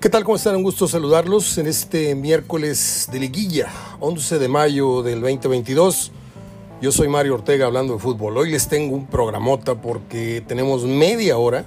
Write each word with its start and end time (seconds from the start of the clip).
¿Qué 0.00 0.08
tal? 0.08 0.24
¿Cómo 0.24 0.36
están? 0.36 0.56
Un 0.56 0.62
gusto 0.62 0.88
saludarlos 0.88 1.58
en 1.58 1.66
este 1.66 2.14
miércoles 2.14 3.06
de 3.12 3.20
liguilla, 3.20 3.68
11 4.00 4.38
de 4.38 4.48
mayo 4.48 5.02
del 5.02 5.20
2022. 5.20 6.10
Yo 6.80 6.90
soy 6.90 7.08
Mario 7.08 7.34
Ortega 7.34 7.66
hablando 7.66 7.92
de 7.92 7.98
fútbol. 7.98 8.38
Hoy 8.38 8.50
les 8.50 8.66
tengo 8.66 8.96
un 8.96 9.06
programota 9.08 9.74
porque 9.74 10.42
tenemos 10.48 10.84
media 10.84 11.36
hora, 11.36 11.66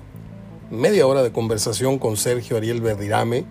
media 0.72 1.06
hora 1.06 1.22
de 1.22 1.32
conversación 1.32 2.00
con 2.00 2.18
Sergio 2.18 2.58
Ariel 2.58 2.82
Verdirame. 2.82 3.46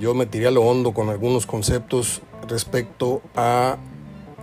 Yo 0.00 0.14
me 0.14 0.24
tiré 0.24 0.46
a 0.46 0.52
lo 0.52 0.62
hondo 0.62 0.94
con 0.94 1.10
algunos 1.10 1.44
conceptos 1.44 2.22
respecto 2.48 3.20
a 3.36 3.76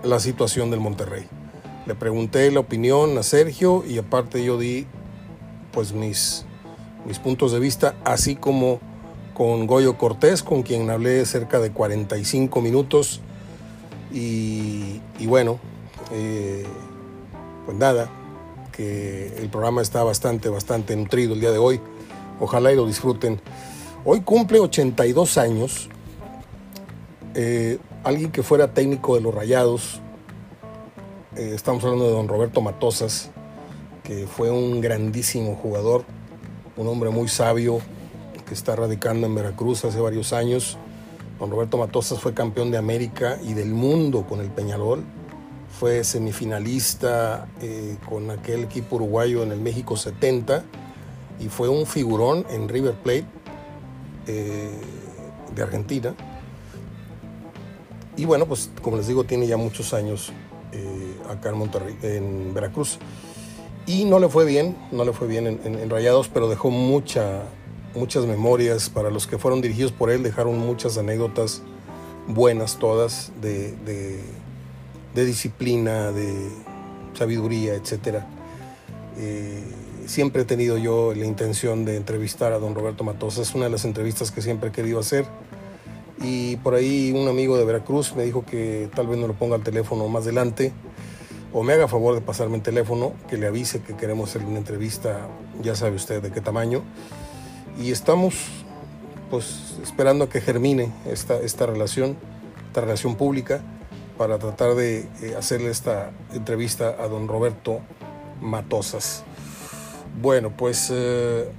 la 0.03 0.19
situación 0.19 0.69
del 0.69 0.79
Monterrey. 0.79 1.25
Le 1.87 1.95
pregunté 1.95 2.51
la 2.51 2.59
opinión 2.59 3.17
a 3.17 3.23
Sergio 3.23 3.83
y 3.83 3.97
aparte 3.97 4.43
yo 4.43 4.59
di 4.59 4.85
pues 5.71 5.91
mis, 5.91 6.45
mis 7.07 7.17
puntos 7.17 7.51
de 7.51 7.57
vista, 7.57 7.95
así 8.05 8.35
como 8.35 8.87
con 9.39 9.67
Goyo 9.67 9.97
Cortés, 9.97 10.43
con 10.43 10.63
quien 10.63 10.89
hablé 10.89 11.25
cerca 11.25 11.61
de 11.61 11.71
45 11.71 12.59
minutos. 12.59 13.21
Y, 14.11 14.99
bueno, 15.27 15.59
eh, 16.11 16.65
pues 17.65 17.77
nada, 17.77 18.09
que 18.73 19.37
el 19.37 19.47
programa 19.47 19.81
está 19.81 20.03
bastante, 20.03 20.49
bastante 20.49 20.93
nutrido 20.97 21.35
el 21.35 21.39
día 21.39 21.51
de 21.51 21.57
hoy. 21.57 21.79
Ojalá 22.41 22.73
y 22.73 22.75
lo 22.75 22.85
disfruten. 22.85 23.39
Hoy 24.03 24.19
cumple 24.19 24.59
82 24.59 25.37
años 25.37 25.87
eh, 27.33 27.79
alguien 28.03 28.33
que 28.33 28.43
fuera 28.43 28.73
técnico 28.73 29.15
de 29.15 29.21
los 29.21 29.33
Rayados. 29.33 30.01
Eh, 31.37 31.53
estamos 31.55 31.81
hablando 31.85 32.07
de 32.07 32.11
don 32.11 32.27
Roberto 32.27 32.59
Matosas, 32.59 33.29
que 34.03 34.27
fue 34.27 34.51
un 34.51 34.81
grandísimo 34.81 35.55
jugador, 35.55 36.03
un 36.75 36.89
hombre 36.89 37.09
muy 37.09 37.29
sabio, 37.29 37.79
que 38.49 38.55
está 38.55 38.75
radicando 38.75 39.27
en 39.27 39.35
Veracruz 39.35 39.85
hace 39.85 39.99
varios 39.99 40.33
años. 40.33 40.77
Don 41.39 41.51
Roberto 41.51 41.77
Matosas 41.77 42.19
fue 42.19 42.33
campeón 42.33 42.71
de 42.71 42.77
América 42.77 43.37
y 43.43 43.53
del 43.53 43.69
mundo 43.69 44.25
con 44.27 44.41
el 44.41 44.49
Peñarol. 44.49 45.03
Fue 45.79 46.03
semifinalista 46.03 47.47
eh, 47.61 47.95
con 48.09 48.31
aquel 48.31 48.63
equipo 48.63 48.95
uruguayo 48.95 49.43
en 49.43 49.51
el 49.51 49.61
México 49.61 49.95
70 49.95 50.65
y 51.39 51.47
fue 51.47 51.69
un 51.69 51.85
figurón 51.85 52.43
en 52.49 52.67
River 52.67 52.95
Plate 52.95 53.25
eh, 54.25 54.71
de 55.55 55.61
Argentina. 55.61 56.15
Y 58.17 58.25
bueno, 58.25 58.47
pues 58.47 58.71
como 58.81 58.97
les 58.97 59.07
digo, 59.07 59.23
tiene 59.25 59.45
ya 59.45 59.57
muchos 59.57 59.93
años 59.93 60.33
eh, 60.71 61.15
acá 61.29 61.49
en 61.49 61.57
Monterrey, 61.57 61.95
en 62.01 62.53
Veracruz. 62.53 62.97
Y 63.85 64.05
no 64.05 64.19
le 64.19 64.27
fue 64.27 64.45
bien, 64.45 64.75
no 64.91 65.05
le 65.05 65.13
fue 65.13 65.27
bien 65.27 65.47
en, 65.47 65.89
Rayados, 65.89 66.29
pero 66.29 66.49
dejó 66.49 66.69
mucha, 66.69 67.43
muchas 67.99 68.25
memorias 68.25 68.89
para 68.89 69.11
los 69.11 69.27
que 69.27 69.37
fueron 69.37 69.61
dirigidos 69.61 69.91
por 69.91 70.09
él, 70.09 70.23
dejaron 70.23 70.57
muchas 70.57 70.97
anécdotas 70.97 71.61
buenas 72.27 72.77
todas 72.77 73.31
de, 73.41 73.75
de, 75.13 75.25
disciplina, 75.25 76.13
de 76.13 76.49
sabiduría, 77.13 77.73
etc. 77.73 78.23
Eh, 79.17 79.61
siempre 80.05 80.43
he 80.43 80.45
tenido 80.45 80.77
yo 80.77 81.13
la 81.13 81.25
intención 81.25 81.83
de 81.83 81.97
entrevistar 81.97 82.53
a 82.53 82.59
don 82.59 82.73
Roberto 82.73 83.03
Matosa, 83.03 83.41
es 83.41 83.53
una 83.53 83.65
de 83.65 83.71
las 83.71 83.83
entrevistas 83.83 84.31
que 84.31 84.41
siempre 84.41 84.69
he 84.69 84.71
querido 84.71 84.99
hacer. 84.99 85.25
Y 86.21 86.55
por 86.57 86.75
ahí 86.75 87.11
un 87.13 87.27
amigo 87.27 87.57
de 87.57 87.65
Veracruz 87.65 88.15
me 88.15 88.23
dijo 88.23 88.45
que 88.45 88.89
tal 88.95 89.07
vez 89.07 89.17
no 89.17 89.27
lo 89.27 89.33
ponga 89.33 89.55
al 89.55 89.63
teléfono 89.63 90.07
más 90.07 90.23
adelante 90.23 90.71
o 91.51 91.63
me 91.63 91.73
haga 91.73 91.87
favor 91.87 92.15
de 92.15 92.21
pasarme 92.21 92.57
el 92.57 92.61
teléfono, 92.61 93.13
que 93.27 93.37
le 93.37 93.47
avise 93.47 93.81
que 93.81 93.95
queremos 93.95 94.29
hacer 94.29 94.45
una 94.45 94.59
entrevista, 94.59 95.27
ya 95.61 95.75
sabe 95.75 95.95
usted 95.95 96.21
de 96.21 96.31
qué 96.31 96.41
tamaño 96.41 96.83
y 97.77 97.91
estamos 97.91 98.35
pues 99.29 99.75
esperando 99.83 100.25
a 100.25 100.29
que 100.29 100.41
germine 100.41 100.91
esta, 101.05 101.39
esta 101.39 101.65
relación, 101.65 102.17
esta 102.67 102.81
relación 102.81 103.15
pública, 103.15 103.61
para 104.17 104.37
tratar 104.37 104.75
de 104.75 105.07
eh, 105.21 105.35
hacerle 105.37 105.69
esta 105.69 106.11
entrevista 106.33 106.95
a 106.99 107.07
don 107.07 107.27
Roberto 107.27 107.79
Matosas. 108.41 109.23
Bueno, 110.21 110.51
pues 110.55 110.89
eh, 110.91 111.49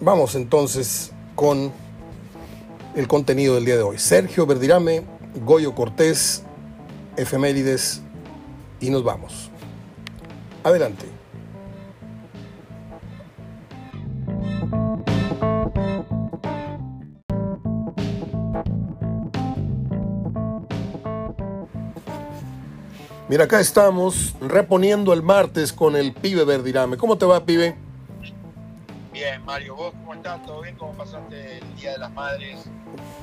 vamos 0.00 0.34
entonces 0.34 1.12
con 1.34 1.72
el 2.96 3.06
contenido 3.08 3.54
del 3.56 3.64
día 3.64 3.76
de 3.76 3.82
hoy. 3.82 3.98
Sergio 3.98 4.46
Verdirame, 4.46 5.02
Goyo 5.44 5.74
Cortés, 5.74 6.44
efemérides 7.16 8.00
y 8.80 8.90
nos 8.90 9.04
vamos. 9.04 9.50
Adelante. 10.64 11.19
Mira, 23.30 23.44
acá 23.44 23.60
estamos 23.60 24.34
reponiendo 24.40 25.12
el 25.12 25.22
martes 25.22 25.72
con 25.72 25.94
el 25.94 26.12
pibe 26.12 26.44
Verdirame. 26.44 26.96
¿Cómo 26.96 27.16
te 27.16 27.24
va, 27.24 27.44
pibe? 27.44 27.76
Bien, 29.12 29.44
Mario, 29.44 29.76
¿vos 29.76 29.92
cómo 29.92 30.14
estás? 30.14 30.44
¿Todo 30.44 30.62
bien? 30.62 30.74
¿Cómo 30.76 30.94
pasaste 30.94 31.58
el 31.58 31.76
Día 31.76 31.92
de 31.92 31.98
las 31.98 32.12
Madres? 32.12 32.58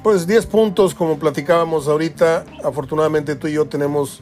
Pues 0.03 0.25
10 0.25 0.45
puntos, 0.45 0.95
como 0.95 1.19
platicábamos 1.19 1.89
ahorita. 1.89 2.45
Afortunadamente 2.63 3.35
tú 3.35 3.49
y 3.49 3.55
yo 3.55 3.65
tenemos 3.65 4.21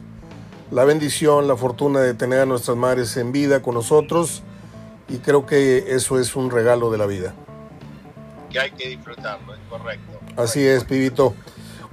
la 0.72 0.82
bendición, 0.84 1.46
la 1.46 1.56
fortuna 1.56 2.00
de 2.00 2.14
tener 2.14 2.40
a 2.40 2.46
nuestras 2.46 2.76
madres 2.76 3.16
en 3.16 3.30
vida 3.30 3.62
con 3.62 3.74
nosotros 3.74 4.42
y 5.08 5.18
creo 5.18 5.46
que 5.46 5.94
eso 5.94 6.18
es 6.18 6.34
un 6.34 6.50
regalo 6.50 6.90
de 6.90 6.98
la 6.98 7.06
vida. 7.06 7.32
Que 8.50 8.58
hay 8.58 8.72
que 8.72 8.88
disfrutarlo, 8.88 9.54
es 9.54 9.60
correcto. 9.70 10.18
Así 10.36 10.66
es, 10.66 10.82
pibito. 10.82 11.32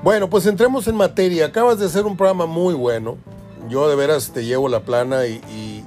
Bueno, 0.02 0.32
pues 0.32 0.48
entremos 0.48 0.88
en 0.88 0.96
materia. 0.96 1.46
Acabas 1.46 1.78
de 1.78 1.86
hacer 1.86 2.08
un 2.08 2.18
programa 2.18 2.48
muy 2.48 2.74
bueno 2.74 3.20
yo 3.70 3.88
de 3.90 3.96
veras 3.96 4.32
te 4.32 4.46
llevo 4.46 4.70
la 4.70 4.82
plana 4.82 5.26
y, 5.26 5.86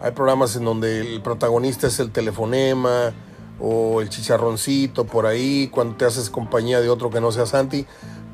hay 0.00 0.10
programas 0.10 0.54
en 0.54 0.66
donde 0.66 1.00
el 1.00 1.22
protagonista 1.22 1.86
es 1.86 1.98
el 1.98 2.10
telefonema 2.10 3.14
o 3.58 4.02
el 4.02 4.10
chicharroncito 4.10 5.06
por 5.06 5.24
ahí, 5.24 5.68
cuando 5.68 5.96
te 5.96 6.04
haces 6.04 6.28
compañía 6.28 6.82
de 6.82 6.90
otro 6.90 7.08
que 7.08 7.22
no 7.22 7.32
sea 7.32 7.46
Santi. 7.46 7.86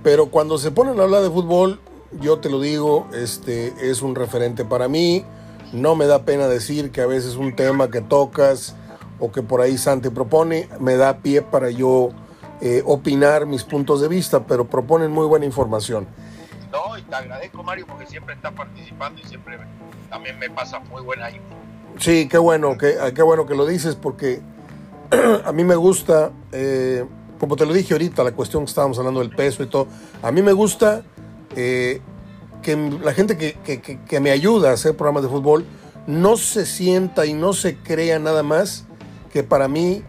Pero 0.03 0.31
cuando 0.31 0.59
se 0.59 0.73
ponen 0.73 0.99
a 0.99 1.05
hablar 1.05 1.23
de 1.23 1.31
fútbol, 1.31 1.79
yo 2.21 2.41
te 2.41 2.51
lo 2.51 2.61
digo, 2.61 3.07
este 3.13 3.73
es 3.89 4.03
un 4.03 4.17
referente 4.17 4.65
para 4.65 4.89
mí. 4.89 5.25
No 5.73 5.95
me 5.95 6.07
da 6.07 6.25
pena 6.25 6.49
decir 6.49 6.91
que 6.91 7.03
a 7.03 7.07
veces 7.07 7.37
un 7.37 7.55
tema 7.55 7.89
que 7.89 8.01
tocas 8.01 8.75
o 9.21 9.31
que 9.31 9.43
por 9.43 9.61
ahí 9.61 9.79
Santi 9.79 10.09
propone 10.09 10.69
me 10.81 10.97
da 10.97 11.19
pie 11.19 11.43
para 11.43 11.71
yo 11.71 12.09
eh, 12.61 12.83
opinar 12.85 13.47
mis 13.47 13.63
puntos 13.63 14.01
de 14.01 14.09
vista, 14.09 14.45
pero 14.47 14.67
proponen 14.67 15.13
muy 15.13 15.27
buena 15.27 15.47
información. 15.47 16.09
No, 16.73 16.97
y 16.97 17.03
te 17.03 17.15
agradezco, 17.15 17.63
Mario, 17.63 17.87
porque 17.87 18.07
siempre 18.07 18.35
estás 18.35 18.53
participando 18.53 19.21
y 19.21 19.25
siempre 19.25 19.59
también 20.09 20.39
me 20.39 20.49
pasas 20.51 20.87
muy 20.89 21.03
buena 21.03 21.31
info. 21.31 21.57
Sí, 21.99 22.29
qué 22.29 22.39
bueno, 22.39 22.79
que, 22.79 22.97
qué 23.15 23.23
bueno 23.23 23.47
que 23.47 23.55
lo 23.55 23.67
dices, 23.67 23.97
porque 23.97 24.41
a 25.45 25.53
mí 25.53 25.65
me 25.65 25.75
gusta, 25.75 26.31
eh, 26.53 27.05
como 27.39 27.57
te 27.57 27.67
lo 27.67 27.73
dije 27.73 27.95
ahorita, 27.95 28.23
la 28.23 28.33
cuestión 28.33 28.65
que 28.65 28.69
estábamos 28.69 28.99
hablando 28.99 29.21
del 29.21 29.31
peso 29.31 29.63
y 29.63 29.67
todo, 29.67 29.89
a 30.23 30.31
mí 30.31 30.43
me 30.43 30.53
gusta 30.53 31.03
eh, 31.57 32.01
que 32.63 32.77
la 32.77 33.13
gente 33.13 33.37
que, 33.37 33.55
que, 33.55 33.81
que, 33.81 34.21
me 34.21 34.31
ayuda 34.31 34.71
a 34.71 34.75
hacer 34.75 34.97
programas 34.97 35.25
de 35.25 35.29
fútbol 35.29 35.65
no 36.07 36.37
se 36.37 36.67
sienta 36.67 37.27
y 37.27 37.33
no 37.33 37.53
se 37.53 37.77
crea 37.77 38.19
nada 38.19 38.43
más 38.43 38.87
que 39.33 39.43
para 39.43 39.67
mí 39.67 40.05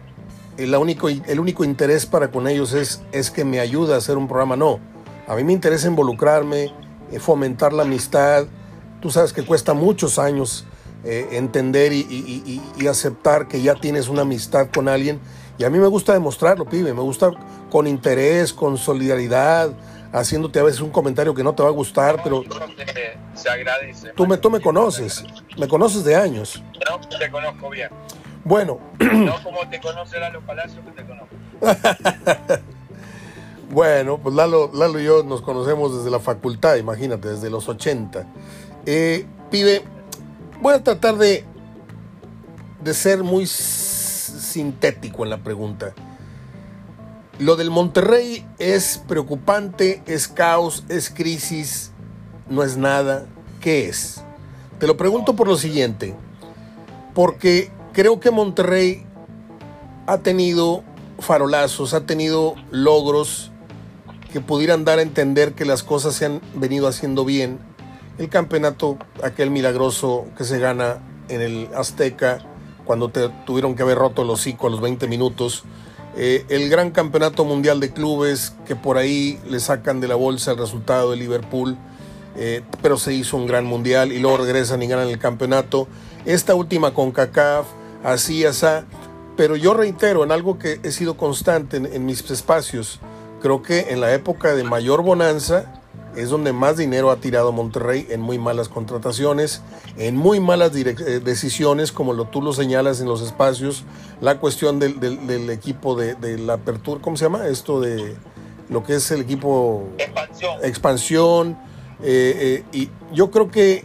el 0.58 0.74
único, 0.76 1.08
el 1.08 1.40
único 1.40 1.64
interés 1.64 2.06
para 2.06 2.30
con 2.30 2.46
ellos 2.46 2.72
es, 2.72 3.02
es 3.10 3.30
que 3.30 3.44
me 3.44 3.58
ayuda 3.58 3.96
a 3.96 3.98
hacer 3.98 4.16
un 4.16 4.28
programa, 4.28 4.54
no 4.56 4.91
a 5.32 5.36
mí 5.36 5.44
me 5.44 5.54
interesa 5.54 5.88
involucrarme, 5.88 6.74
eh, 7.10 7.18
fomentar 7.18 7.72
la 7.72 7.84
amistad. 7.84 8.44
Tú 9.00 9.10
sabes 9.10 9.32
que 9.32 9.42
cuesta 9.42 9.72
muchos 9.72 10.18
años 10.18 10.66
eh, 11.04 11.26
entender 11.32 11.94
y, 11.94 12.00
y, 12.00 12.42
y, 12.44 12.62
y, 12.76 12.86
aceptar 12.86 13.48
que 13.48 13.62
ya 13.62 13.74
tienes 13.74 14.08
una 14.08 14.22
amistad 14.22 14.68
con 14.68 14.90
alguien. 14.90 15.20
Y 15.56 15.64
a 15.64 15.70
mí 15.70 15.78
me 15.78 15.86
gusta 15.86 16.12
demostrarlo, 16.12 16.66
pibe. 16.66 16.92
Me 16.92 17.00
gusta 17.00 17.30
con 17.70 17.86
interés, 17.86 18.52
con 18.52 18.76
solidaridad, 18.76 19.70
haciéndote 20.12 20.58
a 20.58 20.64
veces 20.64 20.82
un 20.82 20.90
comentario 20.90 21.34
que 21.34 21.42
no 21.42 21.54
te 21.54 21.62
va 21.62 21.70
a 21.70 21.72
gustar, 21.72 22.22
pero... 22.22 22.42
Se, 23.34 23.48
agradece. 23.48 24.10
Tú 24.10 24.26
me, 24.26 24.36
tú 24.36 24.50
me 24.50 24.60
conoces, 24.60 25.24
me 25.56 25.66
conoces 25.66 26.04
de 26.04 26.14
años. 26.14 26.62
No, 26.90 27.00
te 27.18 27.30
conozco 27.30 27.70
bien. 27.70 27.88
Bueno. 28.44 28.78
No 29.00 29.42
como 29.42 29.66
te 29.70 29.80
conoce 29.80 30.20
Lalo 30.20 30.42
Palacio, 30.42 30.84
que 30.84 30.90
te 30.90 31.06
conozco. 31.06 31.36
Bueno, 33.72 34.18
pues 34.18 34.34
Lalo, 34.34 35.00
y 35.00 35.04
yo 35.04 35.22
nos 35.22 35.40
conocemos 35.40 35.96
desde 35.96 36.10
la 36.10 36.20
facultad, 36.20 36.76
imagínate, 36.76 37.28
desde 37.28 37.48
los 37.48 37.70
80. 37.70 38.26
Eh, 38.84 39.24
pibe, 39.50 39.82
voy 40.60 40.74
a 40.74 40.84
tratar 40.84 41.16
de, 41.16 41.46
de 42.84 42.92
ser 42.92 43.22
muy 43.22 43.46
sintético 43.46 45.24
en 45.24 45.30
la 45.30 45.38
pregunta. 45.38 45.94
Lo 47.38 47.56
del 47.56 47.70
Monterrey 47.70 48.46
es 48.58 49.02
preocupante, 49.08 50.02
es 50.04 50.28
caos, 50.28 50.84
es 50.90 51.08
crisis, 51.08 51.92
no 52.50 52.62
es 52.62 52.76
nada. 52.76 53.24
¿Qué 53.62 53.88
es? 53.88 54.22
Te 54.80 54.86
lo 54.86 54.98
pregunto 54.98 55.34
por 55.34 55.48
lo 55.48 55.56
siguiente, 55.56 56.14
porque 57.14 57.70
creo 57.94 58.20
que 58.20 58.30
Monterrey 58.30 59.06
ha 60.06 60.18
tenido 60.18 60.84
farolazos, 61.20 61.94
ha 61.94 62.04
tenido 62.04 62.54
logros 62.70 63.51
que 64.32 64.40
pudieran 64.40 64.84
dar 64.84 64.98
a 64.98 65.02
entender 65.02 65.52
que 65.52 65.64
las 65.64 65.82
cosas 65.82 66.14
se 66.14 66.24
han 66.24 66.40
venido 66.54 66.88
haciendo 66.88 67.24
bien. 67.24 67.58
El 68.18 68.28
campeonato, 68.28 68.98
aquel 69.22 69.50
milagroso 69.50 70.26
que 70.36 70.44
se 70.44 70.58
gana 70.58 70.98
en 71.28 71.40
el 71.40 71.68
Azteca, 71.74 72.38
cuando 72.84 73.10
tuvieron 73.46 73.74
que 73.74 73.82
haber 73.82 73.98
roto 73.98 74.22
el 74.22 74.30
hocico 74.30 74.66
a 74.66 74.70
los 74.70 74.80
20 74.80 75.06
minutos. 75.06 75.64
Eh, 76.16 76.44
el 76.48 76.68
gran 76.68 76.90
campeonato 76.90 77.44
mundial 77.44 77.78
de 77.78 77.92
clubes, 77.92 78.54
que 78.66 78.74
por 78.74 78.98
ahí 78.98 79.38
le 79.48 79.60
sacan 79.60 80.00
de 80.00 80.08
la 80.08 80.14
bolsa 80.14 80.52
el 80.52 80.58
resultado 80.58 81.10
de 81.10 81.16
Liverpool, 81.16 81.76
eh, 82.36 82.62
pero 82.80 82.96
se 82.96 83.12
hizo 83.14 83.36
un 83.36 83.46
gran 83.46 83.64
mundial 83.64 84.12
y 84.12 84.18
luego 84.18 84.38
regresan 84.38 84.82
y 84.82 84.88
ganan 84.88 85.08
el 85.08 85.18
campeonato. 85.18 85.88
Esta 86.24 86.54
última 86.54 86.92
con 86.92 87.12
CACAF, 87.12 87.66
así, 88.02 88.44
así. 88.44 88.66
Pero 89.36 89.56
yo 89.56 89.72
reitero 89.74 90.24
en 90.24 90.32
algo 90.32 90.58
que 90.58 90.80
he 90.82 90.90
sido 90.90 91.16
constante 91.16 91.76
en 91.76 92.04
mis 92.04 92.30
espacios. 92.30 93.00
Creo 93.42 93.60
que 93.60 93.90
en 93.90 94.00
la 94.00 94.14
época 94.14 94.54
de 94.54 94.62
mayor 94.62 95.02
bonanza, 95.02 95.82
es 96.14 96.28
donde 96.28 96.52
más 96.52 96.76
dinero 96.76 97.10
ha 97.10 97.16
tirado 97.16 97.50
Monterrey 97.50 98.06
en 98.10 98.20
muy 98.20 98.38
malas 98.38 98.68
contrataciones, 98.68 99.62
en 99.96 100.16
muy 100.16 100.38
malas 100.38 100.72
eh, 100.76 101.20
decisiones, 101.24 101.90
como 101.90 102.12
lo, 102.12 102.26
tú 102.26 102.40
lo 102.40 102.52
señalas 102.52 103.00
en 103.00 103.08
los 103.08 103.20
espacios, 103.20 103.84
la 104.20 104.38
cuestión 104.38 104.78
del, 104.78 105.00
del, 105.00 105.50
equipo 105.50 105.96
de, 105.96 106.14
de, 106.14 106.38
la 106.38 106.54
apertura, 106.54 107.00
¿cómo 107.02 107.16
se 107.16 107.24
llama? 107.24 107.48
Esto 107.48 107.80
de 107.80 108.14
lo 108.68 108.84
que 108.84 108.94
es 108.94 109.10
el 109.10 109.22
equipo... 109.22 109.88
Expansión. 109.98 110.58
Expansión. 110.62 111.58
Eh, 112.02 112.62
eh, 112.62 112.64
y 112.72 112.90
yo 113.12 113.30
creo 113.30 113.50
que 113.50 113.84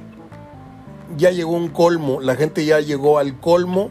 ya 1.17 1.31
llegó 1.31 1.51
un 1.51 1.69
colmo, 1.69 2.21
la 2.21 2.35
gente 2.35 2.63
ya 2.63 2.79
llegó 2.79 3.17
al 3.17 3.39
colmo 3.39 3.89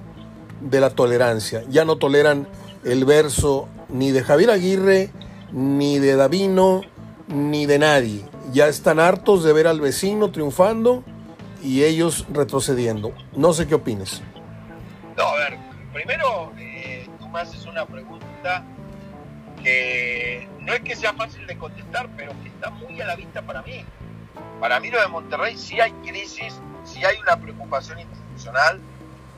de 0.61 0.81
la 0.81 0.91
tolerancia, 0.91 1.65
ya 1.69 1.85
no 1.85 1.97
toleran 1.97 2.47
el 2.85 3.05
verso 3.05 3.69
ni 3.89 4.11
de 4.11 4.23
Javier 4.23 4.51
Aguirre, 4.51 5.11
ni 5.53 5.99
de 5.99 6.17
Davino, 6.17 6.83
ni 7.29 7.67
de 7.67 7.79
nadie. 7.79 8.25
Ya 8.53 8.69
están 8.69 9.01
hartos 9.01 9.45
de 9.45 9.53
ver 9.53 9.67
al 9.67 9.81
vecino 9.81 10.31
triunfando 10.31 11.03
y 11.63 11.85
ellos 11.85 12.27
retrocediendo. 12.33 13.13
No 13.35 13.53
sé 13.53 13.67
qué 13.67 13.75
opines. 13.75 14.23
No, 15.17 15.25
a 15.25 15.35
ver, 15.37 15.59
primero 15.93 16.53
eh, 16.59 17.09
tú 17.19 17.29
me 17.29 17.41
haces 17.41 17.67
una 17.67 17.87
pregunta 17.87 18.65
que 19.63 20.49
no 20.61 20.73
es 20.75 20.81
que 20.81 20.95
sea 20.95 21.13
fácil 21.15 21.47
de 21.47 21.57
contestar, 21.57 22.09
pero 22.17 22.33
que 22.43 22.49
está 22.49 22.71
muy 22.71 23.01
a 23.01 23.07
la 23.07 23.17
vista 23.17 23.43
para 23.43 23.63
mí. 23.63 23.85
Para 24.61 24.81
mí 24.81 24.91
lo 24.91 25.01
de 25.01 25.09
Monterrey 25.09 25.57
sí 25.57 25.81
hay 25.81 25.93
crisis, 26.05 26.61
sí 26.85 27.05
hay 27.05 27.19
una 27.19 27.37
preocupación 27.37 27.99
institucional, 27.99 28.81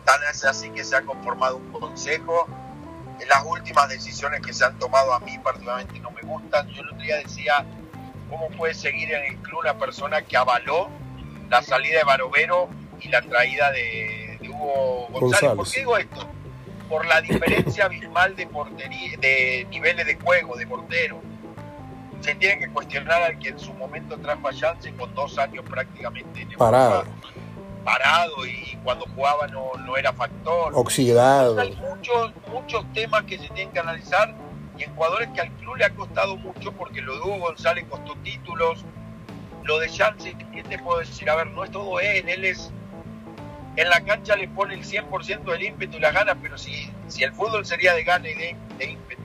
tan 0.05 0.21
es 0.31 0.45
así 0.45 0.71
que 0.71 0.85
se 0.85 0.97
ha 0.97 1.03
conformado 1.03 1.57
un 1.57 1.73
consejo. 1.73 2.47
Las 3.27 3.45
últimas 3.45 3.89
decisiones 3.89 4.41
que 4.41 4.53
se 4.53 4.65
han 4.65 4.79
tomado 4.79 5.13
a 5.13 5.21
mí 5.21 5.39
particularmente 5.39 5.99
no 6.01 6.11
me 6.11 6.23
gustan. 6.23 6.69
Yo 6.69 6.83
el 6.83 6.89
otro 6.89 7.03
día 7.03 7.17
decía, 7.17 7.67
¿Cómo 8.31 8.51
puede 8.51 8.75
seguir 8.75 9.13
en 9.13 9.25
el 9.25 9.37
club 9.39 9.61
una 9.61 9.79
persona 9.79 10.23
que 10.23 10.37
avaló 10.37 10.89
la 11.49 11.63
salida 11.63 11.99
de 11.99 12.05
Barovero 12.05 12.69
y 13.01 13.09
la 13.09 13.23
traída 13.23 13.71
de, 13.71 14.39
Hugo 14.49 15.09
González? 15.11 15.57
¿Por 15.57 15.71
qué 15.71 15.81
digo 15.81 15.97
esto? 15.97 16.29
Por 16.89 17.07
la 17.07 17.21
diferencia 17.21 17.87
abismal 17.87 18.37
de, 18.37 18.47
portería, 18.47 19.17
de 19.19 19.67
niveles 19.71 20.07
de 20.07 20.17
juego, 20.17 20.57
de 20.57 20.67
portero. 20.67 21.21
Se 22.21 22.35
tiene 22.35 22.59
que 22.59 22.69
cuestionar 22.69 23.23
al 23.23 23.39
que 23.39 23.51
en 23.51 23.59
su 23.59 23.73
momento 23.75 24.19
trajo 24.19 24.49
a 24.49 24.53
Chance 24.53 24.93
con 24.95 25.15
dos 25.15 25.39
años 25.39 25.65
prácticamente 25.69 26.43
en 26.43 26.51
parado. 26.53 27.05
Parado 27.89 28.45
y 28.45 28.79
cuando 28.85 29.07
jugaba 29.15 29.47
no, 29.47 29.73
no 29.87 29.97
era 29.97 30.13
factor. 30.13 30.73
Oxidado. 30.75 31.59
hay 31.59 31.75
muchos, 31.77 32.33
muchos 32.53 32.85
temas 32.93 33.23
que 33.23 33.39
se 33.39 33.49
tienen 33.49 33.73
que 33.73 33.79
analizar 33.79 34.35
y 34.77 34.83
en 34.83 34.95
jugadores 34.95 35.31
que 35.35 35.41
al 35.41 35.51
club 35.53 35.77
le 35.77 35.87
ha 35.87 35.95
costado 35.95 36.37
mucho 36.37 36.71
porque 36.73 37.01
lo 37.01 37.15
de 37.15 37.21
Hugo 37.23 37.39
González 37.39 37.87
costó 37.89 38.15
títulos, 38.17 38.85
lo 39.65 39.79
de 39.79 39.89
Chance, 39.89 40.37
¿qué 40.53 40.63
te 40.65 40.79
puedo 40.79 40.99
decir? 40.99 41.31
A 41.31 41.37
ver, 41.37 41.47
no 41.47 41.65
es 41.65 41.71
todo 41.71 41.99
él, 41.99 42.29
él 42.29 42.45
es 42.45 42.71
en 43.77 43.89
la 43.89 44.01
cancha 44.03 44.37
le 44.37 44.49
pone 44.49 44.75
el 44.75 44.85
100% 44.85 45.45
del 45.45 45.63
ímpetu 45.63 45.97
y 45.97 46.01
la 46.01 46.11
gana, 46.11 46.35
pero 46.35 46.59
si, 46.59 46.93
si 47.07 47.25
el 47.25 47.33
fútbol 47.33 47.65
sería 47.65 47.95
de 47.95 48.05
gana 48.05 48.29
y 48.29 48.35
de, 48.35 48.57
ímpetu, 48.81 49.23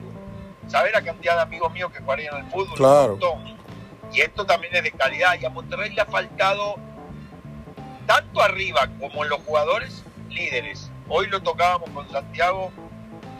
saber 0.68 0.92
la 0.92 1.02
cantidad 1.02 1.34
de 1.36 1.42
amigos 1.42 1.70
míos 1.72 1.90
que 1.92 1.98
jugarían 1.98 2.36
el 2.36 2.46
fútbol, 2.46 2.76
claro. 2.76 3.18
y 4.10 4.20
esto 4.20 4.46
también 4.46 4.74
es 4.74 4.84
de 4.84 4.92
calidad, 4.92 5.34
y 5.38 5.44
a 5.44 5.50
Monterrey 5.50 5.92
le 5.92 6.00
ha 6.00 6.06
faltado 6.06 6.76
tanto 8.06 8.42
arriba 8.42 8.88
como 9.00 9.24
en 9.24 9.30
los 9.30 9.40
jugadores 9.42 10.04
líderes. 10.30 10.90
Hoy 11.08 11.26
lo 11.28 11.42
tocábamos 11.42 11.90
con 11.90 12.10
Santiago, 12.10 12.72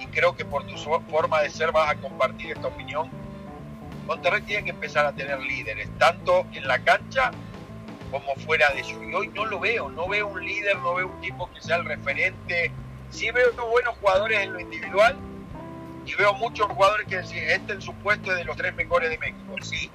y 0.01 0.07
creo 0.07 0.37
que 0.37 0.45
por 0.45 0.67
tu 0.67 0.77
forma 0.77 1.41
de 1.41 1.51
ser 1.51 1.73
vas 1.73 1.91
a 1.91 1.95
compartir 1.97 2.53
esta 2.53 2.69
opinión, 2.69 3.09
Monterrey 4.07 4.43
tiene 4.43 4.65
que 4.65 4.71
empezar 4.71 5.07
a 5.07 5.13
tener 5.13 5.41
líderes, 5.41 5.89
tanto 5.99 6.47
en 6.53 6.67
la 6.67 6.79
cancha 6.81 7.31
como 8.11 8.35
fuera 8.37 8.71
de 8.71 8.81
ellos. 8.81 9.01
Y 9.03 9.15
hoy 9.15 9.29
no 9.29 9.47
lo 9.47 9.61
veo, 9.61 9.89
no 9.89 10.09
veo 10.09 10.29
un 10.29 10.45
líder, 10.45 10.77
no 10.79 10.95
veo 10.95 11.09
un 11.09 11.21
tipo 11.21 11.51
que 11.53 11.61
sea 11.61 11.77
el 11.77 11.85
referente. 11.87 12.71
Sí 13.11 13.31
veo 13.31 13.51
buenos 13.71 13.97
jugadores 13.99 14.41
en 14.41 14.53
lo 14.53 14.61
individual 14.61 15.17
y 16.05 16.15
veo 16.15 16.35
muchos 16.35 16.67
jugadores 16.67 17.07
que 17.07 17.17
decir 17.17 17.43
este 17.45 17.73
en 17.73 17.81
su 17.83 17.95
puesto 17.95 18.33
es 18.33 18.39
de 18.39 18.45
los 18.45 18.57
tres 18.57 18.75
mejores 18.75 19.09
de 19.09 19.19
México, 19.19 19.57
sí, 19.63 19.91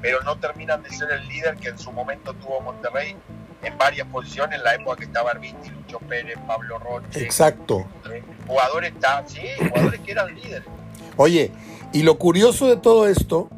pero 0.00 0.22
no 0.22 0.36
terminan 0.36 0.82
de 0.82 0.90
ser 0.90 1.10
el 1.10 1.28
líder 1.28 1.56
que 1.56 1.68
en 1.68 1.78
su 1.78 1.92
momento 1.92 2.32
tuvo 2.34 2.60
Monterrey 2.60 3.16
en 3.62 3.76
varias 3.76 4.06
posiciones, 4.08 4.58
en 4.58 4.64
la 4.64 4.74
época 4.74 4.96
que 4.96 5.04
estaba 5.04 5.30
Arbiti, 5.30 5.70
Lucho 5.70 5.98
Pérez, 6.00 6.38
Pablo 6.46 6.78
Roche. 6.78 7.22
Exacto. 7.22 7.86
Eh, 8.10 8.22
jugadores, 8.46 8.92
sí, 9.26 9.40
jugadores 9.58 10.00
que 10.00 10.12
eran 10.12 10.34
líderes. 10.34 10.68
Oye, 11.16 11.52
y 11.92 12.02
lo 12.02 12.18
curioso 12.18 12.68
de 12.68 12.76
todo 12.76 13.08
esto 13.08 13.48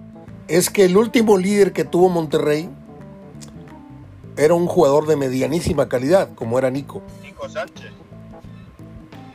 es 0.49 0.71
que 0.71 0.85
el 0.85 0.97
último 0.97 1.37
líder 1.37 1.73
que 1.73 1.85
tuvo 1.85 2.09
Monterrey 2.09 2.71
era 4.37 4.55
un 4.55 4.67
jugador 4.67 5.07
de 5.07 5.17
medianísima 5.17 5.89
calidad, 5.89 6.31
como 6.35 6.59
era 6.59 6.71
Nico. 6.71 7.03
Nico 7.23 7.49
Sánchez. 7.49 7.93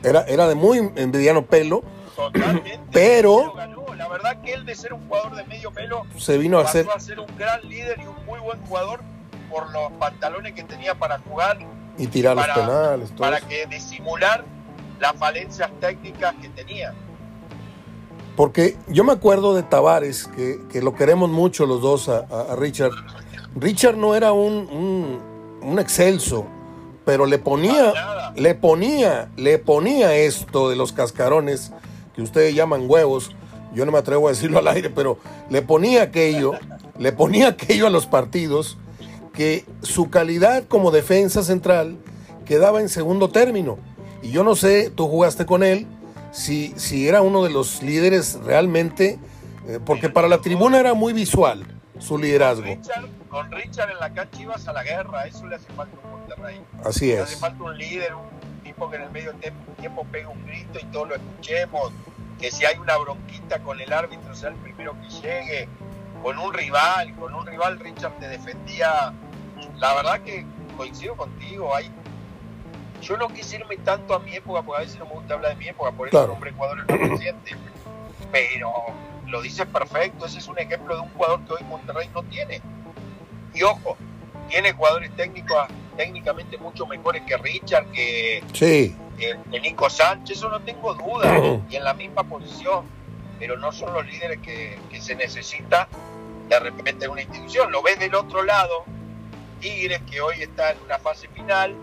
Era, 0.02 0.22
era 0.22 0.48
de 0.48 0.54
muy 0.54 0.82
mediano 0.82 1.46
pelo. 1.46 1.82
Totalmente. 2.14 2.80
Pero. 2.92 3.54
La 3.96 4.08
verdad 4.08 4.40
que 4.42 4.52
él 4.52 4.64
de 4.64 4.74
ser 4.74 4.92
un 4.92 5.06
jugador 5.08 5.34
de 5.36 5.44
medio 5.44 5.70
pelo. 5.72 6.02
Se 6.16 6.38
vino 6.38 6.58
a 6.58 6.66
ser. 6.68 6.86
a 6.94 7.00
ser 7.00 7.18
un 7.18 7.26
gran 7.36 7.66
líder 7.68 7.98
y 7.98 8.06
un 8.06 8.24
muy 8.26 8.38
buen 8.40 8.60
jugador 8.66 9.00
por 9.48 9.70
los 9.72 9.92
pantalones 9.92 10.52
que 10.52 10.64
tenía 10.64 10.94
para 10.94 11.18
jugar. 11.18 11.58
Y 11.98 12.06
tirar 12.08 12.36
los 12.36 12.46
penales. 12.46 13.12
para 13.12 13.40
que 13.40 13.66
disimular 13.66 14.44
las 15.00 15.14
falencias 15.16 15.70
técnicas 15.80 16.34
que 16.40 16.48
tenía. 16.50 16.94
Porque 18.36 18.76
yo 18.88 19.02
me 19.02 19.12
acuerdo 19.12 19.54
de 19.54 19.62
Tavares, 19.62 20.28
que, 20.28 20.82
lo 20.82 20.94
queremos 20.94 21.30
mucho 21.30 21.64
los 21.64 21.80
dos 21.80 22.08
a, 22.08 22.54
Richard. 22.56 22.92
Richard 23.54 23.96
no 23.96 24.14
era 24.14 24.32
un, 24.32 25.20
un, 25.62 25.78
excelso, 25.78 26.46
pero 27.06 27.24
le 27.24 27.38
ponía, 27.38 27.94
le 28.34 28.54
ponía, 28.54 29.30
le 29.36 29.58
ponía 29.58 30.14
esto 30.14 30.68
de 30.68 30.76
los 30.76 30.92
cascarones 30.92 31.72
que 32.14 32.20
ustedes 32.20 32.54
llaman 32.54 32.84
huevos. 32.86 33.34
Yo 33.74 33.86
no 33.86 33.92
me 33.92 33.98
atrevo 33.98 34.28
a 34.28 34.32
decirlo 34.32 34.58
al 34.58 34.68
aire, 34.68 34.90
pero 34.90 35.18
le 35.48 35.62
ponía 35.62 36.02
aquello, 36.02 36.52
le 36.98 37.12
ponía 37.12 37.48
aquello 37.48 37.86
a 37.86 37.90
los 37.90 38.06
partidos 38.06 38.76
que 39.36 39.64
su 39.82 40.10
calidad 40.10 40.64
como 40.64 40.90
defensa 40.90 41.42
central 41.42 41.98
quedaba 42.44 42.80
en 42.80 42.88
segundo 42.88 43.28
término. 43.28 43.78
Y 44.22 44.30
yo 44.30 44.42
no 44.42 44.56
sé, 44.56 44.90
tú 44.90 45.06
jugaste 45.08 45.44
con 45.44 45.62
él, 45.62 45.86
si, 46.32 46.72
si 46.76 47.06
era 47.06 47.22
uno 47.22 47.44
de 47.44 47.50
los 47.50 47.82
líderes 47.82 48.40
realmente, 48.42 49.18
eh, 49.68 49.78
porque 49.84 50.08
para 50.08 50.28
la 50.28 50.40
tribuna 50.40 50.80
era 50.80 50.94
muy 50.94 51.12
visual 51.12 51.64
su 51.98 52.18
liderazgo. 52.18 52.66
Con 53.28 53.50
Richard, 53.52 53.90
en 53.90 53.98
la 54.00 54.12
cancha 54.12 54.40
ibas 54.40 54.66
a 54.66 54.72
la 54.72 54.82
guerra, 54.82 55.26
eso 55.26 55.46
le 55.46 55.56
hace 55.56 55.70
falta 55.72 55.96
un 56.02 56.10
Monterrey. 56.10 56.60
Así 56.84 57.10
es. 57.10 57.16
Le 57.16 57.22
hace 57.22 57.36
falta 57.36 57.62
un 57.62 57.76
líder, 57.76 58.14
un 58.14 58.62
tipo 58.62 58.90
que 58.90 58.96
en 58.96 59.02
el 59.02 59.10
medio 59.10 59.32
tiempo 59.78 60.06
pegue 60.10 60.26
un 60.26 60.44
grito 60.46 60.78
y 60.80 60.84
todos 60.86 61.08
lo 61.10 61.14
escuchemos, 61.16 61.92
que 62.40 62.50
si 62.50 62.64
hay 62.64 62.78
una 62.78 62.96
bronquita 62.96 63.58
con 63.60 63.80
el 63.80 63.92
árbitro 63.92 64.34
sea 64.34 64.50
el 64.50 64.56
primero 64.56 64.94
que 65.00 65.08
llegue, 65.08 65.68
con 66.22 66.38
un 66.38 66.52
rival, 66.52 67.14
con 67.16 67.34
un 67.34 67.46
rival 67.46 67.78
Richard 67.78 68.18
te 68.18 68.28
defendía 68.28 69.12
la 69.78 69.94
verdad 69.94 70.20
que 70.20 70.44
coincido 70.76 71.16
contigo, 71.16 71.74
hay 71.74 71.90
yo 73.02 73.16
no 73.16 73.28
quise 73.28 73.56
irme 73.56 73.76
tanto 73.76 74.14
a 74.14 74.18
mi 74.18 74.34
época, 74.34 74.62
porque 74.62 74.82
a 74.82 74.84
veces 74.84 74.98
no 74.98 75.06
me 75.06 75.12
gusta 75.12 75.34
hablar 75.34 75.52
de 75.52 75.56
mi 75.56 75.68
época, 75.68 75.92
por 75.92 76.08
eso 76.08 76.22
el 76.22 76.28
nombre 76.28 76.52
jugadores 76.52 76.84
no 76.88 76.96
reciente, 76.96 77.56
pero 78.32 78.72
lo 79.26 79.42
dices 79.42 79.66
perfecto, 79.66 80.26
ese 80.26 80.38
es 80.38 80.48
un 80.48 80.58
ejemplo 80.58 80.94
de 80.94 81.02
un 81.02 81.08
jugador 81.10 81.40
que 81.44 81.52
hoy 81.52 81.64
Monterrey 81.64 82.08
no 82.14 82.22
tiene. 82.24 82.60
Y 83.54 83.62
ojo, 83.62 83.96
tiene 84.48 84.72
jugadores 84.72 85.14
técnicos 85.16 85.66
técnicamente 85.96 86.58
mucho 86.58 86.86
mejores 86.86 87.22
que 87.22 87.36
Richard, 87.36 87.86
que, 87.92 88.42
sí. 88.52 88.96
Nico 89.62 89.88
Sánchez, 89.88 90.38
eso 90.38 90.48
no 90.48 90.60
tengo 90.60 90.94
duda, 90.94 91.60
y 91.68 91.76
en 91.76 91.84
la 91.84 91.94
misma 91.94 92.22
posición, 92.24 92.84
pero 93.38 93.56
no 93.58 93.72
son 93.72 93.92
los 93.92 94.06
líderes 94.06 94.40
que, 94.40 94.78
que 94.90 95.00
se 95.00 95.14
necesita 95.14 95.88
de 96.48 96.60
repente 96.60 97.04
en 97.06 97.10
una 97.10 97.22
institución. 97.22 97.72
Lo 97.72 97.82
ves 97.82 97.98
del 97.98 98.14
otro 98.14 98.42
lado, 98.42 98.84
Tigres, 99.60 100.00
que 100.10 100.20
hoy 100.20 100.42
está 100.42 100.72
en 100.72 100.78
una 100.84 100.98
fase 100.98 101.28
final, 101.28 101.74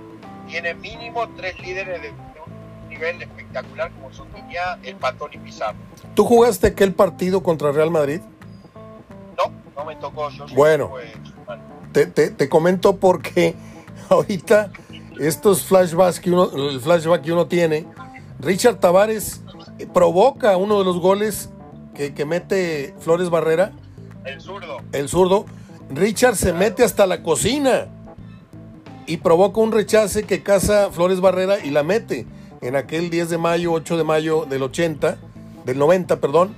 tiene 0.47 0.73
mínimo 0.73 1.27
tres 1.35 1.59
líderes 1.59 2.01
de 2.01 2.09
un 2.09 2.89
nivel 2.89 3.21
espectacular 3.21 3.91
como 3.91 4.13
son 4.13 4.27
Guiñá, 4.33 4.77
el 4.83 4.95
Patón 4.95 5.31
y 5.33 5.37
Pizarro. 5.37 5.77
¿Tú 6.15 6.25
jugaste 6.25 6.67
aquel 6.67 6.93
partido 6.93 7.41
contra 7.41 7.71
Real 7.71 7.91
Madrid? 7.91 8.21
No, 9.37 9.51
no 9.75 9.85
me 9.85 9.95
tocó. 9.95 10.29
Yo 10.29 10.45
bueno, 10.53 10.93
te, 11.91 12.05
te, 12.05 12.29
te, 12.29 12.49
comento 12.49 12.97
porque 12.97 13.55
ahorita 14.09 14.71
estos 15.19 15.63
flashbacks 15.63 16.19
que 16.19 16.31
uno, 16.31 16.49
el 16.53 16.79
flashback 16.79 17.21
que 17.21 17.33
uno 17.33 17.47
tiene, 17.47 17.85
Richard 18.39 18.79
Tavares 18.79 19.41
provoca 19.93 20.57
uno 20.57 20.79
de 20.79 20.85
los 20.85 20.99
goles 20.99 21.49
que, 21.95 22.13
que 22.13 22.25
mete 22.25 22.93
Flores 22.99 23.29
Barrera. 23.29 23.71
El 24.25 24.41
zurdo. 24.41 24.77
El 24.91 25.09
zurdo. 25.09 25.45
Richard 25.95 26.35
se 26.35 26.53
mete 26.53 26.83
hasta 26.83 27.05
la 27.05 27.21
cocina 27.21 27.87
y 29.05 29.17
provoca 29.17 29.59
un 29.59 29.71
rechace 29.71 30.23
que 30.23 30.41
caza 30.41 30.89
Flores 30.91 31.19
Barrera 31.19 31.63
y 31.63 31.69
la 31.69 31.83
mete 31.83 32.25
en 32.61 32.75
aquel 32.75 33.09
10 33.09 33.29
de 33.29 33.37
mayo, 33.37 33.73
8 33.73 33.97
de 33.97 34.03
mayo 34.03 34.45
del 34.45 34.63
80, 34.63 35.17
del 35.65 35.77
90, 35.77 36.19
perdón, 36.19 36.55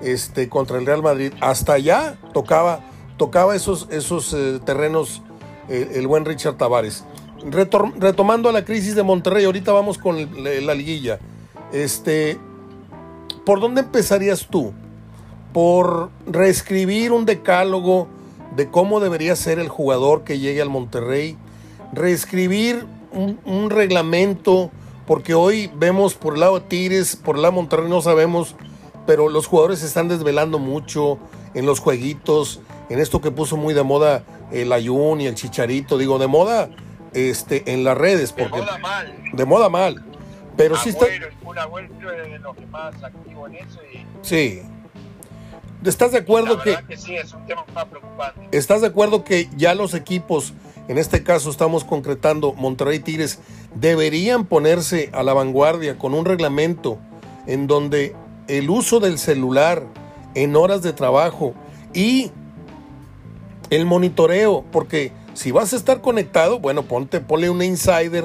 este, 0.00 0.48
contra 0.48 0.78
el 0.78 0.86
Real 0.86 1.02
Madrid. 1.02 1.32
Hasta 1.40 1.74
allá 1.74 2.18
tocaba, 2.32 2.80
tocaba 3.16 3.54
esos, 3.54 3.88
esos 3.90 4.32
eh, 4.34 4.60
terrenos 4.64 5.22
eh, 5.68 5.92
el 5.94 6.06
buen 6.06 6.24
Richard 6.24 6.56
Tavares. 6.56 7.04
retomando 7.50 8.48
a 8.48 8.52
la 8.52 8.64
crisis 8.64 8.94
de 8.94 9.02
Monterrey, 9.02 9.44
ahorita 9.44 9.72
vamos 9.72 9.98
con 9.98 10.16
la 10.42 10.74
liguilla. 10.74 11.18
Este, 11.72 12.38
¿Por 13.46 13.60
dónde 13.60 13.82
empezarías 13.82 14.46
tú? 14.48 14.72
¿Por 15.52 16.10
reescribir 16.26 17.12
un 17.12 17.26
decálogo 17.26 18.08
de 18.56 18.70
cómo 18.70 19.00
debería 19.00 19.36
ser 19.36 19.58
el 19.58 19.68
jugador 19.68 20.24
que 20.24 20.38
llegue 20.38 20.62
al 20.62 20.70
Monterrey? 20.70 21.36
reescribir 21.94 22.86
un, 23.12 23.70
reglamento, 23.70 24.70
porque 25.06 25.34
hoy 25.34 25.70
vemos 25.76 26.14
por 26.14 26.34
el 26.34 26.40
lado 26.40 26.58
de 26.58 26.66
Tigres, 26.66 27.16
por 27.16 27.36
el 27.36 27.42
lado 27.42 27.52
de 27.52 27.56
Monterrey 27.60 27.88
no 27.88 28.02
sabemos, 28.02 28.56
pero 29.06 29.28
los 29.28 29.46
jugadores 29.46 29.78
se 29.80 29.86
están 29.86 30.08
desvelando 30.08 30.58
mucho 30.58 31.18
en 31.54 31.66
los 31.66 31.78
jueguitos, 31.78 32.60
en 32.88 32.98
esto 32.98 33.20
que 33.20 33.30
puso 33.30 33.56
muy 33.56 33.74
de 33.74 33.84
moda 33.84 34.24
el 34.50 34.72
Ayun 34.72 35.20
y 35.20 35.26
el 35.26 35.36
Chicharito, 35.36 35.96
digo, 35.96 36.18
de 36.18 36.26
moda 36.26 36.70
este, 37.12 37.72
en 37.72 37.84
las 37.84 37.96
redes. 37.96 38.32
Porque, 38.32 38.58
de 38.58 38.64
moda 38.64 38.78
mal. 38.78 39.14
De 39.32 39.44
moda 39.44 39.68
mal. 39.68 40.04
Pero 40.56 40.76
sí 40.76 40.88
está... 40.90 41.06
de 41.06 41.20
los 42.40 42.56
que 42.56 42.66
más 42.66 43.02
activo 43.02 43.46
en 43.46 43.54
eso 43.56 43.80
y... 43.92 44.04
Sí. 44.22 44.62
¿Estás 45.84 46.12
de 46.12 46.18
acuerdo 46.18 46.60
que, 46.60 46.76
que, 46.88 46.96
sí, 46.96 47.14
es 47.14 47.32
un 47.32 47.46
tema 47.46 47.64
más 47.74 47.84
preocupante? 47.86 48.48
¿Estás 48.52 48.80
de 48.80 48.88
acuerdo 48.88 49.24
que 49.24 49.48
ya 49.56 49.74
los 49.74 49.94
equipos 49.94 50.54
en 50.88 50.98
este 50.98 51.22
caso 51.22 51.50
estamos 51.50 51.84
concretando 51.84 52.52
Monterrey 52.52 52.98
Tigres, 52.98 53.38
deberían 53.74 54.44
ponerse 54.44 55.10
a 55.12 55.22
la 55.22 55.32
vanguardia 55.32 55.98
con 55.98 56.14
un 56.14 56.24
reglamento 56.24 56.98
en 57.46 57.66
donde 57.66 58.14
el 58.48 58.68
uso 58.68 59.00
del 59.00 59.18
celular 59.18 59.84
en 60.34 60.56
horas 60.56 60.82
de 60.82 60.92
trabajo 60.92 61.54
y 61.94 62.30
el 63.70 63.86
monitoreo, 63.86 64.64
porque 64.70 65.12
si 65.32 65.52
vas 65.52 65.72
a 65.72 65.76
estar 65.76 66.02
conectado, 66.02 66.58
bueno, 66.58 66.82
ponte, 66.82 67.20
ponle 67.20 67.48
un 67.48 67.62
insider 67.62 68.24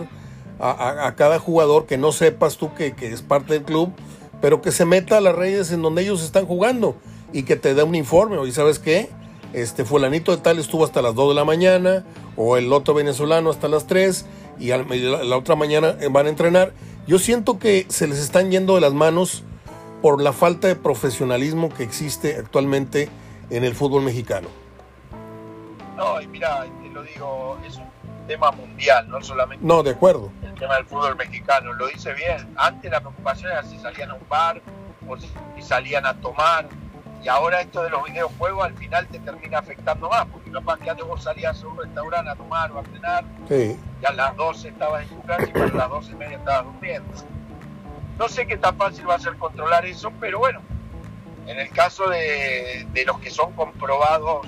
a, 0.59 1.13
cada 1.15 1.39
jugador 1.39 1.85
que 1.85 1.97
no 1.97 2.11
sepas 2.11 2.57
tú 2.57 2.73
que, 2.73 2.93
que, 2.93 3.13
es 3.13 3.21
parte 3.21 3.53
del 3.53 3.63
club, 3.63 3.93
pero 4.41 4.61
que 4.61 4.73
se 4.73 4.83
meta 4.83 5.17
a 5.17 5.21
las 5.21 5.33
redes 5.33 5.71
en 5.71 5.81
donde 5.81 6.01
ellos 6.01 6.21
están 6.21 6.45
jugando 6.45 6.97
y 7.33 7.43
que 7.43 7.55
te 7.55 7.73
dé 7.73 7.83
un 7.83 7.95
informe. 7.95 8.45
Y 8.47 8.51
sabes 8.51 8.79
qué, 8.79 9.09
este 9.53 9.85
fulanito 9.85 10.35
de 10.35 10.41
tal 10.41 10.59
estuvo 10.59 10.85
hasta 10.85 11.01
las 11.01 11.15
2 11.15 11.29
de 11.29 11.35
la 11.35 11.45
mañana, 11.45 12.05
o 12.35 12.57
el 12.57 12.71
otro 12.71 12.93
venezolano 12.93 13.49
hasta 13.49 13.67
las 13.67 13.87
3, 13.87 14.25
y 14.59 14.69
la 14.69 15.37
otra 15.37 15.55
mañana 15.55 15.95
van 16.11 16.25
a 16.25 16.29
entrenar. 16.29 16.73
Yo 17.07 17.17
siento 17.17 17.59
que 17.59 17.85
se 17.89 18.07
les 18.07 18.19
están 18.19 18.51
yendo 18.51 18.75
de 18.75 18.81
las 18.81 18.93
manos 18.93 19.43
por 20.01 20.21
la 20.21 20.33
falta 20.33 20.67
de 20.67 20.75
profesionalismo 20.75 21.69
que 21.69 21.83
existe 21.83 22.37
actualmente 22.37 23.09
en 23.49 23.63
el 23.63 23.75
fútbol 23.75 24.03
mexicano. 24.03 24.47
No, 25.97 26.21
y 26.21 26.27
mira, 26.27 26.65
te 26.81 26.89
lo 26.89 27.03
digo, 27.03 27.57
es 27.67 27.75
un 27.77 27.89
tema 28.27 28.51
mundial, 28.51 29.09
no 29.09 29.21
solamente. 29.21 29.65
No, 29.65 29.83
de 29.83 29.91
acuerdo. 29.91 30.31
El 30.43 30.53
tema 30.53 30.75
del 30.75 30.85
fútbol 30.85 31.15
mexicano, 31.17 31.73
lo 31.73 31.87
dice 31.87 32.13
bien. 32.13 32.47
Antes 32.55 32.89
la 32.91 33.01
preocupación 33.01 33.51
era 33.51 33.63
si 33.63 33.77
salían 33.79 34.11
a 34.11 34.13
un 34.13 34.29
bar 34.29 34.61
o 35.07 35.17
si 35.17 35.27
salían 35.61 36.05
a 36.05 36.13
tomar 36.21 36.69
y 37.21 37.27
ahora 37.27 37.61
esto 37.61 37.83
de 37.83 37.89
los 37.89 38.03
videojuegos 38.05 38.65
al 38.65 38.73
final 38.75 39.07
te 39.07 39.19
termina 39.19 39.59
afectando 39.59 40.09
más, 40.09 40.25
porque 40.27 40.51
capaz 40.51 40.77
que 40.79 40.89
antes 40.89 41.05
vos 41.05 41.23
salías 41.23 41.61
a 41.61 41.67
un 41.67 41.77
restaurante 41.77 42.31
a 42.31 42.35
tomar 42.35 42.71
o 42.71 42.79
a 42.79 42.83
cenar, 42.85 43.25
y 43.49 44.05
a 44.05 44.11
las 44.13 44.35
12 44.37 44.69
estabas 44.69 45.03
en 45.03 45.09
tu 45.09 45.21
casa 45.23 45.47
y 45.53 45.59
a 45.59 45.67
las 45.67 45.89
12 45.89 46.11
y 46.11 46.15
media 46.15 46.37
estabas 46.37 46.65
durmiendo. 46.65 47.09
No 48.17 48.29
sé 48.29 48.47
qué 48.47 48.57
tan 48.57 48.77
fácil 48.77 49.09
va 49.09 49.15
a 49.15 49.19
ser 49.19 49.35
controlar 49.37 49.85
eso, 49.85 50.11
pero 50.19 50.39
bueno, 50.39 50.61
en 51.47 51.59
el 51.59 51.69
caso 51.71 52.07
de, 52.09 52.87
los 53.05 53.19
que 53.19 53.29
son 53.31 53.51
comprobados 53.53 54.47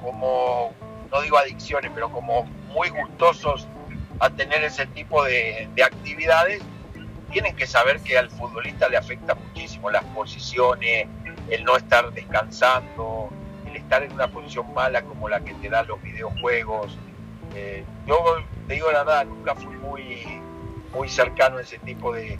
como, 0.00 0.72
no 1.12 1.20
digo 1.20 1.38
adicciones, 1.38 1.90
pero 1.94 2.10
como 2.10 2.44
muy 2.72 2.88
gustosos 2.90 3.68
a 4.18 4.30
tener 4.30 4.64
ese 4.64 4.86
tipo 4.86 5.22
de, 5.22 5.68
de 5.74 5.84
actividades, 5.84 6.62
tienen 7.30 7.54
que 7.54 7.66
saber 7.66 8.00
que 8.00 8.16
al 8.16 8.30
futbolista 8.30 8.88
le 8.88 8.96
afecta 8.96 9.34
muchísimo 9.34 9.90
las 9.90 10.04
posiciones, 10.04 11.06
el 11.50 11.64
no 11.64 11.76
estar 11.76 12.12
descansando, 12.12 13.30
el 13.66 13.76
estar 13.76 14.02
en 14.02 14.12
una 14.12 14.28
posición 14.28 14.72
mala 14.74 15.02
como 15.02 15.28
la 15.28 15.40
que 15.40 15.54
te 15.54 15.68
dan 15.68 15.86
los 15.86 16.02
videojuegos. 16.02 16.96
Eh, 17.54 17.84
yo 18.06 18.36
te 18.66 18.74
digo 18.74 18.90
la 18.90 19.04
verdad, 19.04 19.26
nunca 19.26 19.54
fui 19.54 19.76
muy, 19.76 20.40
muy 20.92 21.08
cercano 21.08 21.58
a 21.58 21.62
ese 21.62 21.78
tipo 21.78 22.12
de, 22.12 22.38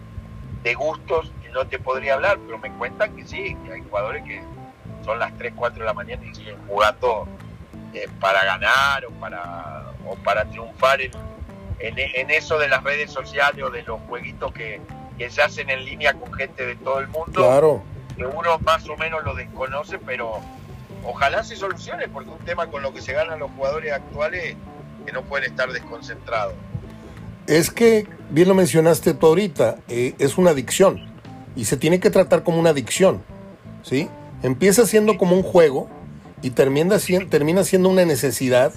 gustos 0.74 1.30
y 1.48 1.52
no 1.52 1.64
te 1.68 1.78
podría 1.78 2.14
hablar, 2.14 2.38
pero 2.44 2.58
me 2.58 2.72
cuentan 2.72 3.14
que 3.14 3.24
sí, 3.24 3.56
que 3.64 3.72
hay 3.74 3.82
jugadores 3.82 4.24
que 4.24 4.42
son 5.04 5.20
las 5.20 5.32
3, 5.38 5.52
4 5.54 5.78
de 5.78 5.86
la 5.86 5.94
mañana 5.94 6.26
y 6.26 6.34
siguen 6.34 6.56
jugando 6.66 7.28
eh, 7.94 8.08
para 8.18 8.44
ganar 8.44 9.06
o 9.06 9.10
para, 9.12 9.92
o 10.04 10.16
para 10.16 10.44
triunfar 10.46 11.00
en, 11.02 11.12
en, 11.78 12.30
eso 12.32 12.58
de 12.58 12.68
las 12.68 12.82
redes 12.82 13.12
sociales 13.12 13.62
o 13.62 13.70
de 13.70 13.84
los 13.84 14.00
jueguitos 14.08 14.52
que, 14.52 14.80
que 15.16 15.30
se 15.30 15.40
hacen 15.40 15.70
en 15.70 15.84
línea 15.84 16.14
con 16.14 16.32
gente 16.34 16.66
de 16.66 16.74
todo 16.74 16.98
el 16.98 17.06
mundo. 17.06 17.30
Claro 17.32 17.84
que 18.16 18.24
uno 18.24 18.58
más 18.60 18.88
o 18.88 18.96
menos 18.96 19.24
lo 19.24 19.34
desconoce, 19.34 19.98
pero 19.98 20.40
ojalá 21.04 21.44
se 21.44 21.56
solucione, 21.56 22.08
porque 22.08 22.30
un 22.30 22.44
tema 22.44 22.68
con 22.68 22.82
lo 22.82 22.92
que 22.92 23.00
se 23.00 23.12
ganan 23.12 23.38
los 23.38 23.50
jugadores 23.52 23.92
actuales 23.92 24.56
que 25.04 25.12
no 25.12 25.22
pueden 25.22 25.50
estar 25.50 25.70
desconcentrados. 25.72 26.54
Es 27.46 27.70
que, 27.70 28.08
bien 28.30 28.48
lo 28.48 28.54
mencionaste 28.54 29.14
tú 29.14 29.26
ahorita, 29.26 29.76
eh, 29.88 30.14
es 30.18 30.36
una 30.36 30.50
adicción 30.50 31.00
y 31.54 31.66
se 31.66 31.76
tiene 31.76 32.00
que 32.00 32.10
tratar 32.10 32.42
como 32.42 32.58
una 32.58 32.70
adicción, 32.70 33.22
¿sí? 33.82 34.08
Empieza 34.42 34.86
siendo 34.86 35.16
como 35.16 35.36
un 35.36 35.42
juego 35.42 35.88
y 36.42 36.50
termina, 36.50 36.96
termina 37.30 37.64
siendo 37.64 37.88
una 37.88 38.04
necesidad 38.04 38.72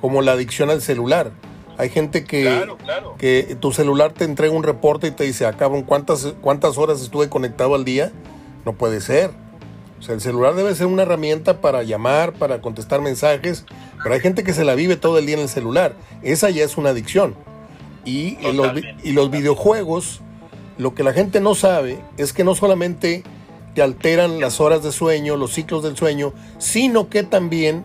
como 0.00 0.22
la 0.22 0.32
adicción 0.32 0.70
al 0.70 0.82
celular. 0.82 1.30
Hay 1.78 1.88
gente 1.88 2.24
que, 2.24 2.66
que 3.16 3.56
tu 3.58 3.72
celular 3.72 4.12
te 4.12 4.24
entrega 4.24 4.52
un 4.52 4.64
reporte 4.64 5.06
y 5.06 5.10
te 5.12 5.24
dice, 5.24 5.46
acabo 5.46 5.82
¿cuántas, 5.86 6.34
¿cuántas 6.42 6.76
horas 6.76 7.00
estuve 7.00 7.30
conectado 7.30 7.74
al 7.74 7.84
día? 7.84 8.12
No 8.64 8.74
puede 8.74 9.00
ser. 9.00 9.30
O 9.98 10.02
sea, 10.02 10.14
el 10.14 10.20
celular 10.20 10.54
debe 10.54 10.74
ser 10.74 10.86
una 10.86 11.02
herramienta 11.02 11.60
para 11.60 11.82
llamar, 11.82 12.32
para 12.32 12.62
contestar 12.62 13.02
mensajes, 13.02 13.66
pero 14.02 14.14
hay 14.14 14.20
gente 14.20 14.44
que 14.44 14.54
se 14.54 14.64
la 14.64 14.74
vive 14.74 14.96
todo 14.96 15.18
el 15.18 15.26
día 15.26 15.36
en 15.36 15.42
el 15.42 15.48
celular. 15.48 15.94
Esa 16.22 16.48
ya 16.48 16.64
es 16.64 16.78
una 16.78 16.90
adicción. 16.90 17.34
Y, 18.04 18.38
los, 18.52 18.72
y 19.04 19.12
los 19.12 19.30
videojuegos, 19.30 20.22
lo 20.78 20.94
que 20.94 21.02
la 21.02 21.12
gente 21.12 21.40
no 21.40 21.54
sabe 21.54 21.98
es 22.16 22.32
que 22.32 22.44
no 22.44 22.54
solamente 22.54 23.22
te 23.74 23.82
alteran 23.82 24.40
las 24.40 24.58
horas 24.60 24.82
de 24.82 24.90
sueño, 24.90 25.36
los 25.36 25.52
ciclos 25.52 25.82
del 25.82 25.96
sueño, 25.96 26.32
sino 26.58 27.10
que 27.10 27.22
también 27.22 27.84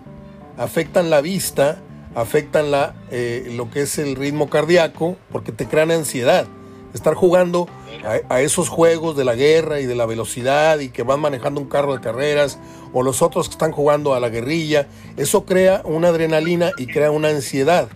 afectan 0.58 1.10
la 1.10 1.20
vista, 1.20 1.82
afectan 2.16 2.72
la, 2.72 2.96
eh, 3.12 3.52
lo 3.56 3.70
que 3.70 3.82
es 3.82 3.98
el 3.98 4.16
ritmo 4.16 4.50
cardíaco, 4.50 5.18
porque 5.32 5.52
te 5.52 5.68
crean 5.68 5.92
ansiedad. 5.92 6.48
Estar 6.96 7.14
jugando 7.14 7.68
a, 8.30 8.40
esos 8.40 8.70
juegos 8.70 9.18
de 9.18 9.26
la 9.26 9.36
guerra 9.36 9.82
y 9.82 9.86
de 9.86 9.96
la 9.96 10.06
velocidad 10.06 10.80
y 10.80 10.88
que 10.88 11.04
van 11.04 11.20
manejando 11.20 11.60
un 11.60 11.68
carro 11.68 11.94
de 11.94 12.00
carreras 12.00 12.58
o 12.94 13.04
los 13.04 13.22
otros 13.22 13.50
que 13.50 13.52
están 13.52 13.74
jugando 13.74 14.14
a 14.14 14.22
la 14.22 14.30
guerrilla, 14.30 14.88
eso 15.18 15.44
crea 15.44 15.82
una 15.84 16.08
adrenalina 16.08 16.72
y 16.78 16.88
crea 16.88 17.12
una 17.12 17.28
ansiedad. 17.28 17.90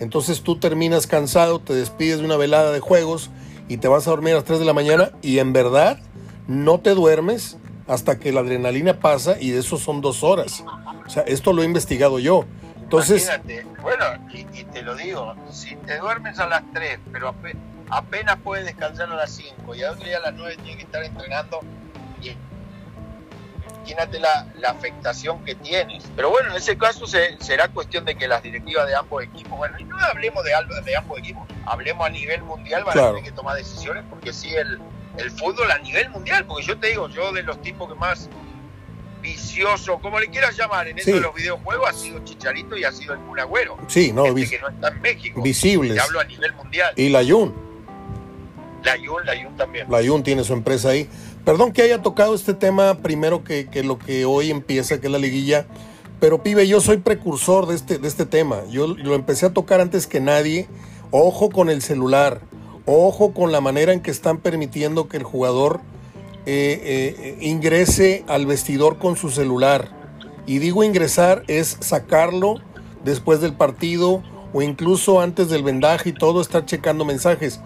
Entonces 0.00 0.42
tú 0.42 0.58
terminas 0.58 1.06
cansado, 1.06 1.60
te 1.60 1.74
despides 1.74 2.18
de 2.18 2.24
una 2.24 2.36
velada 2.36 2.72
de 2.72 2.80
juegos 2.80 3.30
y 3.68 3.76
te 3.76 3.86
vas 3.86 4.08
a 4.08 4.10
dormir 4.10 4.32
a 4.32 4.36
las 4.38 4.44
3 4.44 4.58
de 4.58 4.64
la 4.64 4.72
mañana 4.72 5.12
y 5.22 5.38
en 5.38 5.52
verdad 5.52 6.00
no 6.48 6.80
te 6.80 6.90
duermes 6.96 7.56
hasta 7.86 8.18
que 8.18 8.32
la 8.32 8.40
adrenalina 8.40 8.98
pasa 8.98 9.36
y 9.40 9.50
de 9.50 9.60
eso 9.60 9.76
son 9.76 10.00
dos 10.00 10.24
horas. 10.24 10.64
O 11.06 11.08
sea, 11.08 11.22
esto 11.22 11.52
lo 11.52 11.62
he 11.62 11.66
investigado 11.66 12.18
yo. 12.18 12.46
Entonces, 12.82 13.30
bueno, 13.82 14.04
y, 14.34 14.40
y, 14.58 14.64
te 14.64 14.82
lo 14.82 14.96
digo, 14.96 15.36
si 15.52 15.76
te 15.76 15.98
duermes 15.98 16.40
a 16.40 16.48
las 16.48 16.64
3, 16.72 16.98
pero 17.12 17.32
apenas 17.90 18.36
puede 18.38 18.64
descansar 18.64 19.10
a 19.10 19.14
las 19.14 19.30
5 19.32 19.74
y 19.74 19.82
al 19.82 19.94
otro 19.94 20.06
día 20.06 20.18
a 20.18 20.20
las 20.20 20.34
9 20.34 20.56
tiene 20.62 20.76
que 20.76 20.84
estar 20.84 21.02
entrenando. 21.04 21.60
imagínate 23.76 24.20
la, 24.20 24.46
la, 24.58 24.70
afectación 24.70 25.44
que 25.44 25.54
tienes. 25.54 26.04
Pero 26.14 26.30
bueno, 26.30 26.50
en 26.50 26.56
ese 26.56 26.78
caso 26.78 27.06
se, 27.06 27.36
será 27.40 27.68
cuestión 27.68 28.04
de 28.04 28.14
que 28.14 28.28
las 28.28 28.42
directivas 28.42 28.86
de 28.86 28.94
ambos 28.94 29.22
equipos, 29.24 29.58
bueno, 29.58 29.78
y 29.78 29.84
no 29.84 29.98
hablemos 29.98 30.44
de, 30.44 30.52
de 30.84 30.96
ambos 30.96 31.18
equipos, 31.18 31.42
hablemos 31.66 32.06
a 32.06 32.10
nivel 32.10 32.42
mundial, 32.42 32.84
van 32.84 32.98
a 32.98 33.08
tener 33.08 33.24
que 33.24 33.32
tomar 33.32 33.56
decisiones, 33.56 34.04
porque 34.08 34.32
sí, 34.32 34.54
el, 34.54 34.78
el 35.16 35.30
fútbol 35.30 35.70
a 35.70 35.78
nivel 35.78 36.10
mundial, 36.10 36.46
porque 36.46 36.64
yo 36.64 36.78
te 36.78 36.88
digo, 36.88 37.08
yo 37.08 37.32
de 37.32 37.42
los 37.42 37.60
tipos 37.62 37.88
que 37.88 37.98
más 37.98 38.28
vicioso, 39.20 39.98
como 39.98 40.18
le 40.18 40.28
quieras 40.28 40.56
llamar, 40.56 40.88
en 40.88 40.98
eso 40.98 41.10
de 41.10 41.20
los 41.20 41.34
videojuegos 41.34 41.90
ha 41.90 41.92
sido 41.92 42.24
Chicharito 42.24 42.76
y 42.76 42.84
ha 42.84 42.92
sido 42.92 43.14
el 43.14 43.20
Punagüero. 43.20 43.76
Sí, 43.86 44.12
no, 44.12 44.34
que 44.34 44.58
no 44.60 44.68
está 44.68 44.88
en 44.88 45.00
México. 45.02 45.42
Visibles. 45.42 45.94
Te 45.94 46.00
hablo 46.00 46.20
a 46.20 46.24
nivel 46.24 46.52
mundial. 46.54 46.94
Y 46.96 47.10
la 47.10 47.22
Jun. 47.24 47.69
La 48.84 48.96
Jun, 48.96 49.24
la 49.24 49.56
también. 49.56 49.86
La 49.90 50.04
Jun 50.04 50.22
tiene 50.22 50.44
su 50.44 50.52
empresa 50.52 50.90
ahí. 50.90 51.08
Perdón 51.44 51.72
que 51.72 51.82
haya 51.82 52.02
tocado 52.02 52.34
este 52.34 52.54
tema 52.54 52.98
primero 52.98 53.44
que, 53.44 53.68
que, 53.68 53.82
lo 53.82 53.98
que 53.98 54.24
hoy 54.24 54.50
empieza, 54.50 55.00
que 55.00 55.06
es 55.06 55.12
la 55.12 55.18
liguilla. 55.18 55.66
Pero 56.20 56.42
pibe, 56.42 56.68
yo 56.68 56.80
soy 56.80 56.98
precursor 56.98 57.66
de 57.66 57.74
este, 57.74 57.98
de 57.98 58.08
este 58.08 58.26
tema. 58.26 58.62
Yo 58.70 58.86
lo 58.86 59.14
empecé 59.14 59.46
a 59.46 59.52
tocar 59.52 59.80
antes 59.80 60.06
que 60.06 60.20
nadie. 60.20 60.68
Ojo 61.10 61.50
con 61.50 61.70
el 61.70 61.82
celular. 61.82 62.40
Ojo 62.86 63.32
con 63.32 63.52
la 63.52 63.60
manera 63.60 63.92
en 63.92 64.00
que 64.00 64.10
están 64.10 64.38
permitiendo 64.38 65.08
que 65.08 65.16
el 65.16 65.22
jugador 65.22 65.80
eh, 66.46 67.16
eh, 67.18 67.36
ingrese 67.40 68.24
al 68.26 68.46
vestidor 68.46 68.98
con 68.98 69.16
su 69.16 69.30
celular. 69.30 69.90
Y 70.46 70.58
digo 70.58 70.82
ingresar 70.82 71.42
es 71.46 71.76
sacarlo 71.80 72.56
después 73.04 73.40
del 73.40 73.54
partido 73.54 74.22
o 74.52 74.62
incluso 74.62 75.20
antes 75.20 75.48
del 75.48 75.62
vendaje 75.62 76.10
y 76.10 76.12
todo, 76.12 76.40
estar 76.40 76.64
checando 76.66 77.04
mensajes. 77.04 77.60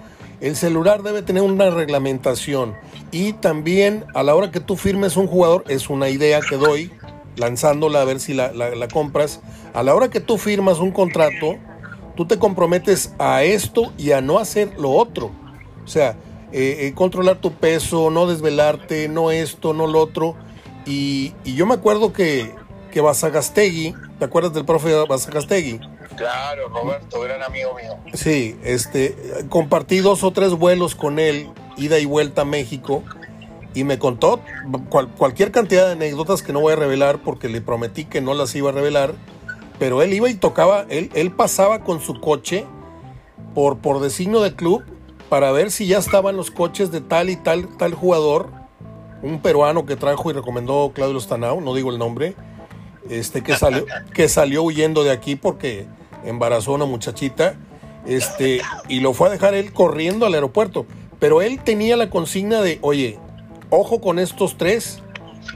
El 0.45 0.57
celular 0.57 1.03
debe 1.03 1.23
tener 1.23 1.43
una 1.43 1.71
reglamentación 1.71 2.75
y 3.11 3.33
también 3.33 4.05
a 4.13 4.23
la 4.23 4.35
hora 4.35 4.51
que 4.51 4.61
tú 4.61 4.77
firmes 4.77 5.17
un 5.17 5.27
jugador, 5.27 5.65
es 5.69 5.89
una 5.89 6.11
idea 6.11 6.41
que 6.43 6.59
doy, 6.59 6.93
lanzándola 7.37 8.03
a 8.03 8.05
ver 8.05 8.21
si 8.21 8.35
la, 8.35 8.53
compras, 8.93 9.41
a 9.73 9.83
la 9.83 9.95
hora 9.95 10.11
que 10.11 10.21
tú 10.21 10.37
firmas 10.37 10.81
un 10.81 10.91
contrato, 10.91 11.57
tú 12.15 12.27
te 12.27 12.39
comprometes 12.39 13.15
a 13.19 13.43
esto 13.43 13.95
y 13.97 14.13
a 14.13 14.21
no 14.21 14.39
hacer 14.39 14.79
lo 14.79 14.91
otro. 14.91 15.31
O 15.83 15.89
sea, 15.89 16.11
eh, 16.53 16.77
eh, 16.81 16.93
controlar 16.95 17.41
tu 17.41 17.55
peso, 17.55 18.11
no 18.11 18.27
desvelarte, 18.27 19.09
no 19.09 19.31
esto, 19.31 19.73
no 19.73 19.87
lo 19.87 19.99
otro. 19.99 20.37
Y, 20.85 21.33
yo 21.47 21.65
me 21.65 21.73
acuerdo 21.73 22.13
que, 22.13 22.55
que 22.93 23.01
Basagastegui, 23.01 23.95
¿te 24.19 24.27
acuerdas 24.27 24.53
del 24.53 24.67
profe 24.67 24.93
Basagastegui? 25.09 25.81
Claro, 26.17 26.69
Roberto, 26.69 27.21
gran 27.21 27.43
amigo 27.43 27.75
mío. 27.75 27.97
Sí, 28.13 28.57
este, 28.65 29.17
compartí 29.49 29.99
dos 29.99 30.25
o 30.25 30.33
tres 30.33 30.53
vuelos 30.53 30.95
con 30.95 31.19
él, 31.19 31.49
ida 31.77 31.99
y 31.99 32.05
vuelta 32.05 32.43
a 32.43 32.45
México, 32.45 33.03
y 33.75 33.85
me 33.85 33.99
contó 33.99 34.41
cualquier 35.19 35.51
cantidad 35.51 35.87
de 35.87 35.93
anécdotas 35.93 36.43
que 36.43 36.53
no 36.53 36.61
voy 36.61 36.75
a 36.75 36.77
revelar 36.77 37.19
porque 37.19 37.49
le 37.49 37.61
prometí 37.61 38.05
que 38.05 38.21
no 38.21 38.35
las 38.35 38.55
iba 38.55 38.71
a 38.71 38.73
revelar, 38.73 39.15
pero 39.79 40.01
él 40.03 40.13
iba 40.13 40.31
y 40.31 40.35
tocaba, 40.35 40.87
él, 40.89 41.11
él 41.15 41.33
pasaba 41.33 41.81
con 41.83 42.01
su 42.01 42.21
coche 42.21 42.65
por, 43.55 43.79
por 43.79 44.01
designio 44.01 44.41
de 44.41 44.55
club 44.55 44.85
para 45.29 45.51
ver 45.51 45.73
si 45.73 45.87
ya 45.87 45.99
estaban 45.99 46.37
los 46.37 46.51
coches 46.53 46.93
de 46.93 47.01
tal 47.01 47.31
y 47.31 47.37
tal, 47.37 47.77
tal 47.77 47.95
jugador, 47.95 48.51
un 49.23 49.41
peruano 49.41 49.87
que 49.87 49.97
trajo 49.97 50.31
y 50.31 50.35
recomendó 50.35 50.93
Claudio 50.95 51.19
Stanao, 51.19 51.61
no 51.61 51.75
digo 51.75 51.91
el 51.91 51.99
nombre, 51.99 52.37
este 53.11 53.43
que 53.43 53.57
salió, 53.57 53.87
que 54.13 54.29
salió 54.29 54.63
huyendo 54.63 55.03
de 55.03 55.11
aquí 55.11 55.35
porque 55.35 55.87
embarazó 56.25 56.73
una 56.73 56.85
muchachita, 56.85 57.57
este, 58.07 58.61
y 58.89 59.01
lo 59.01 59.15
fue 59.15 59.29
a 59.29 59.31
dejar 59.31 59.55
él 59.55 59.73
corriendo 59.73 60.27
al 60.27 60.35
aeropuerto. 60.35 60.87
Pero 61.19 61.43
él 61.43 61.61
tenía 61.63 61.97
la 61.97 62.11
consigna 62.11 62.61
de, 62.61 62.79
oye, 62.83 63.19
ojo 63.71 64.01
con 64.01 64.19
estos 64.19 64.59
tres, 64.59 65.03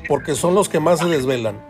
porque 0.08 0.34
son 0.34 0.54
los 0.54 0.68
que 0.68 0.80
más 0.80 1.00
se 1.00 1.06
desvelan. 1.06 1.62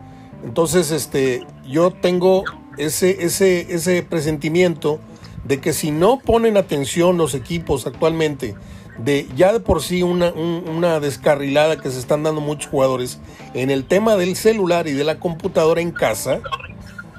Entonces, 0.44 0.90
este, 0.90 1.44
yo 1.66 1.90
tengo 1.90 2.44
ese, 2.76 3.24
ese, 3.24 3.74
ese 3.74 4.02
presentimiento 4.02 5.00
de 5.44 5.60
que 5.60 5.72
si 5.72 5.90
no 5.90 6.20
ponen 6.20 6.56
atención 6.56 7.16
los 7.16 7.34
equipos 7.34 7.86
actualmente, 7.86 8.54
de 8.98 9.28
ya 9.36 9.52
de 9.52 9.60
por 9.60 9.82
sí 9.82 10.02
una, 10.02 10.30
una 10.32 11.00
descarrilada 11.00 11.80
que 11.80 11.90
se 11.90 11.98
están 11.98 12.24
dando 12.24 12.40
muchos 12.40 12.70
jugadores 12.70 13.20
en 13.54 13.70
el 13.70 13.84
tema 13.84 14.16
del 14.16 14.36
celular 14.36 14.88
y 14.88 14.92
de 14.92 15.04
la 15.04 15.18
computadora 15.20 15.80
en 15.80 15.92
casa, 15.92 16.40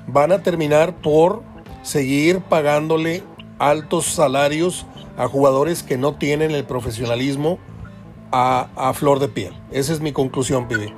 van 0.07 0.31
a 0.31 0.43
terminar 0.43 1.01
por 1.01 1.43
seguir 1.81 2.41
pagándole 2.41 3.23
altos 3.57 4.05
salarios 4.05 4.85
a 5.17 5.27
jugadores 5.27 5.83
que 5.83 5.97
no 5.97 6.15
tienen 6.15 6.51
el 6.51 6.63
profesionalismo 6.65 7.59
a, 8.31 8.69
a 8.75 8.93
flor 8.93 9.19
de 9.19 9.27
piel. 9.27 9.53
Esa 9.71 9.93
es 9.93 9.99
mi 9.99 10.11
conclusión, 10.13 10.67
pibe. 10.67 10.93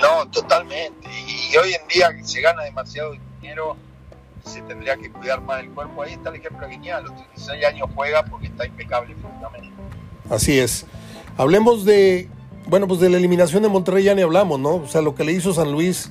No, 0.00 0.28
totalmente. 0.30 1.08
Y 1.26 1.56
hoy 1.56 1.72
en 1.72 1.88
día 1.88 2.10
se 2.22 2.40
gana 2.40 2.62
demasiado 2.62 3.14
dinero 3.40 3.76
se 4.46 4.62
tendría 4.62 4.96
que 4.96 5.10
cuidar 5.10 5.40
más 5.42 5.60
el 5.60 5.70
cuerpo. 5.70 6.02
Ahí 6.02 6.12
está 6.12 6.30
el 6.30 6.36
ejemplo 6.36 6.66
a 6.66 7.00
los 7.00 7.14
36 7.14 7.64
años 7.64 7.88
juega 7.94 8.24
porque 8.24 8.46
está 8.46 8.66
impecable 8.66 9.14
físicamente. 9.14 9.70
Así 10.30 10.58
es. 10.58 10.86
Hablemos 11.36 11.84
de, 11.84 12.28
bueno, 12.68 12.86
pues 12.88 13.00
de 13.00 13.10
la 13.10 13.16
eliminación 13.16 13.62
de 13.62 13.68
Monterrey 13.68 14.04
ya 14.04 14.14
ni 14.14 14.22
hablamos, 14.22 14.58
¿no? 14.58 14.76
O 14.76 14.86
sea, 14.86 15.02
lo 15.02 15.14
que 15.14 15.24
le 15.24 15.32
hizo 15.32 15.52
San 15.52 15.72
Luis 15.72 16.10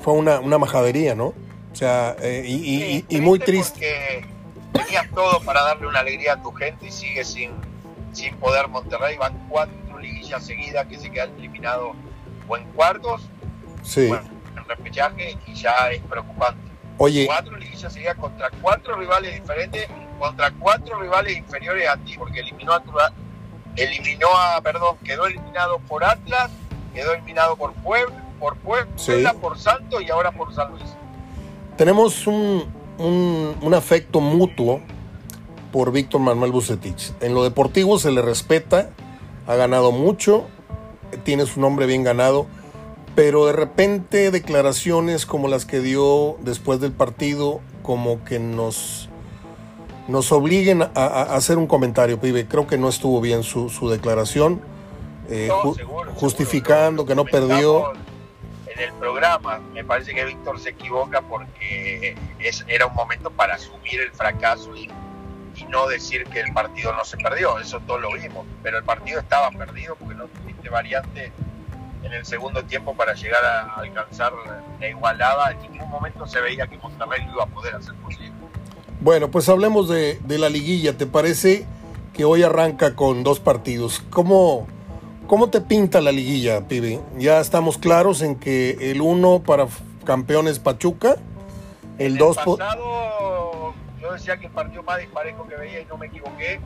fue 0.00 0.14
una, 0.14 0.40
una 0.40 0.58
majadería, 0.58 1.14
¿no? 1.14 1.32
O 1.76 1.78
sea, 1.78 2.16
eh, 2.22 2.42
y, 2.46 3.04
y, 3.06 3.20
muy 3.20 3.38
triste. 3.38 4.24
Porque 4.72 4.82
tenías 4.82 5.10
todo 5.10 5.42
para 5.42 5.60
darle 5.60 5.86
una 5.86 5.98
alegría 5.98 6.32
a 6.32 6.42
tu 6.42 6.50
gente 6.52 6.86
y 6.86 6.90
sigue 6.90 7.22
sin, 7.22 7.50
sin 8.14 8.34
poder 8.36 8.66
Monterrey. 8.68 9.18
Van 9.18 9.46
cuatro 9.50 9.98
liguillas 10.00 10.42
seguidas 10.42 10.86
que 10.86 10.98
se 10.98 11.10
quedan 11.10 11.36
eliminados 11.36 11.94
o 12.48 12.56
en 12.56 12.64
cuartos 12.72 13.28
sí. 13.82 14.10
o 14.10 14.16
en 14.16 14.64
repechaje 14.66 15.36
y 15.46 15.52
ya 15.52 15.90
es 15.90 16.00
preocupante. 16.04 16.62
Oye. 16.96 17.26
Cuatro 17.26 17.54
liguillas 17.58 17.92
seguidas 17.92 18.16
contra 18.16 18.48
cuatro 18.62 18.96
rivales 18.96 19.34
diferentes, 19.34 19.86
contra 20.18 20.50
cuatro 20.52 20.98
rivales 20.98 21.36
inferiores 21.36 21.90
a 21.90 21.98
ti, 21.98 22.16
porque 22.16 22.40
eliminó 22.40 22.72
a, 22.72 22.82
eliminó 23.76 24.28
a, 24.34 24.62
perdón, 24.62 24.96
quedó 25.04 25.26
eliminado 25.26 25.78
por 25.80 26.04
Atlas, 26.04 26.50
quedó 26.94 27.12
eliminado 27.12 27.54
por 27.54 27.74
Puebla, 27.74 28.24
por 28.40 28.56
Puebla, 28.56 29.34
por 29.42 29.58
Santos 29.58 30.00
y 30.00 30.10
ahora 30.10 30.32
por 30.32 30.54
San 30.54 30.70
Luis. 30.70 30.95
Tenemos 31.76 32.26
un, 32.26 32.64
un, 32.98 33.54
un 33.60 33.74
afecto 33.74 34.20
mutuo 34.20 34.80
por 35.72 35.92
Víctor 35.92 36.20
Manuel 36.20 36.52
Bucetich. 36.52 37.12
En 37.20 37.34
lo 37.34 37.44
deportivo 37.44 37.98
se 37.98 38.10
le 38.10 38.22
respeta, 38.22 38.90
ha 39.46 39.54
ganado 39.56 39.92
mucho, 39.92 40.46
tiene 41.24 41.46
su 41.46 41.60
nombre 41.60 41.86
bien 41.86 42.02
ganado 42.04 42.46
pero 43.16 43.46
de 43.46 43.54
repente 43.54 44.30
declaraciones 44.30 45.24
como 45.24 45.48
las 45.48 45.64
que 45.64 45.80
dio 45.80 46.36
después 46.42 46.80
del 46.80 46.92
partido, 46.92 47.60
como 47.82 48.22
que 48.24 48.38
nos, 48.38 49.08
nos 50.06 50.30
obliguen 50.32 50.82
a, 50.82 51.22
hacer 51.34 51.56
un 51.56 51.66
comentario, 51.66 52.20
pibe. 52.20 52.46
Creo 52.46 52.66
que 52.66 52.76
no 52.76 52.90
estuvo 52.90 53.22
bien 53.22 53.42
su, 53.42 53.70
su 53.70 53.88
declaración, 53.88 54.60
eh, 55.30 55.48
justificando 56.14 57.06
que 57.06 57.14
no 57.14 57.24
perdió. 57.24 57.92
En 58.76 58.82
el 58.82 58.92
programa, 58.94 59.58
me 59.72 59.84
parece 59.84 60.14
que 60.14 60.24
Víctor 60.24 60.60
se 60.60 60.70
equivoca 60.70 61.22
porque 61.22 62.16
es, 62.38 62.64
era 62.68 62.86
un 62.86 62.94
momento 62.94 63.30
para 63.30 63.54
asumir 63.54 64.00
el 64.00 64.10
fracaso 64.10 64.76
y, 64.76 64.90
y 65.56 65.64
no 65.64 65.86
decir 65.86 66.24
que 66.24 66.40
el 66.40 66.52
partido 66.52 66.92
no 66.92 67.04
se 67.04 67.16
perdió. 67.16 67.58
Eso 67.58 67.80
todos 67.80 68.02
lo 68.02 68.12
vimos, 68.12 68.46
pero 68.62 68.78
el 68.78 68.84
partido 68.84 69.20
estaba 69.20 69.50
perdido 69.50 69.96
porque 69.96 70.14
no 70.14 70.26
tuviste 70.26 70.68
variante 70.68 71.32
en 72.02 72.12
el 72.12 72.26
segundo 72.26 72.62
tiempo 72.64 72.94
para 72.94 73.14
llegar 73.14 73.44
a 73.44 73.74
alcanzar 73.76 74.32
la 74.78 74.88
igualada. 74.88 75.52
En 75.52 75.72
ningún 75.72 75.88
momento 75.88 76.26
se 76.26 76.40
veía 76.40 76.66
que 76.66 76.76
Monterrey 76.78 77.26
iba 77.32 77.44
a 77.44 77.46
poder 77.46 77.74
hacer 77.74 77.94
posible. 77.94 78.32
Bueno, 79.00 79.30
pues 79.30 79.48
hablemos 79.48 79.88
de, 79.88 80.18
la 80.26 80.48
liguilla. 80.48 80.96
¿Te 80.96 81.06
parece 81.06 81.66
que 82.12 82.24
hoy 82.24 82.42
arranca 82.42 82.94
con 82.94 83.24
dos 83.24 83.40
partidos? 83.40 84.02
¿Cómo, 84.10 84.66
cómo 85.26 85.50
te 85.50 85.60
pinta 85.60 86.00
la 86.00 86.12
liguilla, 86.12 86.66
pibe? 86.68 87.00
Ya 87.18 87.40
estamos 87.40 87.78
claros 87.78 88.22
en 88.22 88.36
que 88.36 88.90
el 88.90 89.00
uno 89.00 89.42
para 89.42 89.66
campeones 90.04 90.58
Pachuca, 90.58 91.16
el 91.98 92.18
2 92.18 92.36
pasado 92.36 93.74
yo 94.06 94.12
decía 94.12 94.36
que 94.36 94.46
el 94.46 94.52
partido 94.52 94.82
más 94.84 94.98
disparejo 94.98 95.48
que 95.48 95.56
veía 95.56 95.80
y 95.80 95.84
no 95.86 95.96
me 95.96 96.06
equivoqué. 96.06 96.60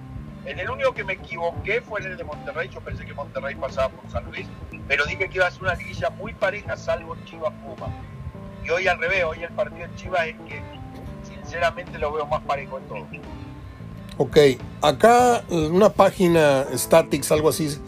En 0.45 0.59
el 0.59 0.71
único 0.71 0.93
que 0.93 1.05
me 1.05 1.15
equivoqué 1.15 1.81
fue 1.81 2.01
en 2.01 2.07
el 2.07 2.17
de 2.17 2.25
Monterrey. 2.25 2.69
Yo 2.69 2.81
pensé 2.81 3.05
que 3.07 3.15
Monterrey 3.15 3.55
pasaba 3.55 3.89
por 3.89 4.11
San 4.11 4.25
Luis 4.27 4.47
pero 4.87 5.05
dije 5.05 5.29
que 5.29 5.37
iba 5.37 5.47
a 5.47 5.51
ser 5.53 5.63
una 5.63 5.75
liguilla 5.75 6.11
muy 6.11 6.35
pareja, 6.35 6.77
salvo 6.77 7.17
Chivas 7.25 7.53
Puma. 7.65 7.87
Y 8.65 8.71
hoy 8.71 8.89
al 8.89 8.99
revés, 8.99 9.23
hoy 9.23 9.45
el 9.45 9.53
partido 9.53 9.87
de 9.87 9.95
Chivas 9.95 10.27
es 10.27 10.37
que 10.49 10.61
sinceramente 11.23 11.97
lo 11.97 12.13
veo 12.13 12.27
más 12.27 12.43
parejo 12.43 12.79
en 12.79 12.85
todo. 12.89 13.07
Ok, 14.19 14.37
acá 14.83 15.45
una 15.49 15.91
página 15.91 16.67
Statics, 16.75 17.31
algo 17.31 17.51
así, 17.51 17.81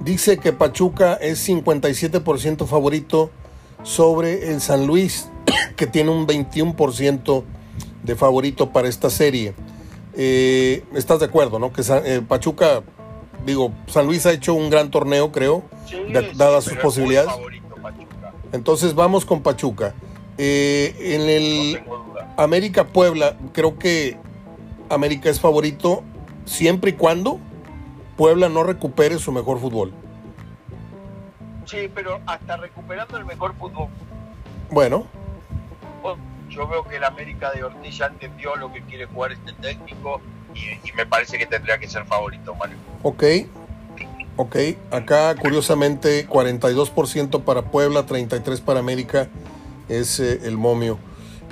dice 0.00 0.38
que 0.38 0.52
Pachuca 0.52 1.14
es 1.14 1.48
57% 1.48 2.66
favorito 2.66 3.30
sobre 3.82 4.52
el 4.52 4.60
San 4.60 4.86
Luis, 4.86 5.28
que 5.76 5.86
tiene 5.86 6.10
un 6.10 6.26
21% 6.26 7.44
de 8.02 8.16
favorito 8.16 8.70
para 8.70 8.88
esta 8.88 9.10
serie. 9.10 9.54
Eh, 10.14 10.84
¿Estás 10.94 11.20
de 11.20 11.26
acuerdo, 11.26 11.58
no? 11.58 11.72
Que 11.72 11.82
eh, 12.04 12.22
Pachuca 12.26 12.82
digo, 13.44 13.72
San 13.86 14.06
Luis 14.06 14.26
ha 14.26 14.32
hecho 14.32 14.54
un 14.54 14.70
gran 14.70 14.90
torneo, 14.90 15.32
creo, 15.32 15.64
dadas 16.34 16.64
sus 16.64 16.74
posibilidades. 16.74 17.32
Entonces 18.52 18.94
vamos 18.94 19.24
con 19.24 19.42
Pachuca. 19.42 19.94
Eh, 20.36 20.94
en 21.00 21.22
el 21.22 21.82
América 22.36 22.86
Puebla, 22.86 23.36
creo 23.52 23.78
que 23.78 24.16
América 24.88 25.28
es 25.30 25.40
favorito 25.40 26.02
siempre 26.44 26.90
y 26.90 26.94
cuando 26.94 27.40
Puebla 28.18 28.48
no 28.48 28.64
recupere 28.64 29.18
su 29.20 29.30
mejor 29.30 29.60
fútbol. 29.60 29.92
Sí, 31.64 31.88
pero 31.94 32.20
hasta 32.26 32.56
recuperando 32.56 33.16
el 33.16 33.24
mejor 33.24 33.54
fútbol. 33.54 33.88
Bueno. 34.70 35.06
Yo 36.50 36.66
veo 36.66 36.82
que 36.82 36.96
el 36.96 37.04
América 37.04 37.52
de 37.52 37.62
Ortiz 37.62 37.98
ya 37.98 38.06
entendió 38.06 38.56
lo 38.56 38.72
que 38.72 38.82
quiere 38.82 39.06
jugar 39.06 39.32
este 39.32 39.52
técnico 39.52 40.20
y, 40.54 40.92
me 40.96 41.06
parece 41.06 41.38
que 41.38 41.46
tendría 41.46 41.78
que 41.78 41.86
ser 41.86 42.04
favorito, 42.06 42.54
Mario. 42.56 42.76
Ok, 43.02 43.22
ok. 44.36 44.56
Acá, 44.90 45.36
curiosamente, 45.36 46.26
42% 46.26 47.44
para 47.44 47.62
Puebla, 47.62 48.04
33% 48.06 48.62
para 48.62 48.80
América 48.80 49.28
es 49.88 50.18
eh, 50.18 50.40
el 50.44 50.56
momio. 50.56 50.98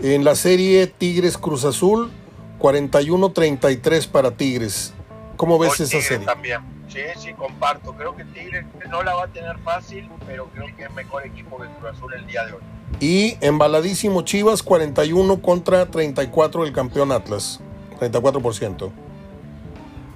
En 0.02 0.24
la 0.24 0.34
serie 0.34 0.88
Tigres 0.88 1.38
Cruz 1.38 1.64
Azul, 1.64 2.10
41-33 2.58 4.08
para 4.08 4.32
Tigres. 4.32 4.95
¿Cómo 5.36 5.58
ves 5.58 5.80
esa 5.80 6.00
serie? 6.00 6.26
También. 6.26 6.60
Sí, 6.88 7.00
sí, 7.16 7.34
comparto. 7.34 7.92
Creo 7.92 8.16
que 8.16 8.24
Tigres 8.24 8.64
no 8.88 9.02
la 9.02 9.14
va 9.14 9.24
a 9.24 9.28
tener 9.28 9.58
fácil, 9.58 10.08
pero 10.26 10.46
creo 10.46 10.74
que 10.76 10.84
es 10.84 10.94
mejor 10.94 11.26
equipo 11.26 11.58
que 11.58 11.66
Cruz 11.78 11.92
Azul 11.92 12.14
el 12.14 12.26
día 12.26 12.44
de 12.46 12.52
hoy. 12.52 12.60
Y 13.00 13.36
embaladísimo 13.40 14.22
Chivas, 14.22 14.62
41 14.62 15.42
contra 15.42 15.86
34 15.86 16.64
del 16.64 16.72
campeón 16.72 17.12
Atlas. 17.12 17.60
34%. 18.00 18.92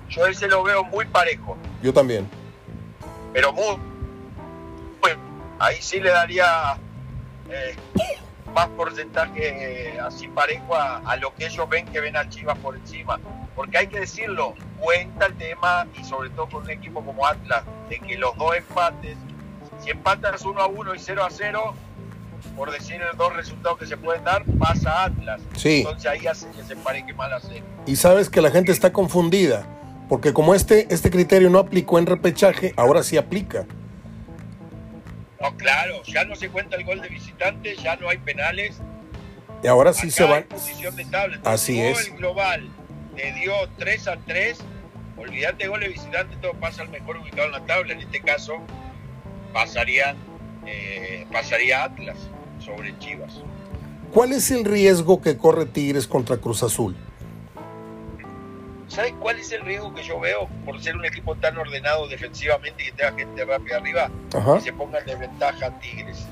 Yo 0.09 0.27
ese 0.27 0.49
lo 0.49 0.63
veo 0.63 0.85
muy 0.85 1.05
parejo. 1.07 1.57
Yo 1.83 1.93
también. 1.93 2.29
Pero 3.33 3.53
muy. 3.53 3.77
Bueno, 5.01 5.21
ahí 5.59 5.77
sí 5.81 6.01
le 6.01 6.11
daría 6.11 6.79
eh, 7.49 7.77
más 8.55 8.69
porcentaje 8.69 9.93
eh, 9.95 10.01
así 10.01 10.29
parejo 10.29 10.75
a, 10.75 11.17
lo 11.17 11.35
que 11.35 11.47
ellos 11.47 11.69
ven 11.69 11.87
que 11.87 12.01
ven 12.01 12.17
a 12.17 12.29
Chivas 12.29 12.59
por 12.59 12.77
encima. 12.77 13.21
Porque 13.55 13.79
hay 13.79 13.87
que 13.89 14.01
decirlo, 14.01 14.55
cuenta 14.79 15.27
el 15.27 15.37
tema 15.37 15.87
y 15.99 16.05
sobre 16.05 16.31
todo 16.31 16.49
con 16.49 16.63
un 16.63 16.71
equipo 16.71 17.05
como 17.05 17.27
Atlas, 17.27 17.65
de 17.89 17.99
que 17.99 18.17
los 18.17 18.37
dos 18.37 18.57
empates, 18.57 19.17
si 19.83 19.91
empatas 19.91 20.45
1 20.45 20.61
a 20.61 20.67
1 20.67 20.95
y 20.95 20.99
0 20.99 21.25
a 21.25 21.31
0, 21.31 21.75
por 22.57 22.71
decir 22.71 23.01
los 23.01 23.17
dos 23.17 23.35
resultados 23.35 23.79
que 23.79 23.87
se 23.87 23.97
pueden 23.97 24.25
dar, 24.25 24.45
pasa 24.59 25.05
Atlas. 25.05 25.41
Sí. 25.57 25.79
Entonces 25.79 26.11
ahí 26.11 26.27
hace 26.27 26.49
que 26.51 26.63
se 26.63 26.77
pareje 26.77 27.13
mal 27.13 27.33
a. 27.33 27.41
Y 27.87 27.97
sabes 27.97 28.31
que 28.31 28.41
la 28.41 28.51
gente 28.51 28.73
está 28.73 28.93
confundida, 28.93 29.67
porque 30.09 30.33
como 30.33 30.55
este, 30.55 30.87
este 30.93 31.11
criterio 31.11 31.51
no 31.51 31.59
aplicó 31.59 31.99
en 31.99 32.07
repechaje, 32.07 32.73
ahora 32.77 33.03
sí 33.03 33.17
aplica. 33.17 33.67
No, 35.41 35.57
claro, 35.57 36.03
ya 36.05 36.25
no 36.25 36.37
se 36.37 36.51
cuenta 36.51 36.77
el 36.77 36.85
gol 36.85 37.01
de 37.01 37.09
visitante, 37.09 37.75
ya 37.77 37.97
no 37.97 38.09
hay 38.09 38.19
penales. 38.19 38.79
Y 39.63 39.67
ahora 39.67 39.93
sí 39.93 40.11
se 40.11 40.25
van. 40.25 40.45
Posición 40.45 40.97
de 40.97 41.05
tabla. 41.07 41.41
Así 41.45 41.81
es. 41.81 42.09
el 42.09 42.17
global 42.17 42.71
le 43.17 43.33
dio 43.33 43.53
3 43.79 44.09
a 44.09 44.17
3. 44.27 44.59
Olvídate 45.17 45.69
gol 45.69 45.81
de 45.81 45.89
visitante, 45.89 46.37
todo 46.37 46.55
pasa 46.55 46.83
al 46.83 46.89
mejor 46.89 47.19
ubicado 47.19 47.47
en 47.47 47.53
la 47.53 47.67
tabla. 47.67 47.93
En 47.93 48.01
este 48.01 48.21
caso, 48.21 48.55
pasaría, 49.53 50.17
eh, 50.67 51.27
pasaría 51.33 51.85
Atlas 51.85 52.17
sobre 52.59 52.99
Chivas. 52.99 53.43
¿Cuál 54.13 54.33
es 54.33 54.51
el 54.51 54.65
riesgo 54.65 55.21
que 55.21 55.37
corre 55.37 55.67
Tigres 55.67 56.07
contra 56.07 56.37
Cruz 56.39 56.63
Azul? 56.63 56.97
¿Sabes 58.89 59.15
cuál 59.21 59.39
es 59.39 59.53
el 59.53 59.61
riesgo 59.61 59.95
que 59.95 60.03
yo 60.03 60.19
veo 60.19 60.49
por 60.65 60.83
ser 60.83 60.97
un 60.97 61.05
equipo 61.05 61.37
tan 61.37 61.57
ordenado 61.57 62.09
defensivamente 62.09 62.83
y 62.83 62.87
que 62.87 62.93
tenga 62.93 63.13
gente 63.13 63.45
rápida 63.45 63.77
arriba 63.77 64.11
y 64.59 64.61
se 64.63 64.73
ponga 64.73 64.99
en 64.99 65.07
desventaja 65.07 65.67
a 65.67 65.79
Tigres? 65.79 66.27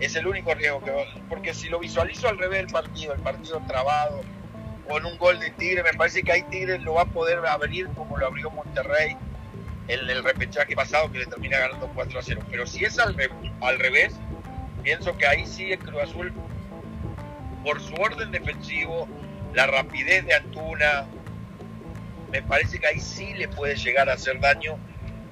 Es 0.00 0.16
el 0.16 0.26
único 0.26 0.54
riesgo 0.54 0.82
que. 0.82 0.90
Porque 1.28 1.52
si 1.52 1.68
lo 1.68 1.78
visualizo 1.78 2.28
al 2.28 2.38
revés 2.38 2.60
del 2.60 2.72
partido, 2.72 3.12
el 3.12 3.20
partido 3.20 3.60
trabado, 3.68 4.22
con 4.88 5.04
un 5.06 5.16
gol 5.18 5.38
de 5.40 5.50
Tigres, 5.50 5.84
me 5.84 5.96
parece 5.96 6.22
que 6.22 6.32
ahí 6.32 6.42
Tigres 6.44 6.82
lo 6.82 6.94
va 6.94 7.02
a 7.02 7.06
poder 7.06 7.38
abrir 7.46 7.88
como 7.88 8.16
lo 8.16 8.26
abrió 8.26 8.50
Monterrey 8.50 9.16
en 9.88 10.10
el 10.10 10.22
repechaje 10.22 10.74
pasado 10.74 11.10
que 11.10 11.18
le 11.18 11.26
termina 11.26 11.58
ganando 11.58 11.90
4 11.94 12.18
a 12.18 12.22
0. 12.22 12.42
Pero 12.50 12.66
si 12.66 12.84
es 12.84 12.98
al, 12.98 13.16
al 13.60 13.78
revés, 13.78 14.14
pienso 14.82 15.16
que 15.16 15.26
ahí 15.26 15.46
sí 15.46 15.72
el 15.72 15.78
Cruz 15.78 16.02
Azul, 16.02 16.32
por 17.64 17.80
su 17.80 17.94
orden 17.94 18.30
defensivo, 18.30 19.08
la 19.54 19.66
rapidez 19.66 20.26
de 20.26 20.34
Antuna, 20.34 21.06
me 22.30 22.42
parece 22.42 22.78
que 22.78 22.86
ahí 22.86 23.00
sí 23.00 23.34
le 23.34 23.46
puede 23.48 23.76
llegar 23.76 24.08
a 24.08 24.14
hacer 24.14 24.40
daño 24.40 24.78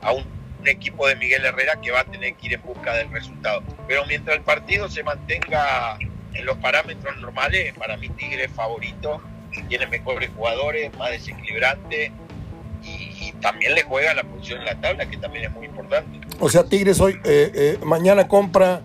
a 0.02 0.12
un, 0.12 0.40
equipo 0.66 1.08
de 1.08 1.16
Miguel 1.16 1.42
Herrera 1.42 1.80
que 1.80 1.90
va 1.90 2.00
a 2.00 2.04
tener 2.04 2.34
que 2.34 2.48
ir 2.48 2.52
en 2.52 2.60
busca 2.60 2.92
del 2.92 3.10
resultado. 3.10 3.62
Pero 3.88 4.04
mientras 4.04 4.36
el 4.36 4.42
partido 4.42 4.90
se 4.90 5.02
mantenga 5.02 5.96
en 6.34 6.44
los 6.44 6.58
parámetros 6.58 7.16
normales, 7.16 7.72
para 7.78 7.96
mí 7.96 8.10
Tigre 8.10 8.46
favorito, 8.46 9.22
tiene 9.68 9.86
mejores 9.86 10.30
jugadores, 10.36 10.96
más 10.96 11.10
desequilibrante 11.10 12.12
y, 12.82 13.32
también 13.40 13.74
le 13.74 13.82
juega 13.84 14.12
la 14.12 14.22
posición 14.22 14.60
en 14.60 14.66
la 14.66 14.80
tabla, 14.80 15.08
que 15.08 15.16
también 15.16 15.46
es 15.46 15.52
muy 15.52 15.64
importante. 15.64 16.20
O 16.40 16.50
sea, 16.50 16.64
Tigres 16.64 17.00
hoy, 17.00 17.14
eh, 17.24 17.50
eh, 17.54 17.78
mañana 17.84 18.28
compra 18.28 18.82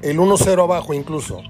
el 0.00 0.18
1-0 0.18 0.62
abajo 0.62 0.94
incluso. 0.94 1.42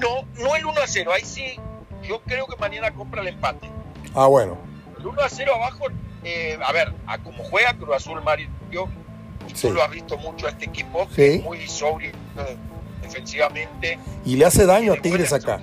No, 0.00 0.22
no 0.40 0.54
el 0.54 0.64
1-0, 0.64 1.12
ahí 1.12 1.24
sí, 1.24 1.58
yo 2.02 2.20
creo 2.22 2.46
que 2.46 2.56
mañana 2.56 2.92
compra 2.92 3.22
el 3.22 3.28
empate. 3.28 3.68
Ah, 4.14 4.26
bueno. 4.26 4.56
1 5.04 5.20
a 5.20 5.28
0 5.28 5.52
abajo, 5.56 5.86
eh, 6.22 6.56
a 6.64 6.72
ver, 6.72 6.92
a 7.06 7.18
como 7.18 7.42
juega 7.42 7.74
Cruz 7.74 7.96
Azul 7.96 8.22
Mario, 8.22 8.48
tú 9.60 9.72
lo 9.72 9.82
has 9.82 9.90
visto 9.90 10.16
mucho 10.18 10.46
a 10.46 10.50
este 10.50 10.66
equipo, 10.66 11.08
que 11.14 11.36
es 11.36 11.42
muy 11.42 11.66
sobrio 11.66 12.12
defensivamente. 13.12 13.98
Y 14.24 14.36
le 14.36 14.46
hace 14.46 14.66
daño 14.66 14.92
a 14.92 14.96
Tigres 14.96 15.32
acá. 15.32 15.60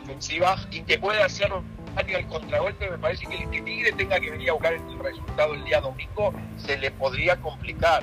Defensiva, 0.00 0.56
y 0.70 0.80
que 0.82 0.98
puede 0.98 1.22
hacer 1.22 1.50
al 1.52 2.28
contragolpe, 2.28 2.90
me 2.90 2.98
parece 2.98 3.26
que 3.26 3.42
el 3.42 3.50
que 3.50 3.60
Tigre 3.62 3.92
tenga 3.92 4.18
que 4.18 4.30
venir 4.30 4.50
a 4.50 4.52
buscar 4.54 4.72
el 4.72 4.98
resultado 4.98 5.54
el 5.54 5.64
día 5.64 5.80
domingo, 5.80 6.32
se 6.56 6.76
le 6.78 6.90
podría 6.90 7.36
complicar. 7.40 8.02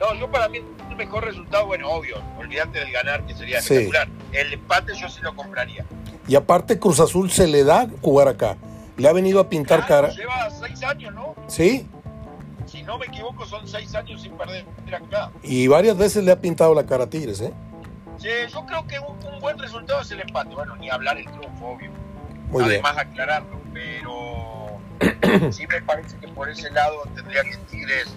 No, 0.00 0.14
yo 0.14 0.30
para 0.30 0.48
mí 0.48 0.58
el 0.90 0.96
mejor 0.96 1.24
resultado, 1.24 1.66
bueno, 1.66 1.88
obvio, 1.90 2.16
olvídate 2.38 2.80
del 2.80 2.92
ganar, 2.92 3.24
que 3.26 3.34
sería 3.34 3.58
espectacular. 3.58 4.08
El 4.32 4.52
empate 4.52 4.92
yo 4.96 5.08
sí 5.08 5.20
lo 5.22 5.34
compraría. 5.34 5.84
Y 6.26 6.36
aparte 6.36 6.78
Cruz 6.78 7.00
Azul 7.00 7.30
se 7.30 7.46
le 7.46 7.64
da 7.64 7.88
jugar 8.00 8.28
acá. 8.28 8.56
Le 8.96 9.08
ha 9.08 9.12
venido 9.12 9.40
a 9.40 9.48
pintar 9.48 9.86
cara. 9.86 10.08
Lleva 10.10 10.48
seis 10.50 10.82
años, 10.82 11.12
¿no? 11.14 11.34
Sí. 11.48 11.88
Si 12.66 12.82
no 12.82 12.98
me 12.98 13.06
equivoco, 13.06 13.44
son 13.46 13.66
seis 13.68 13.94
años 13.94 14.22
sin 14.22 14.32
perder 14.32 14.64
acá. 14.92 15.30
Y 15.42 15.66
varias 15.66 15.96
veces 15.96 16.24
le 16.24 16.32
ha 16.32 16.40
pintado 16.40 16.74
la 16.74 16.86
cara 16.86 17.04
a 17.04 17.10
Tigres, 17.10 17.40
¿eh? 17.40 17.52
Sí, 18.18 18.28
yo 18.52 18.64
creo 18.66 18.86
que 18.86 18.98
un, 18.98 19.40
buen 19.40 19.58
resultado 19.58 20.00
es 20.00 20.10
el 20.10 20.20
empate. 20.20 20.54
Bueno, 20.54 20.76
ni 20.76 20.90
hablar 20.90 21.18
el 21.18 21.24
triunfo, 21.24 21.66
obvio. 21.66 21.90
Muy 22.48 22.64
Además, 22.64 22.96
aclararlo. 22.96 23.60
Pero 23.72 24.78
sí 25.52 25.66
me 25.66 25.82
parece 25.82 26.16
que 26.18 26.28
por 26.28 26.48
ese 26.48 26.70
lado 26.70 27.02
tendría 27.14 27.42
que 27.42 27.56
Tigres 27.70 28.14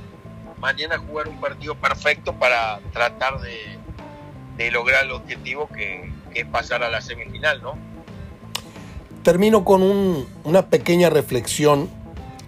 mañana 0.59 0.97
jugar 0.97 1.27
un 1.27 1.39
partido 1.39 1.75
perfecto 1.75 2.33
para 2.33 2.79
tratar 2.91 3.39
de, 3.41 4.71
lograr 4.71 5.03
el 5.03 5.11
objetivo 5.11 5.67
que, 5.67 6.11
que 6.33 6.41
es 6.41 6.47
pasar 6.47 6.83
a 6.83 6.89
la 6.89 7.01
semifinal, 7.01 7.61
¿no? 7.61 7.77
termino 9.27 9.65
con 9.65 10.25
una 10.45 10.67
pequeña 10.67 11.09
reflexión 11.09 11.89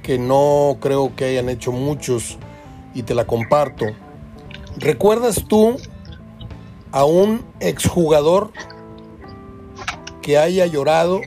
que 0.02 0.18
no 0.18 0.78
creo 0.80 1.14
que 1.14 1.26
hayan 1.26 1.50
hecho 1.50 1.74
muchos 1.74 2.38
y 2.94 3.04
te 3.04 3.14
la 3.14 3.28
comparto. 3.28 3.88
¿Recuerdas 4.78 5.44
tú 5.46 5.76
a 6.92 7.06
un 7.06 7.46
exjugador 7.60 8.52
que 10.22 10.38
haya 10.38 10.66
llorado 10.66 11.22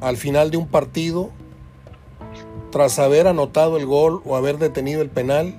al 0.00 0.16
final 0.16 0.50
de 0.50 0.56
un 0.56 0.68
partido 0.68 1.30
tras 2.70 2.98
haber 2.98 3.26
anotado 3.26 3.76
el 3.76 3.86
gol 3.86 4.22
o 4.24 4.36
haber 4.36 4.58
detenido 4.58 5.02
el 5.02 5.10
penal 5.10 5.54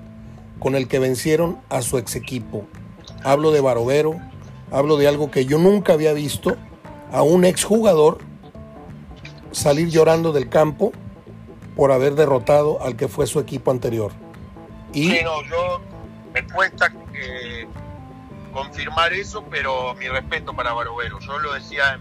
con 0.59 0.75
el 0.75 0.87
que 0.87 0.99
vencieron 0.99 1.59
a 1.69 1.81
su 1.81 1.97
ex 1.97 2.15
equipo? 2.15 2.65
Hablo 3.23 3.51
de 3.51 3.61
Barovero, 3.61 4.15
hablo 4.71 4.97
de 4.97 5.07
algo 5.07 5.31
que 5.31 5.45
yo 5.45 5.57
nunca 5.57 5.93
había 5.93 6.13
visto, 6.13 6.55
a 7.11 7.23
un 7.23 7.43
exjugador 7.43 8.19
salir 9.51 9.89
llorando 9.89 10.31
del 10.31 10.47
campo 10.49 10.91
por 11.75 11.91
haber 11.91 12.15
derrotado 12.15 12.81
al 12.81 12.95
que 12.95 13.07
fue 13.07 13.25
su 13.25 13.39
equipo 13.39 13.71
anterior. 13.71 14.11
Y... 14.93 15.11
Sí, 15.11 15.19
no, 15.23 15.43
yo 15.43 15.81
me 16.33 16.45
cuesta 16.45 16.93
eh, 17.13 17.58
confirmar 18.51 19.13
eso, 19.13 19.45
pero 19.49 19.93
mi 19.95 20.07
respeto 20.07 20.53
para 20.53 20.73
Barovero. 20.73 21.19
Yo 21.19 21.39
lo 21.39 21.53
decía 21.53 21.99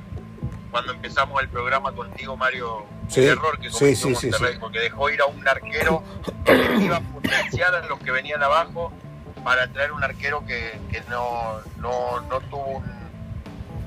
cuando 0.70 0.92
empezamos 0.92 1.40
el 1.42 1.48
programa 1.48 1.92
contigo, 1.92 2.36
Mario, 2.36 2.84
sí, 3.08 3.20
el 3.20 3.28
error 3.30 3.58
que 3.58 3.70
sí, 3.70 3.96
sí, 3.96 4.10
Monterrey, 4.10 4.58
porque 4.60 4.80
dejó 4.80 5.08
ir 5.10 5.20
a 5.20 5.26
un 5.26 5.46
arquero 5.46 6.02
que 6.44 6.76
iba 6.80 6.96
a 6.96 7.00
potenciar 7.00 7.74
a 7.74 7.86
los 7.86 7.98
que 8.00 8.10
venían 8.10 8.42
abajo 8.42 8.92
para 9.42 9.66
traer 9.72 9.92
un 9.92 10.04
arquero 10.04 10.44
que, 10.44 10.78
que 10.90 11.02
no, 11.08 11.60
no, 11.78 12.20
no 12.22 12.40
tuvo 12.40 12.66
un 12.66 12.98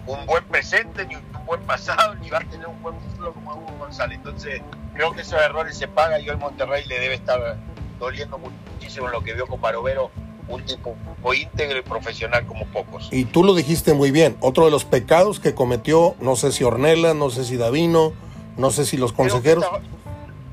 un 0.05 0.25
buen 0.25 0.43
presente, 0.45 1.05
ni 1.05 1.15
un 1.15 1.45
buen 1.45 1.61
pasado, 1.61 2.15
ni 2.15 2.29
va 2.29 2.39
a 2.39 2.43
tener 2.43 2.67
un 2.67 2.81
buen 2.81 2.99
futuro 2.99 3.33
como 3.33 3.53
Hugo 3.55 3.77
González. 3.79 4.17
Entonces, 4.17 4.61
creo 4.93 5.13
que 5.13 5.21
esos 5.21 5.39
errores 5.41 5.77
se 5.77 5.87
pagan 5.87 6.21
y 6.21 6.29
hoy 6.29 6.37
Monterrey 6.37 6.85
le 6.85 6.99
debe 6.99 7.15
estar 7.15 7.57
doliendo 7.99 8.37
muchísimo 8.37 9.07
lo 9.09 9.23
que 9.23 9.33
vio 9.33 9.47
con 9.47 9.61
Barovero, 9.61 10.11
un 10.55 10.63
tipo 10.65 10.95
íntegro 11.33 11.79
y 11.79 11.81
profesional 11.81 12.45
como 12.45 12.65
pocos. 12.67 13.09
Y 13.11 13.25
tú 13.25 13.43
lo 13.43 13.55
dijiste 13.55 13.93
muy 13.93 14.11
bien, 14.11 14.37
otro 14.41 14.65
de 14.65 14.71
los 14.71 14.85
pecados 14.85 15.39
que 15.39 15.53
cometió, 15.53 16.15
no 16.19 16.35
sé 16.35 16.51
si 16.51 16.63
Ornella, 16.63 17.13
no 17.13 17.29
sé 17.29 17.45
si 17.45 17.57
Davino, 17.57 18.13
no 18.57 18.71
sé 18.71 18.85
si 18.85 18.97
los 18.97 19.13
consejeros, 19.13 19.65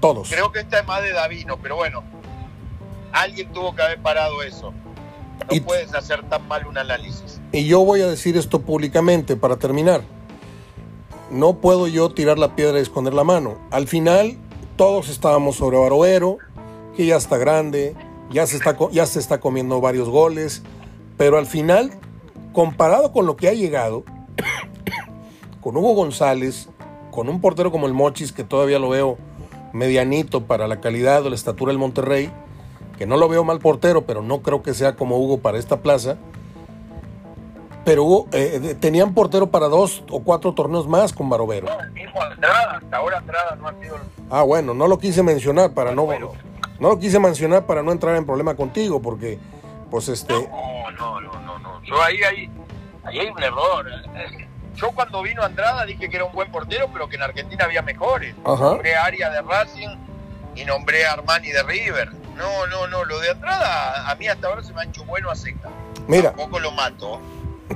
todos. 0.01 0.29
Creo 0.31 0.53
que 0.53 0.61
esta 0.61 0.81
es 0.81 0.87
más 0.87 1.03
de 1.03 1.13
Davino, 1.13 1.59
pero 1.59 1.77
bueno, 1.77 2.03
alguien 3.13 3.53
tuvo 3.53 3.75
que 3.75 3.83
haber 3.83 4.01
parado 4.01 4.43
eso. 4.43 4.73
No 5.51 5.65
puedes 5.65 5.95
hacer 5.95 6.29
tan 6.29 6.47
mal 6.49 6.67
un 6.67 6.79
análisis. 6.79 7.41
Y 7.53 7.67
yo 7.67 7.85
voy 7.85 8.03
a 8.03 8.07
decir 8.09 8.37
esto 8.37 8.61
públicamente 8.61 9.37
para 9.37 9.57
terminar. 9.57 10.03
No 11.31 11.59
puedo 11.61 11.87
yo 11.87 12.11
tirar 12.11 12.39
la 12.39 12.57
piedra 12.57 12.79
y 12.79 12.83
esconder 12.83 13.15
la 13.15 13.25
mano. 13.25 13.59
Al 13.71 13.87
final, 13.87 14.37
todos 14.77 15.09
estábamos 15.09 15.57
sobre 15.57 15.79
Baroero, 15.79 16.39
que 16.97 17.07
ya 17.07 17.17
está 17.17 17.37
grande, 17.37 17.95
ya 18.31 18.47
se 18.47 18.57
está, 18.57 18.77
ya 18.91 19.07
se 19.07 19.19
está 19.19 19.41
comiendo 19.41 19.81
varios 19.81 20.09
goles, 20.09 20.63
pero 21.17 21.39
al 21.39 21.47
final, 21.47 21.93
comparado 22.53 23.13
con 23.13 23.27
lo 23.27 23.37
que 23.37 23.49
ha 23.49 23.53
llegado, 23.53 24.05
con 25.61 25.77
Hugo 25.77 25.95
González, 25.95 26.69
con 27.11 27.29
un 27.29 27.41
portero 27.41 27.71
como 27.71 27.87
el 27.87 27.95
Mochis, 27.95 28.33
que 28.33 28.45
todavía 28.45 28.79
lo 28.79 28.91
veo 28.91 29.19
medianito 29.73 30.45
para 30.45 30.69
la 30.69 30.81
calidad 30.81 31.25
o 31.25 31.31
la 31.31 31.35
estatura 31.35 31.71
del 31.71 31.79
Monterrey, 31.79 32.31
que 32.97 33.07
no 33.07 33.17
lo 33.17 33.29
veo 33.29 33.45
mal 33.45 33.59
portero, 33.59 34.03
pero 34.05 34.23
no 34.23 34.43
creo 34.43 34.63
que 34.63 34.75
sea 34.75 34.97
como 34.97 35.19
Hugo 35.19 35.39
para 35.39 35.59
esta 35.59 35.81
plaza. 35.81 36.17
Pero 37.85 38.05
Hugo, 38.05 38.27
eh, 38.33 38.77
tenían 38.79 39.15
portero 39.15 39.51
para 39.51 39.69
dos 39.69 40.05
o 40.11 40.21
cuatro 40.21 40.53
torneos 40.53 40.87
más 40.87 41.13
con 41.13 41.31
Barovero. 41.31 41.69
No, 41.69 41.81
el 41.81 41.93
mismo 41.93 42.21
Andrada, 42.21 42.79
hasta 42.83 42.97
ahora 42.97 43.19
Andrada 43.19 43.57
no 43.57 43.69
ha 43.69 43.75
sido... 43.81 43.97
Ah, 44.31 44.43
bueno, 44.43 44.75
no 44.75 44.87
lo 44.89 44.99
quise 44.99 45.23
mencionar 45.23 45.73
para 45.73 45.95
no... 45.95 46.07
No 46.79 46.91
lo 46.91 46.99
quise 46.99 47.19
mencionar 47.19 47.67
para 47.67 47.83
no 47.83 47.93
entrar 47.93 48.17
en 48.17 48.25
problema 48.25 48.55
contigo, 48.55 49.01
porque, 49.03 49.39
pues 49.91 50.09
este... 50.09 50.33
No, 50.33 50.91
no, 50.93 51.21
no, 51.21 51.41
no, 51.41 51.59
no. 51.59 51.83
Yo 51.83 52.01
ahí, 52.03 52.23
ahí, 52.23 52.51
ahí 53.05 53.19
hay 53.19 53.29
un 53.29 53.43
error. 53.43 53.87
Yo 54.75 54.93
cuando 54.93 55.23
vino 55.23 55.43
Andrada 55.43 55.85
dije 55.85 56.09
que 56.09 56.17
era 56.17 56.25
un 56.25 56.33
buen 56.33 56.53
portero, 56.53 56.89
pero 56.93 57.09
que 57.09 57.17
en 57.17 57.23
Argentina 57.23 57.65
había 57.65 57.83
mejores. 57.83 58.37
Nombré 58.45 58.95
a 58.95 59.05
Aria 59.05 59.29
de 59.31 59.43
Racing 59.43 59.89
y 60.55 60.65
nombré 60.65 61.05
a 61.05 61.15
Armani 61.15 61.51
de 61.51 61.63
River. 61.65 62.13
No, 62.37 62.67
no, 62.69 62.87
no. 62.87 63.05
Lo 63.05 63.19
de 63.19 63.31
Andrada 63.31 64.09
a 64.09 64.15
mí 64.15 64.29
hasta 64.29 64.47
ahora 64.47 64.63
se 64.63 64.73
me 64.73 64.83
ha 64.83 64.85
hecho 64.85 65.05
bueno 65.05 65.31
a 65.31 65.35
seca. 65.35 65.69
Mira. 66.07 66.31
Tampoco 66.31 66.61
lo 66.61 66.71
mato. 66.71 67.21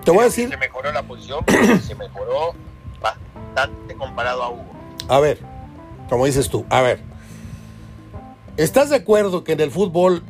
Te 0.05 0.11
voy 0.13 0.21
a 0.21 0.25
decir. 0.25 0.49
Se 0.49 0.57
mejoró 0.57 0.93
la 0.93 1.03
posición, 1.03 1.45
se 1.83 1.95
mejoró 1.97 2.55
bastante 3.01 3.95
comparado 3.97 4.43
a 4.45 4.51
Hugo. 4.51 4.73
A 5.09 5.19
ver, 5.19 5.41
como 6.09 6.25
dices 6.27 6.49
tú, 6.49 6.65
a 6.71 6.81
ver. 6.83 7.03
¿Estás 8.59 8.91
de 8.91 8.97
acuerdo 8.97 9.45
que 9.45 9.53
en 9.53 9.61
el 9.61 9.71
fútbol 9.71 10.23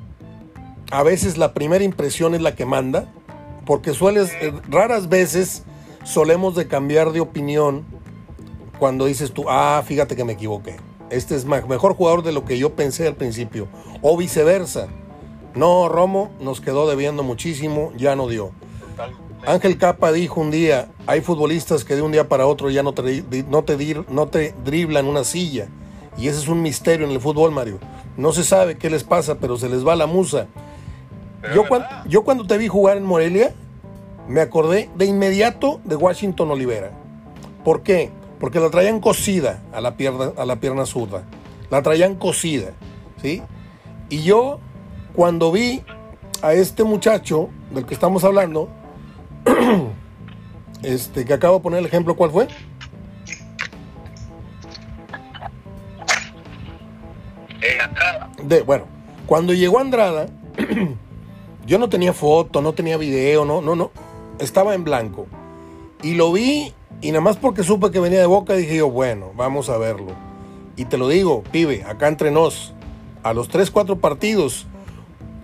a 0.93 1.03
veces 1.03 1.39
la 1.39 1.55
primera 1.55 1.83
impresión 1.83 2.37
es 2.37 2.41
la 2.41 2.55
que 2.55 2.65
manda? 2.65 3.13
Porque 3.67 3.95
sueles, 3.95 4.31
eh, 4.41 4.53
raras 4.69 5.09
veces 5.09 5.65
solemos 6.05 6.55
de 6.55 6.69
cambiar 6.69 7.11
de 7.11 7.21
opinión 7.21 7.85
cuando 8.79 9.07
dices 9.07 9.33
tú, 9.33 9.47
ah, 9.49 9.83
fíjate 9.85 10.15
que 10.15 10.25
me 10.25 10.35
equivoqué. 10.35 10.77
Este 11.11 11.35
es 11.35 11.45
mejor 11.45 11.95
jugador 11.95 12.23
de 12.23 12.31
lo 12.31 12.45
que 12.45 12.59
yo 12.59 12.75
pensé 12.75 13.09
al 13.09 13.17
principio. 13.17 13.67
O 14.03 14.17
viceversa. 14.17 14.87
No, 15.55 15.89
Romo 15.89 16.31
nos 16.41 16.61
quedó 16.61 16.89
debiendo 16.89 17.25
muchísimo, 17.25 17.93
ya 17.97 18.15
no 18.15 18.29
dio. 18.29 18.53
Ángel 19.45 19.77
Capa 19.77 20.13
dijo 20.13 20.41
un 20.41 20.53
día, 20.53 20.89
hay 21.07 21.21
futbolistas 21.23 21.85
que 21.85 21.97
de 21.97 22.03
un 22.03 22.13
día 22.13 22.29
para 22.29 22.47
otro 22.47 22.71
ya 22.71 22.85
no 22.85 22.95
te, 22.95 23.25
no 23.49 23.65
te, 23.65 24.05
no 24.09 24.29
te 24.29 24.55
driblan 24.65 25.07
una 25.07 25.25
silla. 25.25 25.67
Y 26.17 26.29
ese 26.29 26.39
es 26.39 26.49
un 26.49 26.63
misterio 26.63 27.07
en 27.07 27.13
el 27.13 27.21
fútbol, 27.21 27.51
Mario. 27.51 27.79
No 28.17 28.33
se 28.33 28.45
sabe 28.45 28.77
qué 28.77 28.91
les 28.91 29.05
pasa, 29.05 29.37
pero 29.37 29.57
se 29.57 29.69
les 29.69 29.87
va 29.87 29.97
la 29.97 30.07
musa. 30.07 30.47
Yo, 31.55 31.65
yo 32.07 32.23
cuando 32.23 32.47
te 32.47 32.59
vi 32.59 32.69
jugar 32.69 32.97
en 32.97 33.05
Morelia, 33.05 33.53
me 34.29 34.41
acordé 34.41 34.91
de 34.97 35.07
inmediato 35.07 35.81
de 35.85 35.97
Washington 35.97 36.51
Olivera. 36.51 36.93
¿Por 37.65 37.83
qué? 37.83 38.11
Porque 38.39 38.61
la 38.61 38.71
traían 38.71 39.01
cosida 39.01 39.63
a 39.73 39.81
la 39.81 39.97
pierna, 39.97 40.33
a 40.37 40.45
la 40.45 40.57
pierna 40.57 40.87
zurda. 40.87 41.23
La 41.71 41.83
traían 41.83 42.17
cosida, 42.17 42.73
¿sí? 43.21 43.43
Y 44.09 44.23
yo, 44.23 44.61
cuando 45.15 45.51
vi 45.51 45.83
a 46.43 46.53
este 46.55 46.85
muchacho 46.85 47.49
del 47.73 47.87
que 47.87 47.95
estamos 47.95 48.25
hablando, 48.25 48.69
este, 50.83 51.25
que 51.25 51.33
acabo 51.33 51.57
de 51.57 51.63
poner 51.63 51.79
el 51.81 51.87
ejemplo, 51.87 52.15
¿cuál 52.15 52.31
fue? 52.31 52.49
De, 58.43 58.63
bueno, 58.63 58.85
cuando 59.27 59.53
llegó 59.53 59.79
Andrada, 59.79 60.27
yo 61.67 61.79
no 61.79 61.89
tenía 61.89 62.13
foto, 62.13 62.61
no 62.61 62.73
tenía 62.73 62.97
video, 62.97 63.45
no, 63.45 63.61
no, 63.61 63.77
no. 63.77 63.91
Estaba 64.39 64.75
en 64.75 64.85
blanco. 64.85 65.27
Y 66.03 66.15
lo 66.15 66.33
vi 66.33 66.73
y 67.01 67.11
nada 67.11 67.21
más 67.21 67.37
porque 67.37 67.65
supe 67.65 67.91
que 67.91 68.01
venía 68.01 68.21
de 68.21 68.27
boca 68.27 68.55
dije 68.55 68.77
yo, 68.77 68.91
bueno, 68.91 69.33
vamos 69.37 69.69
a 69.69 69.77
verlo. 69.79 70.13
Y 70.77 70.87
te 70.87 70.99
lo 70.99 71.09
digo, 71.09 71.43
pibe, 71.51 71.85
acá 71.85 72.09
entre 72.09 72.31
nos, 72.31 72.75
a 73.23 73.35
los 73.35 73.49
3, 73.49 73.71
4 73.71 73.99
partidos, 73.99 74.67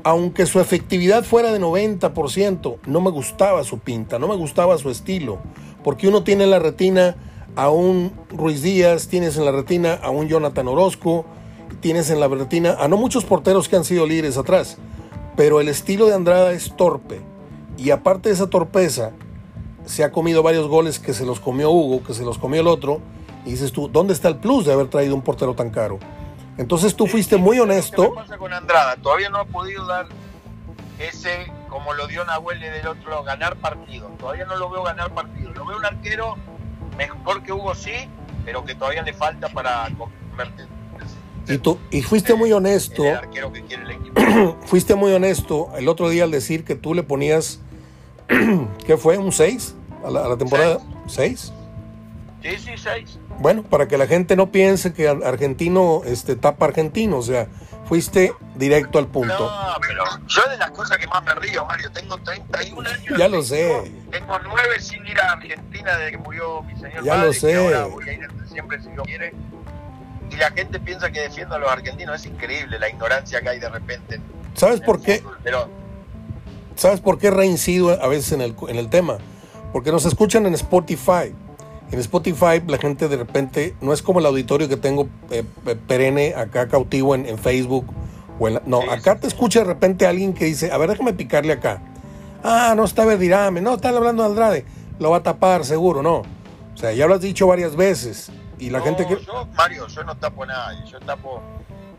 aunque 0.05 0.47
su 0.47 0.61
efectividad 0.61 1.25
fuera 1.25 1.53
de 1.53 1.61
90%, 1.61 2.79
no 2.87 3.01
me 3.01 3.11
gustaba 3.11 3.63
su 3.65 3.79
pinta, 3.79 4.19
no 4.19 4.29
me 4.29 4.37
gustaba 4.37 4.79
su 4.79 4.91
estilo. 4.91 5.39
Porque 5.85 6.09
uno 6.09 6.23
tiene 6.23 6.45
en 6.45 6.51
la 6.51 6.59
retina 6.59 7.17
a 7.57 7.71
un 7.71 8.13
Ruiz 8.31 8.63
Díaz, 8.63 9.09
tienes 9.09 9.37
en 9.37 9.45
la 9.45 9.53
retina 9.53 9.95
a 9.95 10.11
un 10.11 10.29
Jonathan 10.29 10.69
Orozco, 10.69 11.27
tienes 11.81 12.11
en 12.11 12.21
la 12.21 12.29
retina 12.29 12.77
a 12.79 12.89
no 12.89 12.97
muchos 12.97 13.25
porteros 13.25 13.69
que 13.69 13.77
han 13.77 13.85
sido 13.85 14.07
líderes 14.07 14.37
atrás, 14.37 14.79
pero 15.37 15.61
el 15.61 15.69
estilo 15.69 16.07
de 16.07 16.15
Andrada 16.15 16.53
es 16.53 16.77
torpe. 16.77 17.21
Y 17.77 17.91
aparte 17.91 18.29
de 18.29 18.35
esa 18.35 18.49
torpeza, 18.49 19.13
se 19.87 20.05
ha 20.05 20.13
comido 20.13 20.43
varios 20.43 20.67
goles 20.67 20.99
que 20.99 21.15
se 21.15 21.25
los 21.25 21.41
comió 21.41 21.71
Hugo, 21.71 22.03
que 22.03 22.13
se 22.13 22.25
los 22.25 22.39
comió 22.39 22.61
el 22.61 22.67
otro. 22.67 23.01
Y 23.45 23.53
dices 23.53 23.73
tú, 23.73 23.89
¿dónde 23.89 24.13
está 24.13 24.29
el 24.29 24.37
plus 24.37 24.67
de 24.67 24.73
haber 24.73 24.89
traído 24.89 25.15
un 25.15 25.23
portero 25.23 25.55
tan 25.55 25.71
caro? 25.71 25.99
Entonces 26.59 26.95
tú 26.97 27.07
fuiste 27.07 27.37
muy 27.37 27.59
honesto. 27.61 28.11
¿Qué 28.11 28.15
pasa 28.17 28.37
con 28.37 28.53
Andrada? 28.53 28.97
Todavía 28.97 29.31
no 29.31 29.39
ha 29.39 29.45
podido 29.45 29.87
dar 29.87 30.07
ese, 30.99 31.51
como 31.69 31.95
lo 31.95 32.09
dio 32.09 32.25
Nahuel 32.25 32.59
del 32.59 32.87
otro 32.87 33.11
lado, 33.11 33.23
ganar 33.23 33.57
partido. 33.57 34.09
Todavía 34.19 34.45
no 34.45 34.57
lo 34.57 34.69
veo 34.69 34.83
ganar 34.83 35.15
partido. 35.15 35.53
Lo 35.53 35.65
veo 35.65 35.79
un 35.79 35.85
arquero 35.85 36.37
mejor 36.97 37.45
que 37.45 37.53
Hugo, 37.53 37.77
sí, 37.77 38.11
pero 38.45 38.65
que 38.65 38.75
todavía 38.75 39.03
le 39.03 39.15
falta 39.15 39.49
para 39.49 39.89
convertirse 39.97 40.78
y, 41.49 41.59
tú, 41.59 41.79
y 41.91 42.03
fuiste 42.03 42.35
muy 42.35 42.53
honesto. 42.53 43.03
fuiste 44.67 44.95
muy 44.95 45.13
honesto 45.13 45.71
el 45.77 45.89
otro 45.89 46.09
día 46.09 46.25
al 46.25 46.31
decir 46.31 46.65
que 46.65 46.75
tú 46.75 46.95
le 46.95 47.03
ponías, 47.03 47.61
¿qué 48.87 48.97
fue? 48.97 49.19
¿Un 49.19 49.33
6 49.33 49.75
a 50.05 50.11
la, 50.11 50.37
temporada? 50.37 50.79
¿6? 51.07 51.53
Sí, 52.43 52.51
sí, 52.59 52.71
6. 52.77 53.19
Bueno, 53.41 53.63
para 53.63 53.89
que 53.89 53.97
la 53.99 54.07
gente 54.07 54.37
no 54.37 54.51
piense 54.51 54.93
que 54.93 55.09
argentino 55.09 56.03
este, 56.05 56.37
tapa 56.37 56.67
argentino, 56.67 57.19
o 57.19 57.23
sea, 57.23 57.49
fuiste 57.89 58.33
directo 58.57 58.99
al 58.99 59.07
punto. 59.07 59.39
No, 59.39 59.77
pero 59.81 60.05
yo 60.27 60.51
de 60.51 60.57
las 60.59 60.71
cosas 60.73 60.99
que 60.99 61.07
más 61.07 61.23
me 61.25 61.35
río, 61.37 61.65
Mario, 61.65 61.91
tengo 61.93 62.19
31 62.19 62.89
años. 62.89 63.19
Ya 63.19 63.29
lo 63.29 63.43
sé. 63.43 63.93
Tengo 64.11 64.39
9 64.39 64.81
sin 64.81 65.07
ir 65.07 65.19
a 65.21 65.33
Argentina 65.33 65.97
desde 65.97 66.13
que 66.13 66.19
murió 66.19 66.63
mi 66.63 66.75
señor 66.79 67.03
Ya 67.05 67.17
lo 67.25 67.33
sé. 67.33 67.57
ahora 67.57 67.87
voy 67.87 68.09
a 68.09 68.13
ir 68.13 68.29
siempre 68.47 68.81
si 68.83 68.91
lo 68.93 69.05
quiere 69.05 69.33
y 70.31 70.37
la 70.37 70.51
gente 70.51 70.79
piensa 70.81 71.11
que 71.11 71.21
defiendo 71.21 71.55
a 71.55 71.59
los 71.59 71.71
argentinos. 71.71 72.21
Es 72.21 72.27
increíble 72.27 72.79
la 72.79 72.89
ignorancia 72.89 73.41
que 73.41 73.49
hay 73.49 73.59
de 73.59 73.69
repente. 73.69 74.21
¿Sabes 74.55 74.81
por 74.81 75.01
qué? 75.01 75.23
Pero, 75.43 75.69
¿Sabes 76.79 77.01
por 77.01 77.19
qué 77.19 77.31
reincido 77.31 77.91
a 78.01 78.07
veces 78.07 78.33
en 78.33 78.41
el, 78.41 78.55
en 78.69 78.77
el 78.77 78.89
tema? 78.89 79.19
Porque 79.73 79.91
nos 79.91 80.05
escuchan 80.05 80.47
en 80.47 80.55
Spotify. 80.55 81.35
En 81.91 81.99
Spotify 81.99 82.63
la 82.67 82.79
gente 82.79 83.09
de 83.09 83.17
repente 83.17 83.75
no 83.81 83.93
es 83.93 84.03
como 84.03 84.21
el 84.21 84.27
auditorio 84.27 84.69
que 84.69 84.77
tengo 84.77 85.09
eh, 85.31 85.43
perenne 85.87 86.35
acá 86.37 86.69
cautivo 86.69 87.15
en, 87.15 87.39
Facebook. 87.39 87.87
O 88.39 88.49
no, 88.49 88.83
acá 88.91 89.19
te 89.19 89.27
escucha 89.27 89.61
de 89.61 89.65
repente 89.65 90.07
alguien 90.07 90.33
que 90.35 90.45
dice, 90.45 90.71
a 90.71 90.79
ver, 90.79 90.91
déjame 90.91 91.15
picarle 91.15 91.53
acá. 91.53 91.83
Ah, 92.45 92.75
no 92.77 92.85
está 92.85 93.05
Verdirame, 93.05 93.61
no, 93.61 93.75
están 93.75 93.97
hablando 93.97 94.23
de 94.23 94.29
Andrade. 94.29 94.65
Lo 95.01 95.11
va 95.11 95.19
a 95.19 95.23
tapar, 95.23 95.65
seguro, 95.65 96.03
no. 96.03 96.19
O 96.19 96.77
sea, 96.77 96.93
ya 96.93 97.09
lo 97.09 97.15
has 97.15 97.21
dicho 97.21 97.49
varias 97.49 97.75
veces. 97.75 98.31
Y 98.59 98.71
la 98.71 98.81
gente 98.81 99.07
que... 99.07 99.25
Yo, 99.25 99.47
Mario, 99.55 99.87
yo 99.87 100.05
no 100.05 100.17
tapo 100.17 100.45
a 100.45 100.47
nadie. 100.47 100.85
Yo 100.91 101.01
tapo... 101.01 101.43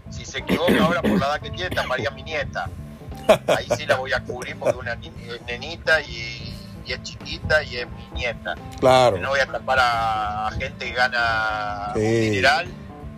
Si 0.09 0.25
se 0.25 0.39
equivoca 0.39 0.83
ahora 0.83 1.01
por 1.01 1.19
la 1.19 1.27
edad 1.27 1.41
que 1.41 1.51
tiene, 1.51 1.75
taparía 1.75 2.09
a 2.09 2.11
mi 2.11 2.23
nieta. 2.23 2.69
Ahí 3.47 3.67
sí 3.77 3.85
la 3.85 3.95
voy 3.95 4.11
a 4.11 4.23
cubrir 4.23 4.57
porque 4.57 4.77
una 4.77 4.93
es 4.93 5.41
nenita 5.45 6.01
y, 6.01 6.55
es 6.87 7.03
chiquita 7.03 7.61
y 7.61 7.77
es 7.77 7.87
mi 7.87 8.19
nieta. 8.19 8.55
Claro. 8.79 9.17
No 9.19 9.29
voy 9.29 9.39
a 9.39 9.45
tapar 9.45 9.77
a, 9.79 10.49
gente 10.57 10.85
que 10.85 10.93
gana 10.93 11.91
un 11.95 12.01
dineral 12.01 12.67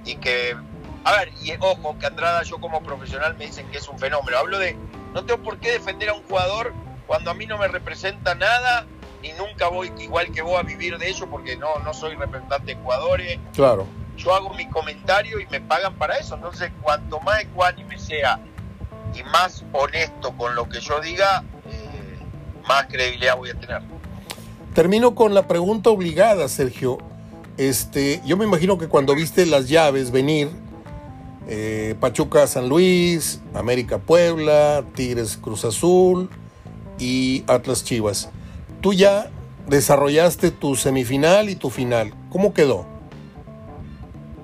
y 0.06 0.16
que... 0.16 0.56
A 1.04 1.14
ver, 1.14 1.32
y 1.42 1.52
ojo, 1.60 1.98
que 1.98 2.06
Andrada 2.06 2.44
yo 2.44 2.60
como 2.60 2.84
profesional 2.84 3.36
me 3.38 3.46
dicen 3.46 3.68
que 3.72 3.78
es 3.78 3.88
un 3.88 3.98
fenómeno. 3.98 4.38
Hablo 4.38 4.60
de... 4.60 4.76
No 5.14 5.24
tengo 5.24 5.42
por 5.42 5.58
qué 5.60 5.72
defender 5.72 6.10
a 6.10 6.14
un 6.14 6.24
jugador 6.24 6.74
cuando 7.08 7.32
a 7.32 7.34
mí 7.34 7.46
no 7.46 7.58
me 7.58 7.68
representa 7.68 8.36
nada 8.36 8.86
y 9.24 9.32
nunca 9.34 9.68
voy 9.68 9.92
igual 10.00 10.32
que 10.32 10.42
vos 10.42 10.60
a 10.60 10.64
vivir 10.64 10.98
de 10.98 11.10
ello 11.10 11.28
porque 11.30 11.56
no, 11.58 11.80
no 11.80 11.94
soy 11.94 12.16
representante 12.16 12.76
de 12.76 12.82
jugadores. 12.82 13.40
Claro. 13.54 13.86
Yo 14.18 14.34
hago 14.34 14.54
mi 14.54 14.68
comentario 14.70 15.40
y 15.40 15.48
me 15.48 15.62
pagan 15.62 15.96
para 15.96 16.18
eso. 16.18 16.36
Entonces, 16.36 16.72
cuanto 16.82 17.20
más 17.22 17.42
ecuánime 17.42 17.98
sea 17.98 18.40
y 19.16 19.24
más 19.24 19.64
honesto 19.74 20.32
con 20.38 20.56
lo 20.56 20.68
que 20.70 20.80
yo 20.80 21.00
diga, 21.02 21.44
eh, 21.66 22.20
más 22.68 22.88
credibilidad 22.88 23.36
voy 23.38 23.50
a 23.50 23.56
tener. 23.56 23.82
Termino 24.74 25.16
con 25.16 25.34
la 25.34 25.48
pregunta 25.48 25.90
obligada, 25.90 26.48
Sergio. 26.48 26.98
Este, 27.58 28.22
yo 28.26 28.38
me 28.38 28.46
imagino 28.46 28.78
que 28.78 28.88
cuando 28.88 29.16
viste 29.16 29.46
las 29.46 29.68
llaves 29.68 30.12
venir, 30.12 30.50
eh, 31.48 31.96
Pachuca 32.00 32.48
San 32.48 32.70
Luis, 32.70 33.42
América 33.54 33.98
Puebla, 33.98 34.86
Tigres 34.96 35.38
Cruz 35.38 35.66
Azul 35.66 36.30
y 36.98 37.44
Atlas 37.48 37.84
Chivas, 37.84 38.30
tú 38.82 38.94
ya 38.94 39.30
desarrollaste 39.68 40.52
tu 40.52 40.76
semifinal 40.76 41.50
y 41.50 41.56
tu 41.56 41.70
final. 41.70 42.14
¿Cómo 42.30 42.54
quedó? 42.54 42.86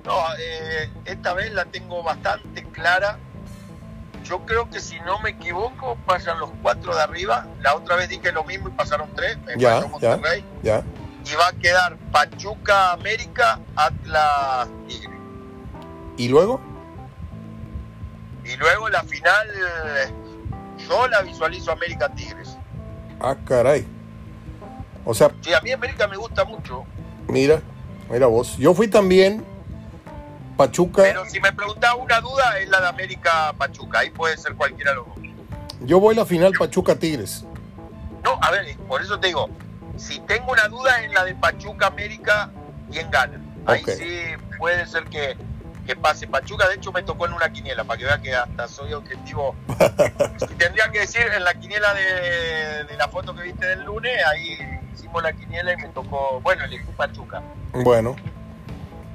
No, 0.04 0.14
eh, 0.38 0.90
esta 1.04 1.34
vez 1.34 1.52
la 1.52 1.66
tengo 1.66 2.02
bastante 2.02 2.64
clara. 2.64 3.18
Yo 4.24 4.40
creo 4.46 4.70
que 4.70 4.80
si 4.80 4.98
no 5.00 5.18
me 5.20 5.30
equivoco, 5.30 5.96
pasan 6.06 6.38
los 6.38 6.50
cuatro 6.62 6.94
de 6.94 7.02
arriba. 7.02 7.46
La 7.60 7.74
otra 7.74 7.96
vez 7.96 8.08
dije 8.08 8.32
lo 8.32 8.44
mismo 8.44 8.68
y 8.68 8.72
pasaron 8.72 9.08
tres. 9.14 9.38
Ya, 9.56 9.84
ya, 10.00 10.20
ya. 10.62 10.82
Y 11.24 11.34
va 11.34 11.48
a 11.48 11.52
quedar 11.52 11.96
Pachuca 12.10 12.92
América, 12.92 13.60
Atlas 13.76 14.68
Tigre. 14.86 15.18
¿Y 16.16 16.28
luego? 16.28 16.60
Y 18.44 18.56
luego 18.56 18.88
la 18.88 19.02
final, 19.02 19.48
yo 20.88 21.06
la 21.08 21.22
visualizo 21.22 21.70
América 21.70 22.08
Tigres. 22.14 22.56
Ah, 23.20 23.36
caray. 23.44 23.86
O 25.04 25.14
sea. 25.14 25.30
Sí, 25.40 25.52
a 25.52 25.60
mí 25.60 25.72
América 25.72 26.06
me 26.06 26.16
gusta 26.16 26.44
mucho. 26.44 26.84
Mira, 27.28 27.60
mira 28.10 28.26
vos. 28.26 28.56
Yo 28.56 28.74
fui 28.74 28.88
también 28.88 29.44
Pachuca. 30.56 31.02
Pero 31.02 31.24
si 31.26 31.40
me 31.40 31.52
preguntaba 31.52 31.96
una 31.96 32.20
duda, 32.20 32.58
es 32.58 32.68
la 32.68 32.80
de 32.80 32.88
América 32.88 33.54
Pachuca. 33.56 34.00
Ahí 34.00 34.10
puede 34.10 34.36
ser 34.36 34.54
cualquiera 34.54 34.92
de 34.92 34.96
los 34.96 35.06
dos. 35.06 35.18
Yo 35.80 36.00
voy 36.00 36.14
a 36.14 36.18
la 36.18 36.26
final 36.26 36.52
Pachuca 36.58 36.96
Tigres. 36.96 37.44
No, 38.24 38.38
a 38.42 38.50
ver, 38.50 38.76
por 38.88 39.00
eso 39.00 39.18
te 39.20 39.28
digo, 39.28 39.48
si 39.96 40.18
tengo 40.20 40.52
una 40.52 40.66
duda 40.68 41.04
en 41.04 41.14
la 41.14 41.24
de 41.24 41.34
Pachuca 41.34 41.86
América, 41.86 42.50
¿quién 42.90 43.10
gana? 43.10 43.40
Ahí 43.66 43.82
sí 43.84 44.08
puede 44.58 44.86
ser 44.86 45.04
que 45.04 45.36
que 45.88 45.96
pase 45.96 46.26
Pachuca. 46.26 46.68
De 46.68 46.74
hecho, 46.74 46.92
me 46.92 47.02
tocó 47.02 47.26
en 47.26 47.32
una 47.32 47.50
quiniela, 47.50 47.82
para 47.82 47.98
que 47.98 48.04
vea 48.04 48.18
que 48.20 48.34
hasta 48.34 48.68
soy 48.68 48.92
objetivo. 48.92 49.56
tendría 50.58 50.90
que 50.92 51.00
decir, 51.00 51.22
en 51.34 51.42
la 51.42 51.54
quiniela 51.54 51.94
de, 51.94 52.94
la 52.96 53.08
foto 53.08 53.34
que 53.34 53.42
viste 53.42 53.66
del 53.66 53.84
lunes, 53.84 54.12
ahí 54.26 54.58
hicimos 55.08 55.22
la 55.22 55.32
quiniela 55.32 55.72
y 55.72 55.76
me 55.76 55.88
tocó, 55.88 56.40
bueno, 56.42 56.64
elegí 56.64 56.84
Pachuca. 56.96 57.42
Bueno, 57.72 58.16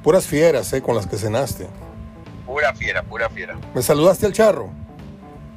puras 0.04 0.26
fieras, 0.26 0.72
¿eh? 0.74 0.82
Con 0.82 0.96
las 0.96 1.08
que 1.08 1.18
cenaste. 1.18 1.68
Pura 2.46 2.74
fiera, 2.74 3.04
pura 3.04 3.30
fiera. 3.30 3.56
¿Me 3.74 3.82
saludaste 3.82 4.26
al 4.26 4.34
charro? 4.34 4.70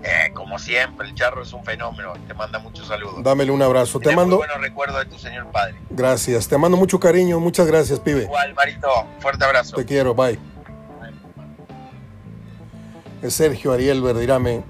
Eh, 0.03 0.31
como 0.35 0.59
siempre, 0.59 1.09
el 1.09 1.15
charro 1.15 1.43
es 1.43 1.53
un 1.53 1.65
fenómeno. 1.65 2.13
Te 2.29 2.35
manda 2.35 2.59
muchos 2.59 2.87
saludos. 2.87 3.23
Dámele 3.25 3.51
un 3.51 3.63
abrazo. 3.63 3.99
Te 3.99 4.15
mando. 4.15 4.37
Muy 4.37 4.47
buenos 4.47 4.61
recuerdos 4.61 4.99
de 5.01 5.07
tu 5.07 5.19
señor 5.19 5.47
padre. 5.47 5.75
Gracias. 5.91 6.47
Te 6.47 6.57
mando 6.57 6.77
mucho 6.77 7.01
cariño. 7.01 7.41
Muchas 7.41 7.67
gracias, 7.67 7.99
pibe. 7.99 8.23
Igual, 8.23 8.55
Marito. 8.55 8.89
Fuerte 9.19 9.45
abrazo. 9.45 9.75
Te 9.75 9.85
quiero. 9.85 10.15
Bye. 10.15 10.39
Sergio 13.29 13.73
Ariel 13.73 14.01
Verdirame. 14.01 14.63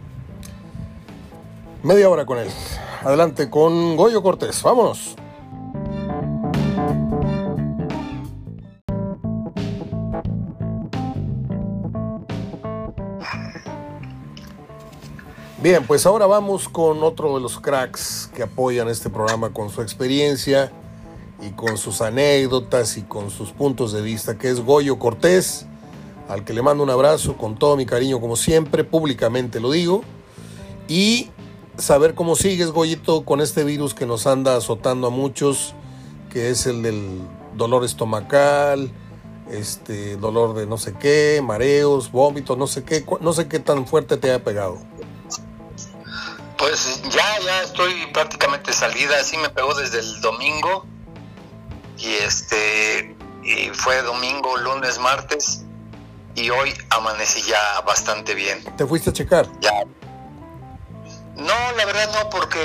Media 1.82 2.08
hora 2.08 2.24
con 2.24 2.38
él. 2.38 2.48
Adelante 3.04 3.50
con 3.50 3.96
Goyo 3.96 4.22
Cortés. 4.22 4.62
Vámonos. 4.62 5.16
Bien, 15.66 15.84
pues 15.84 16.06
ahora 16.06 16.26
vamos 16.26 16.68
con 16.68 17.02
otro 17.02 17.34
de 17.34 17.40
los 17.40 17.58
cracks 17.58 18.30
que 18.32 18.44
apoyan 18.44 18.86
este 18.86 19.10
programa 19.10 19.52
con 19.52 19.68
su 19.68 19.82
experiencia 19.82 20.70
y 21.42 21.50
con 21.56 21.76
sus 21.76 22.02
anécdotas 22.02 22.96
y 22.96 23.02
con 23.02 23.32
sus 23.32 23.50
puntos 23.50 23.90
de 23.90 24.00
vista, 24.00 24.38
que 24.38 24.48
es 24.48 24.60
Goyo 24.60 25.00
Cortés 25.00 25.66
al 26.28 26.44
que 26.44 26.52
le 26.52 26.62
mando 26.62 26.84
un 26.84 26.90
abrazo 26.90 27.36
con 27.36 27.58
todo 27.58 27.76
mi 27.76 27.84
cariño 27.84 28.20
como 28.20 28.36
siempre, 28.36 28.84
públicamente 28.84 29.58
lo 29.58 29.72
digo, 29.72 30.04
y 30.86 31.30
saber 31.76 32.14
cómo 32.14 32.36
sigues, 32.36 32.70
Goyito, 32.70 33.24
con 33.24 33.40
este 33.40 33.64
virus 33.64 33.92
que 33.92 34.06
nos 34.06 34.28
anda 34.28 34.56
azotando 34.56 35.08
a 35.08 35.10
muchos, 35.10 35.74
que 36.30 36.50
es 36.50 36.66
el 36.66 36.82
del 36.82 37.22
dolor 37.56 37.84
estomacal, 37.84 38.92
este 39.50 40.16
dolor 40.16 40.54
de 40.54 40.66
no 40.66 40.78
sé 40.78 40.94
qué, 40.94 41.42
mareos, 41.42 42.12
vómitos, 42.12 42.56
no 42.56 42.68
sé 42.68 42.84
qué, 42.84 43.04
no 43.20 43.32
sé 43.32 43.48
qué 43.48 43.58
tan 43.58 43.84
fuerte 43.84 44.16
te 44.16 44.30
haya 44.30 44.44
pegado. 44.44 44.78
Pues 46.58 47.02
ya, 47.10 47.38
ya 47.44 47.62
estoy 47.62 48.06
prácticamente 48.12 48.72
salida, 48.72 49.16
así 49.20 49.36
me 49.36 49.50
pegó 49.50 49.74
desde 49.74 50.00
el 50.00 50.20
domingo 50.20 50.86
y 51.98 52.14
este 52.14 53.16
y 53.42 53.68
fue 53.70 54.02
domingo, 54.02 54.56
lunes, 54.56 54.98
martes 54.98 55.62
y 56.34 56.50
hoy 56.50 56.74
amanecí 56.90 57.42
ya 57.42 57.80
bastante 57.86 58.34
bien. 58.34 58.62
¿Te 58.76 58.86
fuiste 58.86 59.10
a 59.10 59.12
checar? 59.12 59.48
Ya. 59.60 59.84
No, 61.36 61.72
la 61.76 61.84
verdad 61.84 62.10
no, 62.12 62.30
porque 62.30 62.60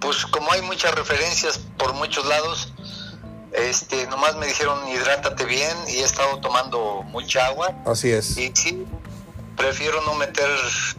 pues 0.00 0.26
como 0.26 0.50
hay 0.52 0.62
muchas 0.62 0.94
referencias 0.94 1.60
por 1.76 1.92
muchos 1.94 2.26
lados, 2.26 2.72
este, 3.52 4.06
nomás 4.06 4.36
me 4.36 4.46
dijeron 4.46 4.86
hidrátate 4.88 5.44
bien 5.44 5.76
y 5.88 5.98
he 5.98 6.04
estado 6.04 6.38
tomando 6.40 7.02
mucha 7.06 7.46
agua. 7.46 7.74
Así 7.86 8.10
es. 8.10 8.36
Y 8.36 8.52
sí, 8.54 8.86
prefiero 9.60 10.02
no 10.06 10.14
meter 10.14 10.48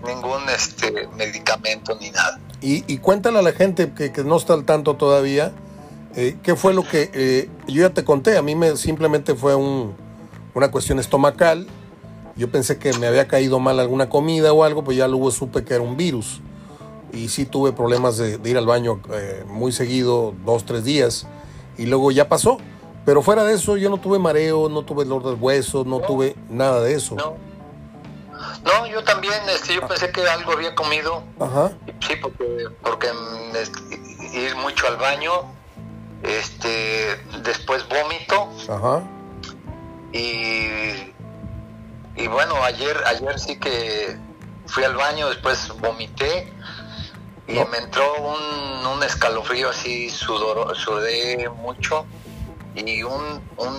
ningún 0.06 0.48
este 0.50 1.08
medicamento 1.16 1.98
ni 2.00 2.12
nada. 2.12 2.40
Y, 2.62 2.84
y 2.92 2.98
cuéntale 3.00 3.40
a 3.40 3.42
la 3.42 3.52
gente 3.52 3.94
que, 3.94 4.12
no 4.24 4.38
está 4.38 4.54
al 4.54 4.66
tanto 4.66 4.96
todavía, 4.96 5.52
eh, 6.16 6.38
¿qué 6.44 6.56
fue 6.56 6.74
lo 6.74 6.88
que 6.88 7.10
eh, 7.14 7.50
yo 7.68 7.82
ya 7.82 7.90
te 7.90 8.04
conté? 8.04 8.38
A 8.38 8.42
mí 8.42 8.56
me 8.56 8.78
simplemente 8.78 9.36
fue 9.36 9.56
un, 9.56 9.96
una 10.54 10.72
cuestión 10.72 11.00
estomacal 11.00 11.68
yo 12.36 12.50
pensé 12.50 12.78
que 12.78 12.94
me 12.94 13.08
había 13.08 13.28
caído 13.28 13.60
mal 13.60 13.80
alguna 13.80 14.10
comida 14.10 14.54
o 14.54 14.64
algo, 14.64 14.84
pues 14.84 14.98
ya 14.98 15.08
luego 15.08 15.32
supe 15.32 15.64
que 15.64 15.74
era 15.74 15.84
un 15.84 15.98
virus. 15.98 16.42
Y 17.14 17.28
sí 17.28 17.46
tuve 17.46 17.74
problemas 17.74 18.18
de, 18.18 18.40
ir 18.50 18.58
al 18.58 18.66
baño 18.66 19.02
eh, 19.14 19.44
muy 19.48 19.72
seguido, 19.72 20.34
dos, 20.46 20.66
tres 20.66 20.84
días. 20.84 21.28
Y 21.78 21.86
luego 21.86 22.12
ya 22.12 22.30
pasó. 22.30 22.58
Pero 23.06 23.22
fuera 23.22 23.44
de 23.44 23.54
eso, 23.54 23.78
yo 23.78 23.90
no 23.90 24.00
tuve 24.00 24.20
mareo, 24.20 24.70
no 24.70 24.84
tuve 24.84 25.06
dolor 25.06 25.24
del 25.26 25.42
hueso, 25.42 25.84
no, 25.84 26.00
tuve 26.00 26.36
nada 26.50 26.82
de 26.82 26.94
eso. 26.94 27.16
No. 27.16 27.36
No, 28.64 28.86
yo 28.88 29.04
también, 29.04 29.34
este, 29.50 29.76
yo 29.76 29.88
pensé 29.88 30.12
que 30.12 30.22
algo 30.28 30.54
había 30.54 30.76
comido. 30.76 31.24
Ajá. 31.40 31.72
Sí, 32.08 32.16
porque, 32.22 32.66
porque 32.84 33.10
este, 33.56 34.38
ir 34.38 34.56
mucho 34.58 34.88
al 34.88 34.98
baño, 34.98 35.32
este, 36.24 37.24
después 37.42 37.86
vómito. 37.88 38.50
Ajá. 38.70 39.02
Y 40.14 41.12
y 42.16 42.28
bueno, 42.28 42.62
ayer, 42.64 42.96
ayer 43.08 43.40
sí 43.40 43.58
que 43.58 44.18
fui 44.68 44.84
al 44.84 44.96
baño, 44.96 45.30
después 45.30 45.70
vomité 45.80 46.52
y 47.48 47.54
me 47.54 47.78
entró 47.78 48.14
un, 48.16 48.86
un 48.86 49.04
escalofrío 49.04 49.70
así, 49.70 50.10
sudor, 50.10 50.76
sudé 50.76 51.50
mucho 51.50 52.06
y 52.76 53.04
un, 53.04 53.42
un, 53.58 53.76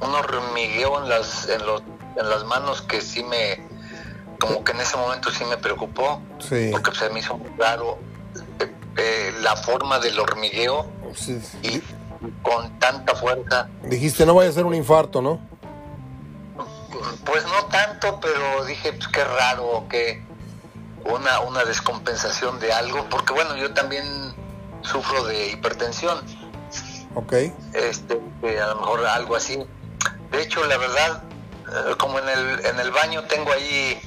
un 0.00 0.14
hormigueo 0.14 1.02
en 1.02 1.08
las, 1.08 1.48
en, 1.48 1.66
los, 1.66 1.82
en 2.16 2.28
las 2.28 2.44
manos 2.44 2.82
que 2.82 3.00
sí 3.00 3.22
me, 3.24 3.60
como 4.42 4.64
que 4.64 4.72
en 4.72 4.80
ese 4.80 4.96
momento 4.96 5.30
sí 5.30 5.44
me 5.44 5.56
preocupó, 5.56 6.20
porque 6.72 6.90
se 6.98 7.08
me 7.10 7.20
hizo 7.20 7.38
muy 7.38 7.50
raro 7.56 7.96
eh, 8.58 8.72
eh, 8.96 9.32
la 9.40 9.54
forma 9.54 10.00
del 10.00 10.18
hormigueo 10.18 10.90
y 11.62 11.80
con 12.42 12.76
tanta 12.80 13.14
fuerza. 13.14 13.68
Dijiste 13.84 14.26
no 14.26 14.34
vaya 14.34 14.50
a 14.50 14.52
ser 14.52 14.66
un 14.66 14.74
infarto, 14.74 15.22
¿no? 15.22 15.38
Pues 17.24 17.44
no 17.44 17.66
tanto, 17.66 18.18
pero 18.20 18.64
dije, 18.64 18.92
pues 18.92 19.06
qué 19.08 19.22
raro, 19.22 19.86
que 19.88 20.24
una, 21.04 21.38
una 21.40 21.64
descompensación 21.64 22.58
de 22.58 22.72
algo, 22.72 23.06
porque 23.10 23.32
bueno, 23.32 23.56
yo 23.56 23.72
también 23.72 24.04
sufro 24.80 25.22
de 25.24 25.50
hipertensión. 25.50 26.18
Ok. 27.14 27.32
Este, 27.74 28.20
a 28.60 28.66
lo 28.66 28.80
mejor 28.80 29.06
algo 29.06 29.36
así. 29.36 29.64
De 30.32 30.42
hecho, 30.42 30.64
la 30.66 30.78
verdad, 30.78 31.22
eh, 31.68 31.94
como 31.96 32.18
en 32.18 32.28
el, 32.28 32.66
en 32.66 32.80
el 32.80 32.90
baño 32.90 33.22
tengo 33.24 33.52
ahí 33.52 34.00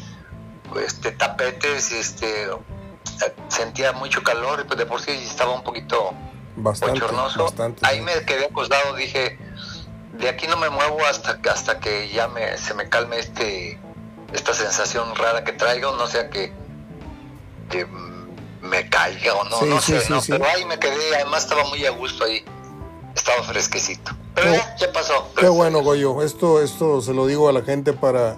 este 0.85 1.11
tapetes, 1.11 1.91
este 1.91 2.47
sentía 3.47 3.93
mucho 3.93 4.23
calor 4.23 4.61
y 4.61 4.63
pues 4.65 4.77
de 4.77 4.85
por 4.85 5.01
sí 5.01 5.11
estaba 5.11 5.53
un 5.53 5.63
poquito 5.63 6.13
bastante, 6.57 7.01
Bastante, 7.01 7.85
ahí 7.85 8.01
me 8.01 8.13
quedé 8.25 8.45
acostado, 8.45 8.95
dije, 8.95 9.37
de 10.13 10.29
aquí 10.29 10.47
no 10.47 10.57
me 10.57 10.69
muevo 10.69 11.05
hasta, 11.05 11.39
hasta 11.51 11.79
que 11.79 12.09
ya 12.09 12.27
me, 12.27 12.57
se 12.57 12.73
me 12.73 12.89
calme 12.89 13.19
este 13.19 13.79
esta 14.33 14.53
sensación 14.53 15.15
rara 15.15 15.43
que 15.43 15.53
traigo, 15.53 15.95
no 15.95 16.07
sea 16.07 16.29
que, 16.29 16.51
que 17.69 17.85
me 18.61 18.89
caiga 18.89 19.35
o 19.35 19.43
no, 19.45 19.61
no 19.61 19.81
sé, 19.81 20.01
no, 20.09 20.21
pero 20.27 20.45
ahí 20.45 20.65
me 20.65 20.77
quedé, 20.79 21.15
además 21.15 21.43
estaba 21.43 21.63
muy 21.65 21.85
a 21.85 21.91
gusto 21.91 22.25
ahí, 22.25 22.43
estaba 23.15 23.43
fresquecito. 23.43 24.11
Pero 24.33 24.51
ya, 24.77 24.91
pasó. 24.91 25.29
Qué 25.37 25.47
bueno, 25.47 25.81
Goyo, 25.81 26.21
esto, 26.21 26.61
esto 26.61 27.01
se 27.01 27.13
lo 27.13 27.25
digo 27.25 27.47
a 27.47 27.53
la 27.53 27.61
gente 27.61 27.93
para, 27.93 28.35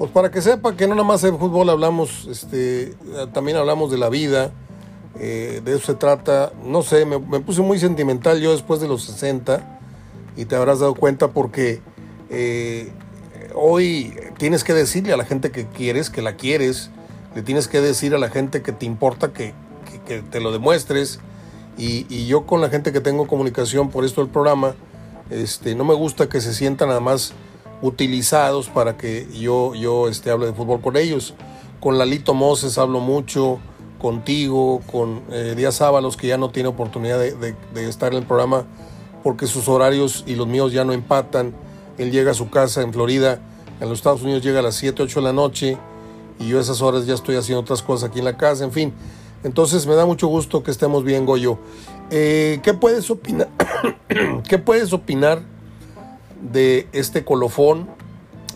Pues 0.00 0.10
para 0.12 0.30
que 0.30 0.40
sepa 0.40 0.74
que 0.74 0.86
no 0.86 0.94
nada 0.94 1.06
más 1.06 1.20
de 1.20 1.30
fútbol 1.30 1.68
hablamos, 1.68 2.26
este, 2.26 2.94
también 3.34 3.58
hablamos 3.58 3.90
de 3.90 3.98
la 3.98 4.08
vida, 4.08 4.50
eh, 5.18 5.60
de 5.62 5.76
eso 5.76 5.88
se 5.88 5.94
trata. 5.94 6.54
No 6.64 6.80
sé, 6.80 7.04
me, 7.04 7.18
puse 7.40 7.60
muy 7.60 7.78
sentimental 7.78 8.40
yo 8.40 8.52
después 8.52 8.80
de 8.80 8.88
los 8.88 9.02
60 9.04 9.78
y 10.38 10.46
te 10.46 10.56
habrás 10.56 10.80
dado 10.80 10.94
cuenta 10.94 11.32
porque 11.32 11.82
eh, 12.30 12.90
hoy 13.54 14.14
tienes 14.38 14.64
que 14.64 14.72
decirle 14.72 15.12
a 15.12 15.18
la 15.18 15.26
gente 15.26 15.50
que 15.50 15.66
quieres, 15.66 16.08
que 16.08 16.22
la 16.22 16.34
quieres, 16.34 16.90
le 17.34 17.42
tienes 17.42 17.68
que 17.68 17.82
decir 17.82 18.14
a 18.14 18.18
la 18.18 18.30
gente 18.30 18.62
que 18.62 18.72
te 18.72 18.86
importa 18.86 19.34
que, 19.34 19.52
te 20.30 20.40
lo 20.40 20.50
demuestres. 20.50 21.20
Y, 21.76 22.26
yo 22.26 22.46
con 22.46 22.62
la 22.62 22.70
gente 22.70 22.90
que 22.90 23.02
tengo 23.02 23.26
comunicación 23.26 23.90
por 23.90 24.06
esto 24.06 24.22
del 24.22 24.30
programa, 24.30 24.74
este, 25.28 25.74
no 25.74 25.84
me 25.84 25.92
gusta 25.92 26.30
que 26.30 26.40
se 26.40 26.54
sientan 26.54 26.88
nada 26.88 27.00
más 27.00 27.34
utilizados 27.82 28.68
para 28.68 28.96
que 28.96 29.26
yo, 29.38 29.74
yo 29.74 30.08
este, 30.08 30.30
hable 30.30 30.46
de 30.46 30.52
fútbol 30.52 30.80
con 30.80 30.96
ellos. 30.96 31.34
Con 31.80 31.98
Lalito 31.98 32.34
Moses 32.34 32.76
hablo 32.78 33.00
mucho, 33.00 33.58
contigo, 34.00 34.80
con 34.90 35.22
eh, 35.30 35.54
Díaz 35.56 35.80
Ábalos, 35.80 36.16
que 36.16 36.26
ya 36.26 36.38
no 36.38 36.50
tiene 36.50 36.68
oportunidad 36.68 37.18
de, 37.18 37.54
estar 37.88 38.12
en 38.12 38.18
el 38.18 38.26
programa 38.26 38.64
porque 39.22 39.46
sus 39.46 39.68
horarios 39.68 40.24
y 40.26 40.34
los 40.34 40.46
míos 40.46 40.72
ya 40.72 40.84
no 40.84 40.92
empatan. 40.92 41.54
Él 41.98 42.10
llega 42.10 42.32
a 42.32 42.34
su 42.34 42.50
casa 42.50 42.82
en 42.82 42.92
Florida, 42.92 43.40
en 43.80 43.88
los 43.88 43.98
Estados 43.98 44.22
Unidos 44.22 44.42
llega 44.42 44.60
a 44.60 44.62
las 44.62 44.74
7, 44.76 45.02
8 45.02 45.20
de 45.20 45.24
la 45.24 45.32
noche 45.32 45.78
y 46.38 46.48
yo 46.48 46.58
a 46.58 46.62
esas 46.62 46.80
horas 46.80 47.06
ya 47.06 47.14
estoy 47.14 47.36
haciendo 47.36 47.60
otras 47.60 47.82
cosas 47.82 48.08
aquí 48.08 48.18
en 48.18 48.24
la 48.24 48.36
casa, 48.36 48.64
en 48.64 48.72
fin. 48.72 48.94
Entonces 49.44 49.86
me 49.86 49.94
da 49.94 50.06
mucho 50.06 50.26
gusto 50.26 50.62
que 50.62 50.70
estemos 50.70 51.04
bien, 51.04 51.26
Goyo. 51.26 51.58
Eh, 52.10 52.60
¿Qué 52.62 52.74
puedes 52.74 53.10
opinar? 53.10 53.48
¿Qué 54.48 54.58
puedes 54.58 54.92
opinar 54.92 55.42
de 56.40 56.88
este 56.92 57.24
colofón 57.24 57.88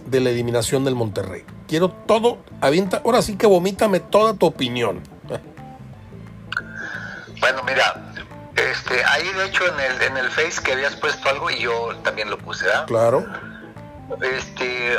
de 0.07 0.21
la 0.21 0.31
eliminación 0.31 0.85
del 0.85 0.95
Monterrey. 0.95 1.45
Quiero 1.69 1.91
todo, 1.91 2.39
avienta, 2.61 3.03
ahora 3.05 3.23
sí 3.23 3.37
que 3.37 3.47
vomítame 3.47 4.01
toda 4.01 4.35
tu 4.35 4.47
opinión. 4.47 5.01
Bueno, 7.41 7.63
mira, 7.65 8.13
este, 8.57 9.05
ahí 9.05 9.29
de 9.33 9.47
hecho 9.47 9.65
en 9.67 9.81
el, 9.81 10.03
en 10.03 10.17
el 10.17 10.31
Face 10.31 10.63
que 10.63 10.73
habías 10.73 10.97
puesto 10.97 11.29
algo 11.29 11.51
y 11.51 11.59
yo 11.61 11.95
también 12.03 12.31
lo 12.31 12.39
puse, 12.39 12.67
¿ah? 12.73 12.85
Claro. 12.87 13.27
Este, 14.21 14.97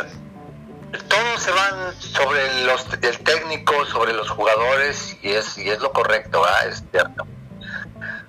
todos 1.07 1.41
se 1.41 1.51
van 1.51 1.93
sobre 1.99 2.65
los, 2.65 2.85
el 3.01 3.17
técnico, 3.19 3.85
sobre 3.85 4.13
los 4.13 4.29
jugadores 4.29 5.17
y 5.21 5.29
es, 5.29 5.57
y 5.57 5.69
es 5.69 5.79
lo 5.79 5.91
correcto, 5.91 6.43
¿ah? 6.43 6.65
Es 6.69 6.83
cierto. 6.91 7.25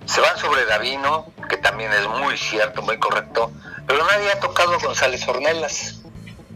Se 0.06 0.20
van 0.20 0.38
sobre 0.38 0.64
Davino, 0.64 1.26
que 1.48 1.58
también 1.58 1.92
es 1.92 2.08
muy 2.08 2.36
cierto, 2.36 2.80
muy 2.82 2.98
correcto 2.98 3.52
pero 3.86 4.04
nadie 4.04 4.32
ha 4.32 4.40
tocado 4.40 4.74
a 4.74 4.78
González 4.78 5.26
Ornelas, 5.28 6.00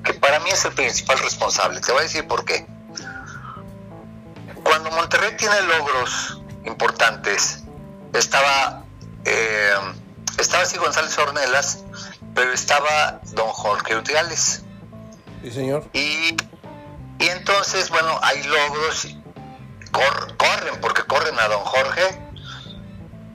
que 0.04 0.14
para 0.14 0.40
mí 0.40 0.50
es 0.50 0.64
el 0.64 0.72
principal 0.72 1.18
responsable. 1.20 1.80
Te 1.80 1.92
voy 1.92 2.00
a 2.00 2.02
decir 2.02 2.26
por 2.26 2.44
qué. 2.44 2.66
Cuando 4.64 4.90
Monterrey 4.90 5.36
tiene 5.36 5.60
logros 5.62 6.42
importantes, 6.64 7.62
estaba, 8.12 8.84
eh, 9.24 9.74
estaba 10.38 10.64
así 10.64 10.76
González 10.76 11.16
Ornelas, 11.18 11.84
pero 12.34 12.52
estaba 12.52 13.20
don 13.32 13.48
Jorge 13.48 13.96
Urdiales. 13.96 14.62
Sí, 15.42 15.52
señor. 15.52 15.88
Y, 15.92 16.36
y 17.18 17.28
entonces, 17.28 17.90
bueno, 17.90 18.18
hay 18.22 18.42
logros, 18.42 19.08
corren, 19.92 20.80
porque 20.80 21.04
corren 21.04 21.38
a 21.38 21.48
don 21.48 21.60
Jorge, 21.60 22.20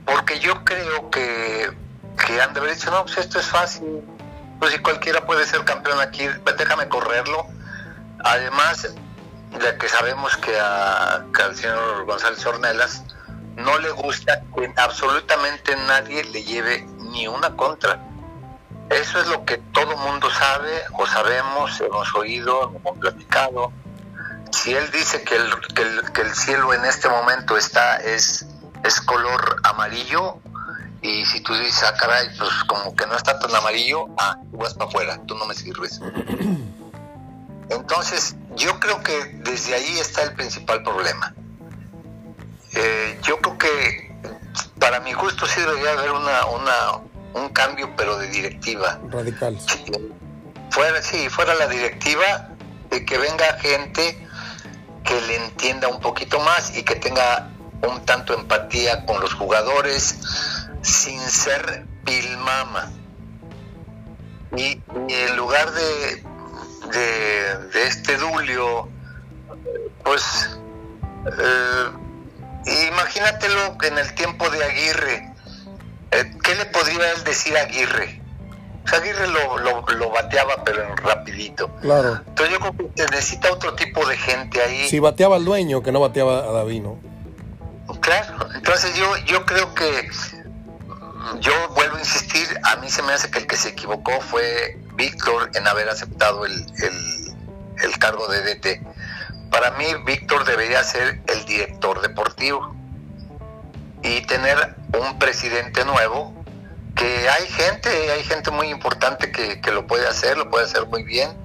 porque 0.06 0.40
yo 0.40 0.64
creo 0.64 1.10
que 1.10 1.70
que 2.16 2.42
han 2.42 2.54
de 2.54 2.60
haber 2.60 2.76
dicho, 2.76 2.92
no, 2.92 3.04
pues 3.04 3.18
esto 3.18 3.40
es 3.40 3.48
fácil, 3.48 4.02
pues 4.60 4.72
si 4.72 4.80
cualquiera 4.80 5.26
puede 5.26 5.46
ser 5.46 5.64
campeón 5.64 6.00
aquí, 6.00 6.28
déjame 6.58 6.88
correrlo. 6.88 7.48
Además 8.24 8.96
de 9.60 9.78
que 9.78 9.88
sabemos 9.88 10.36
que, 10.38 10.58
a, 10.58 11.16
al 11.16 11.56
señor 11.56 12.06
González 12.06 12.46
Ornelas 12.46 13.04
no 13.56 13.78
le 13.80 13.92
gusta 13.92 14.42
que 14.56 14.74
absolutamente 14.78 15.76
nadie 15.88 16.24
le 16.26 16.44
lleve 16.44 16.88
ni 17.12 17.28
una 17.28 17.56
contra. 17.56 18.00
Eso 18.90 19.20
es 19.20 19.28
lo 19.28 19.46
que 19.46 19.58
todo 19.58 19.98
mundo 19.98 20.30
sabe 20.30 20.84
o 20.94 21.06
sabemos, 21.06 21.80
hemos 21.82 22.14
oído, 22.16 22.74
hemos 22.76 22.98
platicado. 22.98 23.72
Si 24.52 24.74
él 24.74 24.90
dice 24.92 25.24
que 25.24 25.36
que 25.76 25.82
el, 25.82 26.12
que 26.12 26.22
el 26.22 26.34
cielo 26.34 26.74
en 26.74 26.86
este 26.86 27.10
momento 27.10 27.58
está 27.58 27.98
es, 27.98 28.46
es 28.86 29.02
color 29.02 29.62
amarillo, 29.64 30.40
y 31.02 31.24
si 31.26 31.42
tú 31.42 31.54
dices, 31.54 31.84
ah, 31.84 31.94
caray, 31.98 32.28
pues 32.38 32.50
como 32.68 32.96
que 32.96 33.06
no 33.06 33.16
está 33.16 33.38
tan 33.38 33.54
amarillo, 33.56 34.08
ah, 34.18 34.38
tú 34.50 34.58
vas 34.58 34.74
para 34.74 34.90
afuera, 34.90 35.22
tú 35.28 35.36
no 35.36 35.46
me 35.46 35.54
sirves. 35.54 36.00
Entonces, 37.70 38.36
yo 38.56 38.80
creo 38.80 39.02
que 39.04 39.40
desde 39.44 39.76
ahí 39.76 40.00
está 40.00 40.24
el 40.24 40.34
principal 40.34 40.84
problema. 40.84 41.34
Eh, 42.74 43.20
yo 43.24 43.40
creo 43.40 43.58
que 43.58 44.16
para 44.80 45.00
mi 45.00 45.14
gusto 45.14 45.46
sí 45.46 45.62
debería 45.62 45.92
haber 45.92 46.12
una, 46.12 46.46
una, 46.48 46.92
un 47.34 47.50
cambio, 47.50 47.96
pero 47.96 48.18
de 48.18 48.28
directiva. 48.28 49.00
Radical. 49.10 49.58
fuera, 50.70 51.02
sí, 51.02 51.30
fuera 51.30 51.56
la 51.56 51.68
directiva, 51.68 52.50
de 52.90 53.06
que 53.06 53.18
venga 53.18 53.46
gente 53.60 54.28
que 55.04 55.22
le 55.22 55.36
entienda 55.46 55.88
un 55.88 56.00
poquito 56.00 56.40
más 56.40 56.76
y 56.76 56.84
que 56.84 56.96
tenga 56.96 57.50
un 57.82 58.06
tanto 58.06 58.34
empatía 58.34 59.06
con 59.06 59.20
los 59.22 59.34
jugadores, 59.34 60.16
sin 60.82 61.20
ser 61.20 61.86
pilmama. 62.04 62.92
Y, 64.56 64.82
en 65.10 65.36
lugar 65.36 65.72
de, 65.72 66.24
de, 67.74 67.88
este 67.88 68.18
Dulio, 68.18 68.88
pues 70.04 70.58
eh, 71.26 72.88
imagínatelo 72.90 73.78
en 73.84 73.98
el 73.98 74.16
tiempo 74.16 74.50
de 74.50 74.64
Aguirre. 74.64 75.34
Eh, 76.12 76.32
¿Qué 76.44 76.56
le 76.56 76.66
podría 76.68 77.12
él 77.12 77.24
decir 77.24 77.58
a 77.58 77.62
Aguirre? 77.62 78.22
Aguirre 78.94 79.28
lo, 79.28 79.58
lo, 79.98 80.10
bateaba, 80.10 80.64
pero 80.64 80.96
rapidito. 80.96 81.70
Claro. 81.82 82.22
Entonces 82.28 82.54
yo 82.54 82.60
creo 82.60 82.92
que 82.96 83.04
necesita 83.12 83.52
otro 83.52 83.74
tipo 83.74 84.06
de 84.06 84.16
gente 84.16 84.62
ahí. 84.62 84.88
Si 84.88 85.00
bateaba 85.00 85.36
al 85.36 85.44
dueño, 85.44 85.82
que 85.82 85.92
no 85.92 86.00
bateaba 86.00 86.38
a 86.38 86.52
David, 86.52 86.84
¿no? 86.84 87.15
Claro. 88.02 88.50
Entonces 88.54 88.96
yo, 88.96 89.18
yo 89.26 89.46
creo 89.46 89.74
que 89.74 90.10
yo 91.40 91.54
vuelvo 91.70 91.96
a 91.98 92.00
insistir, 92.00 92.48
a 92.64 92.76
mí 92.78 92.90
se 92.90 93.02
me 93.02 93.14
hace 93.14 93.30
que 93.32 93.40
el 93.40 93.48
que 93.48 93.58
se 93.58 93.70
equivocó 93.70 94.20
fue 94.22 94.80
Víctor 94.94 95.50
en 95.56 95.68
haber 95.68 95.90
aceptado 95.90 96.46
el, 96.46 96.66
cargo 98.00 98.28
de 98.28 98.42
DT. 98.42 98.82
Para 99.50 99.72
mí, 99.72 99.86
Víctor 100.06 100.46
debería 100.46 100.84
ser 100.84 101.22
el 101.28 101.46
director 101.46 102.02
deportivo 102.02 102.76
y 104.04 104.22
tener 104.28 104.76
un 104.94 105.18
presidente 105.18 105.84
nuevo, 105.86 106.34
que 106.96 107.28
hay 107.30 107.48
gente, 107.48 107.90
hay 108.12 108.24
gente 108.24 108.52
muy 108.52 108.70
importante 108.70 109.32
que, 109.32 109.72
lo 109.72 109.88
puede 109.88 110.08
hacer, 110.08 110.38
lo 110.38 110.50
puede 110.50 110.66
hacer 110.66 110.86
muy 110.88 111.04
bien, 111.04 111.36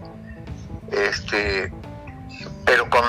este, 0.91 1.73
pero 2.67 2.91
con, 2.91 3.05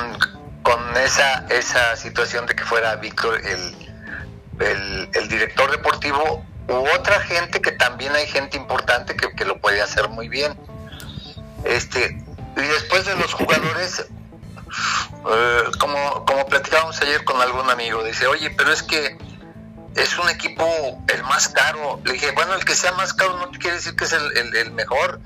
esa, 1.03 1.45
esa 1.49 1.95
situación 1.95 2.45
de 2.45 2.55
que 2.55 2.64
fuera 2.64 2.95
Víctor 2.95 3.41
el, 3.45 5.09
el 5.14 5.28
director 5.28 5.72
deportivo 5.72 6.45
u 6.68 6.88
otra 6.95 7.20
gente 7.22 7.62
que 7.62 7.72
también 7.72 8.14
hay 8.14 8.28
gente 8.28 8.57
importante 8.57 9.16
que, 9.16 9.45
lo 9.45 9.59
puede 9.59 9.82
hacer 9.82 10.09
muy 10.09 10.30
bien. 10.30 10.53
Este, 11.64 12.24
y 12.55 12.62
después 12.62 13.05
de 13.05 13.16
los 13.16 13.34
jugadores, 13.34 14.05
eh, 15.30 15.64
como, 15.80 16.26
como 16.26 16.45
platicábamos 16.45 17.01
ayer 17.01 17.24
con 17.24 17.41
algún 17.41 17.70
amigo, 17.70 18.03
dice, 18.03 18.28
oye, 18.28 18.49
pero 18.51 18.72
es 18.72 18.84
que 18.84 19.18
es 19.95 20.18
un 20.18 20.30
equipo 20.30 20.66
el 21.14 21.24
más 21.24 21.49
caro. 21.49 21.99
Le 22.05 22.14
dije, 22.14 22.32
bueno, 22.32 22.53
el 22.53 22.64
que 22.64 22.76
sea 22.76 22.91
más 22.93 23.14
caro 23.14 23.38
no 23.38 23.49
quiere 23.51 23.76
decir 23.76 23.95
que 23.95 24.05
es 24.05 24.14
el, 24.14 24.55
el, 24.55 24.72
mejor. 24.72 25.20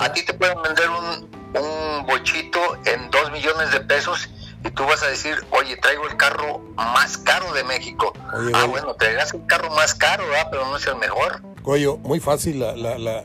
a 0.00 0.12
ti 0.12 0.24
te 0.24 0.34
pueden 0.34 0.60
vender 0.62 0.88
un, 0.90 1.30
un 1.54 2.06
bochito 2.06 2.60
en 2.86 3.10
dos 3.10 3.30
millones 3.30 3.70
de 3.70 3.80
pesos 3.80 4.28
y 4.66 4.70
tú 4.70 4.84
vas 4.84 5.02
a 5.02 5.08
decir, 5.08 5.34
oye, 5.50 5.76
traigo 5.76 6.06
el 6.08 6.16
carro 6.16 6.60
más 6.76 7.18
caro 7.18 7.52
de 7.52 7.64
México. 7.64 8.12
ah, 8.54 8.66
bueno, 8.68 8.94
traigas 8.94 9.32
el 9.32 9.46
carro 9.46 9.70
más 9.70 9.94
caro, 9.94 10.24
pero 10.50 10.66
no 10.66 10.76
es 10.76 10.86
el 10.86 10.96
mejor. 10.96 11.42
Goyo, 11.62 11.98
muy 11.98 12.20
fácil. 12.20 12.60
La, 12.60 12.74
la, 12.74 12.98
la, 12.98 13.24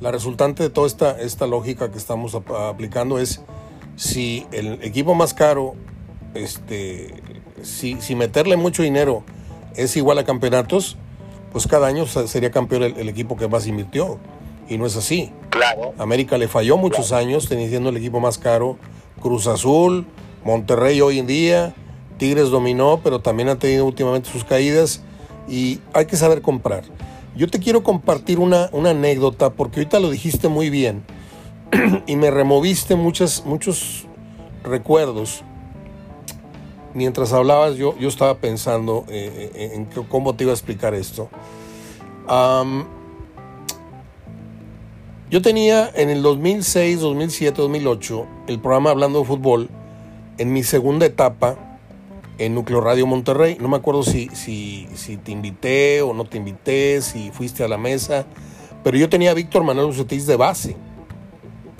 la, 0.00 0.10
resultante 0.12 0.62
de 0.62 0.70
toda 0.70 0.86
esta, 0.86 1.20
esta 1.20 1.46
lógica 1.46 1.90
que 1.90 1.98
estamos 1.98 2.34
aplicando 2.34 3.18
es 3.18 3.42
si 3.96 4.46
el 4.52 4.82
equipo 4.82 5.14
más 5.14 5.34
caro, 5.34 5.74
este, 6.34 7.22
si, 7.62 8.00
si 8.00 8.14
meterle 8.14 8.56
mucho 8.56 8.82
dinero 8.82 9.24
es 9.74 9.96
igual 9.96 10.18
a 10.18 10.24
campeonatos, 10.24 10.96
pues 11.52 11.66
cada 11.66 11.86
año 11.88 12.06
sería 12.06 12.50
campeón 12.50 12.82
el, 12.84 13.08
equipo 13.08 13.36
que 13.36 13.48
más 13.48 13.66
invirtió. 13.66 14.18
Y 14.68 14.76
no 14.76 14.84
es 14.84 14.96
así. 14.96 15.32
Claro. 15.48 15.94
América 15.98 16.36
le 16.36 16.46
falló 16.46 16.76
muchos 16.76 17.12
años 17.12 17.48
teniendo 17.48 17.88
el 17.88 17.96
equipo 17.96 18.20
más 18.20 18.36
caro. 18.36 18.76
Cruz 19.22 19.46
Azul, 19.46 20.06
Monterrey 20.48 20.98
hoy 21.02 21.18
en 21.18 21.26
día, 21.26 21.74
Tigres 22.16 22.48
dominó, 22.48 23.00
pero 23.04 23.20
también 23.20 23.50
ha 23.50 23.58
tenido 23.58 23.84
últimamente 23.84 24.30
sus 24.30 24.44
caídas 24.44 25.02
y 25.46 25.80
hay 25.92 26.06
que 26.06 26.16
saber 26.16 26.40
comprar. 26.40 26.84
Yo 27.36 27.48
te 27.48 27.58
quiero 27.58 27.82
compartir 27.82 28.38
una, 28.38 28.70
una 28.72 28.90
anécdota 28.90 29.50
porque 29.50 29.80
ahorita 29.80 30.00
lo 30.00 30.08
dijiste 30.08 30.48
muy 30.48 30.70
bien. 30.70 31.04
y 32.06 32.16
me 32.16 32.30
removiste 32.30 32.96
muchas, 32.96 33.44
muchos 33.44 34.06
recuerdos. 34.64 35.44
Mientras 36.94 37.34
hablabas, 37.34 37.76
yo, 37.76 37.94
yo 37.98 38.08
estaba 38.08 38.38
pensando 38.38 39.04
eh, 39.08 39.50
eh, 39.54 39.72
en 39.74 39.84
cómo 40.06 40.34
te 40.34 40.44
iba 40.44 40.52
a 40.52 40.54
explicar 40.54 40.94
esto. 40.94 41.28
yo 45.30 45.42
tenía 45.42 45.90
en 45.94 46.08
el 46.08 46.22
2006, 46.22 47.00
2007, 47.00 47.60
2008 47.60 48.26
el 48.46 48.58
programa 48.60 48.88
Hablando 48.88 49.18
de 49.18 49.26
Fútbol 49.26 49.68
en 50.38 50.52
mi 50.52 50.62
segunda 50.62 51.04
etapa 51.04 51.56
en 52.38 52.54
Núcleo 52.54 52.80
Radio 52.80 53.06
Monterrey. 53.06 53.58
No 53.60 53.68
me 53.68 53.76
acuerdo 53.76 54.02
si, 54.02 54.28
si, 54.28 54.88
si 54.94 55.16
te 55.16 55.32
invité 55.32 56.00
o 56.02 56.14
no 56.14 56.24
te 56.24 56.38
invité, 56.38 57.02
si 57.02 57.30
fuiste 57.30 57.64
a 57.64 57.68
la 57.68 57.76
mesa, 57.76 58.26
pero 58.84 58.96
yo 58.96 59.08
tenía 59.08 59.32
a 59.32 59.34
Víctor 59.34 59.64
Manuel 59.64 59.88
Bucetis 59.88 60.26
de 60.26 60.36
base. 60.36 60.76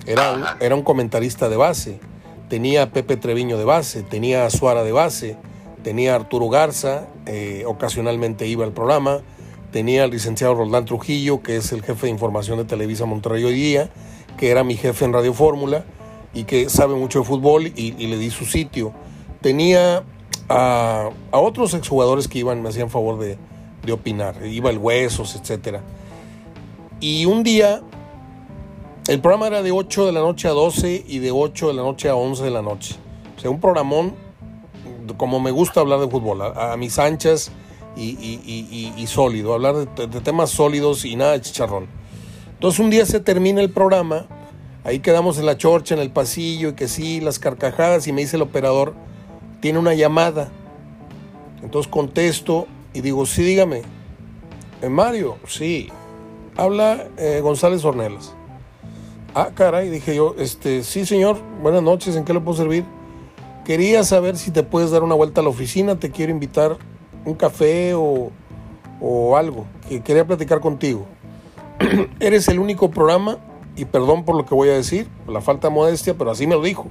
Era 0.06 0.32
un, 0.32 0.44
era 0.60 0.74
un 0.74 0.82
comentarista 0.82 1.48
de 1.48 1.56
base. 1.56 2.00
Tenía 2.48 2.84
a 2.84 2.90
Pepe 2.90 3.16
Treviño 3.16 3.58
de 3.58 3.64
base, 3.64 4.02
tenía 4.02 4.46
a 4.46 4.50
Suara 4.50 4.82
de 4.82 4.92
base, 4.92 5.36
tenía 5.82 6.14
a 6.14 6.16
Arturo 6.16 6.48
Garza, 6.48 7.06
eh, 7.26 7.64
ocasionalmente 7.66 8.46
iba 8.46 8.64
al 8.64 8.72
programa, 8.72 9.20
tenía 9.70 10.04
al 10.04 10.10
licenciado 10.10 10.54
Roldán 10.54 10.86
Trujillo, 10.86 11.42
que 11.42 11.56
es 11.56 11.72
el 11.72 11.82
jefe 11.82 12.06
de 12.06 12.12
información 12.12 12.56
de 12.56 12.64
Televisa 12.64 13.04
Monterrey 13.04 13.44
hoy 13.44 13.52
día, 13.52 13.90
que 14.38 14.50
era 14.50 14.64
mi 14.64 14.76
jefe 14.76 15.04
en 15.04 15.12
Radio 15.12 15.34
Fórmula 15.34 15.84
y 16.38 16.44
que 16.44 16.70
sabe 16.70 16.94
mucho 16.94 17.18
de 17.18 17.24
fútbol 17.24 17.66
y, 17.66 17.94
y 17.98 18.06
le 18.06 18.16
di 18.16 18.30
su 18.30 18.44
sitio. 18.44 18.92
Tenía 19.40 20.04
a, 20.48 21.10
otros 21.32 21.74
exjugadores 21.74 22.28
que 22.28 22.38
iban, 22.38 22.62
me 22.62 22.68
hacían 22.68 22.90
favor 22.90 23.18
de, 23.18 23.36
opinar. 23.92 24.46
Iba 24.46 24.70
el 24.70 24.78
Huesos, 24.78 25.34
etcétera. 25.34 25.82
Y 27.00 27.24
un 27.24 27.42
día, 27.42 27.82
el 29.08 29.20
programa 29.20 29.46
era 29.48 29.62
de 29.62 29.72
8 29.72 30.06
de 30.06 30.12
la 30.12 30.20
noche 30.20 30.46
a 30.46 30.52
12 30.52 31.06
y 31.08 31.18
de 31.18 31.32
8 31.32 31.68
de 31.68 31.74
la 31.74 31.82
noche 31.82 32.08
a 32.08 32.14
11 32.14 32.44
de 32.44 32.50
la 32.50 32.62
noche. 32.62 32.96
O 33.36 33.40
sea, 33.40 33.50
un 33.50 33.60
programón, 33.60 34.14
como 35.16 35.40
me 35.40 35.50
gusta 35.50 35.80
hablar 35.80 35.98
de 35.98 36.08
fútbol, 36.08 36.42
a, 36.42 36.76
mis 36.76 37.00
anchas 37.00 37.50
y, 37.96 39.04
sólido, 39.08 39.54
hablar 39.54 39.74
de, 39.74 40.06
de, 40.06 40.20
temas 40.20 40.50
sólidos 40.50 41.04
y 41.04 41.16
nada 41.16 41.32
de 41.32 41.40
chicharrón. 41.40 41.86
Entonces 42.52 42.78
un 42.78 42.90
día 42.90 43.06
se 43.06 43.18
termina 43.18 43.60
el 43.60 43.70
programa, 43.70 44.26
ahí 44.88 45.00
quedamos 45.00 45.38
en 45.38 45.44
la 45.44 45.58
chorcha, 45.58 45.94
en 45.94 46.00
el 46.00 46.10
pasillo, 46.10 46.70
y 46.70 46.72
que 46.72 46.88
sí, 46.88 47.20
las 47.20 47.38
carcajadas, 47.38 48.06
y 48.06 48.12
me 48.12 48.22
dice 48.22 48.36
el 48.36 48.42
operador, 48.42 48.94
tiene 49.60 49.78
una 49.78 49.92
llamada. 49.92 50.48
Entonces 51.62 51.92
contesto 51.92 52.66
y 52.94 53.02
digo, 53.02 53.26
sí, 53.26 53.42
dígame. 53.42 53.82
¿En 54.80 54.92
Mario? 54.92 55.36
Sí. 55.46 55.90
Habla 56.56 57.06
eh, 57.18 57.40
González 57.42 57.84
Ornelas. 57.84 58.32
Ah, 59.34 59.50
caray, 59.54 59.90
dije 59.90 60.16
yo, 60.16 60.34
este, 60.38 60.82
sí, 60.82 61.04
señor, 61.04 61.36
buenas 61.62 61.82
noches, 61.82 62.16
¿en 62.16 62.24
qué 62.24 62.32
le 62.32 62.40
puedo 62.40 62.56
servir? 62.56 62.84
Quería 63.66 64.04
saber 64.04 64.38
si 64.38 64.50
te 64.50 64.62
puedes 64.62 64.90
dar 64.90 65.02
una 65.02 65.14
vuelta 65.14 65.42
a 65.42 65.44
la 65.44 65.50
oficina, 65.50 65.96
te 65.96 66.10
quiero 66.10 66.32
invitar 66.32 66.78
un 67.26 67.34
café 67.34 67.92
o, 67.92 68.32
o 69.02 69.36
algo, 69.36 69.66
que 69.86 70.00
quería 70.00 70.26
platicar 70.26 70.60
contigo. 70.60 71.04
Eres 72.20 72.48
el 72.48 72.58
único 72.58 72.90
programa, 72.90 73.38
y 73.78 73.84
perdón 73.84 74.24
por 74.24 74.36
lo 74.36 74.44
que 74.44 74.54
voy 74.54 74.68
a 74.70 74.74
decir, 74.74 75.08
la 75.28 75.40
falta 75.40 75.68
de 75.68 75.74
modestia, 75.74 76.14
pero 76.18 76.32
así 76.32 76.46
me 76.46 76.56
lo 76.56 76.62
dijo. 76.62 76.88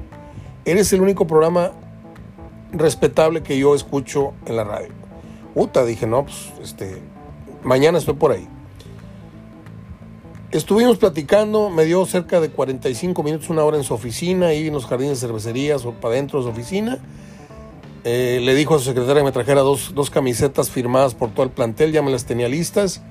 Eres 0.64 0.92
el 0.94 1.02
único 1.02 1.28
programa 1.28 1.74
respetable 2.72 3.44
que 3.44 3.58
yo 3.58 3.76
escucho 3.76 4.34
en 4.46 4.56
la 4.56 4.64
radio. 4.64 4.90
Uta, 5.54 5.84
dije, 5.84 6.08
no, 6.08 6.24
pues, 6.24 6.54
este, 6.64 7.02
mañana 7.64 7.98
estoy 7.98 8.14
por 8.14 8.32
ahí. 8.32 8.48
Estuvimos 10.52 10.98
platicando, 10.98 11.70
me 11.70 11.84
dio 11.84 12.06
cerca 12.06 12.40
de 12.40 12.50
45 12.50 13.22
minutos, 13.22 13.50
una 13.50 13.66
hora 13.66 13.76
en 13.76 13.84
su 13.84 13.94
oficina, 13.94 14.48
ahí 14.48 14.68
en 14.68 14.74
los 14.74 14.86
jardines 14.86 15.20
de 15.20 15.28
cervecerías 15.28 15.86
o 15.86 15.92
para 15.92 16.14
adentro 16.14 16.40
de 16.40 16.46
su 16.46 16.52
oficina. 16.52 17.00
Eh, 18.06 18.40
le 18.42 18.56
dijo 18.56 18.76
a 18.76 18.80
su 18.80 18.86
secretaria 18.86 19.22
que 19.22 19.26
me 19.26 19.32
trajera 19.34 19.60
dos, 19.60 19.94
dos 19.94 20.10
camisetas 20.10 20.70
firmadas 20.70 21.16
por 21.16 21.32
todo 21.32 21.44
el 21.44 21.52
plantel, 21.52 21.92
ya 21.92 22.02
me 22.02 22.12
las 22.12 22.24
tenía 22.24 22.48
listas. 22.48 23.02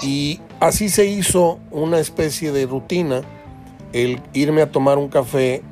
Y 0.00 0.40
así 0.60 0.88
se 0.88 1.06
hizo 1.06 1.58
una 1.70 1.98
especie 1.98 2.52
de 2.52 2.66
rutina 2.66 3.22
el 3.92 4.22
irme 4.32 4.62
a 4.62 4.70
tomar 4.70 4.98
un 4.98 5.08
café 5.08 5.62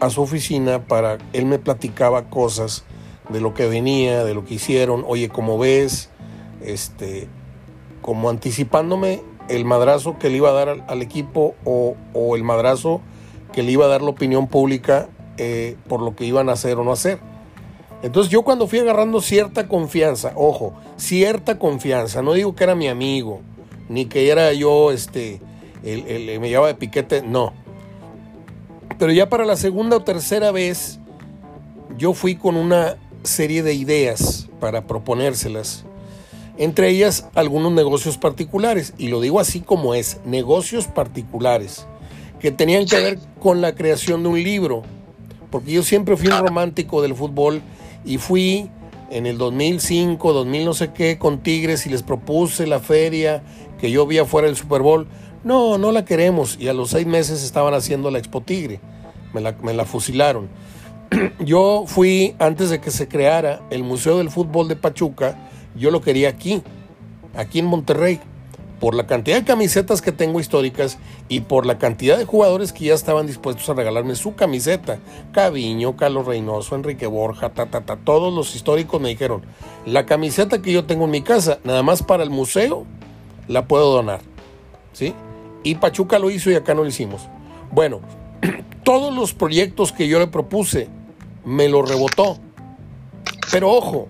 a 0.00 0.10
su 0.10 0.22
oficina 0.22 0.86
para, 0.86 1.18
él 1.32 1.46
me 1.46 1.58
platicaba 1.58 2.28
cosas 2.28 2.84
de 3.28 3.40
lo 3.40 3.54
que 3.54 3.66
venía, 3.66 4.24
de 4.24 4.34
lo 4.34 4.44
que 4.44 4.54
hicieron, 4.54 5.04
oye, 5.06 5.28
como 5.28 5.58
ves, 5.58 6.10
este, 6.62 7.28
como 8.02 8.28
anticipándome 8.28 9.22
el 9.48 9.64
madrazo 9.64 10.18
que 10.18 10.30
le 10.30 10.36
iba 10.36 10.50
a 10.50 10.52
dar 10.52 10.84
al, 10.86 11.02
equipo 11.02 11.54
o, 11.64 11.96
el 12.36 12.44
madrazo 12.44 13.00
que 13.52 13.62
le 13.62 13.72
iba 13.72 13.86
a 13.86 13.88
dar 13.88 14.02
la 14.02 14.10
opinión 14.10 14.46
pública 14.46 15.08
eh, 15.36 15.76
por 15.88 16.00
lo 16.00 16.14
que 16.14 16.24
iban 16.24 16.48
a 16.48 16.52
hacer 16.52 16.78
o 16.78 16.84
no 16.84 16.92
hacer. 16.92 17.18
Entonces 18.02 18.30
yo 18.30 18.42
cuando 18.42 18.66
fui 18.66 18.78
agarrando 18.78 19.20
cierta 19.20 19.68
confianza, 19.68 20.32
ojo, 20.36 20.72
cierta 20.96 21.58
confianza, 21.58 22.22
no 22.22 22.32
digo 22.32 22.54
que 22.54 22.64
era 22.64 22.74
mi 22.74 22.88
amigo, 22.88 23.40
ni 23.90 24.06
que 24.06 24.30
era 24.30 24.52
yo, 24.52 24.92
este, 24.92 25.40
el, 25.82 26.06
el 26.06 26.40
me 26.40 26.48
llevaba 26.48 26.68
de 26.68 26.76
piquete, 26.76 27.22
no, 27.22 27.52
pero 29.00 29.12
ya 29.12 29.28
para 29.28 29.44
la 29.44 29.56
segunda 29.56 29.96
o 29.96 30.02
tercera 30.02 30.52
vez, 30.52 31.00
yo 31.98 32.12
fui 32.12 32.36
con 32.36 32.56
una 32.56 32.96
serie 33.24 33.62
de 33.62 33.74
ideas 33.74 34.48
para 34.60 34.86
proponérselas. 34.86 35.84
Entre 36.56 36.90
ellas 36.90 37.26
algunos 37.34 37.72
negocios 37.72 38.18
particulares, 38.18 38.92
y 38.96 39.08
lo 39.08 39.20
digo 39.20 39.40
así 39.40 39.60
como 39.60 39.94
es, 39.94 40.20
negocios 40.24 40.86
particulares, 40.86 41.86
que 42.38 42.52
tenían 42.52 42.84
que 42.84 43.00
ver 43.00 43.18
con 43.40 43.60
la 43.60 43.74
creación 43.74 44.22
de 44.22 44.28
un 44.28 44.42
libro, 44.42 44.82
porque 45.50 45.72
yo 45.72 45.82
siempre 45.82 46.16
fui 46.16 46.28
un 46.28 46.38
romántico 46.38 47.02
del 47.02 47.14
fútbol 47.14 47.62
y 48.04 48.18
fui 48.18 48.70
en 49.10 49.26
el 49.26 49.38
2005, 49.38 50.32
2000 50.32 50.64
no 50.64 50.74
sé 50.74 50.92
qué, 50.92 51.18
con 51.18 51.42
Tigres 51.42 51.86
y 51.86 51.88
les 51.90 52.02
propuse 52.02 52.66
la 52.66 52.80
feria 52.80 53.42
que 53.80 53.90
yo 53.90 54.06
vi 54.06 54.18
afuera 54.18 54.46
del 54.46 54.56
Super 54.56 54.82
Bowl. 54.82 55.06
No, 55.42 55.78
no 55.78 55.90
la 55.92 56.04
queremos. 56.04 56.56
Y 56.60 56.68
a 56.68 56.74
los 56.74 56.90
seis 56.90 57.06
meses 57.06 57.42
estaban 57.42 57.74
haciendo 57.74 58.10
la 58.10 58.18
Expo 58.18 58.42
Tigre. 58.42 58.80
Me 59.32 59.40
la, 59.40 59.56
me 59.62 59.72
la 59.72 59.84
fusilaron. 59.84 60.48
Yo 61.40 61.84
fui, 61.86 62.34
antes 62.38 62.70
de 62.70 62.80
que 62.80 62.90
se 62.90 63.08
creara 63.08 63.62
el 63.70 63.82
Museo 63.82 64.18
del 64.18 64.30
Fútbol 64.30 64.68
de 64.68 64.76
Pachuca, 64.76 65.36
yo 65.74 65.90
lo 65.90 66.00
quería 66.00 66.28
aquí, 66.28 66.62
aquí 67.34 67.60
en 67.60 67.66
Monterrey, 67.66 68.20
por 68.80 68.94
la 68.94 69.06
cantidad 69.06 69.36
de 69.36 69.44
camisetas 69.44 70.00
que 70.00 70.10
tengo 70.10 70.40
históricas 70.40 70.98
y 71.28 71.40
por 71.40 71.66
la 71.66 71.78
cantidad 71.78 72.16
de 72.16 72.24
jugadores 72.24 72.72
que 72.72 72.86
ya 72.86 72.94
estaban 72.94 73.26
dispuestos 73.26 73.68
a 73.68 73.74
regalarme 73.74 74.14
su 74.14 74.34
camiseta. 74.34 74.98
Caviño, 75.32 75.96
Carlos 75.96 76.26
Reynoso, 76.26 76.74
Enrique 76.74 77.06
Borja, 77.06 77.50
ta, 77.50 77.66
ta, 77.66 77.96
todos 77.96 78.32
los 78.32 78.56
históricos 78.56 79.00
me 79.00 79.10
dijeron, 79.10 79.42
la 79.84 80.06
camiseta 80.06 80.62
que 80.62 80.72
yo 80.72 80.84
tengo 80.84 81.04
en 81.04 81.10
mi 81.10 81.22
casa, 81.22 81.58
nada 81.62 81.82
más 81.82 82.02
para 82.02 82.22
el 82.22 82.30
museo, 82.30 82.86
la 83.50 83.66
puedo 83.66 83.92
donar. 83.92 84.20
¿sí? 84.92 85.12
Y 85.62 85.74
Pachuca 85.74 86.18
lo 86.18 86.30
hizo 86.30 86.50
y 86.50 86.54
acá 86.54 86.72
no 86.72 86.82
lo 86.82 86.88
hicimos. 86.88 87.28
Bueno, 87.72 88.00
todos 88.84 89.14
los 89.14 89.34
proyectos 89.34 89.92
que 89.92 90.08
yo 90.08 90.18
le 90.18 90.28
propuse, 90.28 90.88
me 91.44 91.68
lo 91.68 91.82
rebotó. 91.82 92.38
Pero 93.50 93.70
ojo, 93.70 94.08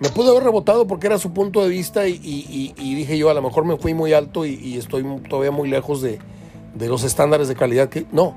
me 0.00 0.08
pudo 0.10 0.32
haber 0.32 0.44
rebotado 0.44 0.86
porque 0.86 1.06
era 1.06 1.18
su 1.18 1.32
punto 1.32 1.62
de 1.62 1.68
vista 1.68 2.08
y, 2.08 2.74
dije 2.76 3.16
yo, 3.16 3.30
a 3.30 3.34
lo 3.34 3.42
mejor 3.42 3.64
me 3.64 3.76
fui 3.76 3.94
muy 3.94 4.12
alto 4.12 4.44
y, 4.44 4.76
estoy 4.76 5.04
todavía 5.28 5.52
muy 5.52 5.68
lejos 5.68 6.02
de, 6.02 6.18
los 6.74 7.04
estándares 7.04 7.48
de 7.48 7.54
calidad 7.54 7.88
que... 7.88 8.06
No, 8.10 8.36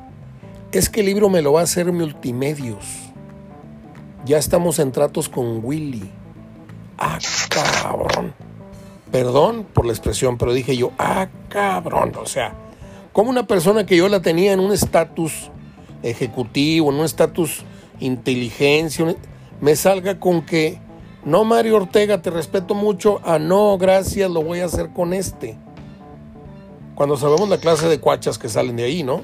es 0.72 0.90
que 0.90 1.00
el 1.00 1.08
libro 1.08 1.30
me 1.30 1.42
lo 1.42 1.54
va 1.54 1.62
a 1.62 1.64
hacer 1.64 1.92
multimedios. 1.92 2.86
Ya 4.26 4.38
estamos 4.38 4.78
en 4.78 4.92
tratos 4.92 5.28
con 5.28 5.66
Willy. 5.66 6.12
Ah, 7.00 7.18
cabrón. 7.50 8.49
Perdón 9.12 9.66
por 9.74 9.86
la 9.86 9.92
expresión, 9.92 10.38
pero 10.38 10.54
dije 10.54 10.78
yo, 10.78 10.92
ah, 11.00 11.28
cabrón. 11.50 12.14
O 12.22 12.26
sea, 12.26 12.54
como 13.12 13.30
una 13.30 13.48
persona 13.48 13.86
que 13.86 13.98
yo 13.98 14.08
la 14.08 14.22
tenía 14.22 14.54
en 14.54 14.60
un 14.60 14.72
estatus 14.72 15.50
ejecutivo, 16.04 16.92
en 16.92 17.00
un 17.00 17.06
estatus 17.06 17.64
inteligencia, 18.00 19.16
me 19.62 19.76
salga 19.76 20.20
con 20.20 20.46
que, 20.46 20.80
no 21.26 21.44
Mario 21.44 21.78
Ortega, 21.78 22.22
te 22.22 22.30
respeto 22.30 22.76
mucho, 22.76 23.20
ah, 23.26 23.40
no, 23.40 23.78
gracias, 23.78 24.30
lo 24.30 24.44
voy 24.44 24.60
a 24.60 24.66
hacer 24.66 24.92
con 24.94 25.14
este. 25.14 25.58
Cuando 26.96 27.18
sabemos 27.18 27.50
la 27.50 27.58
clase 27.58 27.88
de 27.88 28.00
cuachas 28.00 28.38
que 28.38 28.48
salen 28.48 28.76
de 28.76 28.84
ahí, 28.84 29.04
¿no? 29.04 29.22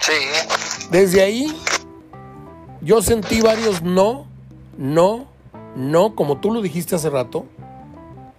Sí. 0.00 0.88
Desde 0.90 1.22
ahí, 1.22 1.52
yo 2.80 3.02
sentí 3.02 3.40
varios 3.40 3.82
no, 3.82 4.26
no, 4.78 5.26
no, 5.76 6.14
como 6.14 6.38
tú 6.38 6.52
lo 6.52 6.62
dijiste 6.62 6.94
hace 6.94 7.10
rato, 7.10 7.46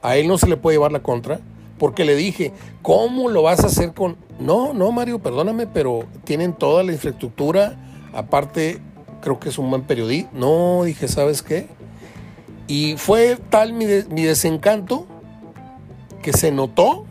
a 0.03 0.17
él 0.17 0.27
no 0.27 0.37
se 0.37 0.47
le 0.47 0.57
puede 0.57 0.75
llevar 0.75 0.91
la 0.91 1.01
contra, 1.01 1.39
porque 1.79 2.05
le 2.05 2.15
dije, 2.15 2.53
¿cómo 2.81 3.29
lo 3.29 3.41
vas 3.41 3.63
a 3.63 3.67
hacer 3.67 3.93
con...? 3.93 4.17
No, 4.39 4.73
no, 4.73 4.91
Mario, 4.91 5.19
perdóname, 5.19 5.65
pero 5.65 6.05
tienen 6.23 6.53
toda 6.53 6.83
la 6.83 6.91
infraestructura, 6.91 7.77
aparte 8.13 8.79
creo 9.21 9.39
que 9.39 9.49
es 9.49 9.57
un 9.57 9.69
buen 9.69 9.83
periodista. 9.83 10.29
No, 10.33 10.83
dije, 10.83 11.07
¿sabes 11.07 11.41
qué? 11.41 11.67
Y 12.67 12.95
fue 12.97 13.37
tal 13.49 13.73
mi, 13.73 13.85
desencanto 13.85 15.07
que 16.21 16.33
se 16.33 16.51
notó 16.51 17.05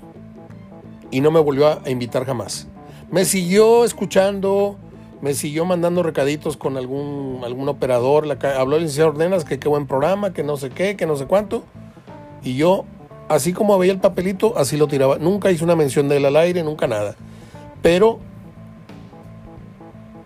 y 1.11 1.21
no 1.21 1.31
me 1.31 1.41
volvió 1.41 1.67
a 1.69 1.91
invitar 1.91 2.25
jamás. 2.25 2.69
me 3.11 3.25
siguió 3.25 3.85
escuchando, 3.85 4.79
me 5.21 5.35
siguió 5.35 5.65
mandando 5.65 6.03
recaditos 6.03 6.57
con 6.57 6.77
algún, 6.77 7.41
algún 7.45 7.69
operador, 7.69 8.27
habló 8.57 8.77
el 8.77 8.83
licenciado 8.83 9.11
Ordenas, 9.11 9.45
que 9.45 9.59
qué 9.59 9.69
buen 9.69 9.87
programa, 9.87 10.33
que 10.33 10.43
no 10.43 10.57
sé 10.57 10.71
qué, 10.71 10.97
que 10.97 11.07
no 11.07 11.17
sé 11.17 11.27
cuánto, 11.27 11.65
y 12.43 12.57
yo, 12.57 12.85
así 13.29 13.53
como 13.53 13.79
veía 13.79 13.93
el 13.93 14.01
papelito, 14.01 14.55
así 14.57 14.77
lo 14.77 14.89
tiraba, 14.89 15.19
nunca 15.19 15.51
hice 15.51 15.65
una 15.65 15.77
mención 15.77 16.09
de 16.09 16.17
él 16.17 16.25
al 16.25 16.37
aire, 16.37 16.63
nunca 16.63 16.87
nada, 16.87 17.17
pero 17.83 18.19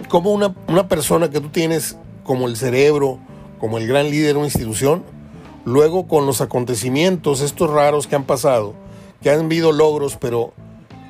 como 0.09 0.33
una, 0.33 0.55
una 0.69 0.89
persona 0.89 1.31
que 1.31 1.41
tú 1.41 1.49
tienes 1.49 1.97
como 2.25 2.49
el 2.49 2.57
cerebro, 2.57 3.19
como 3.59 3.79
el 3.79 3.87
gran 3.87 4.11
líder 4.11 4.33
de 4.33 4.39
una 4.39 4.47
institución, 4.47 5.03
luego 5.65 6.07
con 6.07 6.27
los 6.27 6.41
acontecimientos, 6.41 7.41
estos 7.41 7.71
raros 7.71 8.07
que 8.07 8.17
han 8.17 8.25
pasado, 8.25 8.75
que 9.23 9.31
han 9.31 9.47
habido 9.47 9.73
logros, 9.73 10.17
pero 10.17 10.53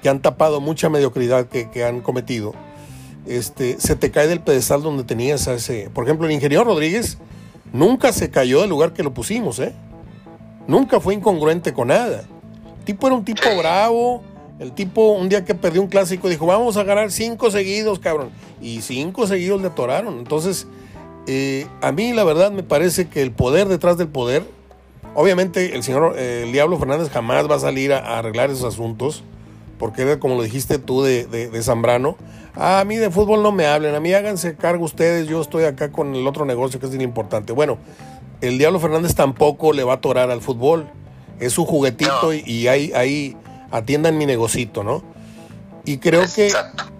que 0.03 0.09
han 0.09 0.21
tapado 0.23 0.61
mucha 0.61 0.89
mediocridad 0.89 1.47
que, 1.47 1.85
han 1.85 2.01
cometido, 2.01 2.55
este, 3.27 3.81
se 3.81 3.97
te 3.97 4.11
cae 4.11 4.29
del 4.29 4.41
pedestal 4.41 4.83
donde 4.83 5.05
tenías 5.05 5.49
a 5.49 5.55
ese. 5.55 5.91
Por 5.93 6.05
ejemplo, 6.05 6.27
el 6.27 6.33
ingeniero 6.33 6.65
Rodríguez 6.65 7.19
nunca 7.73 8.13
se 8.13 8.31
cayó 8.31 8.61
del 8.61 8.71
lugar 8.71 8.93
que 8.93 9.03
lo 9.03 9.13
pusimos, 9.13 9.59
¿eh? 9.59 9.75
Nunca 10.67 11.01
fue 11.01 11.15
incongruente 11.15 11.73
con 11.73 11.89
nada. 11.89 12.25
El 12.79 12.85
tipo 12.85 13.07
era 13.07 13.17
un 13.17 13.25
tipo 13.25 13.43
bravo. 13.59 14.23
El 14.59 14.73
tipo, 14.73 15.13
un 15.13 15.29
día 15.29 15.45
que 15.45 15.55
perdió 15.55 15.83
un 15.83 15.89
clásico, 15.89 16.29
dijo: 16.29 16.47
Vamos 16.47 16.77
a 16.77 16.85
ganar 16.85 17.11
cinco 17.11 17.51
seguidos, 17.51 17.99
cabrón. 17.99 18.31
Y 18.61 18.81
cinco 18.81 19.27
seguidos 19.27 19.61
le 19.61 19.69
atoraron. 19.69 20.19
Entonces, 20.19 20.67
eh, 21.27 21.67
a 21.83 21.91
mí 21.91 22.13
la 22.13 22.23
verdad 22.23 22.53
me 22.53 22.63
parece 22.63 23.09
que 23.09 23.21
el 23.21 23.33
poder 23.33 23.67
detrás 23.67 23.99
del 23.99 24.09
poder, 24.09 24.45
obviamente 25.15 25.75
el 25.75 25.83
señor, 25.83 26.15
eh, 26.17 26.45
el 26.45 26.53
Diablo 26.53 26.79
Fernández 26.79 27.11
jamás 27.11 27.51
va 27.51 27.57
a 27.57 27.59
salir 27.59 27.93
a, 27.93 28.19
arreglar 28.19 28.51
esos 28.51 28.65
asuntos, 28.65 29.25
porque 29.79 30.03
era 30.03 30.21
como 30.21 30.37
lo 30.37 30.43
dijiste 30.43 30.79
tú 30.79 31.03
de, 31.03 31.27
de, 31.27 31.63
Zambrano, 31.63 32.17
ah, 32.55 32.79
a 32.79 32.85
mí 32.85 32.95
de 32.95 33.11
fútbol 33.11 33.43
no 33.43 33.51
me 33.51 33.67
hablen, 33.67 33.97
a 33.97 34.01
mí 34.01 34.13
háganse 34.13 34.55
cargo 34.55 34.85
ustedes, 34.85 35.27
yo 35.27 35.41
estoy 35.41 35.65
acá 35.65 35.91
con 35.91 36.15
el 36.15 36.27
otro 36.29 36.45
negocio 36.45 36.79
que 36.79 36.87
es 36.87 36.93
bien 36.93 37.03
importante. 37.03 37.53
Bueno, 37.53 37.79
el 38.41 38.59
Diablo 38.59 38.81
Fernández 38.81 39.15
tampoco 39.15 39.73
le 39.73 39.85
va 39.85 39.93
a 39.93 39.97
atorar 39.97 40.31
al 40.31 40.41
fútbol, 40.41 40.87
es 41.41 41.53
su 41.53 41.65
juguetito 41.65 42.33
y, 42.33 42.69
ahí, 42.69 42.93
ahí 42.95 43.37
atiendan 43.71 44.19
mi 44.19 44.27
negocito, 44.27 44.85
¿no? 44.85 45.03
Y 45.85 45.99
creo 45.99 46.23
que, 46.35 46.51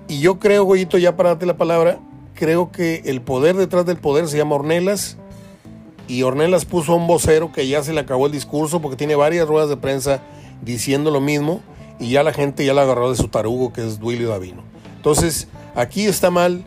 y 0.09 0.21
yo 0.21 0.39
creo, 0.39 0.65
Goyito, 0.65 0.99
ya 0.99 1.17
para 1.17 1.31
darte 1.31 1.47
la 1.47 1.57
palabra, 1.57 1.99
creo 2.35 2.71
que 2.71 3.03
el 3.07 3.21
poder 3.21 3.57
detrás 3.57 3.85
del 3.87 3.97
poder 3.97 4.29
se 4.29 4.37
llama 4.37 4.55
Ornelas. 4.55 5.17
Y 6.07 6.23
Ornelas 6.23 6.65
puso 6.65 6.93
a 6.93 6.97
un 6.97 7.09
vocero 7.09 7.51
que 7.51 7.67
ya 7.67 7.83
se 7.83 7.93
le 7.93 8.01
acabó 8.01 8.27
el 8.27 8.33
discurso 8.33 8.81
porque 8.81 8.97
tiene 8.97 9.17
varias 9.17 9.49
ruedas 9.49 9.69
de 9.69 9.77
prensa 9.77 10.23
diciendo 10.63 11.11
lo 11.11 11.21
mismo. 11.21 11.61
Y 11.99 12.11
ya 12.11 12.23
la 12.23 12.33
gente 12.33 12.65
ya 12.65 12.75
la 12.75 12.83
agarró 12.83 13.11
de 13.11 13.17
su 13.17 13.27
tarugo 13.27 13.73
que 13.73 13.85
es 13.85 13.99
Duilio 13.99 14.29
Davino. 14.29 14.63
Entonces, 14.97 15.49
aquí 15.75 16.07
está 16.07 16.31
mal 16.31 16.65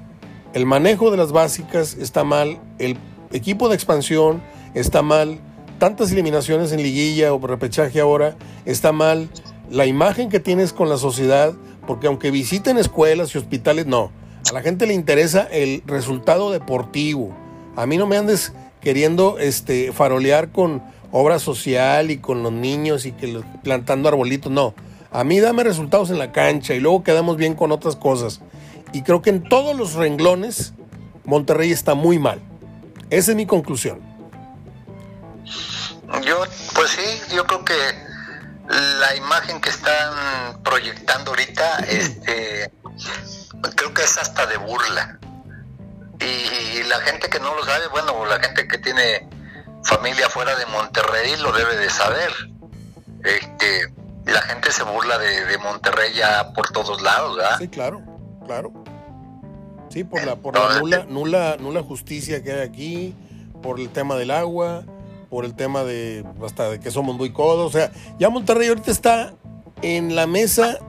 el 0.54 0.66
manejo 0.66 1.12
de 1.12 1.18
las 1.18 1.32
básicas, 1.32 1.94
está 1.94 2.26
mal 2.26 2.60
el 2.80 2.98
equipo 3.32 3.70
de 3.70 3.76
expansión, 3.76 4.42
está 4.74 5.02
mal 5.02 5.40
tantas 5.80 6.12
eliminaciones 6.12 6.72
en 6.72 6.84
liguilla 6.84 7.34
o 7.34 7.40
repechaje 7.46 8.00
ahora, 8.00 8.36
está 8.66 8.92
mal 8.92 9.30
la 9.72 9.86
imagen 9.86 10.30
que 10.30 10.40
tienes 10.40 10.74
con 10.74 10.90
la 10.90 10.98
sociedad, 10.98 11.54
porque 11.88 12.08
aunque 12.08 12.32
visiten 12.32 12.78
escuelas 12.78 13.34
y 13.34 13.38
hospitales, 13.38 13.88
no, 13.88 14.12
a 14.50 14.54
la 14.54 14.62
gente 14.62 14.86
le 14.86 14.94
interesa 14.94 15.48
el 15.52 15.84
resultado 15.86 16.52
deportivo. 16.52 17.36
A 17.76 17.86
mí 17.86 17.98
no 17.98 18.08
me 18.08 18.18
andes 18.18 18.54
queriendo 18.82 19.40
este, 19.40 19.92
farolear 19.92 20.52
con 20.52 20.84
obra 21.12 21.40
social 21.40 22.12
y 22.12 22.18
con 22.18 22.44
los 22.44 22.52
niños 22.52 23.06
y 23.06 23.12
que 23.12 23.42
plantando 23.64 24.10
arbolitos. 24.10 24.52
No. 24.52 24.74
A 25.12 25.24
mí 25.24 25.40
dame 25.40 25.64
resultados 25.64 26.10
en 26.12 26.20
la 26.20 26.32
cancha 26.32 26.76
y 26.76 26.80
luego 26.80 27.04
quedamos 27.04 27.38
bien 27.38 27.56
con 27.56 27.72
otras 27.72 27.96
cosas. 27.96 28.42
Y 28.94 29.04
creo 29.04 29.22
que 29.22 29.30
en 29.30 29.44
todos 29.44 29.76
los 29.76 29.94
renglones 29.94 30.74
Monterrey 31.26 31.72
está 31.72 31.96
muy 31.96 32.20
mal. 32.20 32.40
Esa 33.10 33.32
es 33.32 33.38
mi 33.38 33.46
conclusión. 33.46 34.09
Yo, 36.26 36.44
pues 36.76 36.90
sí, 36.92 37.36
yo 37.36 37.46
creo 37.46 37.64
que 37.64 37.76
la 38.70 39.16
imagen 39.16 39.62
que 39.62 39.70
están 39.70 40.62
proyectando 40.64 41.32
ahorita, 41.32 41.78
este, 41.88 42.72
creo 43.76 43.94
que 43.94 44.04
es 44.04 44.18
hasta 44.18 44.46
de 44.46 44.58
burla. 44.58 45.20
Y, 46.20 46.84
la 46.84 47.00
gente 47.02 47.30
que 47.30 47.40
no 47.40 47.56
lo 47.56 47.64
sabe, 47.64 47.88
bueno, 47.88 48.26
la 48.26 48.40
gente 48.40 48.68
que 48.68 48.78
tiene 48.80 49.28
familia 49.84 50.28
fuera 50.30 50.56
de 50.56 50.66
Monterrey 50.68 51.36
lo 51.38 51.52
debe 51.52 51.78
de 51.78 51.90
saber. 51.90 52.32
Este, 53.24 53.94
la 54.26 54.42
gente 54.42 54.72
se 54.72 54.84
burla 54.84 55.18
de, 55.18 55.58
Monterrey 55.60 56.14
ya 56.16 56.52
por 56.54 56.70
todos 56.72 57.02
lados, 57.02 57.38
¿verdad? 57.38 57.58
Sí, 57.60 57.68
claro, 57.68 58.02
claro. 58.46 58.72
Sí, 59.90 60.04
por 60.04 60.24
la, 60.24 60.36
por 60.36 60.58
la 60.58 60.80
nula, 60.80 61.06
nula, 61.08 61.58
nula 61.60 61.84
justicia 61.84 62.44
que 62.44 62.54
hay 62.54 62.62
aquí, 62.62 63.16
por 63.62 63.80
el 63.80 63.90
tema 63.90 64.16
del 64.16 64.32
agua, 64.32 64.84
por 65.30 65.46
el 65.46 65.56
tema 65.56 65.84
de 65.84 66.26
hasta 66.44 66.70
de 66.70 66.80
que 66.80 66.92
somos 66.92 67.16
muy 67.16 67.32
codos. 67.32 67.74
O 67.74 67.78
sea, 67.78 67.92
ya 68.18 68.30
Monterrey 68.30 68.68
ahorita 68.70 68.92
está 68.92 69.34
en 69.82 70.16
la 70.16 70.28
mesa 70.28 70.80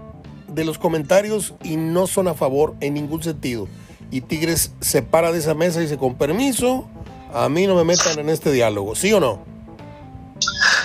de 0.49 0.64
los 0.64 0.78
comentarios 0.78 1.55
y 1.62 1.76
no 1.76 2.07
son 2.07 2.28
a 2.28 2.34
favor 2.34 2.74
en 2.80 2.95
ningún 2.95 3.22
sentido. 3.22 3.68
Y 4.11 4.22
Tigres 4.22 4.72
se 4.80 5.03
para 5.03 5.30
de 5.32 5.38
esa 5.38 5.55
mesa 5.55 5.78
y 5.78 5.82
dice, 5.82 5.97
con 5.97 6.16
permiso, 6.16 6.88
a 7.32 7.49
mí 7.49 7.66
no 7.66 7.76
me 7.76 7.84
metan 7.84 8.18
en 8.18 8.28
este 8.28 8.51
diálogo, 8.51 8.97
¿sí 8.97 9.12
o 9.12 9.20
no? 9.20 9.45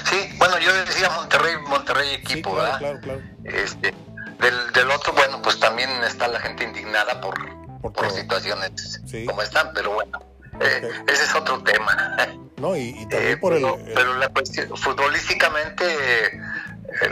Sí, 0.05 0.17
bueno, 0.37 0.59
yo 0.59 0.71
decía 0.85 1.09
Monterrey, 1.09 1.55
Monterrey 1.67 2.13
equipo, 2.13 2.53
claro, 2.53 2.77
Claro, 2.77 2.99
claro. 2.99 3.21
Este, 3.45 3.93
del, 4.39 4.91
otro, 4.91 5.13
bueno, 5.13 5.41
pues 5.41 5.59
también 5.59 5.89
está 6.03 6.27
la 6.27 6.39
gente 6.39 6.65
indignada 6.65 7.19
por, 7.21 7.35
por, 7.81 8.11
situaciones 8.11 9.01
como 9.25 9.41
están, 9.41 9.71
pero 9.73 9.93
bueno, 9.93 10.19
eh, 10.61 10.89
ese 11.07 11.23
es 11.23 11.35
otro 11.35 11.61
tema. 11.63 12.17
No, 12.57 12.73
y, 12.77 12.93
también 13.09 13.33
eh, 13.33 13.37
por 13.37 13.51
el, 13.51 13.65
Pero 13.93 14.15
la 14.15 14.29
cuestión, 14.29 14.77
futbolísticamente, 14.77 15.83
eh, 15.85 16.39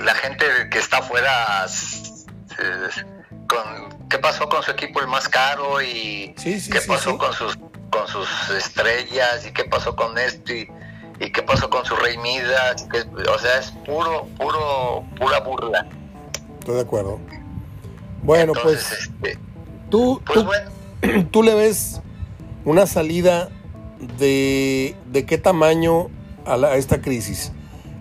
la 0.02 0.16
gente 0.16 0.46
que 0.72 0.80
está 0.80 1.00
afuera 1.00 1.66
con 3.48 4.08
qué 4.08 4.20
pasó 4.20 4.48
con 4.48 4.64
su 4.64 4.72
equipo 4.72 5.02
el 5.02 5.08
más 5.08 5.28
caro 5.28 5.82
y 5.82 6.34
qué 6.42 6.80
pasó 6.88 7.18
con 7.18 7.34
sus 7.34 7.58
con 7.90 8.08
sus 8.08 8.30
estrellas 8.52 9.46
y 9.46 9.52
qué 9.52 9.66
pasó 9.66 9.96
con 9.98 10.18
esto 10.18 10.54
y, 10.54 10.70
qué 11.20 11.42
pasó 11.44 11.70
con 11.70 11.86
su 11.86 11.96
rey 11.98 12.18
Midas, 12.18 12.88
o 13.30 13.40
sea, 13.40 13.60
es 13.60 13.72
puro 13.86 14.28
puro 14.38 15.06
pura 15.20 15.42
burla. 15.42 15.86
Estoy 16.60 16.76
de 16.76 16.82
acuerdo. 16.82 17.20
Bueno, 18.24 18.54
pues 18.62 18.92
este, 18.94 19.38
tú, 19.90 20.22
pues 20.26 20.46
tú, 21.32 21.44
le 21.44 21.54
ves 21.54 22.02
una 22.66 22.86
salida 22.88 23.50
de, 24.20 24.96
de 25.12 25.26
qué 25.26 25.38
tamaño 25.38 26.08
a, 26.46 26.76
esta 26.76 27.02
crisis. 27.02 27.52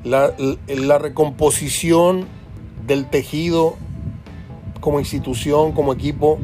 La, 0.04 0.34
la 0.66 0.98
recomposición 0.98 2.26
del 2.86 3.08
tejido 3.08 3.76
como 4.80 4.98
institución, 4.98 5.72
como 5.72 5.92
equipo, 5.92 6.38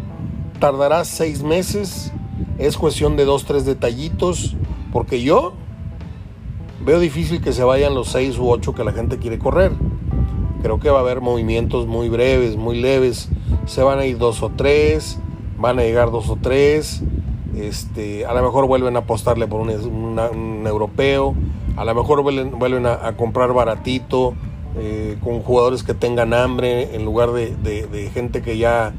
tardará 0.61 1.05
seis 1.05 1.43
meses. 1.43 2.13
Es 2.59 2.77
cuestión 2.77 3.17
de 3.17 3.25
dos, 3.25 3.45
tres 3.45 3.65
detallitos, 3.65 4.57
porque 4.93 5.23
yo 5.23 5.55
veo 6.85 7.01
difícil 7.01 7.41
que 7.41 7.53
se 7.53 7.65
vayan 7.65 7.95
los 7.95 8.09
seis 8.09 8.39
u 8.39 8.49
ocho 8.49 8.75
que 8.75 8.85
la 8.85 8.93
gente 8.93 9.19
quiere 9.19 9.39
correr. 9.39 9.73
Creo 10.63 10.81
que 10.81 10.91
va 10.91 10.99
a 10.99 11.03
haber 11.03 11.21
movimientos 11.21 11.87
muy 11.87 12.09
breves, 12.09 12.57
muy 12.57 12.81
leves. 12.81 13.29
Se 13.67 13.83
van 13.83 13.99
a 13.99 14.07
ir 14.07 14.19
dos 14.19 14.43
o 14.43 14.51
tres, 14.51 15.19
van 15.57 15.79
a 15.79 15.83
llegar 15.83 16.11
dos 16.11 16.29
o 16.31 16.37
tres. 16.37 17.03
Este, 17.59 18.25
a 18.25 18.35
lo 18.35 18.43
mejor 18.43 18.67
vuelven 18.67 18.97
a 18.97 19.01
apostarle 19.01 19.47
por 19.47 19.61
un, 19.61 20.65
europeo, 20.67 21.35
a 21.77 21.85
lo 21.85 21.95
mejor 21.95 22.23
vuelven, 22.23 22.87
a 22.87 23.17
comprar 23.17 23.53
baratito, 23.53 24.35
eh, 24.81 25.19
con 25.25 25.41
jugadores 25.41 25.83
que 25.83 25.93
tengan 25.93 26.33
hambre 26.33 26.95
en 26.95 27.05
lugar 27.05 27.33
de, 27.33 28.11
gente 28.15 28.43
que 28.43 28.59
ya, 28.59 28.93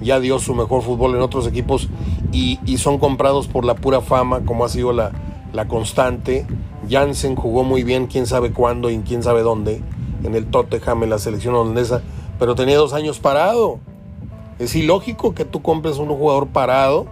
ya 0.00 0.20
dio 0.20 0.38
su 0.38 0.54
mejor 0.54 0.82
fútbol 0.82 1.16
en 1.16 1.20
otros 1.20 1.48
equipos 1.48 1.88
y, 2.30 2.58
son 2.78 2.98
comprados 2.98 3.48
por 3.48 3.64
la 3.64 3.74
pura 3.74 4.00
fama, 4.00 4.44
como 4.44 4.64
ha 4.64 4.68
sido 4.68 4.92
la, 4.92 5.10
la 5.52 5.66
constante. 5.66 6.46
Jansen 6.88 7.34
jugó 7.34 7.64
muy 7.64 7.82
bien, 7.82 8.06
quién 8.06 8.26
sabe 8.26 8.52
cuándo 8.52 8.88
y 8.90 8.98
quién 8.98 9.24
sabe 9.24 9.42
dónde, 9.42 9.82
en 10.22 10.34
el 10.36 10.46
Tottenham, 10.46 11.02
en 11.02 11.10
la 11.10 11.18
selección 11.18 11.56
holandesa, 11.56 12.02
pero 12.38 12.54
tenía 12.54 12.76
dos 12.76 12.92
años 12.92 13.18
parado. 13.18 13.80
Es 14.60 14.76
ilógico 14.76 15.34
que 15.34 15.44
tú 15.44 15.60
compres 15.60 15.98
un 15.98 16.08
jugador 16.08 16.46
parado, 16.46 17.06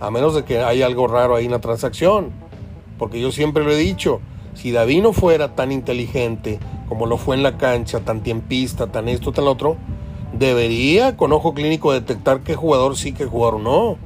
a 0.00 0.10
menos 0.10 0.34
de 0.34 0.44
que 0.44 0.60
haya 0.60 0.86
algo 0.86 1.06
raro 1.06 1.36
ahí 1.36 1.46
en 1.46 1.52
la 1.52 1.60
transacción. 1.60 2.30
Porque 2.98 3.20
yo 3.20 3.32
siempre 3.32 3.64
lo 3.64 3.72
he 3.72 3.76
dicho, 3.76 4.20
si 4.54 4.72
David 4.72 5.02
no 5.02 5.12
fuera 5.12 5.54
tan 5.54 5.72
inteligente 5.72 6.58
como 6.88 7.06
lo 7.06 7.18
fue 7.18 7.36
en 7.36 7.42
la 7.42 7.58
cancha, 7.58 8.00
tan 8.00 8.22
tiempista, 8.22 8.86
tan 8.86 9.08
esto, 9.08 9.32
tan 9.32 9.46
otro, 9.48 9.76
debería 10.32 11.16
con 11.16 11.32
ojo 11.32 11.52
clínico 11.52 11.92
detectar 11.92 12.40
qué 12.40 12.54
jugador 12.54 12.96
sí, 12.96 13.12
qué 13.12 13.26
jugador 13.26 13.60
no. 13.60 13.96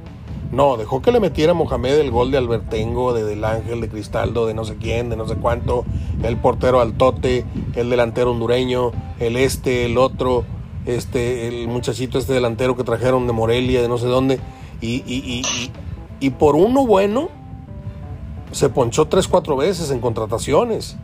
No, 0.51 0.75
dejó 0.75 1.01
que 1.01 1.13
le 1.13 1.21
metiera 1.21 1.53
Mohamed 1.53 1.99
el 1.99 2.11
gol 2.11 2.29
de 2.31 2.37
Albertengo, 2.37 3.13
de 3.13 3.23
Del 3.23 3.45
Ángel, 3.45 3.79
de 3.79 3.87
Cristaldo, 3.87 4.45
de 4.47 4.53
no 4.53 4.65
sé 4.65 4.75
quién, 4.75 5.09
de 5.09 5.15
no 5.15 5.25
sé 5.25 5.35
cuánto, 5.35 5.85
el 6.23 6.35
portero 6.35 6.81
Altote, 6.81 7.45
el 7.75 7.89
delantero 7.89 8.31
hondureño, 8.31 8.91
el 9.19 9.37
este, 9.37 9.85
el 9.85 9.97
otro. 9.97 10.43
este, 10.85 11.47
el 11.47 11.67
muchachito 11.67 12.17
este 12.17 12.33
delantero 12.33 12.75
que 12.75 12.83
trajeron 12.83 13.27
de 13.27 13.33
Morelia, 13.33 13.81
de 13.81 13.87
no 13.87 13.97
sé 13.97 14.07
dónde, 14.07 14.39
y, 14.81 15.03
y, 15.05 15.41
y, 15.41 15.71
y 16.19 16.29
por 16.31 16.55
uno 16.55 16.85
bueno 16.85 17.29
se 18.51 18.69
ponchó 18.69 19.07
tres, 19.07 19.27
cuatro 19.27 19.55
veces 19.55 19.91
en 19.91 19.99
contrataciones. 19.99 20.97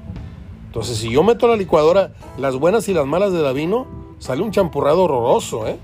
Entonces, 0.65 0.97
si 0.97 1.09
yo 1.09 1.23
meto 1.23 1.45
a 1.45 1.49
la 1.49 1.55
licuadora 1.55 2.11
las 2.37 2.55
buenas 2.55 2.89
y 2.89 2.93
las 2.93 3.05
malas 3.05 3.31
de 3.31 3.41
Davino, 3.41 3.87
sale 4.19 4.41
un 4.41 4.51
champurrado 4.51 5.03
horroroso, 5.03 5.67
¿eh? 5.67 5.77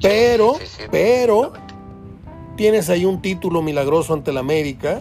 Pero, 0.00 0.54
pero, 0.90 1.52
tienes 2.56 2.90
ahí 2.90 3.04
un 3.04 3.20
título 3.20 3.62
milagroso 3.62 4.14
ante 4.14 4.32
la 4.32 4.40
América, 4.40 5.00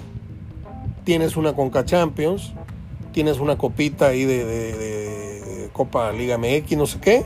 tienes 1.03 1.37
una 1.37 1.53
Conca 1.53 1.85
Champions, 1.85 2.53
tienes 3.11 3.39
una 3.39 3.57
copita 3.57 4.07
ahí 4.07 4.25
de, 4.25 4.45
de 4.45 5.69
Copa 5.73 6.11
Liga 6.11 6.39
MX, 6.39 6.77
no 6.77 6.87
sé 6.87 6.99
qué, 6.99 7.25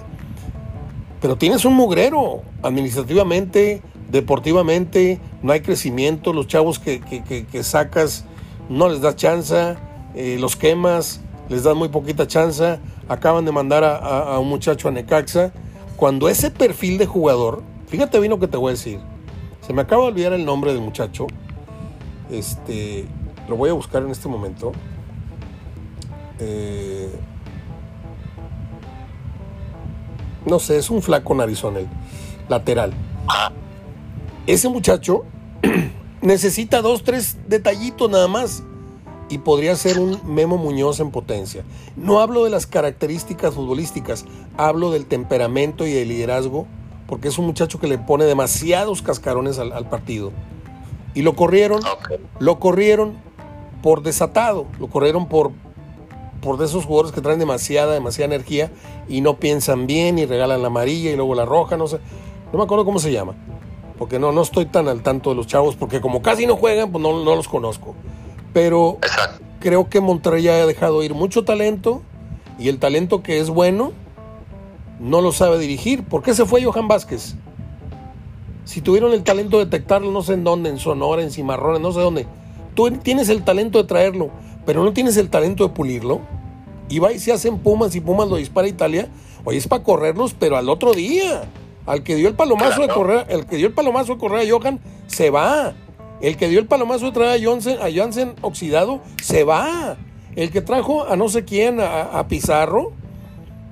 pero 1.21 1.37
tienes 1.37 1.63
un 1.63 1.75
mugrero 1.75 2.41
administrativamente, 2.63 3.81
deportivamente, 4.11 5.19
no 5.41 5.53
hay 5.53 5.61
crecimiento, 5.61 6.33
los 6.33 6.47
chavos 6.47 6.79
que, 6.79 7.63
sacas 7.63 8.25
no 8.69 8.89
les 8.89 9.01
das 9.01 9.15
chance, 9.15 9.75
eh, 10.15 10.37
los 10.39 10.55
quemas, 10.55 11.21
les 11.49 11.63
das 11.63 11.75
muy 11.75 11.89
poquita 11.89 12.27
chance, 12.27 12.79
acaban 13.07 13.45
de 13.45 13.51
mandar 13.51 13.83
a, 13.83 14.37
un 14.39 14.49
muchacho 14.49 14.89
a 14.89 14.91
Necaxa, 14.91 15.53
cuando 15.95 16.29
ese 16.29 16.51
perfil 16.51 16.97
de 16.97 17.05
jugador, 17.05 17.63
fíjate 17.87 18.19
bien 18.19 18.31
lo 18.31 18.39
que 18.39 18.47
te 18.47 18.57
voy 18.57 18.69
a 18.69 18.73
decir, 18.73 18.99
se 19.65 19.73
me 19.73 19.81
acaba 19.81 20.03
de 20.03 20.09
olvidar 20.09 20.33
el 20.33 20.45
nombre 20.45 20.73
del 20.73 20.81
muchacho, 20.81 21.27
este, 22.29 23.05
lo 23.47 23.55
voy 23.55 23.69
a 23.69 23.73
buscar 23.73 24.03
en 24.03 24.11
este 24.11 24.27
momento. 24.27 24.71
Eh, 26.39 27.09
no 30.45 30.57
sé, 30.57 30.77
es 30.77 30.89
un 30.89 31.01
flaco 31.01 31.35
narizonel, 31.35 31.87
lateral. 32.49 32.93
Ese 34.51 34.67
muchacho 34.67 35.23
necesita 36.21 36.81
dos, 36.81 37.03
tres 37.03 37.37
detallitos 37.47 38.11
nada 38.11 38.27
más 38.27 38.63
y 39.29 39.37
podría 39.37 39.73
ser 39.77 39.97
un 39.97 40.19
Memo 40.25 40.57
Muñoz 40.57 40.99
en 40.99 41.09
potencia. 41.09 41.63
No 41.95 42.19
hablo 42.19 42.43
de 42.43 42.49
las 42.49 42.67
características 42.67 43.53
futbolísticas, 43.53 44.25
hablo 44.57 44.91
del 44.91 45.05
temperamento 45.05 45.87
y 45.87 45.93
del 45.93 46.09
liderazgo, 46.09 46.67
porque 47.07 47.29
es 47.29 47.37
un 47.37 47.45
muchacho 47.45 47.79
que 47.79 47.87
le 47.87 47.97
pone 47.97 48.25
demasiados 48.25 49.01
cascarones 49.01 49.57
al, 49.57 49.71
al 49.71 49.87
partido. 49.87 50.33
Y 51.13 51.21
lo 51.21 51.33
corrieron, 51.33 51.79
okay. 51.85 52.17
lo 52.39 52.59
corrieron 52.59 53.13
por 53.81 54.03
desatado, 54.03 54.65
lo 54.81 54.87
corrieron 54.87 55.29
por, 55.29 55.53
por 56.41 56.57
de 56.57 56.65
esos 56.65 56.83
jugadores 56.83 57.13
que 57.13 57.21
traen 57.21 57.39
demasiada, 57.39 57.93
demasiada 57.93 58.35
energía 58.35 58.69
y 59.07 59.21
no 59.21 59.37
piensan 59.37 59.87
bien 59.87 60.19
y 60.19 60.25
regalan 60.25 60.61
la 60.61 60.67
amarilla 60.67 61.09
y 61.09 61.15
luego 61.15 61.35
la 61.35 61.45
roja, 61.45 61.77
no 61.77 61.87
sé. 61.87 61.99
No 62.51 62.57
me 62.57 62.65
acuerdo 62.65 62.83
cómo 62.83 62.99
se 62.99 63.13
llama. 63.13 63.33
Porque 64.01 64.17
no, 64.17 64.31
no 64.31 64.41
estoy 64.41 64.65
tan 64.65 64.87
al 64.87 65.03
tanto 65.03 65.29
de 65.29 65.35
los 65.35 65.45
chavos, 65.45 65.75
porque 65.75 66.01
como 66.01 66.23
casi 66.23 66.47
no 66.47 66.55
juegan, 66.55 66.91
pues 66.91 67.03
no, 67.03 67.23
no 67.23 67.35
los 67.35 67.47
conozco. 67.47 67.93
Pero 68.51 68.97
Exacto. 69.03 69.45
creo 69.59 69.89
que 69.89 70.01
Monterrey 70.01 70.47
ha 70.47 70.65
dejado 70.65 71.03
ir 71.03 71.13
mucho 71.13 71.45
talento 71.45 72.01
y 72.57 72.69
el 72.69 72.79
talento 72.79 73.21
que 73.21 73.39
es 73.39 73.51
bueno 73.51 73.91
no 74.99 75.21
lo 75.21 75.31
sabe 75.31 75.59
dirigir. 75.59 76.03
¿Por 76.03 76.23
qué 76.23 76.33
se 76.33 76.47
fue 76.47 76.63
Johan 76.63 76.87
Vázquez? 76.87 77.35
Si 78.65 78.81
tuvieron 78.81 79.13
el 79.13 79.21
talento 79.21 79.59
de 79.59 79.65
detectarlo, 79.65 80.11
no 80.11 80.23
sé 80.23 80.33
en 80.33 80.45
dónde, 80.45 80.71
en 80.71 80.79
Sonora, 80.79 81.21
en 81.21 81.29
Cimarrones, 81.29 81.79
no 81.79 81.91
sé 81.91 81.99
dónde. 81.99 82.25
Tú 82.73 82.89
tienes 82.89 83.29
el 83.29 83.43
talento 83.43 83.77
de 83.77 83.83
traerlo, 83.83 84.31
pero 84.65 84.83
no 84.83 84.93
tienes 84.93 85.15
el 85.17 85.29
talento 85.29 85.67
de 85.67 85.75
pulirlo. 85.75 86.21
Y 86.89 86.97
va 86.97 87.13
y 87.13 87.19
se 87.19 87.33
hacen 87.33 87.59
Pumas 87.59 87.93
y 87.93 88.01
Pumas 88.01 88.27
lo 88.27 88.37
dispara 88.37 88.67
Italia. 88.67 89.09
Oye, 89.43 89.59
es 89.59 89.67
para 89.67 89.83
correrlos, 89.83 90.33
pero 90.33 90.57
al 90.57 90.69
otro 90.69 90.91
día. 90.91 91.43
Al 91.85 92.03
que 92.03 92.15
dio 92.15 92.27
el 92.27 92.35
palomazo 92.35 92.77
claro. 92.77 92.87
de 92.87 92.93
correr, 92.93 93.25
el 93.29 93.45
que 93.45 93.57
dio 93.57 93.67
el 93.67 93.73
palomazo 93.73 94.13
de 94.13 94.19
correr 94.19 94.47
a 94.47 94.51
Johan, 94.51 94.79
se 95.07 95.29
va. 95.29 95.73
El 96.21 96.37
que 96.37 96.47
dio 96.47 96.59
el 96.59 96.67
palomazo 96.67 97.07
de 97.07 97.11
traer 97.13 97.41
a 97.41 97.43
Johnson, 97.43 97.77
a 97.81 97.91
Jansen 97.91 98.33
oxidado, 98.41 99.01
se 99.21 99.43
va. 99.43 99.97
El 100.35 100.51
que 100.51 100.61
trajo 100.61 101.05
a 101.07 101.15
no 101.15 101.29
sé 101.29 101.43
quién, 101.43 101.79
a, 101.79 102.03
a 102.03 102.27
Pizarro, 102.27 102.93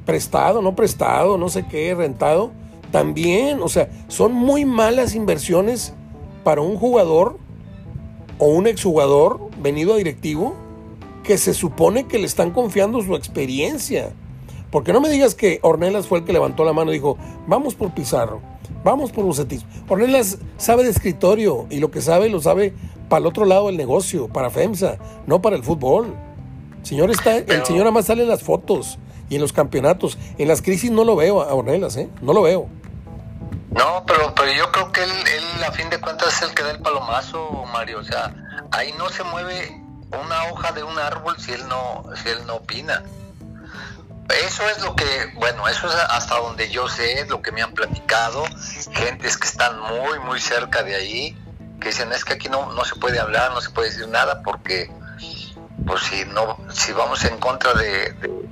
prestado, 0.05 0.61
no 0.61 0.75
prestado, 0.75 1.37
no 1.37 1.49
sé 1.49 1.65
qué, 1.67 1.93
rentado, 1.93 2.51
también. 2.91 3.61
O 3.61 3.69
sea, 3.69 3.89
son 4.07 4.33
muy 4.33 4.65
malas 4.65 5.13
inversiones 5.13 5.93
para 6.43 6.61
un 6.61 6.75
jugador 6.77 7.37
o 8.39 8.47
un 8.47 8.65
exjugador 8.65 9.39
venido 9.61 9.93
a 9.93 9.97
directivo 9.97 10.55
que 11.23 11.37
se 11.37 11.53
supone 11.53 12.07
que 12.07 12.17
le 12.17 12.25
están 12.25 12.51
confiando 12.51 13.01
su 13.03 13.15
experiencia. 13.15 14.13
Porque 14.71 14.93
no 14.93 15.01
me 15.01 15.09
digas 15.09 15.35
que 15.35 15.59
Ornelas 15.63 16.07
fue 16.07 16.19
el 16.19 16.25
que 16.25 16.33
levantó 16.33 16.63
la 16.63 16.73
mano 16.73 16.91
y 16.91 16.95
dijo, 16.95 17.17
vamos 17.47 17.75
por 17.75 17.91
Pizarro, 17.93 18.41
vamos 18.83 19.11
por 19.11 19.25
Bucetich. 19.25 19.65
Ornelas 19.87 20.37
sabe 20.57 20.83
de 20.83 20.91
escritorio 20.91 21.65
y 21.69 21.79
lo 21.79 21.91
que 21.91 22.01
sabe 22.01 22.29
lo 22.29 22.41
sabe 22.41 22.73
para 23.09 23.21
el 23.21 23.25
otro 23.25 23.45
lado 23.45 23.67
del 23.67 23.77
negocio, 23.77 24.27
para 24.27 24.49
FEMSA, 24.49 24.97
no 25.25 25.41
para 25.41 25.55
el 25.55 25.63
fútbol. 25.63 26.15
Señor 26.83 27.09
está, 27.11 27.37
el 27.37 27.65
señor 27.65 27.83
además 27.83 28.05
sale 28.05 28.23
en 28.23 28.29
las 28.29 28.43
fotos 28.43 28.99
y 29.29 29.35
en 29.35 29.41
los 29.41 29.53
campeonatos. 29.53 30.17
En 30.37 30.47
las 30.47 30.61
crisis 30.61 30.91
no 30.91 31.03
lo 31.03 31.15
veo 31.15 31.41
a 31.41 31.53
Ornelas, 31.53 31.97
¿eh? 31.97 32.09
No 32.21 32.33
lo 32.33 32.43
veo. 32.43 32.67
No, 33.71 34.03
pero, 34.05 34.33
pero 34.35 34.51
yo 34.51 34.71
creo 34.71 34.91
que 34.91 35.03
él, 35.03 35.09
él, 35.09 35.63
a 35.63 35.71
fin 35.71 35.89
de 35.89 35.99
cuentas, 35.99 36.33
es 36.33 36.49
el 36.49 36.55
que 36.55 36.63
da 36.63 36.71
el 36.71 36.79
palomazo, 36.79 37.65
Mario. 37.71 37.99
O 37.99 38.03
sea, 38.03 38.33
ahí 38.71 38.93
no 38.97 39.09
se 39.09 39.23
mueve 39.23 39.81
una 40.09 40.51
hoja 40.51 40.71
de 40.71 40.83
un 40.83 40.97
árbol 40.97 41.35
si 41.37 41.51
él 41.51 41.61
no, 41.67 42.03
si 42.15 42.29
él 42.29 42.39
no 42.47 42.55
opina. 42.55 43.03
Eso 44.29 44.67
es 44.69 44.81
lo 44.83 44.95
que, 44.95 45.31
bueno, 45.35 45.67
eso 45.67 45.87
es 45.87 45.95
hasta 45.95 46.35
donde 46.37 46.69
yo 46.69 46.87
sé, 46.87 47.25
lo 47.27 47.41
que 47.41 47.51
me 47.51 47.61
han 47.61 47.73
platicado, 47.73 48.43
gentes 48.93 49.37
que 49.37 49.47
están 49.47 49.79
muy, 49.79 50.19
muy 50.19 50.39
cerca 50.39 50.83
de 50.83 50.95
ahí, 50.95 51.37
que 51.81 51.89
dicen, 51.89 52.11
es 52.13 52.23
que 52.25 52.33
aquí 52.33 52.47
no, 52.47 52.71
no 52.73 52.85
se 52.85 52.95
puede 52.95 53.19
hablar, 53.19 53.51
no 53.53 53.61
se 53.61 53.71
puede 53.71 53.89
decir 53.89 54.07
nada, 54.07 54.43
porque, 54.43 54.91
pues 55.85 56.03
si 56.03 56.25
no, 56.25 56.57
si 56.71 56.91
vamos 56.91 57.25
en 57.25 57.37
contra 57.39 57.73
de, 57.73 58.11
de 58.13 58.49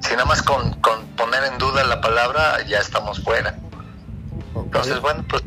si 0.00 0.12
nada 0.12 0.24
más 0.24 0.42
con, 0.42 0.74
con 0.80 1.04
poner 1.08 1.44
en 1.44 1.58
duda 1.58 1.82
la 1.84 2.00
palabra, 2.00 2.62
ya 2.62 2.78
estamos 2.78 3.22
fuera. 3.22 3.58
Entonces, 4.54 5.00
bueno, 5.00 5.24
pues 5.28 5.42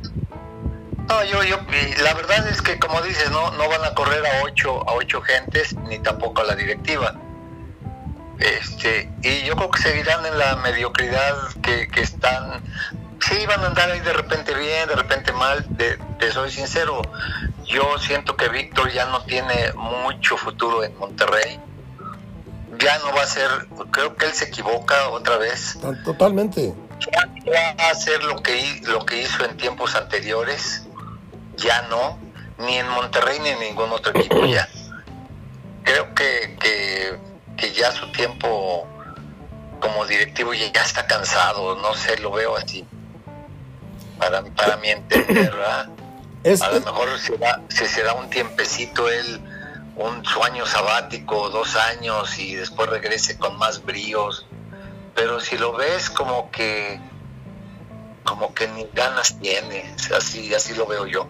no, 1.08 1.24
yo, 1.26 1.44
yo, 1.44 1.58
la 2.04 2.14
verdad 2.14 2.48
es 2.48 2.62
que 2.62 2.80
como 2.80 3.02
dices, 3.02 3.32
no, 3.32 3.52
no 3.52 3.68
van 3.70 3.84
a 3.84 3.94
correr 3.94 4.26
a 4.26 4.44
ocho, 4.44 4.88
a 4.90 4.94
ocho 4.94 5.22
gentes, 5.22 5.76
ni 5.88 6.00
tampoco 6.00 6.42
a 6.42 6.46
la 6.46 6.56
directiva. 6.56 7.16
Este, 8.42 9.10
y 9.22 9.44
yo 9.44 9.56
creo 9.56 9.72
que 9.72 9.82
seguirán 9.82 10.26
en 10.26 10.38
la 10.38 10.56
mediocridad 10.58 11.36
que, 11.62 11.88
que 11.88 12.02
están, 12.02 12.64
sí 13.20 13.46
van 13.46 13.62
a 13.62 13.68
andar 13.68 13.92
ahí 13.92 14.00
de 14.00 14.14
repente 14.14 14.54
bien, 14.56 14.88
de 14.88 14.96
repente 14.96 15.32
mal, 15.32 15.66
de, 15.70 15.98
te 16.18 16.32
soy 16.32 16.52
sincero, 16.52 17.02
yo 17.66 17.98
siento 18.00 18.36
que 18.36 18.50
Víctor 18.50 18.92
ya 18.92 19.06
no 19.06 19.24
tiene 19.24 19.74
mucho 19.74 20.38
futuro 20.38 20.84
en 20.84 20.98
Monterrey. 20.98 21.60
Ya 22.80 22.98
no 23.00 23.14
va 23.14 23.24
a 23.24 23.28
ser, 23.28 23.50
creo 23.92 24.16
que 24.16 24.26
él 24.26 24.34
se 24.34 24.46
equivoca 24.46 25.10
otra 25.10 25.38
vez. 25.38 25.78
Totalmente 26.04 26.74
va 27.48 27.84
a 27.86 27.92
hacer 27.92 28.24
lo 28.24 28.42
que, 28.42 28.82
lo 28.88 29.06
que 29.06 29.24
hizo 29.24 29.46
en 29.46 29.58
tiempos 29.58 29.96
anteriores, 29.96 30.84
ya 31.58 31.82
no, 31.84 32.18
ni 32.60 32.78
en 32.78 32.88
Monterrey 32.90 33.40
ni 33.40 33.50
en 33.50 33.60
ningún 33.60 33.92
otro 33.92 34.18
equipo 34.18 34.46
ya. 34.46 34.68
Creo 35.84 36.14
que, 36.14 36.58
que, 36.60 37.20
que 37.62 37.72
ya 37.72 37.92
su 37.92 38.12
tiempo 38.12 38.86
como 39.80 40.06
directivo 40.06 40.54
ya, 40.54 40.68
está 40.82 41.08
cansado, 41.08 41.76
no 41.76 41.94
sé, 41.94 42.18
lo 42.20 42.32
veo 42.32 42.58
así. 42.58 42.86
Para, 44.18 44.44
para 44.44 44.78
mi 44.78 44.90
entender, 44.90 45.52
¿verdad? 45.52 45.90
A 46.62 46.72
lo 46.72 46.82
mejor 46.82 47.20
si, 47.20 47.38
da, 47.38 47.62
se 47.70 48.04
da 48.04 48.14
un 48.16 48.30
tiempecito 48.30 49.08
él, 49.08 49.42
un 49.96 50.26
sueño 50.26 50.66
sabático, 50.66 51.50
dos 51.50 51.76
años 51.76 52.38
y 52.40 52.56
después 52.56 52.90
regrese 52.90 53.38
con 53.38 53.58
más 53.58 53.84
bríos 53.86 54.48
pero 55.16 55.40
si 55.40 55.58
lo 55.58 55.74
ves 55.74 56.10
como 56.10 56.50
que 56.52 57.00
como 58.24 58.54
que 58.54 58.68
ni 58.70 58.86
ganas 58.94 59.38
tiene, 59.40 59.84
así, 60.16 60.54
así 60.54 60.76
lo 60.76 60.86
veo 60.86 61.08
yo. 61.08 61.28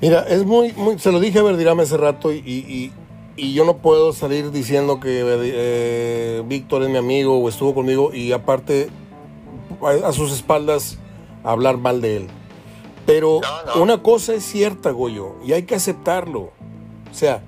Mira, 0.00 0.26
es 0.28 0.44
muy, 0.44 0.72
muy 0.72 0.98
se 0.98 1.12
lo 1.12 1.20
dije 1.20 1.38
a 1.38 1.42
Verdirame 1.42 1.82
hace 1.82 1.96
rato 1.96 2.32
y, 2.32 2.38
y, 2.38 2.92
y 3.36 3.54
yo 3.54 3.64
no 3.64 3.78
puedo 3.78 4.12
salir 4.12 4.50
diciendo 4.50 5.00
que 5.00 5.22
eh, 5.24 6.42
Víctor 6.46 6.82
es 6.82 6.90
mi 6.90 6.98
amigo 6.98 7.38
o 7.38 7.48
estuvo 7.48 7.74
conmigo 7.74 8.12
y 8.12 8.32
aparte 8.32 8.88
a, 9.82 10.08
a 10.08 10.12
sus 10.12 10.32
espaldas 10.32 10.98
hablar 11.44 11.78
mal 11.78 12.00
de 12.00 12.18
él. 12.18 12.26
Pero 13.06 13.40
no, 13.40 13.74
no. 13.74 13.82
una 13.82 14.02
cosa 14.02 14.34
es 14.34 14.44
cierta, 14.44 14.90
Goyo, 14.90 15.36
y 15.44 15.52
hay 15.52 15.62
que 15.64 15.74
aceptarlo. 15.74 16.50
O 17.10 17.14
sea, 17.14 17.42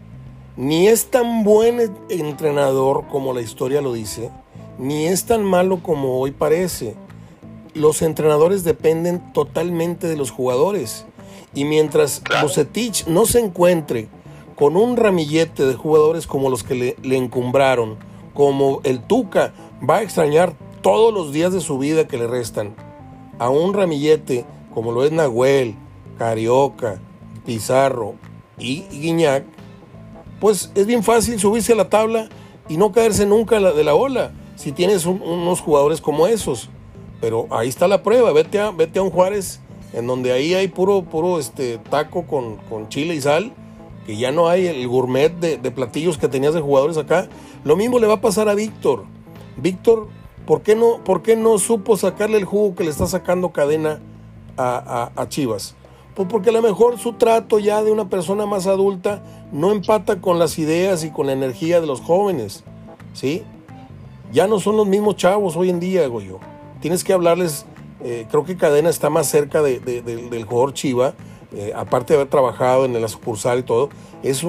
ni 0.56 0.88
es 0.88 1.10
tan 1.10 1.44
buen 1.44 1.94
entrenador 2.08 3.06
como 3.08 3.32
la 3.32 3.42
historia 3.42 3.80
lo 3.80 3.92
dice, 3.92 4.30
ni 4.78 5.06
es 5.06 5.24
tan 5.24 5.44
malo 5.44 5.82
como 5.82 6.18
hoy 6.18 6.30
parece. 6.30 6.94
Los 7.74 8.02
entrenadores 8.02 8.64
dependen 8.64 9.32
totalmente 9.32 10.08
de 10.08 10.16
los 10.16 10.30
jugadores. 10.30 11.06
Y 11.54 11.64
mientras. 11.64 12.22
Bucetich 12.42 13.06
no 13.06 13.26
se 13.26 13.40
encuentre 13.40 14.08
con 14.56 14.76
un 14.76 14.96
ramillete 14.96 15.66
de 15.66 15.74
jugadores 15.74 16.26
como 16.26 16.50
los 16.50 16.62
que 16.62 16.96
le, 17.02 17.16
encumbraron, 17.16 17.96
como 18.34 18.80
el 18.84 19.02
Tuca, 19.02 19.52
va 19.88 19.96
a 19.96 20.02
extrañar 20.02 20.54
todos 20.80 21.12
los 21.12 21.32
días 21.32 21.52
de 21.52 21.60
su 21.60 21.78
vida 21.78 22.06
que 22.06 22.18
le 22.18 22.26
restan 22.26 22.74
a 23.38 23.48
un 23.50 23.74
ramillete 23.74 24.44
como 24.74 24.92
lo 24.92 25.04
es 25.04 25.12
Nahuel, 25.12 25.74
Carioca, 26.18 27.00
Pizarro 27.44 28.14
y, 28.58 28.82
Guiñac, 28.90 29.44
pues 30.40 30.72
es 30.74 30.86
bien 30.86 31.02
fácil 31.02 31.38
subirse 31.38 31.72
a 31.72 31.76
la 31.76 31.88
tabla 31.88 32.28
y 32.68 32.76
no 32.76 32.92
caerse 32.92 33.26
nunca 33.26 33.60
de 33.60 33.84
la 33.84 33.94
ola 33.94 34.32
si 34.56 34.72
tienes 34.72 35.06
unos 35.06 35.60
jugadores 35.60 36.00
como 36.00 36.26
esos. 36.26 36.70
Pero 37.20 37.46
ahí 37.50 37.68
está 37.68 37.86
la 37.88 38.02
prueba, 38.02 38.32
vete 38.32 38.60
a, 38.60 38.70
vete 38.70 38.98
a 38.98 39.02
un 39.02 39.10
Juárez 39.10 39.60
en 39.92 40.06
donde 40.06 40.32
ahí 40.32 40.54
hay 40.54 40.68
puro, 40.68 41.02
puro 41.02 41.38
este, 41.38 41.78
taco 41.78 42.26
con, 42.26 42.56
con 42.68 42.88
chile 42.88 43.14
y 43.14 43.20
sal, 43.20 43.52
que 44.06 44.16
ya 44.16 44.32
no 44.32 44.48
hay 44.48 44.66
el 44.66 44.86
gourmet 44.88 45.32
de, 45.32 45.70
platillos 45.70 46.18
que 46.18 46.28
tenías 46.28 46.54
de 46.54 46.60
jugadores 46.60 46.96
acá. 46.96 47.28
Lo 47.64 47.76
mismo 47.76 47.98
le 47.98 48.06
va 48.06 48.14
a 48.14 48.20
pasar 48.20 48.48
a 48.48 48.54
Víctor. 48.54 49.04
Víctor, 49.56 50.08
¿por 50.46 50.62
qué 50.62 50.74
no, 50.74 51.02
por 51.04 51.22
qué 51.22 51.36
no 51.36 51.58
supo 51.58 51.96
sacarle 51.96 52.38
el 52.38 52.44
jugo 52.44 52.74
que 52.74 52.84
le 52.84 52.90
está 52.90 53.06
sacando 53.06 53.50
cadena 53.50 54.00
a, 54.56 55.10
a 55.14 55.28
Chivas? 55.28 55.76
Pues 56.14 56.28
porque 56.28 56.50
a 56.50 56.52
lo 56.52 56.60
mejor 56.60 56.98
su 56.98 57.14
trato 57.14 57.58
ya 57.58 57.82
de 57.82 57.90
una 57.90 58.08
persona 58.08 58.44
más 58.44 58.66
adulta 58.66 59.22
no 59.50 59.70
empata 59.70 60.20
con 60.20 60.38
las 60.38 60.58
ideas 60.58 61.04
y 61.04 61.10
con 61.10 61.26
la 61.26 61.32
energía 61.32 61.80
de 61.80 61.86
los 61.86 62.00
jóvenes, 62.00 62.64
¿sí? 63.14 63.44
Ya 64.32 64.46
no 64.46 64.60
son 64.60 64.76
los 64.76 64.86
mismos 64.86 65.16
chavos 65.16 65.56
hoy 65.56 65.70
en 65.70 65.80
día, 65.80 66.06
yo. 66.06 66.38
Tienes 66.80 67.04
que 67.04 67.12
hablarles, 67.12 67.64
eh, 68.02 68.26
creo 68.30 68.44
que 68.44 68.56
Cadena 68.56 68.90
está 68.90 69.08
más 69.08 69.28
cerca 69.28 69.62
del 69.62 70.44
jugador 70.44 70.74
Chiva, 70.74 71.14
eh, 71.54 71.72
aparte 71.76 72.14
de 72.14 72.20
haber 72.20 72.30
trabajado 72.30 72.84
en 72.86 72.98
la 73.00 73.08
sucursal 73.08 73.58
y 73.58 73.62
todo, 73.62 73.90
es, 74.22 74.42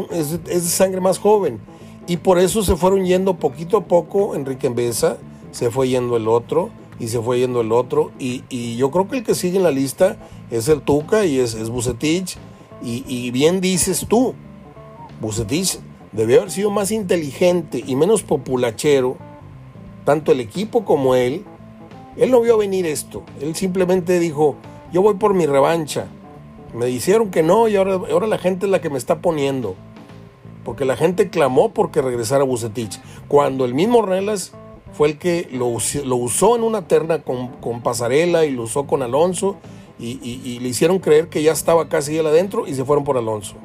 de 0.44 0.62
sangre 0.62 1.02
más 1.02 1.20
joven. 1.20 1.60
Y 2.08 2.18
por 2.18 2.40
eso 2.40 2.64
se 2.64 2.76
fueron 2.76 3.06
yendo 3.06 3.36
poquito 3.36 3.78
a 3.78 3.86
poco 3.86 4.36
Enrique 4.36 4.68
Embeza, 4.68 5.18
se 5.52 5.70
fue 5.70 5.90
yendo 5.90 6.18
el 6.18 6.28
otro, 6.28 6.70
y 7.00 7.08
se 7.08 7.20
fue 7.20 7.40
yendo 7.40 7.62
el 7.62 7.72
otro. 7.72 8.12
Y, 8.20 8.76
yo 8.78 8.92
creo 8.92 9.08
que 9.08 9.18
el 9.18 9.24
que 9.24 9.36
sigue 9.36 9.58
en 9.58 9.64
la 9.64 9.72
lista 9.72 10.18
es 10.52 10.68
el 10.68 10.82
Tuca 10.82 11.26
y 11.26 11.40
es, 11.40 11.54
es 11.54 11.70
Bucetich. 11.70 12.38
Y, 12.82 13.32
bien 13.32 13.62
dices 13.62 14.06
tú, 14.10 14.34
Bucetich 15.22 15.80
debió 16.12 16.40
haber 16.40 16.52
sido 16.52 16.70
más 16.70 16.92
inteligente 16.92 17.84
y 17.86 17.96
menos 17.96 18.24
populachero, 18.24 19.18
tanto 20.06 20.32
el 20.32 20.40
equipo 20.42 20.84
como 20.86 21.16
él. 21.16 21.46
Él 22.18 22.30
no 22.30 22.42
vio 22.42 22.58
venir 22.58 22.86
esto, 22.86 23.24
él 23.42 23.56
simplemente 23.56 24.20
dijo, 24.20 24.56
yo 24.92 25.02
voy 25.02 25.16
por 25.16 25.34
mi 25.34 25.48
revancha. 25.48 26.08
Me 26.74 26.86
dijeron 26.88 27.30
que 27.32 27.44
no 27.44 27.68
y 27.68 27.76
ahora, 27.76 27.94
ahora 27.94 28.28
la 28.28 28.38
gente 28.38 28.66
es 28.66 28.72
la 28.72 28.82
que 28.82 28.90
me 28.90 28.98
está 28.98 29.20
poniendo. 29.20 29.76
Porque 30.64 30.86
la 30.86 30.96
gente 30.96 31.30
clamó 31.30 31.74
porque 31.74 32.02
regresara 32.02 32.44
Bucetich. 32.44 33.00
Cuando 33.28 33.66
el 33.66 33.74
mismo 33.74 34.02
Relas 34.02 34.54
fue 34.94 35.10
el 35.10 35.18
que 35.18 35.50
lo, 35.52 35.68
usó 35.68 36.56
en 36.56 36.64
una 36.64 36.88
terna 36.88 37.24
con, 37.24 37.82
Pasarela 37.82 38.46
y 38.46 38.52
lo 38.52 38.64
usó 38.64 38.86
con 38.86 39.02
Alonso 39.02 39.58
y, 40.00 40.60
le 40.60 40.70
hicieron 40.70 41.00
creer 41.00 41.30
que 41.30 41.42
ya 41.42 41.52
estaba 41.52 41.88
casi 41.88 42.18
él 42.18 42.28
adentro 42.28 42.68
y 42.68 42.76
se 42.76 42.86
fueron 42.86 43.04
por 43.04 43.18
Alonso. 43.18 43.56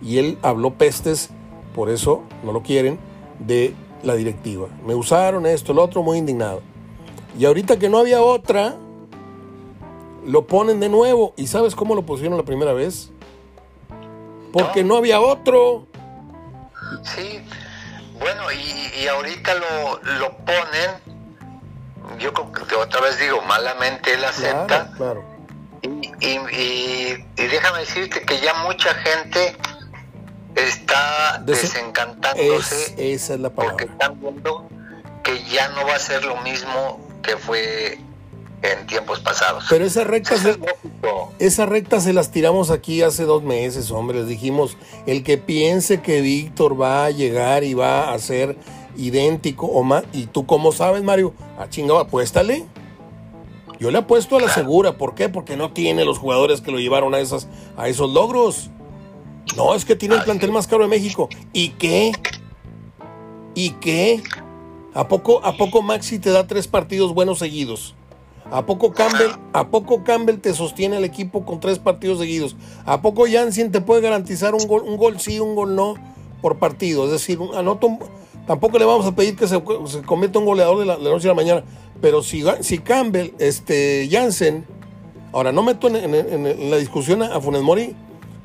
Y 0.00 0.18
él 0.18 0.38
habló 0.42 0.74
pestes, 0.74 1.30
por 1.74 1.90
eso 1.90 2.22
no 2.44 2.52
lo 2.52 2.62
quieren, 2.62 2.98
de 3.40 3.74
la 4.02 4.14
directiva. 4.14 4.68
Me 4.86 4.94
usaron 4.94 5.46
esto, 5.46 5.72
el 5.72 5.78
otro, 5.78 6.02
muy 6.02 6.18
indignado. 6.18 6.62
Y 7.38 7.44
ahorita 7.44 7.78
que 7.78 7.88
no 7.88 7.98
había 7.98 8.22
otra, 8.22 8.76
lo 10.24 10.46
ponen 10.46 10.80
de 10.80 10.88
nuevo. 10.88 11.34
¿Y 11.36 11.46
sabes 11.46 11.74
cómo 11.74 11.94
lo 11.94 12.02
pusieron 12.02 12.36
la 12.36 12.44
primera 12.44 12.72
vez? 12.72 13.10
Porque 14.52 14.84
no 14.84 14.96
había 14.96 15.20
otro. 15.20 15.86
Sí, 17.02 17.40
bueno, 18.18 18.42
y, 18.52 19.06
ahorita 19.06 19.54
lo, 19.54 20.02
lo 20.18 20.36
ponen, 20.38 20.90
yo 22.18 22.32
creo 22.32 22.66
que 22.66 22.74
otra 22.74 23.00
vez 23.00 23.18
digo, 23.18 23.40
malamente 23.42 24.14
él 24.14 24.24
acepta. 24.24 24.90
Claro, 24.96 25.24
Y, 25.82 27.16
déjame 27.36 27.80
decirte 27.80 28.22
que 28.22 28.40
ya 28.40 28.54
mucha 28.64 28.94
gente 28.94 29.56
está 30.54 31.40
desencantándose. 31.44 32.94
esa 33.12 33.34
es 33.34 33.40
la 33.40 33.50
palabra. 33.50 33.76
Porque 33.76 33.92
están 33.92 34.20
viendo 34.20 34.68
que 35.22 35.44
ya 35.44 35.68
no 35.70 35.86
va 35.86 35.94
a 35.94 35.98
ser 35.98 36.24
lo 36.24 36.36
mismo 36.42 37.00
que 37.22 37.36
fue 37.36 37.98
en 38.62 38.86
tiempos 38.86 39.20
pasados. 39.20 39.64
Pero 39.68 39.84
esa 39.84 40.04
recta, 40.04 40.36
se, 40.36 40.58
esa 41.38 41.66
recta 41.66 42.00
se 42.00 42.12
las 42.12 42.30
tiramos 42.30 42.70
aquí 42.70 43.02
hace 43.02 43.24
dos 43.24 43.42
meses, 43.42 43.90
hombre. 43.90 44.20
Les 44.20 44.28
dijimos, 44.28 44.76
el 45.06 45.22
que 45.22 45.38
piense 45.38 46.00
que 46.00 46.20
Víctor 46.20 46.80
va 46.80 47.04
a 47.04 47.10
llegar 47.10 47.64
y 47.64 47.74
va 47.74 48.12
a 48.12 48.18
ser 48.18 48.56
idéntico 48.96 49.66
o 49.66 49.82
más, 49.82 50.04
y 50.12 50.26
tú 50.26 50.44
cómo 50.44 50.72
sabes, 50.72 51.02
Mario, 51.02 51.32
a 51.56 51.62
ah, 51.62 51.68
chingado, 51.68 52.00
apuéstale. 52.00 52.66
Yo 53.78 53.92
le 53.92 53.98
apuesto 53.98 54.36
a 54.36 54.40
la 54.40 54.48
segura, 54.48 54.98
¿por 54.98 55.14
qué? 55.14 55.28
Porque 55.28 55.56
no 55.56 55.72
tiene 55.72 56.04
los 56.04 56.18
jugadores 56.18 56.60
que 56.60 56.72
lo 56.72 56.78
llevaron 56.78 57.14
a, 57.14 57.20
esas, 57.20 57.46
a 57.76 57.88
esos 57.88 58.10
logros. 58.10 58.70
No, 59.56 59.74
es 59.76 59.84
que 59.84 59.94
tiene 59.94 60.16
el 60.16 60.24
plantel 60.24 60.50
más 60.50 60.66
caro 60.66 60.82
de 60.82 60.88
México. 60.88 61.28
¿Y 61.52 61.70
qué? 61.70 62.12
¿Y 63.54 63.70
qué? 63.74 64.20
¿A 64.94 65.06
poco, 65.06 65.44
¿A 65.44 65.56
poco 65.56 65.80
Maxi 65.80 66.18
te 66.18 66.30
da 66.30 66.48
tres 66.48 66.66
partidos 66.66 67.14
buenos 67.14 67.38
seguidos? 67.38 67.94
¿A 68.50 68.64
poco 68.64 68.92
Campbell, 68.92 69.32
a 69.52 69.68
poco 69.68 70.04
Campbell 70.04 70.38
te 70.38 70.54
sostiene 70.54 70.96
el 70.96 71.04
equipo 71.04 71.44
con 71.44 71.60
tres 71.60 71.78
partidos 71.78 72.18
seguidos? 72.18 72.56
¿A 72.86 73.02
poco 73.02 73.26
Jansen 73.30 73.70
te 73.70 73.82
puede 73.82 74.00
garantizar 74.00 74.54
un 74.54 74.66
gol, 74.66 74.82
un 74.86 74.96
gol 74.96 75.20
sí, 75.20 75.38
un 75.38 75.54
gol 75.54 75.76
no 75.76 75.94
por 76.40 76.58
partido? 76.58 77.04
Es 77.04 77.10
decir, 77.10 77.38
anoto, 77.54 77.98
tampoco 78.46 78.78
le 78.78 78.86
vamos 78.86 79.04
a 79.04 79.14
pedir 79.14 79.36
que 79.36 79.46
se, 79.46 79.62
se 79.86 80.02
cometa 80.02 80.38
un 80.38 80.46
goleador 80.46 80.78
de 80.78 80.86
la, 80.86 80.96
noche 80.96 81.28
a 81.28 81.32
la 81.32 81.34
mañana, 81.34 81.62
pero 82.00 82.22
si, 82.22 82.42
si 82.60 82.78
Campbell, 82.78 83.32
este, 83.38 84.08
Jansen, 84.10 84.64
ahora 85.32 85.52
no 85.52 85.62
meto 85.62 85.88
en, 85.88 86.70
la 86.70 86.78
discusión 86.78 87.22
a 87.22 87.38
Funes 87.42 87.62
Mori, 87.62 87.94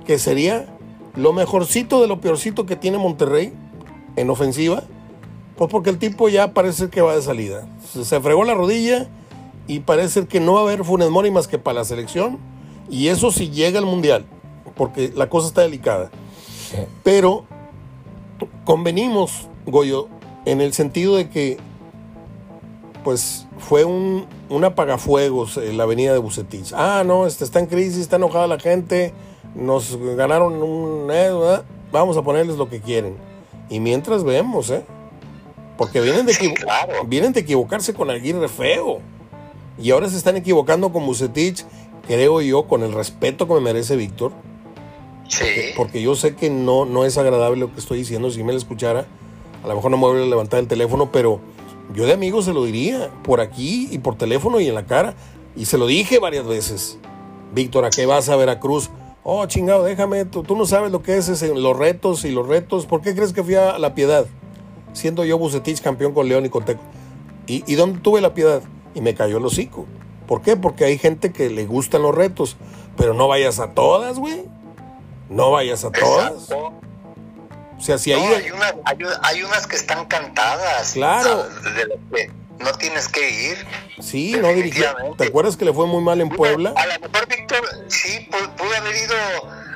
que 0.06 0.20
sería 0.20 0.66
lo 1.16 1.32
mejorcito 1.32 2.02
de 2.02 2.10
lo 2.10 2.20
peorcito 2.20 2.66
que 2.66 2.76
tiene 2.76 2.98
Monterrey 2.98 3.54
en 4.18 4.30
ofensiva, 4.30 4.84
pues 5.56 5.72
porque 5.72 5.92
el 5.92 5.98
tipo 5.98 6.28
ya 6.28 6.54
parece 6.54 6.90
que 6.90 7.00
va 7.00 7.16
de 7.16 7.22
salida. 7.22 7.66
se 7.90 8.20
fregó 8.20 8.44
la 8.44 8.54
rodilla 8.54 9.08
y 9.68 9.80
parece 9.82 10.28
que 10.28 10.40
no 10.40 10.54
va 10.54 10.60
a 10.60 10.64
haber 10.64 10.84
Funes 10.84 11.10
Mori 11.10 11.32
más 11.32 11.48
que 11.48 11.58
para 11.58 11.80
la 11.80 11.86
selección 11.86 12.40
y 12.90 13.08
eso 13.08 13.32
si 13.32 13.50
llega 13.50 13.80
al 13.80 13.86
mundial 13.86 14.26
porque 14.76 15.12
la 15.16 15.30
cosa 15.30 15.48
está 15.48 15.62
delicada. 15.62 16.10
Pero 17.04 17.46
convenimos 18.66 19.48
Goyo 19.66 20.08
en 20.46 20.62
el 20.62 20.74
sentido 20.74 21.16
de 21.16 21.30
que 21.30 21.58
pues 23.04 23.48
fue 23.60 23.84
un, 23.84 24.26
un 24.50 24.64
apagafuegos 24.64 25.58
en 25.58 25.78
la 25.78 25.84
avenida 25.84 26.14
de 26.14 26.20
Bucetich. 26.20 26.74
Ah 26.74 27.04
no 27.06 27.28
este 27.28 27.44
está 27.44 27.60
en 27.60 27.68
crisis 27.68 27.98
está 27.98 28.16
enojada 28.16 28.48
la 28.48 28.60
gente 28.60 29.14
nos 29.56 29.98
ganaron 30.18 30.62
un 30.64 31.10
eh, 31.12 31.62
vamos 31.92 32.18
a 32.18 32.24
ponerles 32.24 32.58
lo 32.58 32.70
que 32.70 32.82
quieren. 32.82 33.16
Y 33.70 33.80
mientras 33.80 34.24
vemos 34.24 34.70
eh 34.70 34.84
porque 35.78 36.02
vienen 36.02 36.26
de, 36.26 36.34
vienen 37.08 37.34
de 37.34 37.40
equivocarse 37.40 37.94
con 37.94 38.10
Aguirre 38.10 38.48
feo 38.48 39.00
y 39.78 39.92
ahora 39.92 40.10
se 40.10 40.18
están 40.18 40.38
equivocando 40.38 40.92
con 40.92 41.06
Bucetich, 41.06 41.66
creo 42.08 42.42
yo, 42.42 42.68
con 42.68 42.84
el 42.84 42.94
respeto 42.94 43.48
que 43.48 43.54
me 43.56 43.60
merece 43.60 43.96
Víctor. 43.96 44.32
Sí. 45.28 45.46
Porque, 45.76 46.02
yo 46.02 46.16
sé 46.16 46.36
que 46.36 46.50
no, 46.50 46.86
no 46.86 47.06
es 47.06 47.18
agradable 47.18 47.60
lo 47.60 47.74
que 47.74 47.80
estoy 47.80 48.00
diciendo. 48.00 48.30
Si 48.30 48.44
me 48.44 48.52
lo 48.52 48.58
escuchara, 48.58 49.06
a 49.64 49.68
lo 49.68 49.76
mejor 49.76 49.92
no 49.92 49.98
me 49.98 50.04
voy 50.04 50.22
a 50.22 50.26
levantar 50.26 50.60
el 50.60 50.68
teléfono, 50.68 51.12
pero 51.12 51.40
yo 51.96 52.06
de 52.06 52.14
amigo 52.14 52.42
se 52.42 52.54
lo 52.54 52.64
diría, 52.66 53.10
por 53.24 53.42
aquí 53.42 53.88
y 53.92 54.00
por 54.00 54.16
teléfono 54.16 54.60
y 54.60 54.68
en 54.68 54.76
la 54.76 54.86
cara. 54.86 55.16
Y 55.56 55.66
se 55.66 55.78
lo 55.78 55.88
dije 55.88 56.20
varias 56.20 56.46
veces. 56.46 57.00
Víctor, 57.54 57.86
¿a 57.86 57.90
qué 57.90 58.06
vas 58.06 58.30
a 58.30 58.36
Veracruz? 58.36 58.90
Oh, 59.24 59.46
chingado, 59.46 59.84
déjame, 59.84 60.26
tú, 60.26 60.44
no 60.56 60.66
sabes 60.66 60.92
lo 60.92 61.02
que 61.02 61.18
es 61.18 61.30
ese, 61.30 61.56
los 61.56 61.78
retos 61.78 62.26
y 62.26 62.32
los 62.32 62.48
retos. 62.48 62.86
¿Por 62.86 63.02
qué 63.02 63.16
crees 63.16 63.32
que 63.32 63.44
fui 63.44 63.56
a 63.56 63.80
La 63.80 63.96
Piedad? 63.96 64.26
Siendo 64.92 65.24
yo 65.24 65.38
Bucetich 65.38 65.82
campeón 65.82 66.14
con 66.14 66.28
León 66.28 66.46
y 66.46 66.50
con 66.50 66.66
Teco. 66.66 66.82
¿Y, 67.48 67.64
¿Y 67.66 67.76
dónde 67.76 68.00
tuve 68.00 68.22
La 68.22 68.34
Piedad? 68.34 68.62
Y 68.94 69.02
me 69.02 69.16
cayó 69.16 69.38
el 69.38 69.46
hocico. 69.46 69.86
¿Por 70.28 70.42
qué? 70.42 70.56
Porque 70.56 70.86
hay 70.86 70.98
gente 70.98 71.32
que 71.32 71.50
le 71.50 71.66
gustan 71.66 72.02
los 72.02 72.16
retos, 72.16 72.58
pero 72.98 73.14
no 73.14 73.28
vayas 73.28 73.60
a 73.60 73.72
todas, 73.72 74.18
güey. 74.18 74.46
No 75.30 75.52
vayas 75.52 75.84
a 75.84 75.92
todas. 75.92 76.50
O 76.52 77.82
sea, 77.82 77.98
si 77.98 78.14
hay... 78.14 78.22
hay, 78.22 78.52
hay, 79.22 79.44
unas 79.44 79.68
que 79.68 79.76
están 79.76 80.06
cantadas. 80.06 80.94
Claro. 80.94 81.48
no 82.60 82.72
tienes 82.74 83.10
que 83.10 83.30
ir. 83.30 83.68
Sí, 84.00 84.36
no 84.40 84.50
dirigió. 84.50 84.86
¿Te 85.18 85.26
acuerdas 85.26 85.58
que 85.58 85.66
le 85.66 85.74
fue 85.74 85.86
muy 85.88 86.02
mal 86.02 86.22
en 86.22 86.30
Puebla? 86.30 86.74
A 86.76 86.86
lo 86.86 87.00
mejor, 87.00 87.28
Víctor, 87.28 87.60
sí, 87.88 88.30
pudo 88.58 88.76
haber 88.76 88.96
ido 88.96 89.16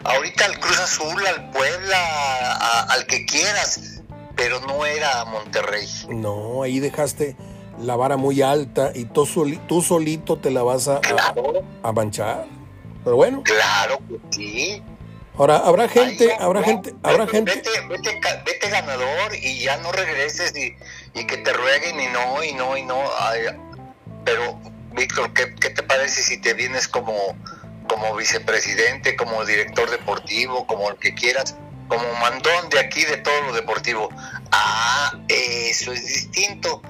ahorita 0.06 0.46
al 0.46 0.60
Cruz 0.60 0.80
Azul, 0.80 1.28
al 1.28 1.50
Puebla, 1.52 2.86
al 2.90 3.06
que 3.08 3.26
quieras, 3.26 4.02
pero 4.36 4.62
no 4.62 4.86
era 4.86 5.22
a 5.22 5.26
Monterrey. 5.26 5.88
No, 6.10 6.64
ahí 6.64 6.80
dejaste 6.80 7.36
la 7.80 7.96
vara 7.96 8.18
muy 8.18 8.42
alta 8.42 8.92
y 8.94 9.06
tú, 9.06 9.28
tú 9.68 9.82
solito 9.82 10.38
te 10.38 10.52
la 10.52 10.64
vas 10.64 10.88
a, 10.88 11.00
a, 11.84 11.92
manchar. 11.92 12.46
Pero 13.04 13.16
bueno. 13.16 13.44
Claro 13.44 14.00
que 14.08 14.20
sí. 14.32 14.84
Ahora, 15.38 15.58
habrá 15.58 15.88
gente, 15.88 16.36
habrá 16.40 16.64
gente, 16.64 16.96
habrá 17.04 17.28
gente. 17.28 17.54
Vete, 17.54 17.70
vete, 18.44 18.70
ganador 18.70 19.36
y 19.36 19.60
ya 19.60 19.78
no 19.78 19.92
regreses 19.92 20.52
y, 20.56 21.26
que 21.26 21.38
te 21.38 21.54
rueguen 21.54 22.00
y 22.00 22.08
no, 22.08 22.44
y 22.44 22.54
no, 22.54 22.76
y 22.76 22.84
no. 22.84 23.00
pero 24.26 24.60
Víctor, 24.94 25.32
¿qué, 25.34 25.54
¿qué, 25.56 25.70
te 25.70 25.84
parece 25.84 26.24
si 26.24 26.38
te 26.42 26.54
vienes 26.56 26.88
como, 26.88 27.14
como 27.88 28.16
vicepresidente, 28.16 29.16
como 29.16 29.46
director 29.46 29.90
deportivo, 29.92 30.66
como 30.66 30.90
el 30.90 30.98
que 30.98 31.14
quieras, 31.14 31.56
como 31.88 32.04
mandón 32.16 32.70
de 32.70 32.80
aquí 32.80 33.06
de 33.06 33.18
todo 33.18 33.40
lo 33.44 33.54
deportivo? 33.54 34.10
Ah, 34.52 35.14
eso 35.28 35.92
es 35.92 36.08
distinto. 36.08 36.82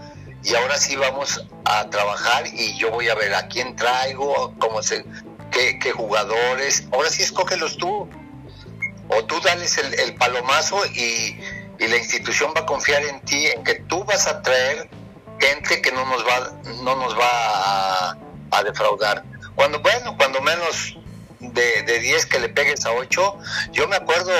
Y 0.47 0.55
ahora 0.55 0.77
sí 0.77 0.95
vamos 0.95 1.45
a 1.65 1.89
trabajar 1.89 2.47
y 2.47 2.77
yo 2.77 2.89
voy 2.89 3.09
a 3.09 3.15
ver 3.15 3.35
a 3.35 3.49
quién 3.49 3.75
traigo, 3.75 4.53
cómo 4.59 4.81
se, 4.81 5.03
qué, 5.51 5.77
qué 5.77 5.91
jugadores. 5.91 6.87
Ahora 6.93 7.09
sí 7.09 7.21
escógelos 7.21 7.75
tú. 7.75 8.09
O 9.09 9.25
tú 9.25 9.41
dales 9.41 9.77
el, 9.77 10.15
palomazo 10.15 10.85
y, 10.85 11.37
y 11.79 11.87
la 11.87 11.97
institución 11.97 12.53
va 12.55 12.61
a 12.61 12.65
confiar 12.65 13.03
en 13.03 13.19
ti, 13.21 13.47
en 13.47 13.63
que 13.65 13.75
tú 13.75 14.05
vas 14.05 14.25
a 14.27 14.41
traer 14.41 14.89
gente 15.37 15.81
que 15.81 15.91
no 15.91 16.05
nos 16.05 16.25
va, 16.25 16.53
no 16.81 16.95
nos 16.95 17.17
va 17.17 18.11
a, 18.51 18.63
defraudar. 18.63 19.25
Cuando, 19.55 19.79
bueno, 19.79 20.15
cuando 20.17 20.41
menos 20.41 20.97
de, 21.41 21.83
de 21.83 21.99
10 21.99 22.25
que 22.25 22.39
le 22.39 22.49
pegues 22.49 22.85
a 22.85 22.93
8, 22.93 23.37
yo 23.73 23.87
me 23.89 23.97
acuerdo, 23.97 24.31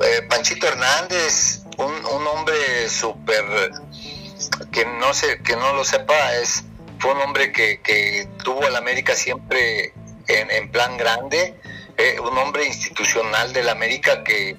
eh, 0.00 0.22
Panchito 0.28 0.66
Hernández, 0.66 1.62
un, 1.76 1.92
un 2.06 2.26
hombre 2.26 2.88
súper, 2.88 3.44
que 4.72 4.84
no 4.84 5.14
sé, 5.14 5.40
que 5.42 5.56
no 5.56 5.72
lo 5.74 5.84
sepa, 5.84 6.34
es, 6.36 6.64
fue 6.98 7.12
un 7.12 7.20
hombre 7.20 7.52
que, 7.52 7.80
que 7.80 8.28
tuvo 8.42 8.64
al 8.66 8.76
América 8.76 9.14
siempre 9.14 9.92
en, 10.26 10.50
en 10.50 10.70
plan 10.70 10.96
grande, 10.96 11.54
eh, 11.96 12.16
un 12.20 12.36
hombre 12.38 12.66
institucional 12.66 13.52
del 13.52 13.68
América 13.68 14.22
que, 14.22 14.56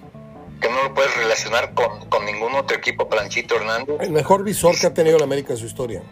que 0.61 0.69
no 0.69 0.83
lo 0.83 0.93
puedes 0.93 1.15
relacionar 1.15 1.73
con, 1.73 2.07
con 2.09 2.25
ningún 2.25 2.53
otro 2.55 2.77
equipo, 2.77 3.07
Planchito 3.07 3.55
Hernández. 3.55 3.95
El 4.01 4.11
mejor 4.11 4.43
visor 4.43 4.77
que 4.77 4.87
ha 4.87 4.93
tenido 4.93 5.17
la 5.17 5.23
América 5.23 5.53
en 5.53 5.59
su 5.59 5.65
historia. 5.65 6.03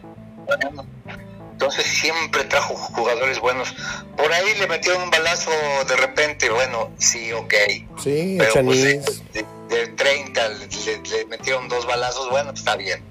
Entonces 1.51 1.86
siempre 1.86 2.43
trajo 2.45 2.76
jugadores 2.76 3.39
buenos. 3.39 3.76
Por 4.15 4.32
ahí 4.32 4.53
le 4.59 4.68
metieron 4.68 5.01
un 5.01 5.09
balazo 5.09 5.51
de 5.88 5.95
repente, 5.95 6.49
bueno, 6.49 6.91
sí, 6.97 7.34
ok. 7.34 7.53
Sí, 8.01 8.38
Pero 8.38 8.63
pues, 8.63 8.84
de, 9.34 9.45
de, 9.68 9.88
30 9.88 10.49
le, 10.49 10.68
le, 11.09 11.26
metieron 11.26 11.68
dos 11.68 11.86
balazos, 11.88 12.30
bueno, 12.30 12.51
está 12.51 12.76
bien. 12.76 13.03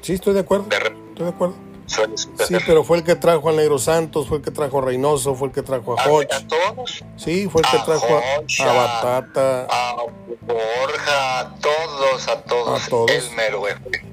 Sí, 0.00 0.14
estoy 0.14 0.34
de 0.34 0.40
acuerdo. 0.40 0.66
De 0.66 0.76
estoy 0.76 1.24
de 1.24 1.28
acuerdo. 1.28 1.68
Sí, 1.88 2.56
pero 2.66 2.84
fue 2.84 2.98
el 2.98 3.04
que 3.04 3.14
trajo 3.14 3.48
al 3.48 3.56
Negro 3.56 3.78
Santos, 3.78 4.28
fue 4.28 4.38
el 4.38 4.44
que 4.44 4.50
trajo 4.50 4.78
a 4.78 4.82
Reynoso, 4.82 5.34
fue 5.34 5.48
el 5.48 5.54
que 5.54 5.62
trajo 5.62 5.98
a 5.98 6.04
Hodge. 6.04 6.28
¿A 6.32 6.46
todos? 6.46 7.02
Sí, 7.16 7.48
fue 7.48 7.62
el 7.62 7.70
que 7.70 7.78
a 7.78 7.84
trajo 7.84 8.06
a, 8.06 8.64
a, 8.64 8.72
Batata. 8.74 9.66
A 9.70 9.96
Borja, 10.42 11.40
a 11.40 11.54
todos, 11.56 12.28
a 12.28 12.42
todos. 12.42 12.86
A 12.86 12.88
todos. 12.90 13.10
El 13.10 13.30
mero 13.34 13.62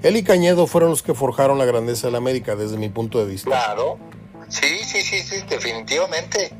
Él 0.03 0.15
y 0.15 0.23
Cañedo 0.23 0.67
fueron 0.67 0.91
los 0.91 1.03
que 1.03 1.13
forjaron 1.13 1.57
la 1.57 1.65
grandeza 1.65 2.07
de 2.07 2.11
la 2.11 2.17
América, 2.19 2.55
desde 2.55 2.77
mi 2.77 2.87
punto 2.87 3.19
de 3.19 3.25
vista. 3.25 3.49
Claro. 3.49 3.99
Sí, 4.47 4.79
sí, 4.85 5.01
sí, 5.01 5.19
sí, 5.19 5.43
definitivamente. 5.49 6.53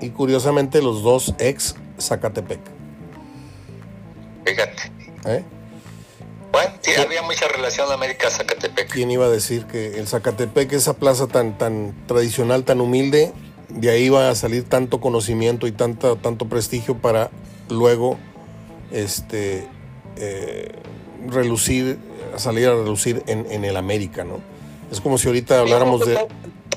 Y 0.00 0.10
curiosamente 0.10 0.80
los 0.80 1.02
dos 1.02 1.34
ex 1.38 1.74
Zacatepec. 1.98 2.60
Fíjate. 4.44 4.92
¿Eh? 5.24 5.44
Bueno, 6.52 6.74
sí, 6.82 6.92
había 7.00 7.22
mucha 7.22 7.48
relación 7.48 7.90
América-Zacatepec. 7.90 8.90
¿Quién 8.90 9.10
iba 9.10 9.24
a 9.24 9.30
decir 9.30 9.64
que 9.64 9.98
el 9.98 10.06
Zacatepec, 10.06 10.70
esa 10.74 10.92
plaza 10.94 11.26
tan, 11.26 11.56
tan 11.56 11.94
tradicional, 12.06 12.64
tan 12.64 12.82
humilde, 12.82 13.32
de 13.70 13.90
ahí 13.90 14.04
iba 14.04 14.28
a 14.28 14.34
salir 14.34 14.68
tanto 14.68 15.00
conocimiento 15.00 15.66
y 15.66 15.72
tanto, 15.72 16.16
tanto 16.16 16.48
prestigio 16.48 16.98
para 16.98 17.30
luego 17.70 18.18
este, 18.90 19.66
eh, 20.16 20.72
relucir, 21.26 21.98
salir 22.36 22.68
a 22.68 22.72
relucir 22.72 23.22
en, 23.26 23.50
en, 23.50 23.64
el 23.64 23.78
América, 23.78 24.24
¿no? 24.24 24.40
Es 24.90 25.00
como 25.00 25.16
si 25.16 25.28
ahorita 25.28 25.60
habláramos 25.60 26.06
de... 26.06 26.18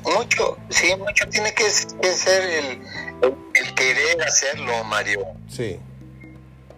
Mucho, 0.03 0.57
sí, 0.69 0.93
mucho 0.97 1.27
tiene 1.29 1.53
que, 1.53 1.65
que 2.01 2.13
ser 2.13 2.43
el, 2.43 2.81
el, 3.55 3.73
querer 3.73 4.21
hacerlo, 4.21 4.83
Mario. 4.85 5.25
Sí. 5.49 5.79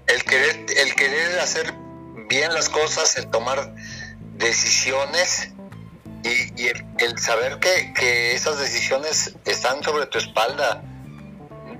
El 0.07 0.23
querer, 0.23 0.65
el 0.77 0.95
querer 0.95 1.39
hacer 1.39 1.73
bien 2.27 2.53
las 2.53 2.69
cosas, 2.69 3.17
el 3.17 3.27
tomar 3.29 3.73
decisiones 4.35 5.51
y, 6.23 6.67
el, 6.67 7.19
saber 7.19 7.59
que, 7.59 7.93
que, 7.93 8.33
esas 8.33 8.59
decisiones 8.59 9.35
están 9.45 9.83
sobre 9.83 10.05
tu 10.07 10.17
espalda. 10.17 10.83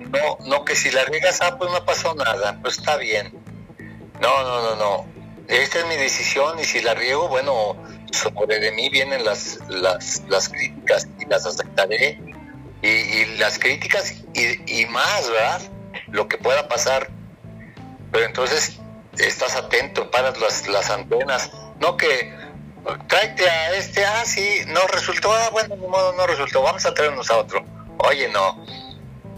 No, 0.09 0.37
no 0.45 0.63
que 0.63 0.75
si 0.75 0.91
la 0.91 1.03
riegas, 1.05 1.41
ah, 1.41 1.57
pues 1.57 1.71
no 1.71 1.83
pasó 1.85 2.15
nada, 2.15 2.57
pues 2.61 2.77
está 2.77 2.97
bien. 2.97 3.33
No, 4.21 4.43
no, 4.43 4.61
no, 4.61 4.75
no. 4.75 5.05
Esta 5.47 5.79
es 5.79 5.85
mi 5.87 5.95
decisión 5.95 6.59
y 6.59 6.65
si 6.65 6.81
la 6.81 6.93
riego, 6.93 7.27
bueno, 7.27 7.75
sobre 8.11 8.59
de 8.59 8.71
mí 8.71 8.89
vienen 8.89 9.23
las, 9.25 9.59
las, 9.69 10.23
las 10.27 10.49
críticas 10.49 11.07
y 11.19 11.25
las 11.25 11.45
aceptaré. 11.45 12.21
Y, 12.81 12.87
y 12.87 13.37
las 13.37 13.57
críticas 13.57 14.13
y, 14.35 14.81
y 14.81 14.85
más, 14.85 15.29
¿verdad? 15.31 15.61
Lo 16.09 16.27
que 16.27 16.37
pueda 16.37 16.67
pasar. 16.67 17.09
Pero 18.11 18.25
entonces 18.25 18.79
estás 19.19 19.55
atento, 19.55 20.09
paras 20.11 20.39
las, 20.39 20.67
las 20.67 20.89
antenas, 20.89 21.51
no 21.79 21.97
que 21.97 22.33
tráete 23.07 23.49
a 23.49 23.75
este, 23.75 24.05
ah, 24.05 24.23
sí, 24.25 24.61
no 24.67 24.81
resultó, 24.87 25.31
ah, 25.31 25.49
bueno, 25.51 25.75
de 25.75 25.87
modo 25.87 26.13
no 26.13 26.27
resultó, 26.27 26.61
vamos 26.61 26.85
a 26.85 26.93
traernos 26.93 27.29
a 27.31 27.37
otro. 27.37 27.63
Oye, 27.97 28.29
no, 28.29 28.63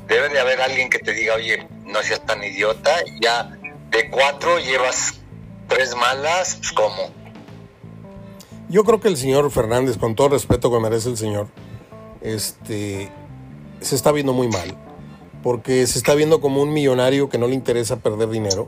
debe 0.08 0.30
de 0.30 0.40
haber 0.40 0.62
alguien 0.62 0.90
que 0.90 1.00
te 1.00 1.14
diga, 1.14 1.36
oye, 1.36 1.68
no 1.86 2.02
seas 2.04 2.26
tan 2.26 2.44
idiota, 2.44 2.92
ya 3.22 3.58
de 3.90 4.10
cuatro 4.10 4.60
llevas 4.60 5.20
tres 5.68 5.96
malas, 5.96 6.56
pues 6.56 6.72
¿cómo? 6.72 7.14
Yo 8.70 8.84
creo 8.84 9.00
que 9.00 9.08
el 9.08 9.18
señor 9.18 9.50
Fernández, 9.50 9.98
con 9.98 10.16
todo 10.16 10.28
el 10.28 10.34
respeto 10.34 10.72
que 10.72 10.80
merece 10.80 11.10
el 11.10 11.18
señor, 11.18 11.48
este, 12.22 13.10
se 13.82 13.96
está 13.96 14.12
viendo 14.12 14.34
muy 14.34 14.48
mal, 14.48 14.78
porque 15.42 15.88
se 15.88 15.98
está 15.98 16.14
viendo 16.14 16.40
como 16.42 16.62
un 16.62 16.72
millonario 16.72 17.30
que 17.30 17.38
no 17.38 17.48
le 17.48 17.56
interesa 17.56 17.98
perder 17.98 18.30
dinero 18.30 18.68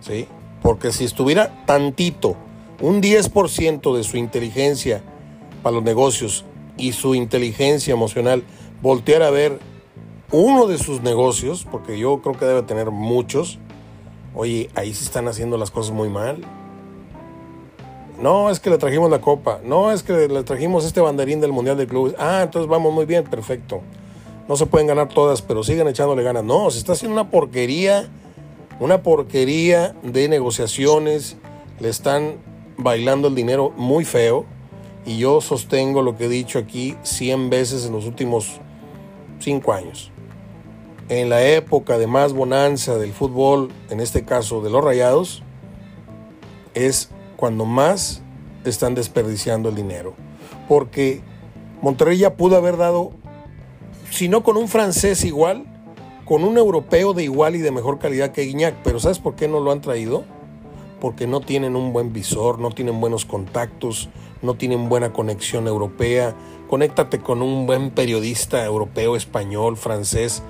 ¿sí? 0.00 0.26
Porque 0.62 0.92
si 0.92 1.04
estuviera 1.04 1.64
tantito, 1.66 2.36
un 2.80 3.02
10% 3.02 3.96
de 3.96 4.04
su 4.04 4.16
inteligencia 4.16 5.02
para 5.62 5.76
los 5.76 5.84
negocios 5.84 6.44
y 6.76 6.92
su 6.92 7.14
inteligencia 7.14 7.92
emocional, 7.92 8.42
voltear 8.82 9.22
a 9.22 9.30
ver 9.30 9.58
uno 10.32 10.66
de 10.66 10.78
sus 10.78 11.02
negocios, 11.02 11.66
porque 11.70 11.98
yo 11.98 12.20
creo 12.22 12.38
que 12.38 12.44
debe 12.44 12.62
tener 12.62 12.90
muchos, 12.90 13.58
oye, 14.34 14.70
ahí 14.74 14.94
se 14.94 15.04
están 15.04 15.28
haciendo 15.28 15.56
las 15.56 15.70
cosas 15.70 15.92
muy 15.92 16.08
mal. 16.08 16.38
No, 18.20 18.50
es 18.50 18.60
que 18.60 18.68
le 18.68 18.76
trajimos 18.76 19.10
la 19.10 19.20
copa. 19.20 19.60
No, 19.64 19.92
es 19.92 20.02
que 20.02 20.28
le 20.28 20.42
trajimos 20.42 20.84
este 20.84 21.00
banderín 21.00 21.40
del 21.40 21.52
Mundial 21.52 21.78
de 21.78 21.86
Clubes. 21.86 22.14
Ah, 22.18 22.42
entonces 22.44 22.68
vamos 22.68 22.92
muy 22.92 23.06
bien, 23.06 23.24
perfecto. 23.24 23.80
No 24.46 24.56
se 24.56 24.66
pueden 24.66 24.86
ganar 24.86 25.08
todas, 25.08 25.40
pero 25.42 25.62
sigan 25.62 25.88
echándole 25.88 26.22
ganas. 26.22 26.44
No, 26.44 26.70
se 26.70 26.78
está 26.78 26.92
haciendo 26.92 27.14
una 27.14 27.30
porquería 27.30 28.08
una 28.80 29.02
porquería 29.02 29.94
de 30.02 30.28
negociaciones, 30.28 31.36
le 31.78 31.90
están 31.90 32.36
bailando 32.78 33.28
el 33.28 33.34
dinero 33.34 33.72
muy 33.76 34.06
feo 34.06 34.46
y 35.04 35.18
yo 35.18 35.42
sostengo 35.42 36.02
lo 36.02 36.16
que 36.16 36.24
he 36.24 36.28
dicho 36.28 36.58
aquí 36.58 36.96
100 37.02 37.50
veces 37.50 37.84
en 37.84 37.92
los 37.92 38.06
últimos 38.06 38.58
5 39.38 39.72
años. 39.74 40.10
En 41.10 41.28
la 41.28 41.44
época 41.44 41.98
de 41.98 42.06
más 42.06 42.32
bonanza 42.32 42.96
del 42.96 43.12
fútbol, 43.12 43.70
en 43.90 44.00
este 44.00 44.24
caso 44.24 44.62
de 44.62 44.70
los 44.70 44.82
Rayados, 44.82 45.42
es 46.72 47.10
cuando 47.36 47.66
más 47.66 48.22
están 48.64 48.94
desperdiciando 48.94 49.68
el 49.68 49.74
dinero. 49.74 50.14
Porque 50.68 51.20
Monterrey 51.82 52.16
ya 52.16 52.34
pudo 52.36 52.56
haber 52.56 52.76
dado, 52.76 53.12
si 54.10 54.28
no 54.28 54.42
con 54.42 54.56
un 54.56 54.68
francés 54.68 55.24
igual, 55.24 55.69
con 56.30 56.44
un 56.44 56.56
europeo 56.58 57.12
de 57.12 57.24
igual 57.24 57.56
y 57.56 57.58
de 57.58 57.72
mejor 57.72 57.98
calidad 57.98 58.30
que 58.30 58.42
Guiñac. 58.42 58.76
Pero 58.84 59.00
¿sabes 59.00 59.18
por 59.18 59.34
qué 59.34 59.48
no 59.48 59.58
lo 59.58 59.72
han 59.72 59.80
traído? 59.80 60.22
Porque 61.00 61.26
no 61.26 61.40
tienen 61.40 61.74
un 61.74 61.92
buen 61.92 62.12
visor, 62.12 62.60
no 62.60 62.70
tienen 62.70 63.00
buenos 63.00 63.24
contactos, 63.24 64.10
no 64.40 64.54
tienen 64.54 64.88
buena 64.88 65.12
conexión 65.12 65.66
europea. 65.66 66.36
Conéctate 66.68 67.18
con 67.18 67.42
un 67.42 67.66
buen 67.66 67.90
periodista 67.90 68.64
europeo, 68.64 69.16
español, 69.16 69.76
francés, 69.76 70.44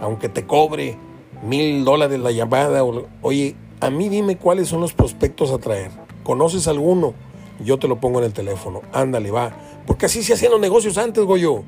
aunque 0.00 0.30
te 0.30 0.46
cobre 0.46 0.96
mil 1.42 1.84
dólares 1.84 2.20
la 2.20 2.30
llamada. 2.30 2.82
Oye, 3.20 3.54
a 3.80 3.90
mí 3.90 4.08
dime 4.08 4.38
cuáles 4.38 4.68
son 4.68 4.80
los 4.80 4.94
prospectos 4.94 5.50
a 5.50 5.58
traer. 5.58 5.90
¿Conoces 6.22 6.68
alguno? 6.68 7.12
Yo 7.62 7.78
te 7.78 7.86
lo 7.86 8.00
pongo 8.00 8.20
en 8.20 8.24
el 8.24 8.32
teléfono. 8.32 8.80
Ándale, 8.94 9.30
va. 9.30 9.52
Porque 9.86 10.06
así 10.06 10.22
se 10.22 10.32
hacían 10.32 10.52
los 10.52 10.60
negocios 10.60 10.96
antes, 10.96 11.22
Goyo. 11.22 11.64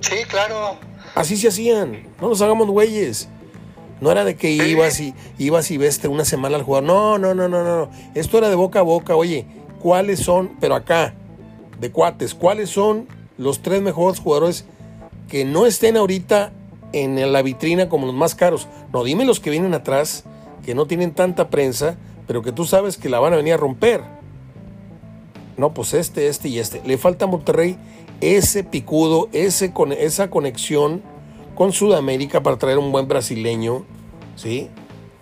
Sí, 0.00 0.16
claro. 0.28 0.89
Así 1.14 1.36
se 1.36 1.48
hacían, 1.48 2.04
no 2.20 2.28
nos 2.28 2.40
hagamos 2.40 2.68
güeyes. 2.68 3.28
No 4.00 4.10
era 4.10 4.24
de 4.24 4.34
que 4.34 4.50
ibas 4.50 4.98
y 5.00 5.14
ibas 5.38 5.70
y 5.70 5.76
veste 5.76 6.08
una 6.08 6.24
semana 6.24 6.56
al 6.56 6.62
jugador. 6.62 6.86
No, 6.86 7.18
no, 7.18 7.34
no, 7.34 7.48
no, 7.48 7.62
no. 7.62 7.90
Esto 8.14 8.38
era 8.38 8.48
de 8.48 8.54
boca 8.54 8.80
a 8.80 8.82
boca. 8.82 9.14
Oye, 9.14 9.46
¿cuáles 9.78 10.20
son, 10.20 10.52
pero 10.58 10.74
acá, 10.74 11.14
de 11.78 11.90
cuates, 11.90 12.34
cuáles 12.34 12.70
son 12.70 13.08
los 13.36 13.60
tres 13.60 13.82
mejores 13.82 14.20
jugadores 14.20 14.64
que 15.28 15.44
no 15.44 15.66
estén 15.66 15.96
ahorita 15.96 16.52
en 16.92 17.32
la 17.32 17.42
vitrina 17.42 17.90
como 17.90 18.06
los 18.06 18.14
más 18.14 18.34
caros? 18.34 18.68
No, 18.92 19.04
dime 19.04 19.26
los 19.26 19.38
que 19.38 19.50
vienen 19.50 19.74
atrás, 19.74 20.24
que 20.64 20.74
no 20.74 20.86
tienen 20.86 21.12
tanta 21.12 21.50
prensa, 21.50 21.96
pero 22.26 22.42
que 22.42 22.52
tú 22.52 22.64
sabes 22.64 22.96
que 22.96 23.10
la 23.10 23.20
van 23.20 23.34
a 23.34 23.36
venir 23.36 23.54
a 23.54 23.58
romper. 23.58 24.02
no, 25.58 25.74
pues 25.74 25.92
este, 25.92 26.28
este 26.28 26.48
y 26.48 26.58
este. 26.58 26.80
Le 26.86 26.96
falta 26.96 27.26
a 27.26 27.28
Monterrey 27.28 27.76
ese 28.20 28.64
picudo, 28.64 29.28
ese, 29.32 29.72
esa 29.98 30.30
conexión 30.30 31.02
con 31.54 31.72
Sudamérica 31.72 32.42
para 32.42 32.56
traer 32.58 32.78
un 32.78 32.92
buen 32.92 33.08
brasileño, 33.08 33.84
¿sí? 34.36 34.68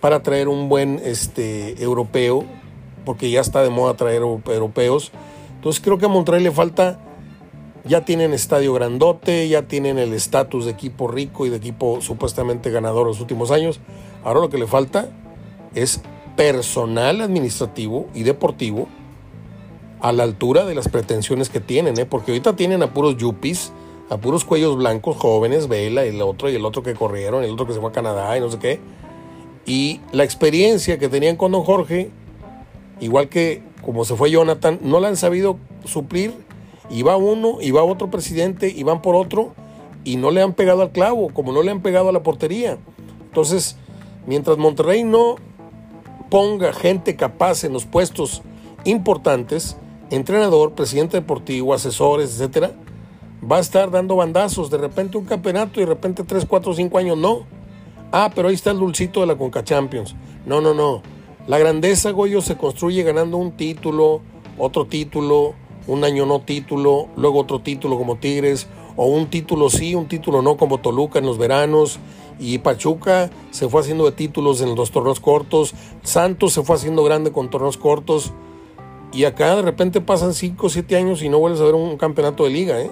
Para 0.01 0.23
traer 0.23 0.49
un 0.49 0.69
buen 0.69 1.01
este, 1.05 1.83
europeo, 1.83 2.45
porque 3.05 3.31
ya 3.31 3.41
está 3.41 3.63
de 3.63 3.71
moda 3.71 3.95
traer 3.95 4.23
europeos. 4.23 5.13
Entonces 5.57 5.83
creo 5.83 5.99
que 5.99 6.07
a 6.07 6.09
Monterrey 6.09 6.43
le 6.43 6.53
falta, 6.53 7.01
ya 7.85 8.05
tienen 8.05 8.33
estadio 8.33 8.73
grandote, 8.75 9.49
ya 9.49 9.63
tienen 9.63 9.99
el 9.99 10.13
estatus 10.13 10.67
de 10.67 10.73
equipo 10.73 11.09
rico 11.09 11.47
y 11.47 11.49
de 11.49 11.57
equipo 11.57 12.01
supuestamente 12.01 12.71
ganador 12.71 13.07
los 13.07 13.21
últimos 13.21 13.51
años. 13.51 13.81
Ahora 14.25 14.41
lo 14.41 14.51
que 14.51 14.59
le 14.59 14.67
falta 14.67 15.09
es 15.75 16.01
personal 16.37 17.21
administrativo 17.21 18.09
y 18.15 18.23
deportivo 18.23 18.89
a 20.01 20.13
la 20.13 20.23
altura 20.23 20.65
de 20.65 20.75
las 20.75 20.89
pretensiones 20.89 21.49
que 21.49 21.61
tienen, 21.61 21.99
¿eh? 21.99 22.07
porque 22.07 22.33
ahorita 22.33 22.57
tienen 22.57 22.83
a 22.83 22.93
puros 22.93 23.17
yuppies, 23.17 23.73
a 24.11 24.17
puros 24.19 24.45
cuellos 24.45 24.77
blancos 24.77 25.17
jóvenes, 25.17 25.69
Vela 25.69 26.05
el 26.05 26.23
otro, 26.23 26.49
y 26.51 26.55
el 26.55 26.65
otro 26.65 26.83
que 26.83 26.95
corrieron, 26.95 27.45
el 27.45 27.51
otro 27.51 27.67
que 27.67 27.73
se 27.73 27.81
fue 27.81 27.91
a 27.91 27.93
Canadá 27.93 28.37
y 28.37 28.41
no 28.41 28.51
sé 28.51 28.59
qué. 28.59 28.81
Y 29.67 30.01
la 30.13 30.25
experiencia 30.25 30.99
que 30.99 31.09
tenían 31.09 31.37
con 31.37 31.53
don 31.53 31.63
Jorge, 31.63 32.11
igual 33.01 33.29
que 33.29 33.63
como 33.89 34.05
se 34.05 34.17
fue 34.17 34.31
Jonathan, 34.31 34.79
no 34.83 35.01
la 35.01 35.09
han 35.09 35.17
sabido 35.17 35.59
suplir. 35.85 36.35
Y 36.91 37.03
va 37.03 37.17
uno, 37.17 37.59
y 37.61 37.71
va 37.71 37.83
otro 37.83 38.11
presidente, 38.11 38.73
y 38.75 38.83
van 38.83 39.03
por 39.03 39.15
otro, 39.15 39.55
y 40.05 40.17
no 40.17 40.31
le 40.31 40.41
han 40.41 40.55
pegado 40.55 40.83
al 40.83 40.91
clavo, 40.91 41.29
como 41.35 41.53
no 41.53 41.63
le 41.63 41.71
han 41.71 41.83
pegado 41.83 42.09
a 42.09 42.13
la 42.13 42.23
portería. 42.23 42.79
Entonces, 43.25 43.77
mientras 44.27 44.57
Monterrey 44.57 45.05
no 45.05 45.37
ponga 46.31 46.73
gente 46.73 47.15
capaz 47.17 47.65
en 47.65 47.75
los 47.75 47.85
puestos 47.85 48.43
importantes, 48.85 49.77
entrenador, 50.11 50.73
presidente 50.73 51.19
deportivo, 51.19 51.75
asesores, 51.75 52.33
etcétera, 52.35 52.73
va 53.51 53.59
a 53.59 53.61
estar 53.61 53.91
dando 53.91 54.17
bandazos, 54.17 54.71
de 54.71 54.79
repente 54.79 55.19
un 55.19 55.25
campeonato 55.25 55.81
y 55.81 55.85
de 55.85 55.91
repente 55.91 56.25
3, 56.25 56.47
4, 56.47 56.75
5 56.75 56.99
años 56.99 57.19
no. 57.19 57.47
Ah, 58.11 58.31
pero 58.35 58.49
ahí 58.49 58.55
está 58.55 58.71
el 58.71 58.79
dulcito 58.79 59.21
de 59.21 59.27
la 59.27 59.37
Conca 59.37 59.63
Champions. 59.63 60.15
No, 60.47 60.61
no, 60.61 60.75
no. 60.75 61.03
La 61.47 61.59
grandeza, 61.59 62.11
Goyo, 62.11 62.41
se 62.41 62.57
construye 62.57 63.03
ganando 63.03 63.37
un 63.37 63.53
título, 63.53 64.23
otro 64.59 64.87
título, 64.87 65.55
un 65.87 66.05
año 66.05 66.27
no 66.27 66.41
título, 66.41 67.09
luego 67.17 67.41
otro 67.41 67.61
título 67.61 67.97
como 67.97 68.17
Tigres, 68.17 68.67
o 68.97 69.07
un 69.07 69.29
título 69.29 69.71
sí, 69.71 69.95
un 69.95 70.09
título 70.09 70.43
no 70.43 70.57
como 70.57 70.79
Toluca 70.79 71.19
en 71.19 71.27
los 71.27 71.39
veranos. 71.39 71.99
Y 72.41 72.59
Pachuca 72.59 73.31
se 73.51 73.69
fue 73.69 73.81
haciendo 73.81 74.05
de 74.05 74.13
títulos 74.13 74.61
en 74.61 74.75
los 74.75 74.91
torneos 74.91 75.21
cortos. 75.21 75.75
Santos 76.03 76.53
se 76.53 76.63
fue 76.63 76.77
haciendo 76.77 77.03
grande 77.05 77.33
con 77.33 77.51
torneos 77.51 77.77
cortos. 77.77 78.33
Y 79.13 79.25
acá 79.25 79.57
de 79.57 79.63
repente 79.63 80.01
pasan 80.01 80.35
5 80.35 80.67
o 80.67 80.69
7 80.69 80.97
años 80.97 81.23
y 81.23 81.29
no 81.29 81.39
vuelves 81.39 81.61
a 81.61 81.65
ver 81.65 81.75
un 81.75 81.97
campeonato 81.97 82.45
de 82.45 82.51
liga, 82.51 82.81
¿eh? 82.81 82.91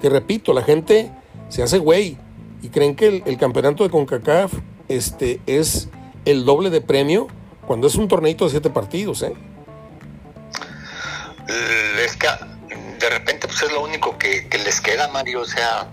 Que 0.00 0.10
repito, 0.10 0.52
la 0.52 0.62
gente 0.62 1.10
se 1.48 1.62
hace 1.62 1.78
güey 1.78 2.18
y 2.60 2.68
creen 2.68 2.94
que 2.94 3.22
el, 3.24 3.38
campeonato 3.38 3.84
de 3.84 3.90
CONCACAF 3.90 4.52
este, 4.88 5.40
es 5.46 5.88
el 6.24 6.44
doble 6.44 6.70
de 6.70 6.80
premio 6.80 7.28
cuando 7.66 7.86
es 7.86 7.94
un 7.94 8.08
torneito 8.08 8.44
de 8.44 8.50
7 8.50 8.70
partidos, 8.70 9.22
¿eh? 9.22 9.34
Les 11.96 12.18
de 12.18 13.10
repente 13.10 13.48
pues 13.48 13.62
es 13.62 13.72
lo 13.72 13.82
único 13.82 14.16
que, 14.16 14.46
les 14.64 14.80
queda, 14.80 15.08
Mario, 15.08 15.40
o 15.40 15.44
sea, 15.44 15.88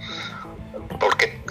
porque 0.99 1.41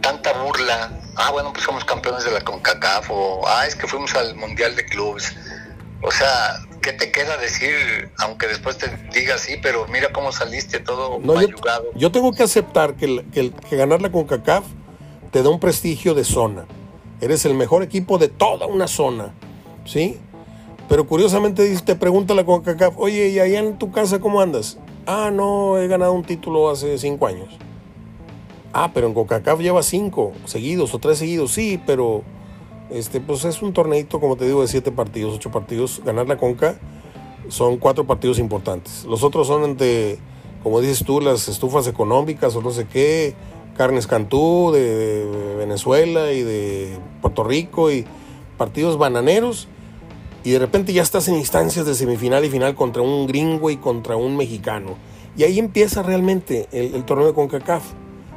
tanta 0.00 0.32
burla, 0.32 0.90
ah, 1.16 1.30
bueno, 1.32 1.52
pues 1.52 1.64
somos 1.64 1.84
campeones 1.84 2.24
de 2.24 2.32
la 2.32 2.42
CONCACAF, 2.42 3.10
o 3.10 3.48
ah, 3.48 3.66
es 3.66 3.74
que 3.74 3.86
fuimos 3.86 4.14
al 4.14 4.34
Mundial 4.36 4.76
de 4.76 4.84
Clubes, 4.84 5.34
o 6.02 6.10
sea, 6.10 6.60
¿qué 6.80 6.92
te 6.92 7.10
queda 7.10 7.36
decir? 7.36 8.10
Aunque 8.18 8.46
después 8.46 8.78
te 8.78 8.88
diga 9.12 9.38
sí, 9.38 9.56
pero 9.62 9.86
mira 9.88 10.12
cómo 10.12 10.32
saliste 10.32 10.80
todo 10.80 11.18
no, 11.20 11.34
yo, 11.94 12.12
tengo 12.12 12.32
que 12.32 12.42
aceptar 12.42 12.94
que, 12.94 13.24
que, 13.32 13.50
que 13.50 13.76
ganar 13.76 14.00
la 14.02 14.10
CONCACAF 14.10 14.64
te 15.30 15.42
da 15.42 15.50
un 15.50 15.60
prestigio 15.60 16.14
de 16.14 16.24
zona. 16.24 16.66
Eres 17.20 17.44
el 17.44 17.54
mejor 17.54 17.82
equipo 17.82 18.18
de 18.18 18.28
toda 18.28 18.66
una 18.66 18.88
zona, 18.88 19.34
¿sí? 19.84 20.18
Pero 20.88 21.06
curiosamente 21.06 21.76
te 21.80 21.96
pregunta 21.96 22.34
la 22.34 22.44
CONCACAF, 22.44 22.94
oye, 22.96 23.28
¿y 23.28 23.40
allá 23.40 23.58
en 23.58 23.78
tu 23.78 23.90
casa 23.90 24.20
cómo 24.20 24.40
andas? 24.40 24.78
Ah, 25.06 25.30
no, 25.32 25.78
he 25.78 25.88
ganado 25.88 26.12
un 26.12 26.24
título 26.24 26.70
hace 26.70 26.98
cinco 26.98 27.26
años. 27.26 27.48
Ah, 28.72 28.90
pero 28.92 29.06
en 29.06 29.14
CONCACAF 29.14 29.60
lleva 29.60 29.82
cinco 29.82 30.32
seguidos 30.44 30.94
o 30.94 30.98
tres 30.98 31.18
seguidos, 31.18 31.52
sí, 31.52 31.80
pero 31.86 32.22
este, 32.90 33.20
pues 33.20 33.44
es 33.44 33.62
un 33.62 33.72
torneito, 33.72 34.20
como 34.20 34.36
te 34.36 34.44
digo, 34.44 34.62
de 34.62 34.68
siete 34.68 34.92
partidos, 34.92 35.34
ocho 35.34 35.50
partidos. 35.50 36.02
Ganar 36.04 36.28
la 36.28 36.36
Conca 36.36 36.78
son 37.48 37.78
cuatro 37.78 38.06
partidos 38.06 38.38
importantes. 38.38 39.04
Los 39.04 39.22
otros 39.22 39.46
son 39.46 39.64
entre, 39.64 40.18
como 40.62 40.80
dices 40.80 41.04
tú, 41.04 41.20
las 41.20 41.48
estufas 41.48 41.86
económicas 41.88 42.54
o 42.54 42.62
no 42.62 42.70
sé 42.70 42.86
qué, 42.86 43.34
Carnes 43.76 44.06
Cantú 44.06 44.70
de, 44.72 45.56
Venezuela 45.58 46.32
y 46.32 46.42
de 46.42 46.98
Puerto 47.20 47.44
Rico 47.44 47.90
y 47.90 48.04
partidos 48.56 48.98
bananeros. 48.98 49.68
Y 50.44 50.52
de 50.52 50.60
repente 50.60 50.92
ya 50.92 51.02
estás 51.02 51.26
en 51.26 51.34
instancias 51.34 51.86
de 51.86 51.94
semifinal 51.94 52.44
y 52.44 52.50
final 52.50 52.76
contra 52.76 53.02
un 53.02 53.26
gringo 53.26 53.68
y 53.70 53.78
contra 53.78 54.16
un 54.16 54.36
mexicano. 54.36 54.96
Y 55.36 55.42
ahí 55.42 55.58
empieza 55.58 56.04
realmente 56.04 56.68
el, 56.70 56.94
el 56.94 57.04
torneo 57.04 57.26
de 57.26 57.34
CONCACAF. 57.34 57.82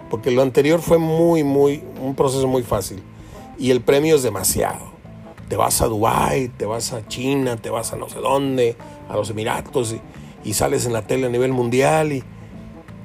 Porque 0.10 0.32
lo 0.32 0.42
anterior 0.42 0.82
fue 0.82 0.98
muy, 0.98 1.44
muy, 1.44 1.84
un 2.02 2.16
proceso 2.16 2.48
muy 2.48 2.64
fácil 2.64 3.04
y 3.60 3.72
el 3.72 3.82
premio 3.82 4.16
es 4.16 4.24
demasiado. 4.24 4.90
Te 5.50 5.56
vas 5.56 5.82
a 5.82 5.88
Dubái, 5.88 6.48
te 6.50 6.66
vas 6.66 6.94
a 6.94 7.08
China, 7.08 7.58
te 7.58 7.70
vas 7.70 7.92
a 7.92 7.98
no 7.98 8.08
sé 8.08 8.20
dónde, 8.20 8.76
a 9.10 9.16
los 9.16 9.30
Emiratos 9.30 9.96
y, 10.44 10.54
sales 10.54 10.86
en 10.86 10.94
la 10.94 11.04
tele 11.04 11.28
a 11.28 11.30
nivel 11.30 11.52
mundial 11.52 12.12
y, 12.12 12.24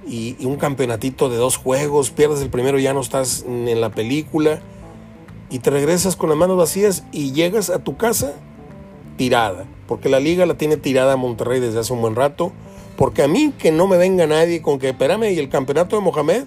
y, 0.06 0.46
un 0.46 0.56
campeonatito 0.56 1.28
de 1.28 1.36
dos 1.36 1.56
juegos, 1.56 2.10
pierdes 2.10 2.40
el 2.40 2.50
primero, 2.50 2.78
ya 2.78 2.94
no 2.94 3.00
estás 3.00 3.44
en 3.46 3.80
la 3.80 3.90
película 3.90 4.60
y 5.50 5.58
te 5.58 5.70
regresas 5.70 6.16
con 6.16 6.28
las 6.30 6.38
manos 6.38 6.56
vacías 6.56 7.04
y 7.12 7.32
llegas 7.32 7.70
a 7.70 7.80
tu 7.80 7.96
casa 7.96 8.34
tirada, 9.16 9.66
porque 9.86 10.08
la 10.08 10.20
liga 10.20 10.46
la 10.46 10.54
tiene 10.54 10.76
tirada 10.76 11.14
a 11.14 11.16
Monterrey 11.16 11.60
desde 11.60 11.80
hace 11.80 11.92
un 11.92 12.00
buen 12.00 12.14
rato, 12.14 12.52
porque 12.96 13.22
a 13.22 13.28
mí 13.28 13.52
que 13.58 13.72
no 13.72 13.86
me 13.86 13.96
venga 13.96 14.26
nadie 14.26 14.62
con 14.62 14.78
que, 14.78 14.90
espérame, 14.90 15.32
¿y 15.32 15.38
el 15.38 15.48
campeonato 15.48 15.96
de 15.96 16.02
Mohamed? 16.02 16.44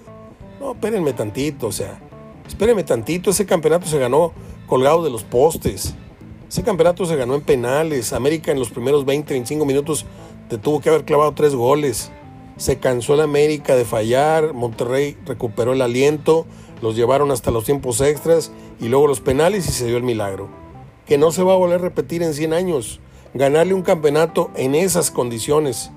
No, 0.60 0.72
espérenme 0.72 1.12
tantito, 1.12 1.68
o 1.68 1.72
sea, 1.72 2.00
Espéreme 2.48 2.82
tantito, 2.82 3.30
ese 3.30 3.46
campeonato 3.46 3.86
se 3.86 3.98
ganó 3.98 4.32
colgado 4.66 5.04
de 5.04 5.10
los 5.10 5.22
postes. 5.22 5.94
Ese 6.48 6.62
campeonato 6.62 7.04
se 7.04 7.14
ganó 7.14 7.34
en 7.34 7.42
penales. 7.42 8.14
América 8.14 8.50
en 8.50 8.58
los 8.58 8.70
primeros 8.70 9.04
20, 9.04 9.34
25 9.34 9.66
minutos 9.66 10.06
te 10.48 10.56
tuvo 10.56 10.80
que 10.80 10.88
haber 10.88 11.04
clavado 11.04 11.34
tres 11.34 11.54
goles. 11.54 12.10
Se 12.56 12.78
cansó 12.78 13.14
el 13.14 13.20
América 13.20 13.76
de 13.76 13.84
fallar. 13.84 14.54
Monterrey 14.54 15.16
recuperó 15.26 15.74
el 15.74 15.82
aliento. 15.82 16.46
Los 16.80 16.96
llevaron 16.96 17.30
hasta 17.30 17.50
los 17.50 17.64
tiempos 17.64 18.00
extras 18.00 18.50
y 18.80 18.88
luego 18.88 19.06
los 19.06 19.20
penales 19.20 19.68
y 19.68 19.72
se 19.72 19.86
dio 19.86 19.98
el 19.98 20.02
milagro. 20.02 20.48
Que 21.06 21.18
no 21.18 21.30
se 21.30 21.42
va 21.42 21.52
a 21.52 21.56
volver 21.56 21.80
a 21.80 21.82
repetir 21.82 22.22
en 22.22 22.32
100 22.32 22.54
años. 22.54 22.98
Ganarle 23.34 23.74
un 23.74 23.82
campeonato 23.82 24.50
en 24.56 24.74
esas 24.74 25.10
condiciones 25.10 25.90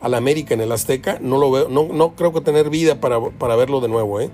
al 0.00 0.14
América 0.14 0.54
en 0.54 0.62
el 0.62 0.72
Azteca, 0.72 1.18
no 1.20 1.36
lo 1.36 1.50
veo, 1.50 1.68
no, 1.68 1.88
no 1.92 2.16
creo 2.16 2.32
que 2.32 2.40
tener 2.40 2.70
vida 2.70 3.02
para, 3.02 3.20
para 3.20 3.54
verlo 3.54 3.82
de 3.82 3.88
nuevo, 3.88 4.18
¿eh? 4.18 4.30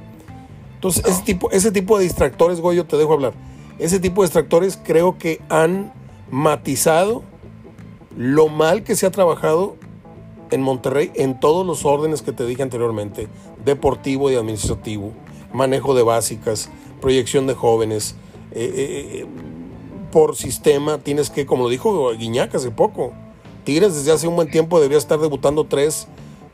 Entonces, 0.77 1.05
ese, 1.07 1.23
tipo, 1.23 1.51
ese 1.51 1.73
tipo 1.73 1.97
de 1.98 2.05
distractores, 2.05 2.61
Goyo, 2.61 2.85
te 2.85 2.97
dejo 2.97 3.15
hablar. 3.15 3.32
Ese 3.78 3.98
tipo 3.98 4.23
de 4.23 4.27
distractores 4.27 4.78
creo 4.82 5.19
que 5.19 5.40
han 5.48 5.93
matizado 6.31 7.23
lo 8.16 8.48
mal 8.48 8.85
que 8.85 8.94
se 8.94 9.07
ha 9.07 9.11
trabajado 9.11 9.77
en 10.51 10.62
Monterrey 10.62 11.11
en 11.15 11.40
todos 11.40 11.66
los 11.66 11.85
órdenes 11.85 12.23
que 12.23 12.32
te 12.32 12.47
dije 12.47 12.62
anteriormente, 12.62 13.28
deportivo 13.65 14.31
y 14.31 14.36
administrativo, 14.36 15.12
manejo 15.53 15.94
de 15.94 16.03
básicas, 16.03 16.70
proyección 17.01 17.47
de 17.47 17.55
jóvenes. 17.55 18.15
Eh, 18.53 18.73
eh, 18.74 19.20
eh, 19.20 19.27
por 20.12 20.36
sistema 20.36 20.98
tienes 20.98 21.31
que, 21.31 21.47
como 21.47 21.65
lo 21.65 21.69
dijo 21.69 22.12
Guiñac 22.12 22.55
hace 22.55 22.70
poco, 22.70 23.12
Tigres 23.65 23.94
desde 23.94 24.12
hace 24.12 24.28
un 24.28 24.36
buen 24.36 24.51
tiempo 24.51 24.78
debería 24.78 24.98
estar 24.98 25.19
debutando 25.19 25.65
tres, 25.65 26.07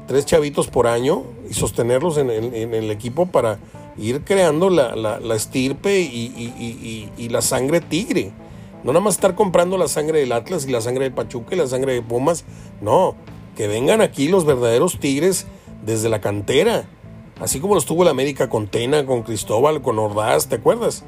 tres 0.06 0.24
chavitos 0.24 0.68
por 0.68 0.86
año 0.86 1.24
y 1.48 1.54
sostenerlos 1.54 2.16
en 2.16 2.30
el 2.30 2.90
equipo 2.90 3.26
para 3.26 3.58
ir 3.96 4.22
creando 4.24 4.70
la, 4.70 4.96
la, 4.96 5.34
estirpe 5.34 6.00
y, 6.00 7.28
la 7.30 7.42
sangre 7.42 7.80
tigre. 7.80 8.32
No 8.84 8.92
nada 8.92 9.04
más 9.04 9.14
estar 9.14 9.34
comprando 9.34 9.78
la 9.78 9.88
sangre 9.88 10.20
del 10.20 10.32
Atlas 10.32 10.66
y 10.66 10.70
la 10.72 10.80
sangre 10.80 11.04
del 11.04 11.12
Pachuca 11.12 11.54
y 11.54 11.58
la 11.58 11.66
sangre 11.66 11.94
de 11.94 12.02
Pumas. 12.02 12.44
No, 12.80 13.14
que 13.56 13.68
vengan 13.68 14.00
aquí 14.00 14.28
los 14.28 14.44
verdaderos 14.44 14.98
tigres 14.98 15.46
desde 15.84 16.08
la 16.08 16.20
cantera. 16.20 16.88
Así 17.40 17.60
como 17.60 17.74
los 17.74 17.86
tuvo 17.86 18.02
el 18.02 18.08
América 18.08 18.48
con 18.48 18.68
Tena, 18.68 19.06
con 19.06 19.22
Cristóbal, 19.22 19.82
con 19.82 19.98
Ordaz, 19.98 20.48
¿te 20.48 20.56
acuerdas? 20.56 21.04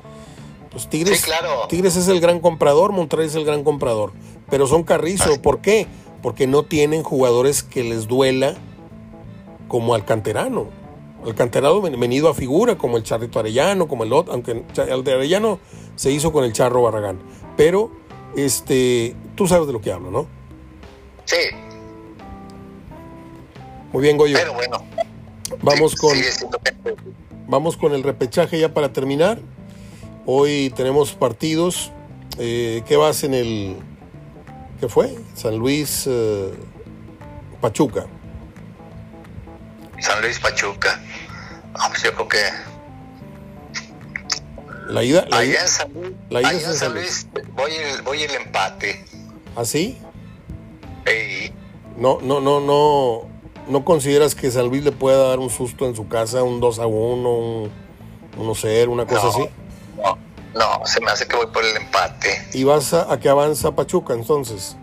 Los 0.72 0.88
Tigres, 0.88 1.22
claro. 1.22 1.68
Tigres 1.68 1.94
es 1.96 2.08
el 2.08 2.20
gran 2.20 2.40
comprador, 2.40 2.90
Monterrey 2.90 3.28
es 3.28 3.36
el 3.36 3.44
gran 3.44 3.62
comprador. 3.62 4.12
Pero 4.50 4.66
son 4.66 4.82
carrizo. 4.82 5.40
¿Por 5.40 5.60
qué? 5.60 5.86
Porque 6.20 6.48
no 6.48 6.64
tienen 6.64 7.04
jugadores 7.04 7.62
que 7.62 7.84
les 7.84 8.08
duela 8.08 8.56
como 9.68 9.94
al 9.94 10.04
canterano. 10.04 10.66
El 11.24 11.34
canterano 11.34 11.80
venido 11.80 12.28
a 12.28 12.34
figura, 12.34 12.76
como 12.76 12.96
el 12.96 13.02
Charrito 13.02 13.38
Arellano, 13.38 13.88
como 13.88 14.04
el 14.04 14.12
otro, 14.12 14.32
aunque 14.32 14.64
el 14.76 15.04
de 15.04 15.12
Arellano 15.12 15.58
se 15.96 16.10
hizo 16.10 16.32
con 16.32 16.44
el 16.44 16.52
Charro 16.52 16.82
Barragán. 16.82 17.18
Pero 17.56 17.90
este, 18.36 19.14
tú 19.34 19.46
sabes 19.46 19.66
de 19.66 19.72
lo 19.72 19.80
que 19.80 19.92
hablo, 19.92 20.10
¿no? 20.10 20.26
Sí. 21.24 21.36
Muy 23.92 24.02
bien, 24.02 24.16
Goyo. 24.16 24.36
Pero 24.36 24.54
bueno. 24.54 24.78
Vamos 25.62 25.92
sí, 25.92 25.98
con 25.98 26.16
vamos 27.46 27.76
con 27.76 27.92
el 27.92 28.02
repechaje 28.02 28.58
ya 28.58 28.74
para 28.74 28.92
terminar. 28.92 29.38
Hoy 30.26 30.72
tenemos 30.74 31.12
partidos. 31.12 31.92
Eh, 32.38 32.82
¿Qué 32.86 32.96
vas 32.96 33.22
en 33.24 33.34
el 33.34 33.76
qué 34.80 34.88
fue? 34.88 35.16
San 35.34 35.56
Luis 35.56 36.06
eh, 36.06 36.52
Pachuca. 37.60 38.06
San 40.04 40.20
Luis 40.20 40.38
Pachuca. 40.38 41.00
Ah, 41.74 41.88
pues 41.88 42.02
yo 42.02 42.12
creo 42.14 42.28
que 42.28 42.38
La 44.88 45.02
ida, 45.02 45.24
la 45.28 45.38
allá 45.38 45.50
ida- 45.52 45.62
en 45.62 45.68
San 45.68 45.92
Luis, 45.94 46.12
la 46.30 46.40
ida 46.40 46.48
allá 46.50 46.58
es 46.58 46.66
en 46.66 46.74
San 46.74 46.92
Luis 46.94 47.26
voy 47.54 47.72
el, 47.72 48.02
voy 48.02 48.22
el 48.22 48.34
empate. 48.34 49.04
¿así? 49.56 49.98
Ey, 51.06 51.52
No, 51.96 52.18
no, 52.20 52.40
no, 52.40 52.60
no, 52.60 53.22
no 53.68 53.84
consideras 53.84 54.34
que 54.34 54.50
San 54.50 54.68
Luis 54.68 54.82
le 54.84 54.92
pueda 54.92 55.28
dar 55.28 55.38
un 55.38 55.48
susto 55.50 55.86
en 55.86 55.94
su 55.96 56.08
casa, 56.08 56.42
un 56.42 56.60
2 56.60 56.78
a 56.80 56.86
1, 56.86 57.30
un 57.30 57.70
1 58.36 58.54
0, 58.54 58.92
una 58.92 59.06
cosa 59.06 59.22
No. 59.24 59.28
así. 59.30 59.48
no, 59.96 60.18
no, 60.80 60.86
se 60.86 61.00
me 61.00 61.10
hace 61.10 61.26
que 61.26 61.36
voy 61.36 61.46
por 61.46 61.64
el 61.64 61.76
empate. 61.76 62.46
Y 62.52 62.64
vas 62.64 62.92
a, 62.94 63.10
a 63.12 63.18
que 63.20 63.28
avanza 63.28 63.74
Pachuca 63.74 64.12
entonces. 64.14 64.76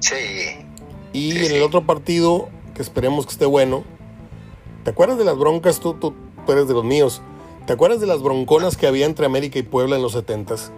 Sí. 0.00 0.14
Y 1.12 1.32
Sí, 1.32 1.38
en 1.38 1.46
sí. 1.46 1.54
el 1.56 1.62
otro 1.62 1.86
partido, 1.86 2.48
que 2.74 2.82
esperemos 2.82 3.24
que 3.26 3.32
esté 3.32 3.46
bueno, 3.46 3.84
¿te 4.84 4.90
acuerdas 4.90 5.18
de 5.18 5.24
las 5.24 5.36
broncas? 5.36 5.80
Tú, 5.80 5.94
tú, 5.94 6.14
tú 6.46 6.52
eres 6.52 6.68
de 6.68 6.74
los 6.74 6.84
míos. 6.84 7.20
¿Te 7.66 7.72
acuerdas 7.72 8.00
de 8.00 8.06
las 8.06 8.22
bronconas 8.22 8.76
que 8.76 8.86
había 8.86 9.06
entre 9.06 9.26
América 9.26 9.58
y 9.58 9.62
Puebla 9.62 9.96
en 9.96 10.02
los 10.02 10.14
70s? 10.14 10.70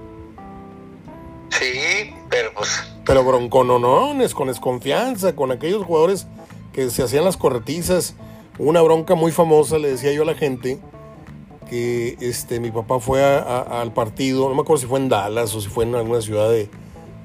Sí, 1.50 2.12
pero 2.28 2.50
pues 2.54 2.68
Pero 3.04 3.24
broncononones, 3.24 4.34
con 4.34 4.48
desconfianza, 4.48 5.34
con 5.34 5.52
aquellos 5.52 5.84
jugadores 5.84 6.26
que 6.72 6.90
se 6.90 7.02
hacían 7.02 7.24
las 7.24 7.36
corretizas. 7.36 8.14
Una 8.58 8.82
bronca 8.82 9.14
muy 9.14 9.32
famosa, 9.32 9.78
le 9.78 9.88
decía 9.90 10.12
yo 10.12 10.22
a 10.22 10.26
la 10.26 10.34
gente, 10.34 10.78
que 11.68 12.16
este, 12.20 12.60
mi 12.60 12.70
papá 12.70 13.00
fue 13.00 13.22
a- 13.24 13.38
a- 13.38 13.80
al 13.82 13.92
partido, 13.92 14.48
no 14.48 14.54
me 14.54 14.60
acuerdo 14.62 14.80
si 14.82 14.86
fue 14.86 14.98
en 15.00 15.08
Dallas 15.08 15.54
o 15.54 15.60
si 15.60 15.68
fue 15.68 15.84
en 15.84 15.94
alguna 15.94 16.20
ciudad 16.20 16.48
de, 16.48 16.68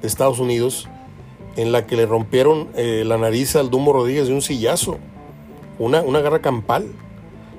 de 0.01 0.07
Estados 0.07 0.39
Unidos, 0.39 0.87
en 1.57 1.71
la 1.71 1.85
que 1.85 1.95
le 1.95 2.05
rompieron 2.05 2.69
eh, 2.75 3.03
la 3.05 3.17
nariz 3.17 3.55
al 3.55 3.69
Dumbo 3.69 3.93
Rodríguez 3.93 4.27
de 4.27 4.33
un 4.33 4.41
sillazo. 4.41 4.97
Una, 5.81 6.03
una 6.03 6.19
garra 6.19 6.41
campal 6.41 6.85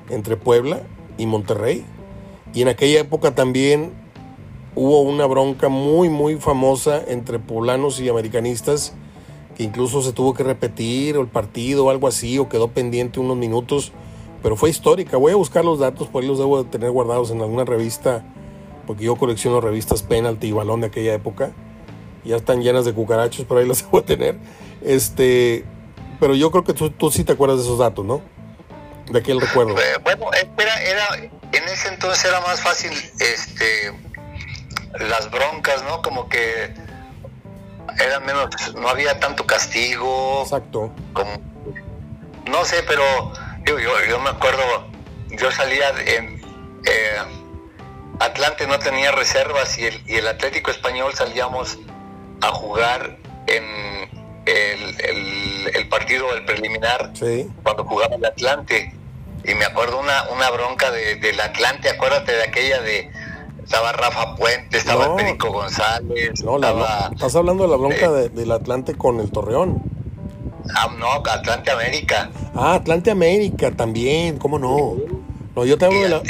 entre 0.09 0.37
Puebla 0.37 0.83
y 1.19 1.27
Monterrey. 1.27 1.85
Y 2.55 2.63
en 2.63 2.69
aquella 2.69 3.01
época 3.01 3.35
también 3.35 3.91
hubo 4.77 5.01
una 5.03 5.27
bronca 5.27 5.69
muy, 5.69 6.09
muy 6.09 6.37
famosa 6.37 7.03
entre 7.09 7.41
poblanos 7.41 7.99
y 8.01 8.09
americanistas, 8.09 8.95
que 9.57 9.65
incluso 9.65 10.03
se 10.03 10.13
tuvo 10.13 10.35
que 10.35 10.45
repetir 10.45 11.17
el 11.17 11.27
partido 11.27 11.87
o 11.87 11.91
algo 11.91 12.07
así, 12.07 12.39
o 12.39 12.49
quedó 12.49 12.69
pendiente 12.69 13.19
unos 13.19 13.37
minutos, 13.37 13.91
pero 14.41 14.55
fue 14.55 14.71
histórica. 14.71 15.17
Voy 15.17 15.33
a 15.33 15.37
buscar 15.37 15.65
los 15.65 15.81
datos, 15.81 16.07
por 16.07 16.23
ahí 16.23 16.29
los 16.29 16.39
debo 16.39 16.63
de 16.63 16.71
tener 16.71 16.93
guardados 16.93 17.33
en 17.33 17.41
alguna 17.41 17.65
revista, 17.65 18.25
porque 18.87 19.03
yo 19.03 19.17
colecciono 19.17 19.61
revistas 19.61 20.05
Penalty 20.05 20.47
y 20.47 20.53
Balón 20.53 20.83
de 20.83 20.87
aquella 20.87 21.13
época. 21.13 21.51
Ya 22.25 22.37
están 22.37 22.63
llenas 22.63 22.85
de 22.85 22.93
cucarachos, 22.93 23.47
pero 23.49 23.59
ahí 23.59 23.67
las 23.67 23.83
debo 23.85 24.01
de 24.01 24.07
tener. 24.07 24.39
Este, 24.81 25.65
pero 26.23 26.37
yo 26.37 26.53
creo 26.53 26.63
que 26.63 26.73
tú, 26.73 26.89
tú 26.89 27.11
sí 27.11 27.25
te 27.25 27.33
acuerdas 27.33 27.59
de 27.59 27.65
esos 27.65 27.81
datos, 27.81 28.05
¿no? 28.05 28.23
De 29.11 29.19
aquel 29.19 29.41
recuerdo. 29.41 29.77
Eh, 29.77 29.99
bueno, 30.05 30.27
era, 30.33 30.81
era, 30.81 31.17
en 31.17 31.65
ese 31.65 31.89
entonces 31.89 32.25
era 32.25 32.41
más 32.43 32.61
fácil 32.61 32.93
este 33.19 33.93
las 35.01 35.29
broncas, 35.33 35.83
¿no? 35.83 36.01
Como 36.01 36.29
que 36.29 36.73
era 37.99 38.21
menos, 38.21 38.51
no 38.77 38.89
había 38.89 39.19
tanto 39.19 39.45
castigo, 39.47 40.43
Exacto. 40.45 40.93
como, 41.13 41.43
no 42.49 42.65
sé, 42.67 42.85
pero 42.85 43.03
yo, 43.67 43.81
yo 44.09 44.21
me 44.21 44.31
acuerdo, 44.31 44.63
yo 45.29 45.51
salía 45.51 45.89
en 46.07 46.41
eh, 46.87 47.19
Atlante 48.21 48.69
no 48.69 48.79
tenía 48.79 49.11
reservas 49.11 49.77
y 49.77 49.87
el, 49.87 50.01
y 50.07 50.15
el 50.15 50.29
Atlético 50.29 50.71
Español 50.71 51.15
salíamos 51.15 51.81
a 52.43 52.53
jugar 52.53 53.19
en 53.49 53.65
el, 54.47 55.01
el, 55.01 55.52
el 55.69 55.89
partido, 55.89 56.33
el 56.35 56.45
preliminar, 56.45 57.11
Sí. 57.15 57.49
cuando 57.63 57.85
jugaba 57.85 58.15
el 58.17 58.25
Atlante. 58.25 58.95
Y 59.45 59.55
me 59.55 59.65
acuerdo 59.65 59.99
una, 59.99 60.25
una 60.33 60.51
bronca 60.51 60.91
de, 60.93 61.17
del 61.17 61.41
Atlante, 61.41 61.89
acuérdate 61.91 62.33
de 62.33 62.43
aquella 62.45 62.81
de 62.81 63.11
estaba 63.63 63.93
Rafa 63.93 64.37
Puente, 64.37 64.79
estaba 64.79 65.07
No. 65.07 65.19
el 65.19 65.25
Perico 65.25 65.51
González, 65.53 66.43
No, 66.45 66.57
estás 67.13 67.35
hablando 67.37 67.65
de 67.65 67.71
la 67.71 67.77
bronca 67.77 68.07
eh, 68.07 68.11
de- 68.11 68.29
del 68.29 68.53
Atlante 68.53 68.95
con 68.95 69.19
el 69.21 69.31
Torreón. 69.31 69.83
ah, 70.77 70.89
no, 70.99 71.13
Atlante 71.29 71.71
América. 71.71 72.31
Ah, 72.55 72.75
Atlante 72.75 73.11
América 73.11 73.71
también, 73.73 74.39
¿cómo 74.39 74.59
no? 74.59 74.95
No, 75.57 75.65
yo 75.65 75.77
te 75.77 75.85
hablo 75.87 75.99
Y, 75.99 76.03
de 76.03 76.09
la, 76.09 76.23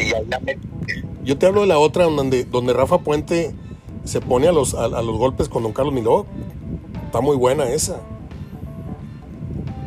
yo 1.22 1.38
te 1.38 1.46
hablo 1.46 1.60
de 1.62 1.66
la 1.66 1.78
otra 1.78 2.04
donde, 2.04 2.44
donde 2.44 2.72
Rafa 2.72 2.98
Puente 2.98 3.54
se 4.04 4.20
pone 4.20 4.48
a 4.48 4.52
los, 4.52 4.74
a, 4.74 4.84
a 4.84 5.02
los 5.02 5.16
golpes 5.18 5.48
con 5.48 5.62
Don 5.62 5.72
Carlos 5.72 5.94
Miló. 5.94 6.26
Está 7.06 7.20
muy 7.20 7.36
buena 7.36 7.68
esa. 7.68 8.00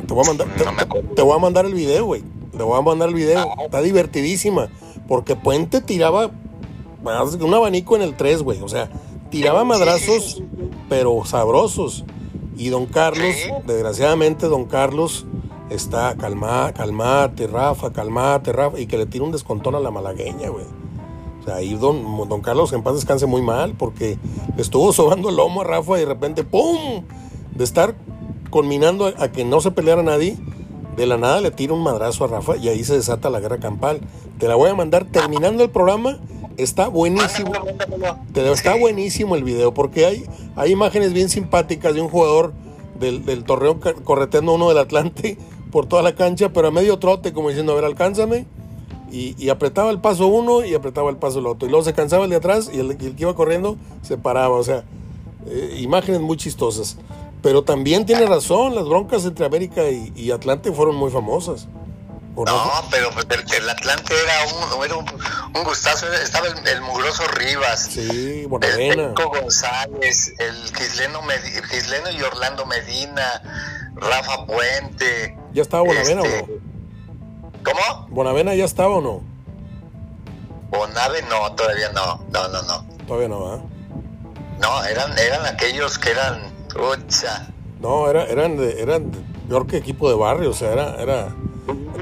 Te 0.06 0.14
voy 0.14 0.24
a 0.24 0.28
mandar, 0.28 0.48
te, 0.56 0.64
No 0.64 0.72
me 0.72 0.82
acuerdo. 0.82 1.08
te 1.14 1.22
voy 1.22 1.36
a 1.36 1.38
mandar 1.38 1.66
el 1.66 1.74
video, 1.74 2.04
güey. 2.06 2.22
Te 2.56 2.62
voy 2.62 2.78
a 2.78 2.82
mandar 2.82 3.08
el 3.08 3.14
video. 3.14 3.38
Ah. 3.40 3.64
Está 3.64 3.80
divertidísima. 3.82 4.68
Porque 5.08 5.36
Puente 5.36 5.80
tiraba 5.80 6.30
un 7.40 7.54
abanico 7.54 7.96
en 7.96 8.02
el 8.02 8.16
3, 8.16 8.42
güey. 8.42 8.60
O 8.62 8.68
sea, 8.68 8.88
tiraba 9.30 9.64
madrazos, 9.64 10.42
pero 10.88 11.24
sabrosos. 11.24 12.04
Y 12.56 12.68
don 12.70 12.86
Carlos, 12.86 13.34
Sí. 13.34 13.50
desgraciadamente, 13.66 14.46
don 14.46 14.64
Carlos 14.64 15.26
está 15.68 16.16
calma, 16.16 16.72
calmate, 16.72 17.46
Rafa, 17.46 17.92
calmate, 17.92 18.52
Rafa. 18.52 18.80
Y 18.80 18.86
que 18.86 18.96
le 18.98 19.06
tira 19.06 19.24
un 19.24 19.32
descontón 19.32 19.74
a 19.74 19.80
la 19.80 19.90
malagueña, 19.90 20.48
güey. 20.48 20.64
O 21.40 21.44
sea, 21.44 21.56
ahí 21.56 21.74
don, 21.74 22.28
don 22.28 22.40
Carlos 22.40 22.72
en 22.72 22.82
paz 22.82 22.94
descanse 22.94 23.26
muy 23.26 23.42
mal 23.42 23.74
porque 23.78 24.18
le 24.56 24.62
estuvo 24.62 24.92
sobando 24.94 25.28
el 25.28 25.36
lomo 25.36 25.60
a 25.60 25.64
Rafa 25.64 25.96
y 25.98 26.00
de 26.00 26.06
repente 26.06 26.42
¡pum! 26.44 27.04
De 27.54 27.62
estar 27.64 27.94
conminando 28.50 29.06
a, 29.06 29.14
a 29.18 29.32
que 29.32 29.44
no 29.44 29.60
se 29.60 29.70
peleara 29.70 30.02
nadie, 30.02 30.36
de 30.96 31.06
la 31.06 31.16
nada 31.18 31.40
le 31.40 31.50
tira 31.50 31.74
un 31.74 31.82
madrazo 31.82 32.24
a 32.24 32.28
Rafa 32.28 32.56
y 32.56 32.68
ahí 32.68 32.82
se 32.84 32.94
desata 32.94 33.28
la 33.30 33.40
guerra 33.40 33.58
campal. 33.58 34.00
Te 34.38 34.48
la 34.48 34.54
voy 34.54 34.70
a 34.70 34.74
mandar 34.74 35.04
terminando 35.04 35.62
el 35.62 35.70
programa. 35.70 36.18
Está 36.56 36.88
buenísimo. 36.88 37.52
Te 38.32 38.50
está 38.50 38.76
buenísimo 38.76 39.36
el 39.36 39.44
video 39.44 39.74
porque 39.74 40.06
hay, 40.06 40.24
hay 40.56 40.72
imágenes 40.72 41.12
bien 41.12 41.28
simpáticas 41.28 41.94
de 41.94 42.00
un 42.00 42.08
jugador 42.08 42.54
del, 42.98 43.26
del 43.26 43.44
Torreón 43.44 43.78
ca- 43.78 43.92
correteando 43.92 44.54
uno 44.54 44.68
del 44.70 44.78
Atlante 44.78 45.36
por 45.70 45.84
toda 45.86 46.02
la 46.02 46.14
cancha, 46.14 46.50
pero 46.54 46.68
a 46.68 46.70
medio 46.70 46.98
trote, 46.98 47.34
como 47.34 47.48
diciendo, 47.50 47.72
a 47.72 47.74
ver, 47.74 47.84
alcánzame. 47.84 48.46
Y, 49.12 49.34
y 49.38 49.50
apretaba 49.50 49.90
el 49.90 50.00
paso 50.00 50.26
uno 50.26 50.64
y 50.64 50.74
apretaba 50.74 51.10
el 51.10 51.16
paso 51.16 51.38
el 51.40 51.46
otro. 51.46 51.68
Y 51.68 51.70
luego 51.70 51.84
se 51.84 51.92
cansaba 51.92 52.24
el 52.24 52.30
de 52.30 52.36
atrás 52.36 52.70
y 52.72 52.78
el, 52.80 52.90
el 52.92 52.96
que 52.96 53.12
iba 53.18 53.34
corriendo 53.34 53.76
se 54.02 54.16
paraba. 54.16 54.56
O 54.56 54.64
sea, 54.64 54.84
eh, 55.46 55.76
imágenes 55.80 56.20
muy 56.22 56.36
chistosas. 56.38 56.96
Pero 57.46 57.62
también 57.62 58.04
tiene 58.04 58.26
razón, 58.26 58.74
las 58.74 58.86
broncas 58.86 59.24
entre 59.24 59.46
América 59.46 59.88
y, 59.88 60.12
y 60.16 60.32
Atlante 60.32 60.72
fueron 60.72 60.96
muy 60.96 61.12
famosas. 61.12 61.68
No, 62.34 62.44
pero 62.90 63.08
pues 63.12 63.24
el, 63.30 63.62
el 63.62 63.70
Atlante 63.70 64.12
era 64.20 64.76
un, 64.76 64.84
era 64.84 64.96
un, 64.96 65.06
un 65.54 65.62
gustazo. 65.64 66.12
Estaba 66.12 66.48
el, 66.48 66.66
el 66.66 66.80
mugroso 66.80 67.22
Rivas. 67.28 67.84
Sí, 67.84 68.40
El 68.40 68.48
Bonavena. 68.48 69.14
Perico 69.14 69.28
González, 69.28 70.34
el 70.40 70.56
Gisleno, 70.76 71.22
Medi- 71.22 71.62
Gisleno 71.68 72.10
y 72.10 72.20
Orlando 72.20 72.66
Medina, 72.66 73.40
Rafa 73.94 74.44
Puente. 74.44 75.38
¿Ya 75.52 75.62
estaba 75.62 75.84
Bonavena 75.84 76.22
este, 76.22 76.40
o 76.40 76.46
no? 76.48 77.62
¿Cómo? 77.62 78.08
¿Bonavena 78.08 78.56
ya 78.56 78.64
estaba 78.64 78.96
o 78.96 79.00
no? 79.00 79.22
Bonave 80.70 81.22
no, 81.30 81.52
todavía 81.52 81.92
no. 81.92 82.24
No, 82.32 82.48
no, 82.48 82.62
no. 82.62 82.86
Todavía 83.06 83.28
no, 83.28 83.52
¿ah? 83.52 83.60
No, 84.60 84.84
eran, 84.84 85.16
eran 85.16 85.46
aquellos 85.46 85.96
que 85.96 86.10
eran. 86.10 86.55
Ucha. 86.76 87.48
No, 87.80 88.08
era, 88.10 88.24
eran, 88.24 88.56
de- 88.56 88.80
eran 88.80 89.10
peor 89.48 89.66
que 89.66 89.76
equipo 89.76 90.08
de 90.08 90.14
barrio, 90.16 90.50
o 90.50 90.54
sea, 90.54 90.72
era, 90.72 90.94
era 91.00 91.34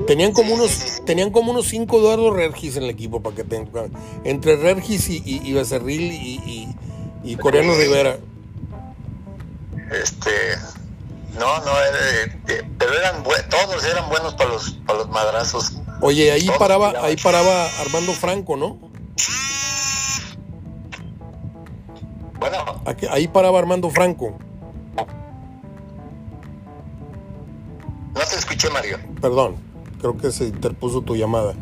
tenían 0.06 0.32
como 0.32 0.54
unos, 0.54 1.02
tenían 1.06 1.30
como 1.30 1.50
unos 1.52 1.66
cinco 1.68 1.98
Eduardo 1.98 2.30
Regis 2.32 2.76
en 2.76 2.84
el 2.84 2.90
equipo 2.90 3.22
para 3.22 3.36
que 3.36 3.44
tengan, 3.44 3.90
entre 4.24 4.56
Regis 4.56 5.08
y, 5.08 5.22
y, 5.24 5.40
y 5.48 5.52
Becerril 5.52 6.00
y, 6.12 6.40
y, 6.44 6.76
y 7.32 7.36
Coreano. 7.36 7.74
Rivera. 7.74 8.18
Este. 9.90 10.30
No, 11.38 11.58
no, 11.64 11.70
era- 11.78 12.32
eh, 12.48 12.62
pero 12.78 12.92
eran 12.94 13.22
todos 13.50 13.84
eran 13.84 14.08
buenos 14.08 14.34
para 14.34 14.50
los, 14.50 14.70
para 14.86 15.00
los 15.00 15.08
madrazos. 15.08 15.72
Oye, 16.00 16.30
ahí 16.30 16.46
Todos 16.46 16.58
paraba, 16.58 16.88
tiraban. 16.90 17.08
ahí 17.10 17.16
paraba 17.16 17.66
Armando 17.80 18.12
Franco, 18.12 18.56
¿no? 18.56 18.78
Bueno, 22.38 22.58
Aquí- 22.84 23.06
Ahí 23.10 23.26
paraba 23.28 23.58
Armando 23.58 23.90
Franco, 23.90 24.36
escuché, 28.68 28.70
Mario. 28.72 28.98
perdón, 29.20 29.56
creo 30.00 30.16
que 30.16 30.30
se 30.32 30.44
interpuso 30.46 31.02
tu 31.02 31.16
llamada. 31.16 31.54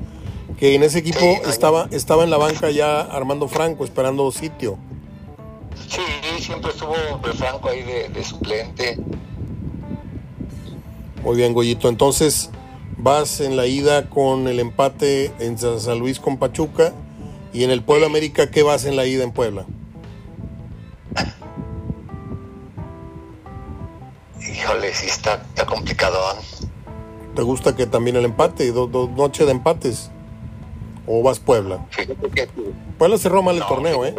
Que 0.59 0.75
en 0.75 0.83
ese 0.83 0.99
equipo 0.99 1.19
Sí, 1.19 1.39
estaba, 1.49 1.89
estaba 1.91 2.25
en 2.25 2.31
la 2.31 2.37
banca 2.37 2.71
ya 2.71 3.01
Armando 3.01 3.49
Franco 3.49 3.85
esperando 3.85 4.31
sitio. 4.31 4.79
Sí, 5.89 6.01
siempre 6.41 6.71
estuvo 6.71 6.95
Franco 7.37 7.69
ahí 7.69 7.83
de, 7.83 8.09
de 8.09 8.25
suplente. 8.25 8.99
Muy 11.23 11.37
bien, 11.37 11.53
Goyito. 11.53 11.89
Entonces, 11.89 12.51
vas 12.99 13.41
en 13.41 13.57
la 13.57 13.67
ida 13.67 14.09
con 14.09 14.47
el 14.49 14.61
empate 14.61 15.33
en 15.39 15.59
San 15.59 15.99
Luis 15.99 16.21
con 16.21 16.37
Pachuca 16.37 16.93
y 17.53 17.65
en 17.65 17.71
el 17.71 17.83
Puebla 17.83 18.07
América, 18.07 18.51
¿qué 18.51 18.63
vas 18.63 18.85
en 18.85 18.97
la 18.97 19.07
ida 19.07 19.25
en 19.25 19.33
Puebla? 19.33 19.67
Híjole, 24.41 24.95
sí 24.95 25.07
está, 25.07 25.43
complicado. 25.67 26.19
¿eh? 26.33 26.67
¿Te 27.35 27.43
gusta 27.43 27.75
que 27.75 27.87
también 27.87 28.17
el 28.17 28.25
empate, 28.25 28.71
dos 28.73 29.11
noches 29.11 29.47
de 29.47 29.53
empates? 29.53 30.11
¿O 31.07 31.23
vas 31.23 31.41
Puebla? 31.41 31.87
Fíjate 31.91 32.31
que... 32.31 32.49
Puebla 32.99 33.19
cerró 33.19 33.43
mal 33.43 33.57
el 33.57 33.67
torneo, 33.67 34.05
¿eh? 34.05 34.15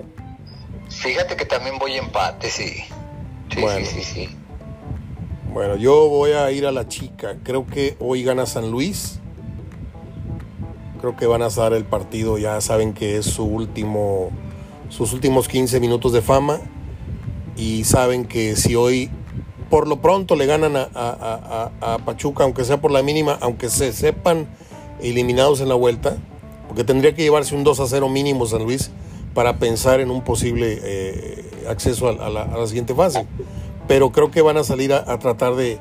Fíjate 0.90 1.36
que 1.36 1.46
también 1.46 1.78
voy 1.80 1.94
empate, 1.94 2.50
sí. 2.50 2.84
Sí, 3.54 3.62
bueno. 3.62 3.86
sí, 3.86 4.02
sí, 4.02 4.04
sí. 4.04 4.30
Bueno, 5.54 5.76
yo 5.76 6.10
voy 6.10 6.32
a 6.32 6.50
ir 6.52 6.66
a 6.66 6.72
la 6.72 6.88
chica. 6.88 7.38
Creo 7.44 7.68
que 7.68 7.96
hoy 8.00 8.24
gana 8.24 8.48
San 8.48 8.72
Luis. 8.72 9.20
Creo 11.00 11.16
que 11.16 11.28
van 11.28 11.44
a 11.44 11.50
dar 11.50 11.74
el 11.74 11.86
partido. 11.86 12.40
Ya 12.40 12.60
saben 12.62 12.94
que 12.94 13.18
es 13.18 13.26
su 13.28 13.44
último, 13.44 14.32
sus 14.90 15.14
últimos 15.14 15.48
15 15.48 15.80
minutos 15.80 16.12
de 16.12 16.24
fama. 16.24 16.60
Y 17.56 17.84
saben 17.84 18.26
que 18.26 18.56
si 18.56 18.76
hoy, 18.76 19.12
por 19.74 19.88
lo 19.88 20.02
pronto, 20.02 20.36
le 20.36 20.46
ganan 20.46 20.76
a, 20.76 21.98
Pachuca, 22.06 22.44
aunque 22.44 22.64
sea 22.64 22.80
por 22.80 22.92
la 22.92 23.02
mínima, 23.02 23.40
aunque 23.42 23.72
se 23.72 23.92
sepan 23.92 24.46
eliminados 25.02 25.62
en 25.62 25.68
la 25.68 25.74
vuelta, 25.74 26.16
porque 26.68 26.84
tendría 26.84 27.16
que 27.16 27.24
llevarse 27.24 27.56
un 27.56 27.64
2 27.64 27.80
a 27.80 27.88
0 27.88 28.08
mínimo 28.08 28.46
San 28.46 28.66
Luis 28.66 28.92
para 29.34 29.58
pensar 29.58 30.00
en 30.00 30.12
un 30.12 30.24
posible 30.24 30.78
eh, 30.80 31.66
acceso 31.68 32.08
a 32.08 32.30
la 32.30 32.68
siguiente 32.68 32.94
fase 32.94 33.26
pero 33.88 34.12
creo 34.12 34.30
que 34.30 34.44
van 34.44 34.58
a 34.58 34.64
salir 34.64 34.94
a, 34.94 35.18
tratar 35.18 35.56
de, 35.56 35.80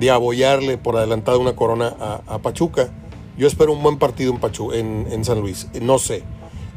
de, 0.00 0.10
abollarle 0.10 0.76
por 0.76 0.96
adelantado 0.96 1.38
una 1.38 1.54
corona 1.54 1.94
a, 2.26 2.38
Pachuca. 2.38 2.90
Yo 3.38 3.46
espero 3.46 3.72
un 3.72 3.82
buen 3.82 3.98
partido 3.98 4.32
en, 4.32 4.40
Pachu, 4.40 4.72
en, 4.72 5.24
San 5.24 5.40
Luis, 5.40 5.68
no 5.80 5.98
sé. 5.98 6.24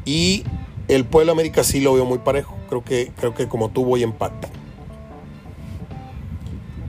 Y 0.04 0.44
el 0.86 1.04
Pueblo 1.04 1.32
América 1.32 1.64
sí 1.64 1.80
lo 1.80 1.94
veo 1.94 2.04
muy 2.04 2.18
parejo. 2.18 2.54
Creo 2.68 2.84
que, 2.84 3.12
creo 3.16 3.34
que 3.34 3.48
como 3.48 3.70
tú 3.70 3.84
voy 3.84 4.02
empate. 4.04 4.57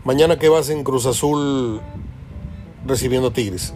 Mañana 0.09 0.39
que 0.39 0.49
vas 0.49 0.71
en 0.71 0.83
Cruz 0.83 1.05
Azul 1.05 1.79
recibiendo 2.83 3.31
Tigres. 3.31 3.75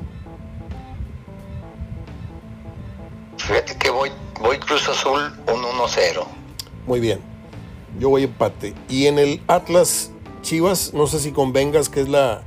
Fíjate 3.38 3.77
que 3.77 3.91
voy, 3.91 4.11
voy 4.41 4.57
Cruz 4.57 4.89
Azul 4.89 5.31
un 5.45 5.61
1-0. 5.61 6.26
Muy 6.88 6.99
bien. 6.99 7.19
Yo 7.99 8.10
voy 8.10 8.23
empate. 8.23 8.73
Y 8.89 9.05
en 9.05 9.19
el 9.19 9.43
Atlas 9.45 10.10
Chivas, 10.41 10.95
no 10.95 11.05
sé 11.05 11.19
si 11.19 11.31
convengas 11.31 11.88
que 11.88 12.01
es 12.01 12.10
la, 12.10 12.41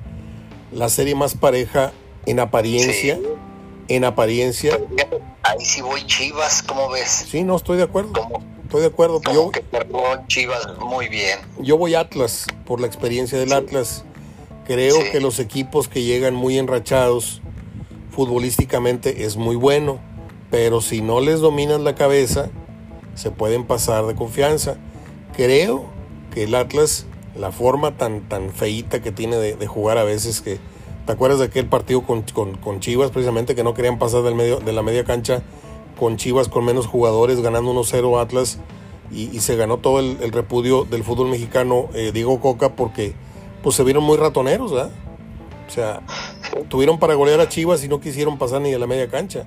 la 0.73 0.89
serie 0.89 1.15
más 1.15 1.37
pareja 1.37 1.93
en 2.27 2.41
apariencia. 2.41 3.21
En 3.87 4.05
apariencia. 4.05 4.81
Ahí 5.45 5.65
sí 5.65 5.81
voy 5.81 6.05
Chivas, 6.07 6.65
¿cómo 6.65 6.91
ves? 6.91 7.27
Sí, 7.31 7.45
no, 7.45 7.55
estoy 7.55 7.77
de 7.77 7.85
acuerdo. 7.85 8.11
Estoy 8.77 8.91
de 8.91 8.93
acuerdo. 8.93 9.21
yo, 9.33 9.51
que 9.51 9.65
Chivas 10.27 10.79
muy 10.81 11.09
bien. 11.09 11.39
Yo 11.61 11.79
voy 11.79 11.95
Atlas, 11.95 12.47
por 12.67 12.79
la 12.79 12.87
experiencia 12.87 13.39
del 13.39 13.55
Atlas. 13.55 14.05
Creo 14.67 14.97
que 15.13 15.21
los 15.21 15.39
equipos 15.39 15.89
que 15.89 16.03
llegan 16.03 16.35
muy 16.35 16.59
enrachados 16.59 17.41
futbolísticamente 18.11 19.25
es 19.25 19.37
muy 19.37 19.57
bueno, 19.57 19.99
pero 20.51 20.83
si 20.83 21.01
no 21.01 21.21
les 21.21 21.41
dominan 21.41 21.85
la 21.85 21.95
cabeza, 21.95 22.51
se 23.15 23.31
pueden 23.31 23.65
pasar 23.65 24.05
de 24.07 24.15
confianza 24.15 24.77
creo 25.37 25.87
que 26.33 26.45
el 26.45 26.55
Atlas, 26.55 27.07
la 27.35 27.53
forma 27.53 27.97
tan, 27.97 28.29
tan 28.29 28.51
feíta 28.51 29.01
que 29.01 29.13
tiene 29.13 29.37
de, 29.37 29.67
jugar 29.67 29.99
a 29.99 30.05
veces 30.05 30.41
que... 30.41 30.59
¿Te 31.05 31.13
acuerdas 31.13 31.39
de 31.39 31.45
aquel 31.45 31.67
partido 31.67 32.03
con, 32.03 32.25
Chivas 32.81 33.13
precisamente 33.13 33.55
que 33.55 33.63
no 33.63 33.75
querían 33.75 33.97
pasar 33.99 34.23
del 34.23 34.35
medio, 34.35 34.59
de 34.59 34.73
la 34.73 34.83
media 34.83 35.05
cancha 35.05 35.43
con 35.99 36.17
Chivas 36.17 36.49
con 36.49 36.65
menos 36.65 36.87
jugadores 36.87 37.41
ganando 37.41 37.73
1-0 37.73 38.21
Atlas 38.21 38.59
y, 39.11 39.39
se 39.41 39.57
ganó 39.57 39.79
todo 39.79 40.01
el, 40.01 40.33
repudio 40.33 40.85
del 40.85 41.05
fútbol 41.05 41.29
mexicano 41.29 41.89
eh, 41.95 42.11
Diego 42.13 42.41
Coca 42.41 42.75
porque 42.75 43.15
pues 43.63 43.77
se 43.77 43.85
vieron 43.85 44.05
muy 44.05 44.17
ratoneros, 44.17 44.73
¿verdad? 44.73 44.91
O 45.67 45.71
sea, 45.71 46.03
tuvieron 46.69 46.99
para 46.99 47.15
golear 47.15 47.41
a 47.41 47.49
Chivas 47.49 47.83
y 47.85 47.89
no 47.89 48.01
quisieron 48.01 48.39
pasar 48.39 48.61
ni 48.61 48.71
de 48.71 48.79
la 48.79 48.87
media 48.87 49.09
cancha. 49.09 49.47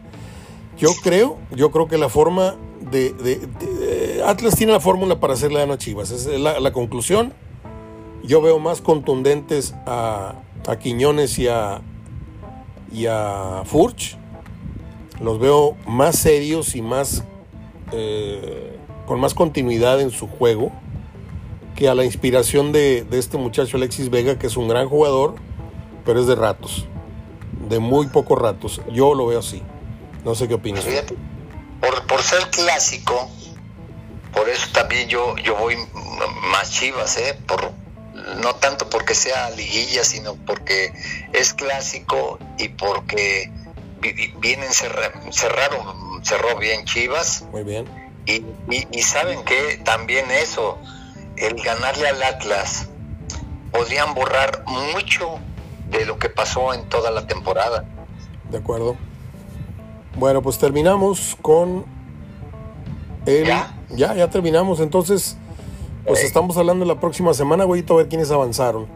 Yo 0.77 0.91
creo, 1.03 1.37
yo 1.51 1.71
creo 1.71 1.87
que 1.87 1.97
la 1.97 2.09
forma 2.09 2.55
de, 2.91 4.21
Atlas 4.25 4.55
tiene 4.55 4.73
la 4.73 4.79
fórmula 4.79 5.19
para 5.19 5.33
hacerle 5.33 5.59
daño 5.59 5.73
a 5.73 5.77
Chivas. 5.77 6.11
Es 6.11 6.25
la, 6.27 6.71
conclusión. 6.71 7.33
Yo 8.23 8.41
veo 8.41 8.59
más 8.59 8.81
contundentes 8.81 9.73
a, 9.85 10.35
Quiñones 10.81 11.39
y 11.39 11.47
a, 11.47 11.81
y 12.91 13.05
a 13.07 13.63
Furch. 13.65 14.17
Los 15.21 15.39
veo 15.39 15.75
más 15.85 16.17
serios 16.17 16.75
y 16.75 16.81
más 16.81 17.23
eh, 17.91 18.77
con 19.05 19.19
más 19.19 19.33
continuidad 19.33 19.99
en 19.99 20.11
su 20.11 20.27
juego 20.27 20.71
que 21.75 21.89
a 21.89 21.95
la 21.95 22.03
inspiración 22.03 22.71
de, 22.71 23.03
de, 23.03 23.19
este 23.19 23.37
muchacho 23.37 23.77
Alexis 23.77 24.09
Vega, 24.09 24.37
que 24.37 24.47
es 24.47 24.57
un 24.57 24.67
gran 24.67 24.89
jugador, 24.89 25.35
pero 26.05 26.19
es 26.19 26.27
de 26.27 26.35
ratos, 26.35 26.87
de 27.69 27.79
muy 27.79 28.07
pocos 28.07 28.37
ratos. 28.37 28.81
Yo 28.91 29.13
lo 29.13 29.27
veo 29.27 29.39
así. 29.39 29.63
No 30.25 30.35
sé 30.35 30.47
qué 30.47 30.55
opinas 30.55 30.85
por, 31.79 32.05
por 32.07 32.21
ser 32.21 32.49
clásico, 32.49 33.29
por 34.33 34.49
eso 34.49 34.67
también 34.73 35.07
yo, 35.07 35.35
yo 35.37 35.55
voy 35.55 35.75
más 36.51 36.71
chivas, 36.71 37.17
¿eh? 37.17 37.37
Por, 37.47 37.71
no 38.37 38.55
tanto 38.55 38.89
porque 38.89 39.15
sea 39.15 39.49
liguilla, 39.51 40.03
sino 40.03 40.35
porque 40.45 40.93
es 41.33 41.53
clásico 41.53 42.37
y 42.57 42.69
porque 42.69 43.51
vienen 44.39 44.69
cerraron, 44.71 46.23
cerró 46.23 46.57
bien 46.57 46.85
Chivas. 46.85 47.45
Muy 47.51 47.63
bien. 47.63 47.85
Y, 48.25 48.43
y, 48.69 49.01
saben 49.01 49.43
que 49.43 49.81
también 49.83 50.29
eso, 50.29 50.77
el 51.35 51.55
ganarle 51.55 52.07
al 52.09 52.21
Atlas, 52.21 52.89
podrían 53.71 54.13
borrar 54.13 54.63
mucho 54.67 55.39
de 55.89 56.05
lo 56.05 56.19
que 56.19 56.29
pasó 56.29 56.73
en 56.73 56.87
toda 56.89 57.09
la 57.09 57.25
temporada. 57.25 57.85
De 58.51 58.59
acuerdo. 58.59 58.95
Bueno, 60.15 60.41
pues 60.41 60.57
terminamos 60.59 61.37
con 61.41 61.85
el... 63.25 63.45
¿Ya? 63.47 63.73
Ya, 63.89 64.29
terminamos. 64.29 64.79
Entonces, 64.79 65.37
pues 66.05 66.23
estamos 66.23 66.55
hablando 66.57 66.85
la 66.85 66.99
próxima 66.99 67.33
semana, 67.33 67.63
güeyito, 67.63 67.95
a 67.95 67.97
ver 67.97 68.09
quiénes 68.09 68.29
avanzaron. 68.29 68.87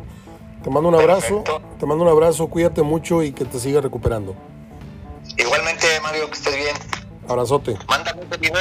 Te 0.64 0.70
mando 0.70 0.90
un 0.90 0.96
abrazo, 0.96 1.44
te 1.80 1.86
mando 1.86 2.04
un 2.04 2.10
abrazo, 2.10 2.48
cuídate 2.48 2.84
mucho 2.84 3.24
y 3.24 3.32
que 3.32 3.46
te 3.46 3.60
siga 3.60 3.82
recuperando. 3.82 4.36
Igualmente, 5.38 5.88
Mario, 6.02 6.30
que 6.30 6.34
estés 6.34 6.56
bien. 6.56 6.76
Abrazote. 7.28 7.78
Mándame 7.88 8.22
un 8.22 8.30
video. 8.40 8.58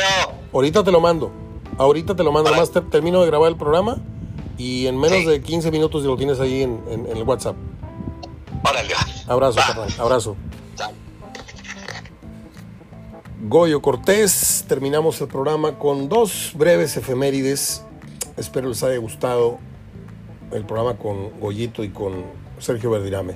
Ahorita 0.53 0.85
te 0.85 0.93
lo 0.93 1.01
mando. 1.01 1.33
Ahorita 1.79 2.15
te 2.15 2.23
lo 2.23 2.33
mando. 2.33 2.51
Además, 2.51 2.71
termino 2.91 3.21
de 3.21 3.27
grabar 3.27 3.51
el 3.51 3.57
programa 3.57 3.99
y 4.59 4.87
en 4.87 4.99
menos 4.99 5.27
de 5.27 5.43
15 5.43 5.71
minutos 5.71 6.05
lo 6.05 6.17
tienes 6.17 6.41
ahí 6.41 6.63
en, 6.63 7.07
el 7.09 7.23
WhatsApp. 7.25 7.57
Órale. 8.65 8.95
Abrazo, 9.27 9.61
Abrazo. 9.99 10.37
Goyo 13.45 13.83
Cortés. 13.83 14.65
Terminamos 14.69 15.21
el 15.21 15.29
programa 15.29 15.79
con 15.79 16.09
dos 16.09 16.53
breves 16.55 16.97
efemérides. 16.97 17.85
Espero 18.37 18.69
les 18.69 18.83
haya 18.83 18.99
gustado 18.99 19.59
el 20.53 20.65
programa 20.65 20.97
con 20.97 21.41
Goyito 21.41 21.83
y 21.83 21.91
con 21.91 22.25
Sergio 22.59 22.91
Verdirame. 22.91 23.35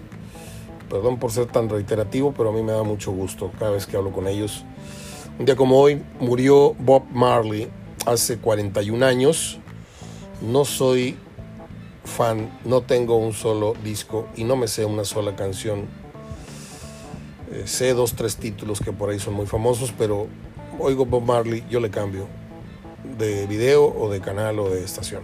Perdón 0.91 1.19
por 1.19 1.33
ser 1.33 1.47
tan 1.47 1.69
reiterativo, 1.69 2.33
pero 2.37 2.51
a 2.51 2.53
mí 2.53 2.63
me 2.63 2.73
da 2.73 2.83
mucho 2.83 3.13
gusto 3.13 3.51
cada 3.59 3.73
vez 3.73 3.87
que 3.87 3.97
hablo 3.97 4.13
con 4.13 4.29
ellos. 4.29 4.65
Un 5.39 5.47
día 5.47 5.57
como 5.57 5.79
hoy 5.79 6.03
murió 6.21 6.75
Bob 6.75 7.05
Marley 7.13 7.69
hace 8.07 8.39
41 8.39 9.05
años. 9.05 9.59
No 10.41 10.65
soy 10.65 11.17
fan, 12.05 12.51
no 12.65 12.83
tengo 12.83 13.17
un 13.17 13.33
solo 13.33 13.75
disco 13.83 14.29
y 14.37 14.45
no 14.45 14.57
me 14.57 14.69
sé 14.69 14.85
una 14.85 15.05
sola 15.05 15.35
canción 15.35 15.87
eh, 17.53 17.63
sé 17.67 17.95
dos, 17.95 18.15
tres 18.15 18.37
títulos 18.37 18.81
que 18.81 18.93
por 18.93 19.11
ahí 19.11 19.21
son 19.21 19.35
muy 19.35 19.47
famosos, 19.47 19.93
pero 19.97 20.27
oigo 20.81 21.07
Bob 21.07 21.23
Marley, 21.23 21.65
yo 21.71 21.79
le 21.79 21.91
cambio 21.91 22.27
de 23.19 23.47
video 23.47 23.87
o 23.87 24.11
de 24.11 24.21
canal 24.21 24.59
o 24.59 24.69
de 24.69 24.85
estación. 24.85 25.23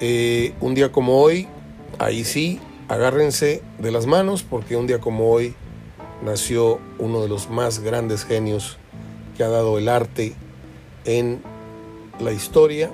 Eh, 0.00 0.54
un 0.60 0.74
día 0.74 0.90
como 0.90 1.20
hoy, 1.20 1.46
ahí 1.98 2.24
sí, 2.24 2.60
agárrense 2.88 3.62
de 3.78 3.90
las 3.90 4.06
manos 4.06 4.42
porque 4.42 4.76
un 4.76 4.86
día 4.86 5.00
como 5.00 5.30
hoy 5.30 5.54
nació 6.22 6.80
uno 6.98 7.22
de 7.22 7.28
los 7.28 7.48
más 7.48 7.80
grandes 7.80 8.24
genios 8.24 8.78
que 9.36 9.44
ha 9.44 9.48
dado 9.48 9.78
el 9.78 9.88
arte 9.88 10.34
en 11.04 11.42
la 12.18 12.32
historia, 12.32 12.90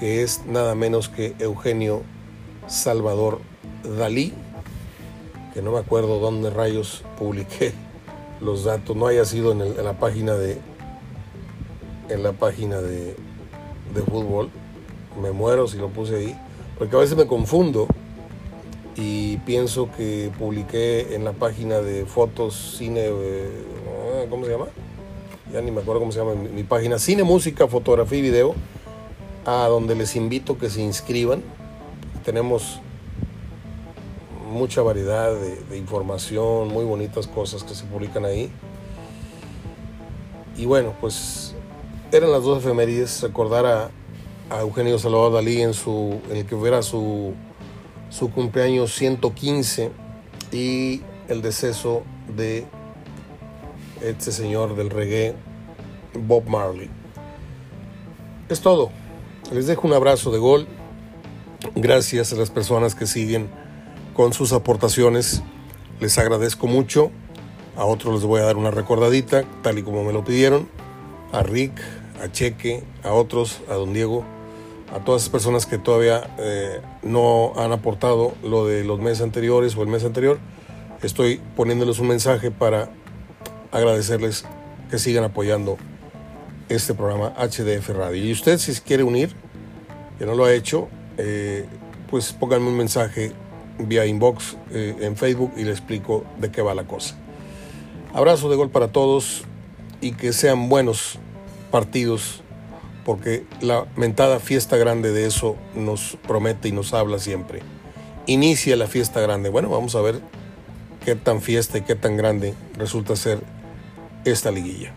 que 0.00 0.22
es 0.22 0.44
nada 0.46 0.74
menos 0.74 1.08
que 1.08 1.34
Eugenio 1.38 2.02
Salvador 2.66 3.40
Dalí 3.96 4.34
no 5.62 5.72
me 5.72 5.78
acuerdo 5.78 6.18
dónde 6.18 6.50
rayos 6.50 7.02
publiqué 7.18 7.72
los 8.40 8.64
datos, 8.64 8.96
no 8.96 9.06
haya 9.06 9.24
sido 9.24 9.52
en, 9.52 9.84
la 9.84 9.98
página 9.98 10.34
de 10.34 10.58
en 12.08 12.22
la 12.22 12.32
página 12.32 12.80
de, 12.80 13.16
de, 13.94 14.02
fútbol. 14.02 14.50
Me 15.20 15.32
muero 15.32 15.66
si 15.66 15.76
lo 15.76 15.88
puse 15.88 16.16
ahí, 16.16 16.38
porque 16.78 16.96
a 16.96 17.00
veces 17.00 17.16
me 17.16 17.26
confundo 17.26 17.86
y 19.00 19.36
pienso 19.38 19.88
que 19.96 20.32
publiqué 20.36 21.14
en 21.14 21.24
la 21.24 21.32
página 21.32 21.78
de 21.78 22.04
fotos, 22.04 22.74
cine, 22.76 23.04
eh, 23.04 24.26
¿cómo 24.28 24.44
se 24.44 24.50
llama? 24.50 24.66
Ya 25.52 25.60
ni 25.60 25.70
me 25.70 25.80
acuerdo 25.82 26.00
cómo 26.00 26.10
se 26.10 26.18
llama 26.18 26.34
mi, 26.34 26.64
página, 26.64 26.98
cine, 26.98 27.22
música, 27.22 27.68
fotografía 27.68 28.18
y 28.18 28.22
video, 28.22 28.56
a 29.46 29.68
donde 29.68 29.94
les 29.94 30.16
invito 30.16 30.58
que 30.58 30.68
se 30.68 30.80
inscriban. 30.82 31.44
Tenemos 32.24 32.80
mucha 34.50 34.82
variedad 34.82 35.32
de, 35.32 35.78
información, 35.78 36.66
muy 36.66 36.84
bonitas 36.84 37.28
cosas 37.28 37.62
que 37.62 37.76
se 37.76 37.84
publican 37.84 38.24
ahí. 38.24 38.50
Y 40.56 40.66
bueno, 40.66 40.92
pues 41.00 41.54
eran 42.10 42.32
las 42.32 42.42
dos 42.42 42.58
efemérides, 42.58 43.22
recordar 43.22 43.64
a, 43.64 43.90
a 44.50 44.60
Eugenio 44.62 44.98
Salvador 44.98 45.34
Dalí 45.34 45.62
en, 45.62 45.72
su, 45.72 46.20
en 46.30 46.38
el 46.38 46.46
que 46.46 46.56
hubiera 46.56 46.82
su 46.82 47.32
su 48.10 48.30
cumpleaños 48.30 48.94
115 48.94 49.90
y 50.52 51.02
el 51.28 51.42
deceso 51.42 52.02
de 52.34 52.66
este 54.02 54.32
señor 54.32 54.76
del 54.76 54.90
reggae, 54.90 55.34
Bob 56.14 56.48
Marley. 56.48 56.88
Es 58.48 58.60
todo. 58.60 58.90
Les 59.52 59.66
dejo 59.66 59.86
un 59.86 59.92
abrazo 59.92 60.30
de 60.30 60.38
gol. 60.38 60.66
Gracias 61.74 62.32
a 62.32 62.36
las 62.36 62.50
personas 62.50 62.94
que 62.94 63.06
siguen 63.06 63.48
con 64.14 64.32
sus 64.32 64.52
aportaciones. 64.52 65.42
Les 66.00 66.16
agradezco 66.18 66.66
mucho. 66.66 67.10
A 67.76 67.84
otros 67.84 68.14
les 68.14 68.24
voy 68.24 68.40
a 68.40 68.44
dar 68.44 68.56
una 68.56 68.70
recordadita, 68.70 69.44
tal 69.62 69.78
y 69.78 69.82
como 69.82 70.02
me 70.02 70.12
lo 70.12 70.24
pidieron. 70.24 70.68
A 71.32 71.42
Rick, 71.42 71.78
a 72.22 72.32
Cheque, 72.32 72.82
a 73.04 73.12
otros, 73.12 73.60
a 73.68 73.74
don 73.74 73.92
Diego 73.92 74.24
a 74.92 75.00
todas 75.00 75.22
esas 75.22 75.32
personas 75.32 75.66
que 75.66 75.78
todavía 75.78 76.34
eh, 76.38 76.80
no 77.02 77.52
han 77.56 77.72
aportado 77.72 78.34
lo 78.42 78.66
de 78.66 78.84
los 78.84 79.00
meses 79.00 79.22
anteriores 79.22 79.76
o 79.76 79.82
el 79.82 79.88
mes 79.88 80.04
anterior, 80.04 80.38
estoy 81.02 81.40
poniéndoles 81.56 81.98
un 81.98 82.08
mensaje 82.08 82.50
para 82.50 82.90
agradecerles 83.70 84.44
que 84.90 84.98
sigan 84.98 85.24
apoyando 85.24 85.76
este 86.68 86.94
programa 86.94 87.34
HDF 87.36 87.90
Radio. 87.90 88.24
Y 88.24 88.32
usted 88.32 88.58
si 88.58 88.72
quiere 88.80 89.02
unir, 89.02 89.34
que 90.18 90.26
no 90.26 90.34
lo 90.34 90.44
ha 90.44 90.52
hecho, 90.52 90.88
eh, 91.16 91.66
pues 92.10 92.32
pónganme 92.32 92.68
un 92.68 92.76
mensaje 92.76 93.32
vía 93.78 94.06
inbox 94.06 94.56
eh, 94.70 94.96
en 95.00 95.16
Facebook 95.16 95.52
y 95.56 95.64
le 95.64 95.70
explico 95.70 96.24
de 96.38 96.50
qué 96.50 96.62
va 96.62 96.74
la 96.74 96.84
cosa. 96.84 97.16
Abrazo 98.14 98.48
de 98.48 98.56
gol 98.56 98.70
para 98.70 98.88
todos 98.88 99.44
y 100.00 100.12
que 100.12 100.32
sean 100.32 100.68
buenos 100.68 101.18
partidos 101.70 102.42
porque 103.08 103.46
la 103.62 103.86
mentada 103.96 104.38
fiesta 104.38 104.76
grande 104.76 105.12
de 105.12 105.24
eso 105.24 105.56
nos 105.74 106.18
promete 106.26 106.68
y 106.68 106.72
nos 106.72 106.92
habla 106.92 107.18
siempre. 107.18 107.62
Inicia 108.26 108.76
la 108.76 108.86
fiesta 108.86 109.18
grande. 109.22 109.48
Bueno, 109.48 109.70
vamos 109.70 109.94
a 109.94 110.02
ver 110.02 110.20
qué 111.06 111.14
tan 111.14 111.40
fiesta 111.40 111.78
y 111.78 111.80
qué 111.80 111.94
tan 111.94 112.18
grande 112.18 112.52
resulta 112.76 113.16
ser 113.16 113.40
esta 114.26 114.50
liguilla. 114.50 114.92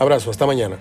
Abrazo, 0.00 0.32
hasta 0.32 0.46
mañana. 0.46 0.78